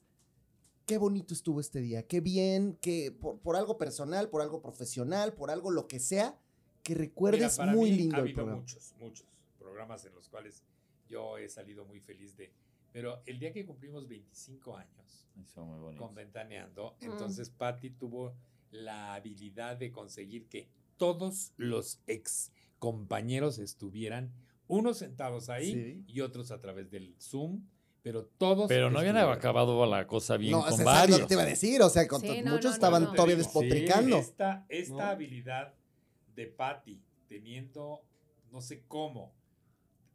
qué 0.85 0.97
bonito 0.97 1.33
estuvo 1.33 1.59
este 1.59 1.81
día, 1.81 2.05
qué 2.07 2.21
bien, 2.21 2.77
que 2.81 3.11
por, 3.11 3.39
por 3.39 3.55
algo 3.55 3.77
personal, 3.77 4.29
por 4.29 4.41
algo 4.41 4.61
profesional, 4.61 5.33
por 5.33 5.49
algo 5.49 5.71
lo 5.71 5.87
que 5.87 5.99
sea, 5.99 6.37
que 6.83 6.93
Mira, 6.93 7.05
recuerdes 7.05 7.57
para 7.57 7.71
muy 7.73 7.91
mí 7.91 7.97
lindo 7.97 8.17
Ha 8.17 8.19
el 8.19 8.33
programa. 8.33 8.59
muchos, 8.59 8.93
muchos 8.99 9.25
programas 9.57 10.05
en 10.05 10.13
los 10.13 10.29
cuales 10.29 10.63
yo 11.09 11.37
he 11.37 11.49
salido 11.49 11.85
muy 11.85 11.99
feliz 11.99 12.37
de. 12.37 12.51
Pero 12.91 13.21
el 13.25 13.39
día 13.39 13.53
que 13.53 13.65
cumplimos 13.65 14.07
25 14.07 14.75
años 14.77 15.27
Eso, 15.41 15.65
muy 15.65 15.79
bonito. 15.79 16.03
con 16.03 16.13
Ventaneando, 16.15 16.95
Mm. 17.01 17.05
entonces 17.05 17.49
Patty 17.49 17.91
tuvo 17.91 18.35
la 18.71 19.13
habilidad 19.13 19.77
de 19.77 19.91
conseguir 19.91 20.47
que 20.47 20.69
todos 20.97 21.53
los 21.57 22.01
ex 22.07 22.51
compañeros 22.79 23.59
estuvieran, 23.59 24.31
unos 24.67 24.97
sentados 24.97 25.49
ahí 25.49 25.73
Sí. 25.73 26.03
y 26.07 26.21
otros 26.21 26.51
a 26.51 26.59
través 26.61 26.89
del 26.91 27.15
Zoom, 27.19 27.65
pero 28.03 28.25
todos. 28.25 28.67
Pero 28.67 28.89
no 28.89 28.99
habían 28.99 29.17
acabado 29.17 29.85
la 29.85 30.07
cosa 30.07 30.37
bien 30.37 30.53
no, 30.53 30.59
con 30.61 30.67
algo 30.69 30.77
que 30.77 30.83
varios. 30.83 31.27
te 31.27 31.33
iba 31.35 31.43
a 31.43 31.45
decir. 31.45 31.81
O 31.81 31.89
sea, 31.89 32.07
con- 32.07 32.21
Sí, 32.21 32.41
no, 32.41 32.51
muchos 32.51 32.63
no, 32.65 32.69
no, 32.69 32.73
estaban 32.75 33.03
no. 33.03 33.11
todavía 33.13 33.35
Sí, 33.35 33.41
despotricando. 33.43 34.17
Esta, 34.17 34.65
esta 34.69 34.93
¿No? 34.95 35.01
habilidad 35.01 35.73
de 36.35 36.47
Patty 36.47 36.99
teniendo, 37.27 38.01
no 38.51 38.61
sé 38.61 38.83
cómo, 38.87 39.33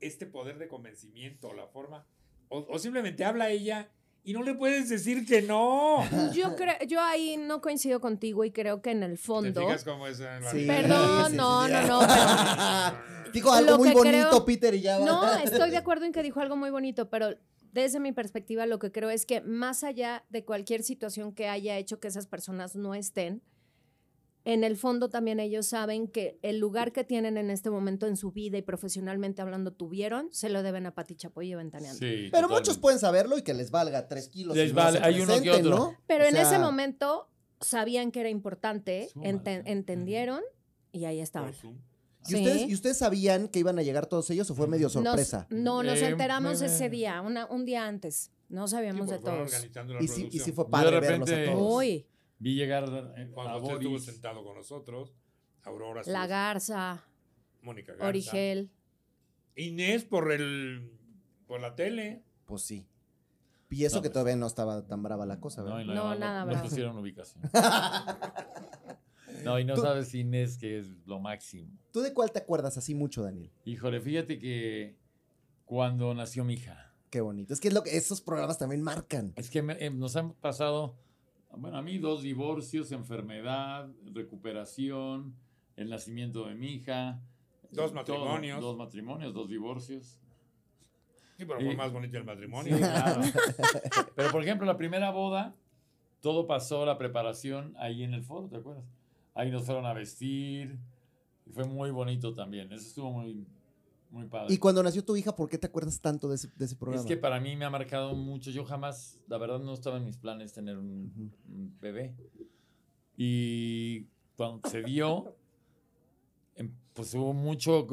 este 0.00 0.26
poder 0.26 0.58
de 0.58 0.68
convencimiento, 0.68 1.52
la 1.52 1.66
forma, 1.68 2.06
o, 2.48 2.66
o 2.68 2.78
simplemente 2.78 3.24
habla 3.24 3.50
ella 3.50 3.88
y 4.24 4.32
no 4.32 4.42
le 4.42 4.54
puedes 4.54 4.88
decir 4.88 5.24
que 5.26 5.42
no. 5.42 5.98
Yo 6.34 6.56
creo, 6.56 6.74
yo 6.88 7.00
ahí 7.00 7.36
no 7.36 7.60
coincido 7.60 8.00
contigo 8.00 8.44
y 8.44 8.50
creo 8.50 8.82
que 8.82 8.90
en 8.90 9.02
el 9.04 9.12
¿Te 9.12 9.16
fondo. 9.18 9.60
fijas 9.60 9.84
cómo 9.84 10.06
es? 10.08 10.18
eh, 10.20 10.26
Sí, 10.50 10.64
Perdón, 10.66 11.30
sí, 11.30 11.36
no, 11.36 11.66
sí, 11.66 11.72
no, 11.72 11.82
no, 11.82 12.00
pero- 12.00 13.32
Dijo 13.32 13.52
algo 13.52 13.70
Lo 13.72 13.78
muy 13.78 13.90
bonito, 13.92 14.28
creo- 14.30 14.44
Peter, 14.44 14.74
y 14.74 14.80
ya 14.80 14.98
va. 14.98 15.04
No, 15.06 15.34
estoy 15.44 15.70
de 15.70 15.76
acuerdo 15.76 16.06
en 16.06 16.12
que 16.12 16.22
dijo 16.22 16.40
algo 16.40 16.56
muy 16.56 16.70
bonito, 16.70 17.08
pero 17.10 17.36
desde 17.72 18.00
mi 18.00 18.12
perspectiva 18.12 18.64
lo 18.66 18.78
que 18.78 18.90
creo 18.90 19.10
es 19.10 19.26
que 19.26 19.42
más 19.42 19.84
allá 19.84 20.24
de 20.30 20.44
cualquier 20.44 20.82
situación 20.82 21.32
que 21.32 21.48
haya 21.48 21.76
hecho 21.76 22.00
que 22.00 22.08
esas 22.08 22.26
personas 22.26 22.74
no 22.74 22.94
estén, 22.94 23.42
en 24.48 24.62
el 24.64 24.76
fondo 24.76 25.10
también 25.10 25.40
ellos 25.40 25.66
saben 25.66 26.06
que 26.08 26.38
el 26.42 26.58
lugar 26.58 26.92
que 26.92 27.02
tienen 27.04 27.36
en 27.36 27.50
este 27.50 27.68
momento 27.68 28.06
en 28.06 28.16
su 28.16 28.30
vida 28.30 28.56
y 28.56 28.62
profesionalmente 28.62 29.42
hablando 29.42 29.72
tuvieron, 29.72 30.28
se 30.32 30.48
lo 30.48 30.62
deben 30.62 30.86
a 30.86 30.94
Pati 30.94 31.16
Chapoy 31.16 31.50
y 31.50 31.54
Ventaneando. 31.56 31.98
Sí, 31.98 32.04
Pero 32.06 32.28
totalmente. 32.30 32.54
muchos 32.54 32.78
pueden 32.78 32.98
saberlo 33.00 33.36
y 33.36 33.42
que 33.42 33.52
les 33.54 33.70
valga 33.72 34.06
tres 34.08 34.28
kilos. 34.28 34.56
Les 34.56 34.72
vale, 34.72 35.00
hay 35.02 35.20
uno 35.20 35.42
que 35.42 35.50
otro. 35.50 35.70
¿no? 35.76 35.96
Pero 36.06 36.24
O 36.24 36.28
en 36.28 36.36
ese 36.36 36.58
momento 36.60 37.28
sabían 37.60 38.12
que 38.12 38.20
era 38.20 38.28
importante, 38.30 39.08
entendieron 39.64 40.40
y 40.92 41.04
ahí 41.04 41.20
estaban. 41.20 41.52
¿Y 42.28 42.34
ustedes. 42.34 42.68
¿Y 42.68 42.74
ustedes 42.74 42.98
sabían 42.98 43.48
que 43.48 43.58
iban 43.60 43.78
a 43.78 43.82
llegar 43.82 44.06
todos 44.06 44.28
ellos 44.30 44.50
o 44.50 44.54
fue 44.54 44.66
medio 44.66 44.84
Nos- 44.86 44.92
sorpresa? 44.92 45.46
no, 45.50 45.82
nos 45.82 45.98
Eh, 46.00 46.06
enteramos 46.08 46.60
ese 46.62 46.88
día, 46.88 47.20
una- 47.20 47.46
un 47.46 47.64
día 47.64 47.86
antes. 47.86 48.30
No 48.48 48.68
sabíamos 48.68 49.06
Sí, 49.08 49.12
de 49.12 49.18
todos. 49.18 49.52
organizando 49.52 49.94
la 49.94 50.02
Y 50.02 50.08
sí, 50.08 50.28
y 50.30 50.38
sí 50.38 50.52
fue 50.52 50.64
de 50.64 50.70
padre 50.70 51.00
verlos 51.00 51.30
a 51.30 51.44
todos. 51.44 51.76
Uy, 51.78 52.06
Vi 52.38 52.54
llegar 52.54 52.84
eh, 53.16 53.30
Juan 53.32 53.48
a 53.48 53.52
José 53.60 53.72
estuvo 53.74 53.98
sentado 53.98 54.44
con 54.44 54.54
nosotros, 54.56 55.14
Aurora, 55.62 56.02
La 56.06 56.26
Garza, 56.26 57.04
Mónica 57.62 57.92
Garza, 57.92 58.06
Origel. 58.08 58.70
Inés 59.56 60.04
por 60.04 60.30
el 60.32 60.92
por 61.46 61.60
la 61.60 61.74
tele. 61.74 62.22
Pues 62.44 62.62
sí. 62.62 62.86
Y 63.70 63.84
eso 63.84 63.96
No, 63.96 64.02
que 64.02 64.08
pues- 64.08 64.12
todavía 64.12 64.36
no 64.36 64.46
estaba 64.46 64.86
tan 64.86 65.02
brava 65.02 65.24
la 65.26 65.40
cosa, 65.40 65.62
No, 65.62 65.76
¿verdad? 65.76 65.84
no, 65.86 65.94
No, 65.94 66.04
no, 66.14 66.18
nada 66.20 66.40
no 66.44 66.50
bravo. 66.50 66.68
pusieron 66.68 66.98
ubicación. 66.98 67.42
No, 69.44 69.58
y 69.58 69.64
no 69.64 69.76
sabes 69.76 70.14
Inés 70.14 70.58
que 70.58 70.78
es 70.78 70.88
lo 71.06 71.18
máximo. 71.20 71.70
¿Tú 71.92 72.00
de 72.00 72.12
cuál 72.12 72.30
te 72.32 72.38
acuerdas 72.38 72.76
así 72.76 72.94
mucho, 72.94 73.22
Daniel? 73.22 73.50
Híjole, 73.64 74.00
fíjate 74.00 74.38
que 74.38 74.96
cuando 75.64 76.14
nació 76.14 76.44
mi 76.44 76.54
hija, 76.54 76.82
Qué 77.08 77.20
bonito. 77.20 77.54
Es 77.54 77.60
que 77.60 77.68
es 77.68 77.74
lo 77.74 77.82
que 77.84 77.96
esos 77.96 78.20
programas 78.20 78.58
también 78.58 78.82
marcan. 78.82 79.32
es 79.36 79.48
que 79.48 79.62
me- 79.62 79.74
eh, 79.84 79.90
nos 79.90 80.16
han 80.16 80.32
pasado, 80.34 80.96
bueno, 81.56 81.76
a 81.78 81.82
mí 81.82 81.98
dos 81.98 82.22
divorcios, 82.22 82.92
enfermedad, 82.92 83.88
recuperación, 84.12 85.34
el 85.76 85.90
nacimiento 85.90 86.46
de 86.46 86.54
mi 86.54 86.74
hija. 86.74 87.20
Dos 87.70 87.92
matrimonios. 87.92 88.60
dos 88.60 88.76
matrimonios, 88.76 89.34
dos 89.34 89.48
divorcios. 89.48 90.18
Sí, 91.36 91.44
pero 91.44 91.60
Y- 91.60 91.64
fue 91.66 91.76
más 91.76 91.92
bonito 91.92 92.16
el 92.16 92.22
Sí, 92.22 92.26
matrimonio. 92.26 92.76
claro. 92.78 93.20
Pero 94.14 94.30
por 94.30 94.42
ejemplo, 94.42 94.66
la 94.66 94.76
primera 94.76 95.10
boda, 95.10 95.54
todo 96.20 96.46
pasó 96.46 96.86
la 96.86 96.96
preparación 96.96 97.74
ahí 97.78 98.02
en 98.02 98.14
el 98.14 98.22
foro, 98.22 98.48
¿te 98.48 98.56
acuerdas? 98.56 98.84
Ahí 99.34 99.50
nos 99.50 99.64
fueron 99.66 99.84
a 99.84 99.92
vestir. 99.92 100.78
Y 101.44 101.50
fue 101.50 101.64
muy 101.64 101.90
bonito 101.90 102.34
también. 102.34 102.72
Eso 102.72 102.86
estuvo 102.86 103.12
muy, 103.12 103.46
muy 104.16 104.26
padre. 104.26 104.52
Y 104.54 104.58
cuando 104.58 104.82
nació 104.82 105.04
tu 105.04 105.16
hija, 105.16 105.34
¿por 105.36 105.48
qué 105.48 105.58
te 105.58 105.66
acuerdas 105.66 106.00
tanto 106.00 106.28
de 106.28 106.34
ese, 106.36 106.48
de 106.56 106.64
ese 106.64 106.76
programa? 106.76 107.02
Es 107.02 107.06
que 107.06 107.16
para 107.16 107.38
mí 107.40 107.54
me 107.56 107.64
ha 107.64 107.70
marcado 107.70 108.14
mucho. 108.14 108.50
Yo 108.50 108.64
jamás, 108.64 109.18
la 109.28 109.38
verdad, 109.38 109.60
no 109.60 109.72
estaba 109.74 109.96
en 109.98 110.04
mis 110.04 110.16
planes 110.16 110.52
tener 110.52 110.76
un, 110.78 111.12
Ujú. 111.14 111.30
un 111.54 111.78
bebé. 111.80 112.14
Y 113.16 114.06
cuando 114.36 114.68
se 114.68 114.82
dio, 114.82 115.36
em, 116.54 116.70
pues 116.92 117.14
hubo 117.14 117.32
mucho, 117.32 117.86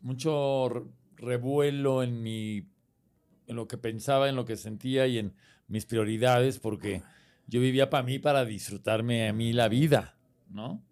mucho 0.00 0.68
re- 0.68 0.82
revuelo 1.16 2.02
en 2.02 2.22
mi, 2.22 2.66
en 3.46 3.56
lo 3.56 3.66
que 3.68 3.76
pensaba, 3.78 4.28
en 4.28 4.36
lo 4.36 4.44
que 4.44 4.56
sentía 4.56 5.06
y 5.06 5.18
en 5.18 5.34
mis 5.68 5.86
prioridades, 5.86 6.58
porque 6.58 7.02
yo 7.46 7.60
vivía 7.60 7.90
para 7.90 8.02
mí, 8.04 8.18
para 8.18 8.44
disfrutarme 8.44 9.28
a 9.28 9.32
mí 9.32 9.52
la 9.52 9.68
vida, 9.68 10.16
¿no? 10.48 10.82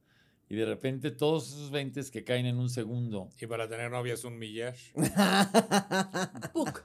Y 0.50 0.56
de 0.56 0.64
repente 0.64 1.10
todos 1.10 1.48
esos 1.48 1.70
20 1.70 2.10
que 2.10 2.24
caen 2.24 2.46
en 2.46 2.56
un 2.56 2.70
segundo. 2.70 3.28
Y 3.40 3.46
para 3.46 3.68
tener 3.68 3.90
novia 3.90 4.14
es 4.14 4.24
un 4.24 4.38
millar. 4.38 4.74
Puc. 6.52 6.82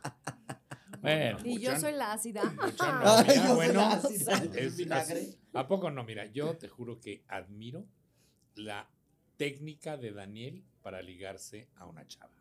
Bueno, 1.01 1.38
Y 1.43 1.59
yo 1.59 1.78
soy 1.80 1.93
la 1.93 2.14
ácida. 2.14 2.43
Luchan 2.43 3.01
Ay, 3.03 3.26
novia, 3.28 3.36
yo 3.36 3.43
soy 3.47 3.55
bueno, 3.55 3.74
la 3.82 3.91
ácida. 3.93 4.43
es- 4.55 4.78
Vinagre. 4.78 5.22
es- 5.22 5.38
¿A 5.53 5.68
poco 5.68 5.91
no? 5.91 6.03
Mira, 6.03 6.26
yo 6.26 6.57
te 6.57 6.68
juro 6.68 6.99
que 6.99 7.24
admiro 7.28 7.86
la 8.55 8.89
técnica 9.38 9.97
de 9.97 10.11
Daniel 10.14 10.64
para 10.82 11.01
ligarse 11.01 11.68
a 11.76 11.86
una 11.86 12.05
chava. 12.07 12.32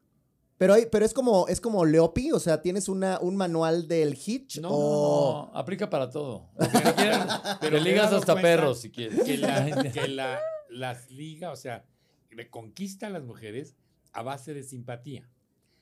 Pero, 0.59 0.75
hay- 0.75 0.87
pero 0.87 1.05
es 1.05 1.13
como 1.13 1.49
es 1.49 1.61
como 1.61 1.85
Leopi, 1.85 2.31
o 2.31 2.39
sea, 2.39 2.63
tienes 2.63 2.89
una, 2.89 3.19
un 3.21 3.35
manual 3.37 3.89
del 3.89 4.15
Hitch 4.15 4.59
No, 4.61 4.69
o 4.71 5.47
no, 5.53 5.59
aplica 5.59 5.91
para 5.91 6.09
todo. 6.09 6.51
Pero 7.61 7.79
te 7.79 7.81
ligas 7.81 8.13
hasta 8.13 8.33
cuenta 8.35 8.43
perros 8.43 8.81
si 8.81 8.91
quieres. 8.91 9.25
Que, 9.25 9.39
la, 9.39 9.91
que 9.93 10.07
la- 10.09 10.41
las 10.73 11.11
liga, 11.11 11.51
o 11.51 11.57
sea, 11.57 11.85
le 12.31 12.49
conquista 12.51 13.07
a 13.07 13.11
las 13.11 13.23
mujeres 13.23 13.77
a 14.13 14.23
base 14.23 14.55
de 14.55 14.63
simpatía, 14.63 15.29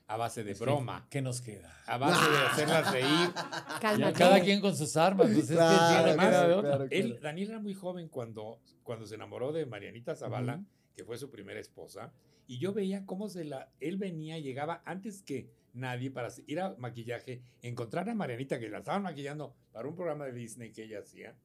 a 0.07 0.17
base 0.17 0.43
de 0.45 0.55
broma, 0.55 1.07
¿Qué 1.11 1.23
nos 1.23 1.41
queda? 1.41 1.73
a 1.87 1.97
base 1.99 2.31
de 2.31 2.39
hacerlas 2.39 2.93
reír. 2.93 3.31
Cálmate. 3.81 4.19
cada 4.19 4.41
quien 4.41 4.61
con 4.61 4.77
sus 4.77 4.97
armas. 4.97 5.29
Pues 5.29 5.39
es 5.39 5.49
que 5.49 5.55
Claro, 5.55 6.17
claro, 6.17 6.87
Él. 6.91 7.19
Daniel 7.23 7.51
era 7.51 7.61
muy 7.61 7.75
joven 7.75 8.09
cuando, 8.09 8.61
cuando 8.83 9.07
se 9.07 9.15
enamoró 9.15 9.53
de 9.53 9.67
Marianita 9.67 10.17
Zavala, 10.17 10.63
que 10.97 11.05
fue 11.05 11.17
su 11.17 11.31
primera 11.31 11.61
esposa, 11.61 12.13
y 12.47 12.59
yo 12.59 12.73
veía 12.73 13.07
cómo 13.07 13.29
se 13.29 13.45
la, 13.45 13.71
él 13.79 13.97
venía, 13.97 14.39
llegaba 14.39 14.83
antes 14.85 15.23
que 15.23 15.49
nadie 15.73 16.11
para 16.11 16.29
ir 16.49 16.61
a 16.61 16.75
maquillaje, 16.79 17.43
encontrar 17.63 18.09
a 18.11 18.15
Marianita 18.15 18.59
que 18.59 18.69
la 18.69 18.79
estaban 18.79 19.03
maquillando 19.05 19.55
para 19.73 19.89
un 19.89 19.95
programa 19.95 20.25
de 20.25 20.33
Disney 20.33 20.73
que 20.73 20.83
ella 20.83 20.99
hacía, 20.99 21.37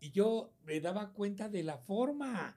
y 0.00 0.10
yo 0.10 0.52
me 0.64 0.80
daba 0.80 1.12
cuenta 1.12 1.48
de 1.48 1.62
la 1.62 1.78
forma. 1.78 2.56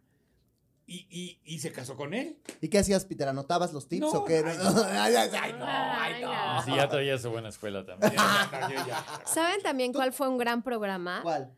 Y, 0.85 1.07
y, 1.09 1.39
y 1.45 1.59
se 1.59 1.71
casó 1.71 1.95
con 1.95 2.13
él. 2.13 2.37
¿Y 2.59 2.67
qué 2.67 2.79
hacías, 2.79 3.05
Peter? 3.05 3.27
¿Anotabas 3.27 3.71
los 3.71 3.87
tips 3.87 4.01
No, 4.01 4.09
o 4.19 4.25
qué? 4.25 4.43
ay, 4.45 4.57
Ay, 4.97 5.15
ay, 5.15 5.29
Ay, 5.41 5.53
no, 5.53 5.65
Ay, 5.65 6.13
ay, 6.15 6.21
no. 6.23 6.55
no. 6.55 6.61
Sí, 6.63 6.71
ya 6.75 6.89
traía 6.89 7.17
su 7.17 7.29
buena 7.29 7.49
escuela 7.49 7.85
también. 7.85 8.11
¿Saben 9.25 9.61
también 9.61 9.93
cuál 9.93 10.13
fue 10.13 10.27
un 10.27 10.37
gran 10.37 10.61
programa? 10.63 11.21
¿Cuál? 11.23 11.51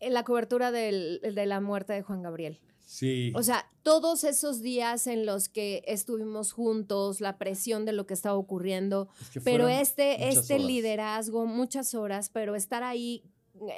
En 0.00 0.14
la 0.14 0.22
cobertura 0.24 0.70
del- 0.70 1.20
de 1.22 1.46
la 1.46 1.60
muerte 1.60 1.92
de 1.92 2.02
Juan 2.02 2.22
Gabriel. 2.22 2.60
Sí. 2.86 3.32
O 3.34 3.42
sea, 3.42 3.68
todos 3.82 4.24
esos 4.24 4.62
días 4.62 5.06
en 5.08 5.26
los 5.26 5.48
que 5.50 5.82
estuvimos 5.86 6.52
juntos, 6.52 7.20
la 7.20 7.36
presión 7.36 7.84
de 7.84 7.92
lo 7.92 8.06
que 8.06 8.14
estaba 8.14 8.36
ocurriendo, 8.36 9.08
Es 9.20 9.30
que 9.30 9.40
pero 9.42 9.68
este, 9.68 10.28
este 10.28 10.54
horas. 10.54 10.66
liderazgo, 10.66 11.46
muchas 11.46 11.94
horas, 11.94 12.30
pero 12.30 12.54
estar 12.54 12.82
ahí 12.82 13.24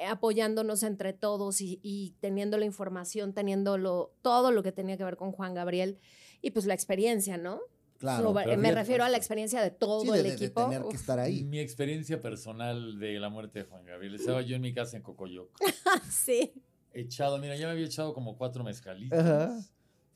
apoyándonos 0.08 0.82
entre 0.82 1.12
todos 1.12 1.60
y, 1.60 1.80
y 1.82 2.14
teniendo 2.20 2.58
la 2.58 2.64
información, 2.64 3.32
teniendo 3.32 3.78
lo- 3.78 4.12
todo 4.22 4.50
lo 4.52 4.62
que 4.62 4.72
tenía 4.72 4.96
que 4.96 5.04
ver 5.04 5.16
con 5.16 5.32
Juan 5.32 5.54
Gabriel 5.54 5.98
y 6.42 6.50
pues 6.52 6.66
la 6.66 6.74
experiencia, 6.74 7.36
¿no? 7.36 7.60
Claro. 7.98 8.24
Sobre- 8.28 8.56
me 8.56 8.72
refiero 8.72 9.04
a 9.04 9.08
la 9.10 9.18
experiencia 9.18 9.60
de 9.62 9.70
todo 9.70 10.00
Sí, 10.02 10.10
de, 10.10 10.16
el 10.18 10.22
de- 10.24 10.30
de 10.30 10.34
equipo. 10.46 10.64
tener 10.64 10.82
que 10.88 10.96
estar 10.96 11.18
ahí. 11.18 11.44
Mi 11.44 11.58
experiencia 11.60 12.20
personal 12.22 12.98
de 12.98 13.20
la 13.20 13.28
muerte 13.28 13.58
de 13.58 13.64
Juan 13.66 13.84
Gabriel. 13.84 14.14
Estaba 14.14 14.40
yo 14.42 14.56
en 14.56 14.62
mi 14.62 14.72
casa 14.72 14.96
en 14.96 15.02
Cocoyoc. 15.02 15.50
sí. 16.10 16.52
echado, 16.94 17.38
mira, 17.38 17.56
ya 17.56 17.66
me 17.66 17.72
había 17.72 17.84
echado 17.86 18.14
como 18.14 18.36
cuatro 18.38 18.64
mezcalitos. 18.64 19.18
Ajá. 19.18 19.54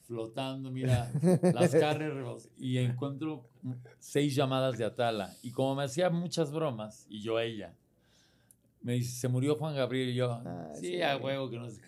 Flotando, 0.07 0.71
mira, 0.71 1.11
las 1.55 1.71
carnes 1.75 2.13
rebos- 2.13 2.49
Y 2.59 2.79
encuentro 2.79 3.49
seis 3.99 4.35
llamadas 4.35 4.77
de 4.79 4.85
Atala. 4.85 5.35
Y 5.43 5.51
como 5.53 5.75
me 5.77 5.85
hacía 5.85 6.11
muchas 6.11 6.53
bromas, 6.53 7.07
y 7.09 7.23
yo 7.23 7.37
a 7.39 7.45
ella, 7.45 7.75
me 8.85 8.93
dice, 8.93 9.19
se 9.19 9.27
murió 9.29 9.57
Juan 9.57 9.75
Gabriel. 9.75 10.11
Y 10.11 10.15
yo, 10.15 10.41
sí, 10.75 10.87
sí. 10.89 11.03
a 11.03 11.17
huevo, 11.17 11.51
que 11.51 11.59
no 11.59 11.69
sé. 11.69 11.81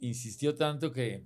Insistió 0.00 0.54
tanto 0.56 0.90
que 0.92 1.24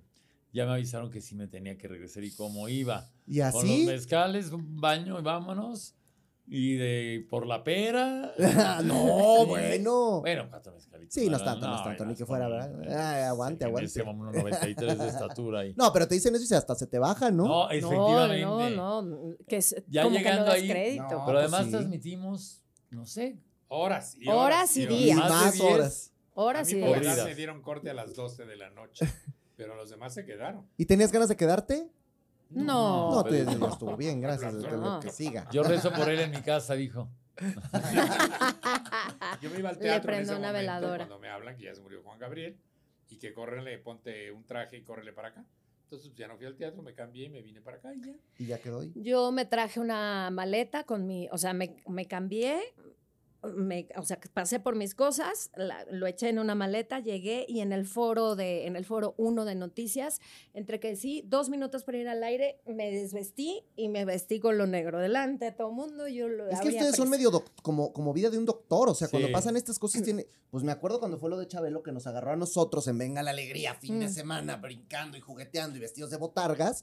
ya 0.53 0.67
me 0.67 0.73
avisaron 0.73 1.11
que 1.11 1.21
sí 1.23 1.35
me 1.35 1.47
tenía 1.49 1.79
que 1.79 1.89
regresar 1.89 2.25
y 2.25 2.33
cómo 2.35 2.69
iba. 2.69 3.09
¿Y 3.27 3.39
Con 3.41 3.47
los 3.53 3.63
así? 3.63 3.87
mezcales, 3.87 4.51
un 4.53 4.81
baño 4.81 5.19
y 5.19 5.23
vámonos. 5.23 5.95
Y 6.49 6.75
de 6.77 7.27
por 7.29 7.45
la 7.47 7.65
pera. 7.65 8.33
no, 8.85 9.37
Sí. 9.41 9.47
bueno. 9.49 10.21
Bueno, 10.21 10.47
cuatro 10.49 10.75
mezcalitos. 10.75 11.13
Sí, 11.15 11.29
no 11.29 11.37
es 11.39 11.45
tanto, 11.45 11.67
no 11.67 11.77
es 11.77 11.83
tanto, 11.83 12.05
ni 12.05 12.15
que 12.15 12.25
fuera, 12.27 12.49
¿verdad? 12.49 12.81
Ay, 12.89 13.23
aguante, 13.25 13.65
en 13.65 13.69
aguante. 13.71 13.87
ese 13.87 14.05
momento, 14.05 14.39
93 14.39 14.99
de 14.99 15.09
estatura 15.09 15.61
ahí. 15.61 15.75
No, 15.77 15.93
pero 15.93 16.07
te 16.07 16.15
dicen 16.15 16.35
eso 16.37 16.55
y 16.55 16.57
hasta 16.57 16.75
se 16.77 16.87
te 16.87 16.99
baja, 17.01 17.31
¿no? 17.33 17.45
No, 17.45 17.65
No, 17.67 17.71
efectivamente. 17.71 18.77
no, 18.77 19.03
no. 19.03 19.37
Que 19.49 19.57
es, 19.57 19.75
Ya 19.89 20.03
como 20.05 20.17
que 20.17 20.23
no 20.23 20.29
llegando 20.31 20.45
das 20.47 20.55
ahí, 20.55 20.69
crédito. 20.69 21.03
No, 21.03 21.09
Pero 21.09 21.25
pues 21.25 21.37
además 21.39 21.65
sí. 21.65 21.71
transmitimos, 21.73 22.63
no 22.91 23.07
sé, 23.07 23.41
Horas 23.69 24.17
y 24.21 24.29
Horas 24.29 24.37
horas. 24.37 24.77
y 24.77 24.87
días. 24.87 25.19
más 25.19 25.31
más 25.31 25.53
de 25.55 25.59
10. 25.61 25.73
horas. 25.75 26.13
Horas 26.35 26.69
a 26.69 26.71
y 26.71 26.75
mí 26.75 26.81
días. 26.81 26.91
por 26.91 26.99
Corridas. 27.05 27.25
me 27.25 27.35
dieron 27.35 27.63
corte 27.63 27.91
a 27.91 27.95
las 27.95 28.15
12 28.15 28.45
de 28.45 28.57
la 28.57 28.71
noche, 28.71 29.07
pero 29.57 29.75
los 29.75 29.91
demás 29.91 30.15
se 30.15 30.25
quedaron. 30.25 30.67
¿Y 30.77 30.87
tenías 30.87 31.11
ganas 31.13 31.29
de 31.29 31.37
quedarte? 31.37 31.89
No. 32.51 33.11
No, 33.11 33.25
te, 33.25 33.45
no. 33.45 33.69
estuvo 33.69 33.97
bien, 33.97 34.21
gracias. 34.21 34.55
No. 34.55 35.01
que 35.01 35.11
siga. 35.11 35.49
Yo 35.51 35.63
rezo 35.65 35.93
por 35.93 36.09
él 36.09 36.21
en 36.21 36.31
mi 36.31 36.43
casa, 36.43 36.75
dijo. 36.75 37.09
Yo 39.43 39.51
me 39.51 39.59
iba 39.59 39.71
al 39.71 39.75
Le 39.77 39.81
teatro 39.83 40.13
en 40.13 40.17
prendo 40.19 40.33
ese 40.33 40.39
una 40.41 40.49
momento 40.49 40.53
veladora. 40.59 40.97
cuando 41.07 41.19
me 41.19 41.29
hablan 41.29 41.57
que 41.57 41.65
ya 41.65 41.75
se 41.75 41.83
murió 41.83 42.03
Juan 42.03 42.19
Gabriel 42.19 42.57
y 43.11 43.19
que 43.19 43.33
córrele, 43.35 43.79
ponte 43.79 44.31
un 44.33 44.45
traje 44.45 44.77
y 44.79 44.83
córrele 44.83 45.13
para 45.13 45.29
acá. 45.29 45.45
Entonces 45.85 46.09
pues, 46.09 46.19
ya 46.19 46.29
no 46.29 46.37
fui 46.37 46.47
al 46.47 46.57
teatro, 46.57 46.83
me 46.83 46.95
cambié 46.95 47.27
y 47.27 47.29
me 47.29 47.43
vine 47.43 47.61
para 47.61 47.77
acá 47.79 47.95
y 47.95 48.01
ya. 48.01 48.13
Y 48.39 48.47
ya 48.47 48.59
quedó 48.59 48.81
ahí. 48.81 48.93
Yo 48.97 49.31
me 49.33 49.45
traje 49.45 49.81
una 49.81 50.31
maleta 50.31 50.85
con 50.85 51.07
mi, 51.07 51.29
o 51.31 51.39
sea, 51.39 51.53
me, 51.53 51.77
me 51.89 52.07
cambié, 52.07 52.61
me, 53.55 53.89
o 53.97 54.03
sea, 54.03 54.19
pasé 54.35 54.59
por 54.61 54.75
mis 54.75 54.95
cosas, 54.95 55.51
la- 55.57 55.85
lo 55.91 56.07
eché 56.07 56.29
en 56.29 56.39
una 56.39 56.55
maleta, 56.55 56.99
llegué 57.01 57.45
y 57.49 57.61
en 57.61 57.73
el 57.73 57.87
foro 57.87 58.35
de, 58.35 58.67
en 58.67 58.75
el 58.77 58.85
foro 58.85 59.15
1 59.19 59.45
de 59.45 59.55
noticias, 59.55 60.21
entre 60.55 60.81
que 60.81 60.97
sí, 60.97 61.23
dos 61.27 61.49
minutos 61.49 61.85
para 61.85 61.99
ir 61.99 62.09
al 62.09 62.23
aire, 62.25 62.61
me 62.67 62.91
desvestí 62.91 63.63
y 63.77 63.89
me 63.89 64.05
vestí 64.05 64.41
con 64.41 64.59
lo 64.59 64.67
negro 64.67 64.99
delante 64.99 65.45
de 65.47 65.53
todo 65.53 65.69
el 65.69 65.75
mundo. 65.75 66.09
Yo 66.09 66.29
lo 66.29 66.49
Es 66.49 66.61
que 66.61 66.69
ustedes 66.69 66.97
son 66.97 67.09
medio 67.11 67.31
doc- 67.31 67.51
como, 67.63 67.93
como 67.93 68.13
vida 68.13 68.31
de 68.31 68.39
un 68.39 68.47
doctor, 68.47 68.89
o 68.89 68.95
sea, 68.95 69.09
cuando 69.09 69.31
pasan 69.31 69.57
estas 69.57 69.79
cosas 69.79 70.03
tiene, 70.03 70.27
pues 70.51 70.65
me 70.65 70.73
acuerdo 70.73 70.99
cuando 70.99 71.19
fue 71.19 71.31
lo 71.31 71.39
de 71.39 71.47
Chabelo 71.47 71.83
que 71.83 71.93
nos 71.93 72.07
agarró 72.07 72.33
a 72.33 72.37
nosotros 72.37 72.89
en 72.89 72.99
Venga 72.99 73.23
la 73.23 73.31
Alegría, 73.31 73.75
fin 73.75 74.01
de 74.01 74.07
Mm. 74.07 74.13
semana, 74.13 74.57
brincando 74.57 75.17
y 75.17 75.21
jugueteando 75.21 75.77
y 75.77 75.81
vestidos 75.81 76.11
de 76.11 76.17
botargas, 76.17 76.83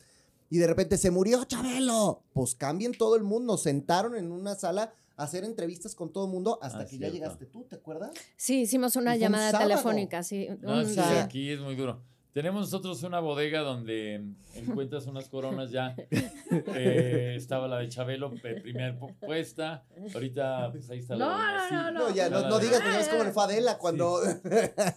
y 0.50 0.60
de 0.60 0.68
repente 0.68 0.98
se 0.98 1.10
murió 1.10 1.44
Chabelo. 1.46 2.22
Pues 2.34 2.54
cambien 2.56 2.92
todo 2.94 3.16
el 3.16 3.24
mundo, 3.24 3.54
nos 3.54 3.64
sentaron 3.64 4.16
en 4.16 4.32
una 4.32 4.56
sala 4.56 4.94
hacer 5.16 5.44
entrevistas 5.44 5.96
con 5.96 6.12
todo 6.12 6.26
el 6.26 6.32
mundo 6.32 6.60
hasta 6.62 6.80
Ah, 6.80 6.86
que 6.86 6.94
ya 6.98 7.10
cierto. 7.10 7.14
llegaste 7.16 7.46
tú, 7.46 7.64
¿te 7.66 7.76
acuerdas? 7.76 8.12
Sí, 8.36 8.62
hicimos 8.62 8.96
una 8.96 9.14
un 9.14 9.20
llamada 9.20 9.52
sábado. 9.52 9.70
telefónica, 9.70 10.24
sí. 10.24 10.48
No, 10.62 10.78
un 10.80 10.86
sí, 10.86 11.00
aquí 11.00 11.50
es 11.52 11.60
muy 11.60 11.76
duro. 11.76 12.02
Tenemos 12.34 12.62
nosotros 12.62 13.04
una 13.04 13.20
bodega 13.20 13.60
donde 13.62 14.24
encuentras 14.56 15.06
unas 15.06 15.30
coronas 15.30 15.70
ya. 15.70 15.96
Eh, 16.76 17.34
estaba 17.36 17.68
la 17.68 17.80
de 17.80 17.90
Chabelo, 17.90 18.32
pe- 18.36 18.62
primer 18.62 18.98
pu- 19.00 19.14
puesta. 19.20 19.86
Ahorita, 20.14 20.70
pues 20.72 20.90
ahí 20.90 21.00
está 21.00 21.16
la 21.16 21.26
No, 21.26 21.32
de 21.32 21.38
no, 21.38 21.52
Brasil. 21.54 21.78
no, 21.78 21.92
No, 22.10 22.16
ya, 22.16 22.30
no, 22.30 22.50
no 22.50 22.60
digas 22.60 22.82
porque 22.82 22.98
ves 22.98 23.10
cómo 23.10 23.24
le 23.24 23.32
fue 23.32 23.44
a 23.44 23.46
Adela 23.48 23.78
cuando, 23.80 24.20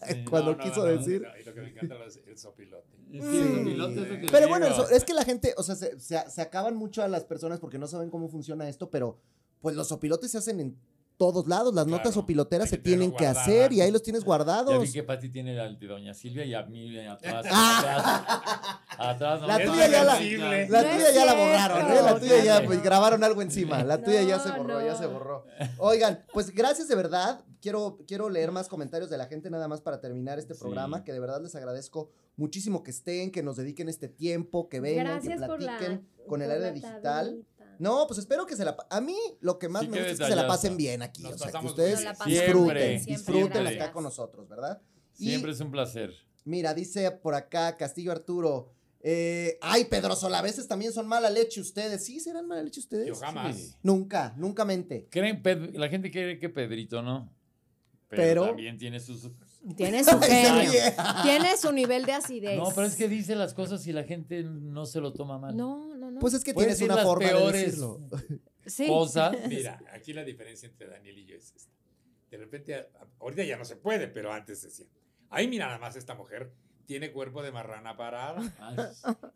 Sí. 0.08 0.24
cuando 0.28 0.52
No, 0.52 0.56
no, 0.58 0.62
quiso 0.62 0.80
no, 0.84 0.92
no, 0.92 0.98
decir. 0.98 1.22
no, 1.22 1.28
y 1.40 1.44
lo 1.44 1.54
que 1.54 1.60
me 1.60 1.68
encanta 1.70 1.94
es 2.06 2.20
el 2.26 2.38
sopilote. 2.38 2.88
Sí, 3.10 3.20
Sí. 3.20 3.26
el 3.58 3.64
piloto 3.64 4.02
es 4.02 4.08
lo 4.10 4.20
que 4.20 4.26
Pero 4.30 4.48
bueno, 4.48 4.66
eso- 4.66 4.88
es 4.90 5.04
que 5.04 5.14
la 5.14 5.24
gente, 5.24 5.54
o 5.56 5.62
sea, 5.62 5.74
se, 5.76 5.98
se- 6.00 6.30
se 6.30 6.42
acaban 6.42 6.76
mucho 6.76 7.02
a 7.02 7.08
las 7.08 7.24
personas 7.24 7.58
porque 7.60 7.78
no 7.78 7.86
saben 7.86 8.10
cómo 8.10 8.28
funciona 8.28 8.68
esto, 8.68 8.90
pero 8.90 9.18
pues 9.60 9.74
los 9.76 9.90
opilotes 9.92 10.30
se 10.30 10.38
hacen 10.38 10.60
en 10.60 10.76
todos 11.18 11.46
lados, 11.48 11.74
las 11.74 11.86
Claro, 11.86 11.96
notas 11.98 12.16
opiloteras 12.18 12.68
se 12.68 12.76
tienen 12.76 13.10
que 13.10 13.26
hacer 13.26 13.72
y 13.72 13.80
ahí 13.80 13.90
los 13.90 14.02
tienes 14.02 14.20
Ya 14.22 14.26
guardados. 14.26 14.82
vi 14.82 14.92
que 14.92 15.02
Pati 15.02 15.30
tiene 15.30 15.58
al 15.58 15.78
de 15.78 15.86
Doña 15.86 16.12
Silvia 16.12 16.44
y 16.44 16.52
a 16.52 16.62
mí 16.64 16.94
atrás. 17.08 17.46
Ah. 17.50 18.82
atrás, 18.98 19.16
atrás 19.16 19.40
no 19.40 19.46
La 19.46 19.56
tuya 19.64 19.88
ya 19.88 20.04
la-. 20.04 20.20
La 20.20 20.82
No 20.82 20.90
tuya 20.90 21.12
ya 21.14 21.24
la 21.24 21.34
borraron, 21.34 21.90
¿eh? 21.90 22.02
La 22.02 22.18
tuya 22.20 22.44
ya 22.44 22.62
pues, 22.66 22.82
grabaron 22.82 23.24
algo 23.24 23.40
encima. 23.40 23.82
La 23.82 24.02
tuya 24.02 24.22
ya 24.22 24.38
se 24.40 24.50
No, 24.50 24.56
borró, 24.58 24.84
ya 24.84 24.94
se 24.94 25.06
borró. 25.06 25.46
Oigan, 25.78 26.22
pues 26.34 26.50
gracias 26.54 26.88
de 26.88 26.94
verdad. 26.94 27.40
Quiero, 27.62 27.98
quiero 28.06 28.28
leer 28.28 28.52
más 28.52 28.68
comentarios 28.68 29.08
de 29.10 29.16
la 29.16 29.24
gente 29.26 29.48
nada 29.50 29.66
más 29.68 29.80
para 29.80 30.00
terminar 30.00 30.38
este 30.38 30.52
Sí. 30.54 30.60
programa, 30.60 31.02
que 31.02 31.12
de 31.14 31.18
verdad 31.20 31.40
les 31.42 31.54
agradezco 31.54 32.10
muchísimo 32.36 32.82
que 32.82 32.90
estén, 32.90 33.32
que 33.32 33.42
nos 33.42 33.56
dediquen 33.56 33.88
este 33.88 34.08
tiempo, 34.08 34.68
que 34.68 34.80
vengan, 34.80 35.06
Gracias 35.06 35.40
que 35.40 35.46
por 35.46 35.62
la- 35.62 35.78
platiquen 35.78 36.06
con 36.28 36.42
el 36.42 36.50
área 36.50 36.66
la 36.66 36.72
digital. 36.72 37.02
tablita. 37.02 37.55
No, 37.78 38.06
pues 38.06 38.18
espero 38.18 38.46
que 38.46 38.56
se 38.56 38.64
la... 38.64 38.76
A 38.90 39.00
mí 39.00 39.16
lo 39.40 39.58
que 39.58 39.68
más 39.68 39.82
Sí, 39.82 39.88
me 39.88 39.98
gusta 39.98 40.12
es 40.12 40.18
que 40.18 40.26
se 40.26 40.36
la 40.36 40.46
pasen 40.46 40.76
bien 40.76 41.02
aquí. 41.02 41.22
Nos 41.22 41.34
o 41.34 41.38
sea, 41.38 41.60
que 41.60 41.66
ustedes 41.66 42.00
disfruten, 42.24 43.00
Siempre, 43.00 43.06
disfruten 43.06 43.66
acá 43.66 43.92
con 43.92 44.04
nosotros, 44.04 44.48
¿verdad? 44.48 44.80
Y 45.18 45.28
Siempre 45.28 45.52
es 45.52 45.60
un 45.60 45.70
placer. 45.70 46.12
mira, 46.44 46.74
dice 46.74 47.10
por 47.10 47.34
acá 47.34 47.76
Castillo 47.76 48.12
Arturo, 48.12 48.72
eh, 49.00 49.58
ay, 49.60 49.84
Pedro 49.84 50.16
Sola, 50.16 50.40
a 50.40 50.42
veces 50.42 50.66
también 50.66 50.92
son 50.92 51.06
mala 51.06 51.30
leche 51.30 51.60
ustedes. 51.60 52.04
¿Sí 52.04 52.18
serán 52.18 52.48
mala 52.48 52.62
leche 52.62 52.80
ustedes? 52.80 53.06
Yo 53.06 53.14
jamás. 53.14 53.56
Sí. 53.56 53.74
Nunca, 53.82 54.34
nunca 54.36 54.64
mente. 54.64 55.06
Creen, 55.10 55.40
la 55.74 55.88
gente 55.88 56.10
cree 56.10 56.38
que 56.38 56.48
Pedrito, 56.48 57.02
¿no? 57.02 57.32
Pero- 58.08 58.46
también 58.46 58.78
tiene 58.78 59.00
sus... 59.00 59.30
Tiene 59.76 60.04
su 60.04 60.20
genio. 60.20 60.70
Tiene 61.22 61.56
su 61.56 61.72
nivel 61.72 62.04
de 62.04 62.12
acidez. 62.12 62.56
No, 62.56 62.70
pero 62.74 62.86
es 62.86 62.94
que 62.94 63.08
dice 63.08 63.34
las 63.34 63.52
cosas 63.52 63.86
y 63.86 63.92
la 63.92 64.04
gente 64.04 64.44
no 64.44 64.86
se 64.86 65.00
lo 65.00 65.12
toma 65.12 65.38
mal. 65.38 65.56
No, 65.56 65.95
no. 66.16 66.20
Pues 66.20 66.34
es 66.34 66.42
que 66.44 66.52
tienes 66.54 66.80
una 66.82 66.98
forma 66.98 67.26
de 67.26 67.32
peores 67.32 67.64
decirlo. 67.66 68.00
sí. 68.66 68.86
cosas. 68.88 69.36
Mira, 69.48 69.80
aquí 69.92 70.12
la 70.12 70.24
diferencia 70.24 70.68
entre 70.68 70.88
Daniel 70.88 71.18
y 71.18 71.26
yo 71.26 71.36
es 71.36 71.52
esta. 71.56 71.72
De 72.30 72.36
repente, 72.38 72.88
ahorita 73.20 73.44
ya 73.44 73.56
no 73.56 73.64
se 73.64 73.76
puede, 73.76 74.08
pero 74.08 74.32
antes 74.32 74.62
decía, 74.62 74.86
ay, 75.30 75.46
mira 75.48 75.66
nada 75.66 75.78
más 75.78 75.94
esta 75.96 76.14
mujer 76.14 76.52
tiene 76.84 77.10
cuerpo 77.12 77.42
de 77.42 77.50
marrana 77.50 77.96
parada. 77.96 78.40
Ay, 78.60 78.76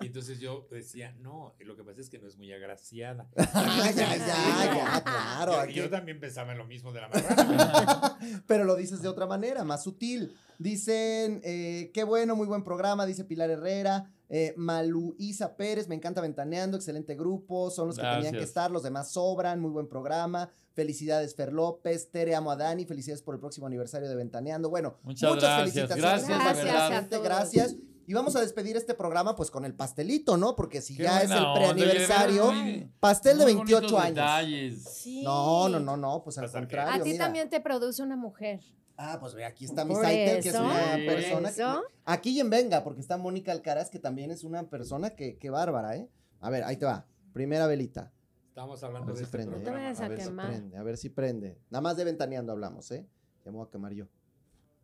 Y 0.03 0.07
entonces 0.07 0.39
yo 0.39 0.69
decía, 0.71 1.13
no, 1.19 1.55
lo 1.59 1.77
que 1.77 1.83
pasa 1.83 2.01
es 2.01 2.09
que 2.09 2.19
no 2.21 2.29
es 2.29 2.37
muy 2.37 2.53
agraciada. 2.53 3.29
Ah, 3.55 3.91
ya, 3.95 4.17
ya, 4.17 4.27
ya, 4.75 5.03
claro. 5.05 5.53
Yo- 5.53 5.59
aquí- 5.61 5.73
y 5.73 5.75
yo 5.77 5.91
también 5.91 6.21
pensaba 6.21 6.53
en 6.53 6.59
lo 6.59 6.65
mismo 6.65 6.93
de 6.93 7.01
la 7.01 7.09
marrana. 7.09 8.19
Pero 8.47 8.65
lo 8.65 8.77
dices 8.77 9.03
de 9.03 9.09
otra 9.09 9.27
manera, 9.27 9.65
más 9.65 9.83
sutil. 9.83 10.37
Dicen, 10.59 11.41
eh, 11.43 11.91
qué 11.93 12.05
bueno, 12.05 12.37
muy 12.37 12.47
buen 12.47 12.63
programa, 12.63 13.05
dice 13.07 13.25
Pilar 13.25 13.51
Herrera. 13.51 14.13
Eh, 14.33 14.55
Maluisa 14.57 15.57
Pérez, 15.57 15.89
me 15.89 15.97
encanta 15.97 16.21
Ventaneando, 16.21 16.77
excelente 16.77 17.17
grupo, 17.17 17.69
son 17.69 17.89
los 17.89 17.97
que 17.97 18.03
tenían 18.03 18.21
que 18.23 18.29
Gracias. 18.29 18.49
estar, 18.51 18.71
los 18.71 18.85
demás 18.85 19.11
sobran, 19.11 19.61
muy 19.61 19.73
buen 19.73 19.89
programa. 19.89 20.51
Felicidades, 20.73 21.35
Fer 21.35 21.53
López, 21.53 22.13
Tere, 22.13 22.37
amo 22.37 22.53
a 22.53 22.57
Dani, 22.57 22.85
felicidades 22.85 23.23
por 23.23 23.35
el 23.35 23.41
próximo 23.41 23.67
aniversario 23.67 24.09
de 24.09 24.15
Ventaneando. 24.15 24.71
Bueno, 24.71 24.95
Muchas 25.03 25.33
gracias, 25.33 25.59
felicitaciones, 25.59 26.29
gracias, 26.29 26.91
gente, 26.91 26.97
a 26.97 27.09
todos. 27.09 27.25
gracias. 27.25 27.77
Y 28.07 28.15
vamos 28.15 28.35
a 28.37 28.41
despedir 28.41 28.77
este 28.77 28.95
programa 28.95 29.35
pues 29.37 29.51
con 29.51 29.65
el 29.65 29.75
pastelito, 29.75 30.37
¿no? 30.37 30.55
Porque 30.57 30.81
si 30.81 30.97
qué 30.97 31.05
ya 31.05 31.23
es 31.23 31.31
el 31.31 31.45
preaniversario, 31.55 32.53
pastel 33.01 33.39
de 33.39 33.45
muy 33.45 33.55
28 33.55 33.81
bonitos 33.81 34.01
años. 34.01 34.15
detalles. 34.15 34.85
Sí. 34.95 35.23
No, 35.23 35.69
no, 35.69 35.81
no, 35.81 35.97
no, 35.97 36.23
pues 36.23 36.39
al 36.39 36.51
contrario. 36.51 37.01
A 37.01 37.05
ti 37.05 37.13
mira. 37.13 37.25
también 37.25 37.51
te 37.51 37.61
produce 37.61 38.03
una 38.03 38.17
mujer. 38.17 38.61
Ah, 39.03 39.17
pues 39.19 39.35
ve, 39.35 39.47
aquí 39.47 39.65
está 39.65 39.85
mi 39.87 39.95
Saitel, 39.95 40.43
que 40.43 40.49
es 40.51 40.55
una 40.55 40.69
por 40.69 41.07
persona. 41.07 41.49
que- 41.49 41.55
eso. 41.55 41.83
aquí 42.05 42.31
y 42.37 42.41
en 42.41 42.51
Venga, 42.51 42.85
porque 42.85 43.01
está 43.01 43.17
Mónica 43.17 43.51
Alcaraz, 43.51 43.89
que 43.89 43.99
también 43.99 44.31
es 44.31 44.45
una 44.45 44.69
persona 44.69 45.11
que, 45.11 45.39
que 45.39 45.49
bárbara, 45.49 45.97
¿eh? 45.97 46.07
A 46.41 46.51
ver, 46.51 46.65
ahí 46.65 46.77
te 46.77 46.85
va. 46.85 47.07
Primera 47.33 47.67
velita. 47.67 48.13
Estamos 48.49 48.83
A 48.83 48.87
hablando 48.87 49.07
ver 49.07 49.15
de 49.15 49.19
si 49.21 49.25
este 49.25 49.37
prende. 49.39 49.53
No 49.53 49.59
te 49.59 49.63
programa. 49.65 49.85
vayas 49.87 50.01
a 50.01 50.05
A 50.05 50.09
ver 50.09 50.21
si 50.21 50.31
prende, 50.31 50.77
a 50.77 50.83
ver 50.83 50.97
si 50.99 51.09
prende. 51.09 51.59
Nada 51.71 51.81
más 51.81 51.97
de 51.97 52.05
ventaneando 52.05 52.53
hablamos, 52.53 52.91
¿eh? 52.91 53.07
Ya 53.45 53.51
me 53.51 53.57
voy 53.57 53.67
a 53.67 53.71
quemar 53.71 53.93
yo. 53.95 54.07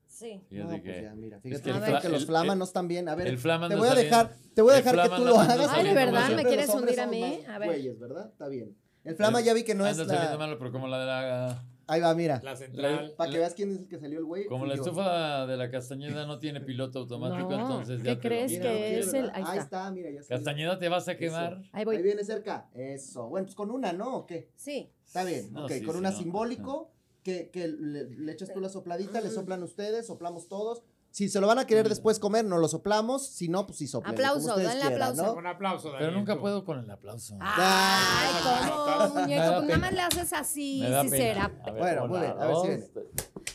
Sí. 0.07 0.43
No, 0.51 0.67
pues 0.69 0.83
que- 0.83 1.03
ya, 1.03 1.15
mira, 1.15 1.37
es 1.37 1.43
fíjate 1.43 1.63
que 1.65 1.71
el 1.77 1.85
que, 1.97 2.01
que 2.01 2.09
los 2.09 2.25
flamas 2.25 2.53
el- 2.55 2.59
no 2.59 2.65
están 2.65 2.89
bien. 2.89 3.09
A 3.11 3.15
ver, 3.15 3.27
el 3.27 3.39
te 3.39 3.77
voy 3.77 3.89
a 3.89 3.95
dejar, 3.95 4.33
te 4.55 4.63
voy 4.63 4.73
a 4.73 4.77
dejar 4.77 5.03
que 5.03 5.09
tú 5.11 5.25
no- 5.25 5.31
lo 5.31 5.41
hagas. 5.41 5.69
Ay, 5.73 5.85
de 5.89 5.95
verdad, 5.95 6.31
me 6.31 6.45
quieres 6.45 6.71
hundir 6.71 6.99
a 7.01 7.07
mí. 7.07 7.43
A 7.47 7.59
ver. 7.59 7.69
güeyes, 7.69 7.99
¿verdad? 7.99 8.29
Está 8.33 8.49
bien. 8.49 8.75
El 9.05 9.15
flama 9.15 9.41
ya 9.43 9.53
vi 9.53 9.63
que 9.63 9.75
no 9.75 9.87
es 9.87 9.99
Anda 9.99 10.07
saliendo 10.15 10.33
la... 10.33 10.39
malo, 10.47 10.59
pero 10.59 10.73
como 10.73 10.89
la 10.89 10.99
de 11.01 11.07
la... 11.07 11.65
Ahí 11.89 12.01
va, 12.01 12.15
mira. 12.15 12.41
La 12.43 12.57
central. 12.57 13.15
Para 13.17 13.31
que 13.31 13.39
veas 13.39 13.55
quién 13.55 13.71
es 13.71 13.79
el 13.79 13.89
que 13.89 13.99
salió 13.99 14.19
el 14.19 14.25
güey. 14.25 14.47
Como 14.47 14.67
la 14.67 14.75
yo. 14.75 14.83
estufa 14.83 15.47
de 15.47 15.57
la 15.57 15.71
Castañeda 15.71 16.27
no 16.27 16.39
tiene 16.41 16.61
piloto 16.61 16.99
automático, 16.99 17.49
No, 17.51 17.61
entonces 17.61 17.99
¿qué 18.01 18.07
ya 18.07 18.11
te 18.11 18.17
lo- 18.17 18.21
crees 18.23 18.51
Mira, 18.53 18.63
que 18.65 18.99
es 18.99 19.15
el- 19.15 19.27
ahí 19.31 19.33
Ahí 19.37 19.43
está. 19.43 19.57
está, 19.63 19.91
mira, 19.93 20.11
ya 20.11 20.23
salió. 20.23 20.45
Castañeda 20.45 20.79
te 20.81 20.89
vas 20.89 21.09
a 21.09 21.17
quemar. 21.17 21.59
Ahí 21.59 21.69
Ahí 21.73 21.85
voy. 21.85 22.03
viene 22.03 22.25
cerca. 22.25 22.69
Eso. 22.75 23.29
Bueno, 23.29 23.47
pues 23.47 23.55
con 23.55 23.71
una, 23.71 23.93
¿no? 23.93 24.17
¿O 24.17 24.27
qué? 24.27 24.51
Sí. 24.57 24.91
Está 25.05 25.23
bien. 25.25 25.53
No, 25.53 25.67
ok, 25.67 25.71
sí, 25.73 25.83
con 25.83 25.95
sí, 25.95 25.99
una 26.01 26.11
no. 26.11 26.19
simbólico, 26.19 26.91
que, 27.23 27.51
que 27.51 27.69
le, 27.69 28.05
le 28.11 28.33
echas 28.33 28.53
tú 28.53 28.61
la 28.61 28.69
sopladita, 28.69 29.21
le 29.21 29.31
soplan 29.31 29.63
ustedes, 29.63 30.07
soplamos 30.07 30.49
todos. 30.49 30.83
Si 31.17 31.31
se 31.31 31.41
lo 31.41 31.47
van 31.47 31.59
a 31.59 31.67
querer 31.67 31.89
después 31.89 32.19
comer, 32.19 32.45
no 32.45 32.59
lo 32.59 32.69
soplamos. 32.69 33.27
Si 33.27 33.49
no, 33.49 33.65
pues 33.67 33.79
sí 33.79 33.87
soplen. 33.87 34.13
Aplauso, 34.13 34.41
como 34.49 34.51
ustedes 34.57 34.69
dale 34.69 34.81
quieran, 34.83 35.03
aplauso. 35.09 35.23
¿no? 35.33 35.39
Un 35.39 35.47
aplauso, 35.47 35.93
Pero 35.99 36.11
nunca 36.13 36.35
tú. 36.35 36.41
puedo 36.43 36.63
con 36.63 36.79
el 36.79 36.91
aplauso. 36.91 37.39
Ay, 37.41 38.35
¿cómo, 38.43 39.15
muñeco? 39.23 39.53
Pues 39.55 39.65
nada 39.67 39.79
más 39.79 39.93
le 39.95 40.01
haces 40.03 40.33
así, 40.35 40.81
Me 40.83 40.91
da 40.91 41.03
sí 41.05 41.09
pena. 41.09 41.25
será. 41.25 41.45
A 41.65 41.71
ver, 41.71 41.81
Bueno, 41.81 42.07
muy 42.09 42.21
bien, 42.21 42.33
a 42.39 42.45
ver 42.47 42.57
si 42.57 42.69
viene. 42.69 42.87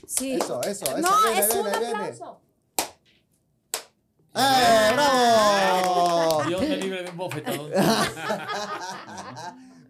Sí. 0.07 0.33
Eso, 0.33 0.59
eso, 0.63 0.85
eso. 0.85 0.97
No, 0.97 1.07
Ahí 1.07 1.33
viene, 1.35 1.39
es 1.39 1.51
ahí 1.53 1.57
un 1.59 1.63
viene, 1.65 1.77
ahí 1.77 1.83
viene. 1.93 2.03
aplauso. 2.03 2.41
¡Eh, 4.33 4.91
bravo! 4.93 6.43
Dios 6.47 6.61
me 6.61 6.77
libre 6.77 7.03
de 7.03 7.09
un 7.11 7.17
bofetadón. 7.17 7.71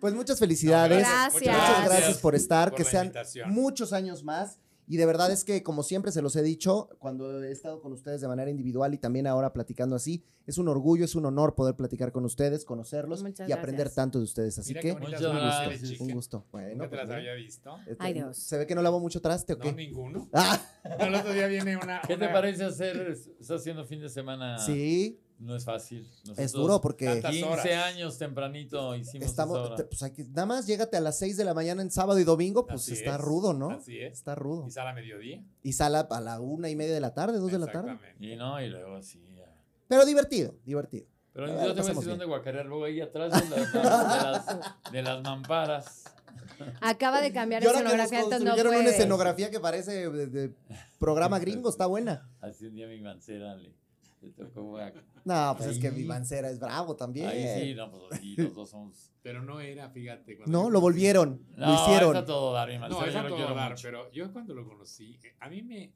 Pues 0.02 0.16
muchas 0.16 0.40
felicidades. 0.40 0.98
Gracias. 1.08 1.34
Muchas 1.36 1.56
gracias 1.56 1.86
Gracias 1.86 2.18
por 2.18 2.34
estar, 2.34 2.70
por 2.72 2.78
que 2.80 2.84
la 2.86 2.90
sean 2.90 3.06
invitación. 3.06 3.52
muchos 3.52 3.94
años 3.94 4.24
más. 4.24 4.58
Y 4.88 4.98
de 4.98 5.06
verdad 5.06 5.32
es 5.32 5.44
que, 5.46 5.64
como 5.64 5.84
siempre 5.84 6.12
se 6.12 6.22
los 6.22 6.36
he 6.36 6.42
dicho, 6.44 6.90
cuando 7.00 7.42
he 7.44 7.52
estado 7.52 7.82
con 7.82 7.94
ustedes 7.94 8.20
de 8.22 8.28
manera 8.28 8.50
individual 8.52 8.94
y 8.94 8.98
también 8.98 9.26
ahora 9.28 9.54
platicando 9.54 9.96
así, 9.96 10.24
es 10.48 10.58
un 10.58 10.68
orgullo, 10.68 11.06
es 11.06 11.16
un 11.16 11.26
honor 11.26 11.56
poder 11.56 11.76
platicar 11.76 12.12
con 12.12 12.26
ustedes, 12.26 12.66
conocerlos 12.66 13.24
Muchas 13.24 13.48
y 13.48 13.52
aprender 13.52 13.82
gracias. 13.86 13.96
tanto 13.96 14.18
de 14.18 14.26
ustedes. 14.26 14.58
Así 14.58 14.70
Mira 14.72 14.82
que, 14.82 14.94
gracias. 14.96 15.82
tiene, 15.82 15.98
un 16.04 16.10
gusto. 16.12 16.46
Bueno, 16.52 16.70
Nunca 16.72 16.84
te 16.86 16.90
pues, 16.98 17.08
las 17.08 17.16
había 17.18 17.34
visto. 17.36 17.78
este, 17.82 17.96
Ay, 18.00 18.14
Dios. 18.14 18.38
¿Se 18.38 18.58
ve 18.58 18.68
que 18.68 18.76
no 18.76 18.82
lavo 18.82 19.00
mucho 19.00 19.22
traste 19.22 19.54
o 19.54 19.58
No, 19.58 19.64
qué? 19.64 19.74
ninguno. 19.74 20.30
Ah, 20.34 20.60
El 21.00 21.16
otro 21.16 21.32
día 21.32 21.48
viene 21.48 21.78
una. 21.78 22.02
¿Qué 22.02 22.18
te 22.18 22.24
una- 22.26 22.34
parece 22.34 22.66
hacer? 22.66 22.98
Estás 23.40 23.62
haciendo 23.62 23.86
fin 23.86 24.02
de 24.02 24.10
semana. 24.10 24.58
sí, 24.58 25.20
No 25.42 25.56
es 25.56 25.66
fácil. 25.66 26.08
es 26.08 26.28
Nosotros 26.28 26.52
duro 26.54 26.82
porque 26.82 27.06
Tantas 27.06 27.32
15 27.32 27.48
horas. 27.50 27.66
años 27.94 28.18
tempranito 28.20 28.96
hicimos 28.96 29.28
estamos, 29.28 29.58
esa 29.58 29.66
hora. 29.68 29.76
te- 29.76 29.84
pues 29.86 30.04
hay 30.04 30.12
que, 30.12 30.24
nada 30.26 30.46
más 30.46 30.68
llégate 30.68 30.98
a 30.98 31.02
las 31.02 31.18
6 31.18 31.36
de 31.36 31.44
la 31.46 31.54
mañana 31.56 31.82
en 31.82 31.90
sábado 31.90 32.20
y 32.20 32.24
domingo, 32.24 32.68
pues 32.68 32.84
Así 32.84 32.94
está 32.94 33.16
es, 33.16 33.22
rudo, 33.22 33.54
¿no? 33.54 33.72
Así 33.72 34.00
es. 34.00 34.14
Está 34.14 34.36
rudo. 34.36 34.68
Y 34.68 34.72
sale 34.72 34.90
a 34.92 34.94
mediodía. 34.94 35.44
Y 35.64 35.74
sale 35.74 35.98
a 36.10 36.22
la 36.22 36.40
una 36.40 36.70
y 36.70 36.76
media 36.76 36.94
de 36.94 37.02
la 37.02 37.14
tarde, 37.16 37.40
dos 37.40 37.52
de 37.52 37.58
la 37.60 37.66
tarde. 37.68 37.92
Exactamente. 37.94 38.26
Y 38.26 38.36
no, 38.36 38.62
y 38.62 38.70
luego 38.70 39.02
sí. 39.02 39.20
ya. 39.36 39.46
Pero 39.88 40.06
divertido, 40.06 40.54
divertido. 40.64 41.08
Pero 41.34 41.46
Ah, 41.48 41.66
yo 41.66 41.74
te 41.74 41.82
voy 41.82 41.92
a 41.92 41.94
decir 41.96 42.10
dónde 42.10 42.26
guacarear 42.26 42.66
luego 42.66 42.86
ahí 42.86 43.02
atrás 43.02 43.32
de 43.50 43.50
las, 43.56 43.74
de 43.74 43.80
las, 43.84 44.46
de 44.92 45.02
las 45.02 45.24
mamparas. 45.24 46.04
Acaba 46.82 47.20
de 47.22 47.32
cambiar 47.34 47.64
nos 47.64 47.72
escenografía, 47.74 48.20
entonces 48.20 48.42
no 48.42 48.46
construyeron 48.52 48.74
una 48.76 48.84
puede. 48.84 48.96
escenografía 48.98 49.50
que 49.50 49.60
parece 49.60 50.10
de, 50.12 50.28
de 50.28 50.54
programa 51.00 51.40
gringo, 51.40 51.70
está 51.70 51.88
buena. 51.88 52.30
Así 52.42 52.68
un 52.68 52.76
día 52.76 52.88
mi 52.88 53.00
mancera 53.02 53.56
le, 53.56 53.74
le 54.22 54.32
tocó 54.32 54.78
a- 54.78 54.92
No, 55.26 55.56
pues 55.58 55.70
es 55.72 55.80
que 55.80 55.88
Ahí. 55.88 55.96
mi 55.96 56.04
Mancera 56.04 56.50
es 56.50 56.60
bravo 56.60 56.96
también. 56.96 57.28
Ahí 57.28 57.46
sí, 57.70 57.76
no, 57.76 57.92
pues 57.92 58.24
y 58.24 58.36
los 58.36 58.54
dos 58.54 58.70
somos. 58.70 59.12
Pero 59.22 59.42
no 59.44 59.60
era, 59.60 59.90
fíjate. 59.90 60.38
cuando 60.38 60.64
No, 60.64 60.70
lo 60.70 60.80
volvieron, 60.82 61.46
No, 61.58 61.68
lo 61.68 61.74
hicieron. 61.76 62.16
está 62.16 62.26
todo 62.26 62.54
dar, 62.54 62.68
mi 62.70 62.76
No, 62.76 62.82
mancera, 62.82 63.08
es 63.08 63.14
yo 63.14 63.20
a 63.20 63.24
lo 63.24 63.30
todo 63.30 63.38
quiero 63.38 63.56
dar, 63.56 63.72
mucho. 63.72 63.82
pero 63.84 64.12
yo 64.12 64.32
cuando 64.32 64.54
lo 64.54 64.68
conocí, 64.68 65.20
eh, 65.24 65.36
a 65.40 65.50
mí 65.50 65.62
me, 65.64 65.92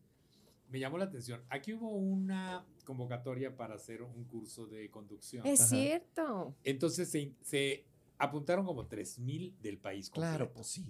me 0.69 0.79
llamó 0.79 0.97
la 0.97 1.05
atención. 1.05 1.41
Aquí 1.49 1.73
hubo 1.73 1.89
una 1.91 2.65
convocatoria 2.85 3.55
para 3.55 3.75
hacer 3.75 4.01
un 4.01 4.23
curso 4.25 4.65
de 4.67 4.89
conducción. 4.89 5.45
Es 5.45 5.61
Ajá. 5.61 5.69
cierto. 5.69 6.55
Entonces 6.63 7.09
se, 7.09 7.31
se 7.41 7.85
apuntaron 8.17 8.65
como 8.65 8.87
3.000 8.87 9.53
del 9.61 9.77
país 9.77 10.09
Claro, 10.09 10.45
completo. 10.45 10.53
pues 10.53 10.67
sí. 10.67 10.85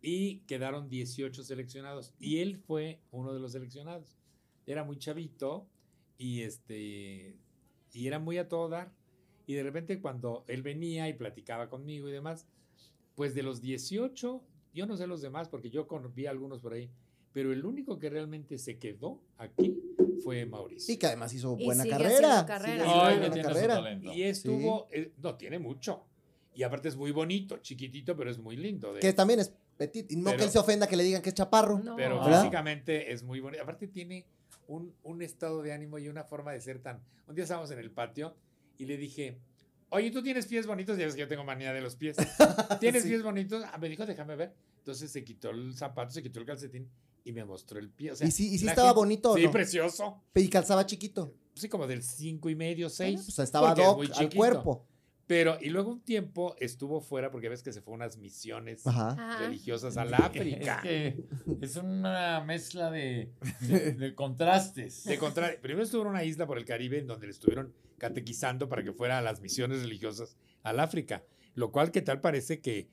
Y 0.00 0.40
quedaron 0.40 0.88
18 0.88 1.42
seleccionados. 1.42 2.14
Y 2.20 2.38
él 2.38 2.56
fue 2.56 3.00
uno 3.10 3.32
de 3.34 3.40
los 3.40 3.52
seleccionados. 3.52 4.16
Era 4.66 4.84
muy 4.84 4.96
chavito 4.98 5.66
y 6.18 6.42
este 6.42 7.36
y 7.92 8.06
era 8.06 8.18
muy 8.18 8.36
a 8.38 8.48
todo 8.48 8.68
dar. 8.68 8.92
Y 9.46 9.54
de 9.54 9.62
repente 9.62 9.98
cuando 10.00 10.44
él 10.46 10.62
venía 10.62 11.08
y 11.08 11.14
platicaba 11.14 11.70
conmigo 11.70 12.08
y 12.08 12.12
demás, 12.12 12.46
pues 13.14 13.34
de 13.34 13.42
los 13.42 13.62
18, 13.62 14.42
yo 14.74 14.86
no 14.86 14.96
sé 14.96 15.06
los 15.06 15.22
demás 15.22 15.48
porque 15.48 15.70
yo 15.70 15.86
con- 15.88 16.14
vi 16.14 16.26
algunos 16.26 16.60
por 16.60 16.74
ahí, 16.74 16.90
pero 17.32 17.52
el 17.52 17.64
único 17.64 17.98
que 17.98 18.10
realmente 18.10 18.58
se 18.58 18.78
quedó 18.78 19.22
aquí 19.38 19.80
fue 20.22 20.44
Mauricio. 20.44 20.92
Y 20.92 20.98
que 20.98 21.06
además 21.06 21.32
hizo 21.32 21.56
Y 21.58 21.64
buena 21.64 21.86
carrera. 21.86 22.46
Ay, 22.48 23.18
buena. 23.18 24.14
Y 24.14 24.22
estuvo, 24.24 24.86
eh, 24.90 25.12
no, 25.22 25.36
tiene 25.36 25.58
mucho. 25.58 26.04
Y 26.54 26.62
aparte 26.64 26.88
es 26.88 26.96
muy 26.96 27.12
bonito, 27.12 27.58
chiquitito, 27.58 28.16
pero 28.16 28.30
es 28.30 28.38
muy 28.38 28.56
lindo. 28.56 28.92
de- 28.92 29.00
Que 29.00 29.12
también 29.12 29.40
es 29.40 29.54
petit. 29.76 30.10
Y 30.12 30.16
no 30.16 30.36
que 30.36 30.44
él 30.44 30.50
se 30.50 30.58
ofenda 30.58 30.86
que 30.88 30.96
le 30.96 31.04
digan 31.04 31.22
que 31.22 31.28
es 31.30 31.34
chaparro. 31.34 31.78
No. 31.78 31.96
Pero 31.96 32.20
¿Verdad? 32.20 32.40
físicamente 32.42 33.12
es 33.12 33.22
muy 33.22 33.40
bonito. 33.40 33.62
Aparte 33.62 33.86
tiene 33.88 34.26
un, 34.68 34.94
un 35.02 35.20
estado 35.22 35.60
de 35.62 35.72
ánimo 35.72 35.98
y 35.98 36.08
una 36.08 36.22
forma 36.24 36.52
de 36.52 36.60
ser 36.60 36.78
tan... 36.80 37.02
Un 37.26 37.34
día 37.34 37.42
estábamos 37.42 37.70
en 37.72 37.80
el 37.80 37.90
patio 37.90 38.36
y 38.78 38.84
le 38.86 38.96
dije, 38.96 39.40
oye, 39.88 40.10
¿tú 40.12 40.22
tienes 40.22 40.46
pies 40.46 40.66
bonitos? 40.66 40.96
Ya 40.96 41.04
ves 41.06 41.14
que 41.14 41.22
yo 41.22 41.28
tengo 41.28 41.42
manía 41.42 41.72
de 41.72 41.80
los 41.80 41.96
pies. 41.96 42.16
¿Tienes 42.80 43.02
Sí. 43.02 43.08
pies 43.08 43.22
bonitos? 43.22 43.64
Ah, 43.72 43.78
me 43.78 43.88
dijo, 43.88 44.06
déjame 44.06 44.36
ver. 44.36 44.54
Entonces 44.78 45.10
se 45.10 45.24
quitó 45.24 45.50
el 45.50 45.74
zapato, 45.74 46.12
se 46.12 46.22
quitó 46.22 46.38
el 46.40 46.46
calcetín 46.46 46.88
y 47.24 47.32
me 47.32 47.44
mostró 47.44 47.78
el 47.80 47.90
pie. 47.90 48.12
O 48.12 48.16
sea, 48.16 48.26
y 48.26 48.30
sí, 48.30 48.54
y 48.54 48.58
sí 48.58 48.68
estaba 48.68 48.90
gente- 48.90 48.98
bonito, 49.00 49.34
Sí, 49.34 49.44
¿no? 49.44 49.50
precioso. 49.50 50.22
Y 50.34 50.48
calzaba 50.48 50.86
chiquito. 50.86 51.34
Sí, 51.54 51.68
como 51.68 51.86
del 51.86 52.02
cinco 52.02 52.48
y 52.48 52.54
medio, 52.54 52.88
seis. 52.88 53.22
Pues 53.24 53.38
estaba 53.40 53.72
es 53.72 53.76
doc 53.76 53.96
muy 53.96 54.10
al 54.14 54.32
cuerpo. 54.34 54.86
Pero, 55.28 55.58
y 55.60 55.68
luego 55.68 55.92
un 55.92 56.00
tiempo 56.00 56.56
estuvo 56.58 57.00
fuera 57.00 57.30
porque 57.30 57.48
ves 57.48 57.62
que 57.62 57.72
se 57.72 57.80
fue 57.82 57.92
a 57.92 57.96
unas 57.96 58.16
misiones 58.16 58.84
Ajá. 58.86 59.38
Religiosas 59.38 59.96
al 59.96 60.08
Es 60.14 60.20
África. 60.20 60.80
que 60.82 61.22
es 61.60 61.76
una 61.76 62.42
mezcla 62.44 62.90
de, 62.90 63.30
de- 63.60 63.92
de 63.92 64.14
contrastes. 64.14 65.04
De 65.04 65.18
primero 65.60 65.82
estuvo 65.84 66.02
en 66.02 66.08
una 66.08 66.24
isla 66.24 66.46
por 66.46 66.56
el 66.58 66.64
Caribe 66.64 66.98
en 66.98 67.06
donde 67.06 67.26
le 67.26 67.32
estuvieron 67.32 67.72
catequizando 67.98 68.68
para 68.68 68.82
que 68.82 68.92
fuera 68.92 69.18
a 69.18 69.22
las 69.22 69.40
misiones 69.40 69.82
religiosas 69.82 70.36
al 70.62 70.80
África, 70.80 71.22
lo 71.54 71.70
cual 71.72 71.90
que 71.92 72.00
tal 72.02 72.20
parece 72.20 72.60
que 72.60 72.88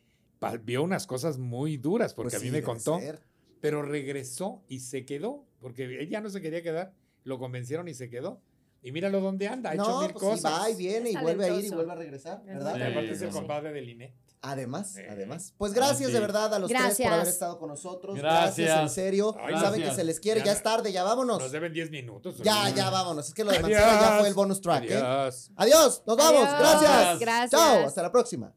vio 0.63 0.83
unas 0.83 1.07
cosas 1.07 1.37
muy 1.39 1.77
duras, 1.77 2.13
porque 2.13 2.31
Pues 2.31 2.41
a 2.41 2.43
mí 2.43 2.47
sí, 2.49 2.51
me 2.51 2.61
contó, 2.63 2.99
ser. 2.99 3.21
pero 3.61 3.81
regresó 3.81 4.61
y 4.67 4.79
se 4.81 5.05
quedó, 5.05 5.45
porque 5.61 6.01
ella 6.01 6.19
no 6.21 6.29
se 6.29 6.41
quería 6.41 6.61
quedar, 6.61 6.93
lo 7.23 7.39
convencieron 7.39 7.87
y 7.87 7.93
se 7.93 8.09
quedó. 8.09 8.41
Y 8.85 8.91
míralo 8.91 9.19
dónde 9.19 9.47
anda, 9.47 9.71
ha 9.71 9.73
hecho 9.73 9.83
No, 9.83 10.01
mil 10.01 10.11
pues 10.13 10.23
sí, 10.23 10.29
cosas. 10.43 10.61
va 10.61 10.69
y 10.69 10.75
viene 10.75 11.09
y 11.09 11.15
vuelve 11.17 11.45
a 11.45 11.49
ir 11.49 11.65
y 11.65 11.69
vuelve 11.71 11.91
a 11.91 11.95
regresar, 11.95 12.41
Es 12.47 12.53
¿verdad? 12.55 12.75
Y 12.75 12.79
Sí, 12.79 12.83
aparte 12.91 13.11
es 13.11 13.21
el 13.23 13.29
compadre 13.31 13.73
de 13.73 13.81
Linet. 13.81 14.13
Además, 14.41 14.95
además. 15.09 15.55
Pues 15.57 15.73
gracias 15.73 16.07
sí. 16.09 16.13
de 16.13 16.19
verdad 16.19 16.53
a 16.53 16.59
los 16.59 16.69
tres 16.69 16.79
por 16.79 16.87
Gracias. 16.89 17.11
haber 17.13 17.27
estado 17.27 17.57
con 17.57 17.69
nosotros. 17.69 18.15
Gracias, 18.15 18.67
Gracias. 18.67 18.79
en 18.83 18.89
serio. 18.91 19.35
Ay, 19.39 19.55
Saben 19.55 19.71
que 19.73 19.77
gracias. 19.79 19.95
se 19.95 20.03
les 20.03 20.19
quiere, 20.19 20.43
Ya 20.45 20.51
es 20.51 20.61
tarde, 20.61 20.91
ya 20.91 21.03
vámonos. 21.03 21.39
Nos 21.39 21.51
deben 21.51 21.73
10 21.73 21.89
minutos. 21.89 22.37
Ya, 22.43 22.69
ya 22.69 22.91
vámonos. 22.91 23.27
Es 23.27 23.33
que 23.33 23.43
lo 23.43 23.51
de 23.51 23.59
Mancera 23.59 23.99
ya 23.99 24.17
fue 24.19 24.27
el 24.27 24.35
bonus 24.35 24.61
track, 24.61 24.83
¿eh? 24.83 24.97
Adiós. 24.97 25.49
Adiós, 25.55 26.03
nos 26.05 26.15
vamos. 26.17 26.43
Adiós. 26.47 26.59
Gracias. 26.59 27.19
Gracias. 27.19 27.51
Chao, 27.59 27.87
hasta 27.87 28.03
la 28.03 28.11
próxima. 28.11 28.53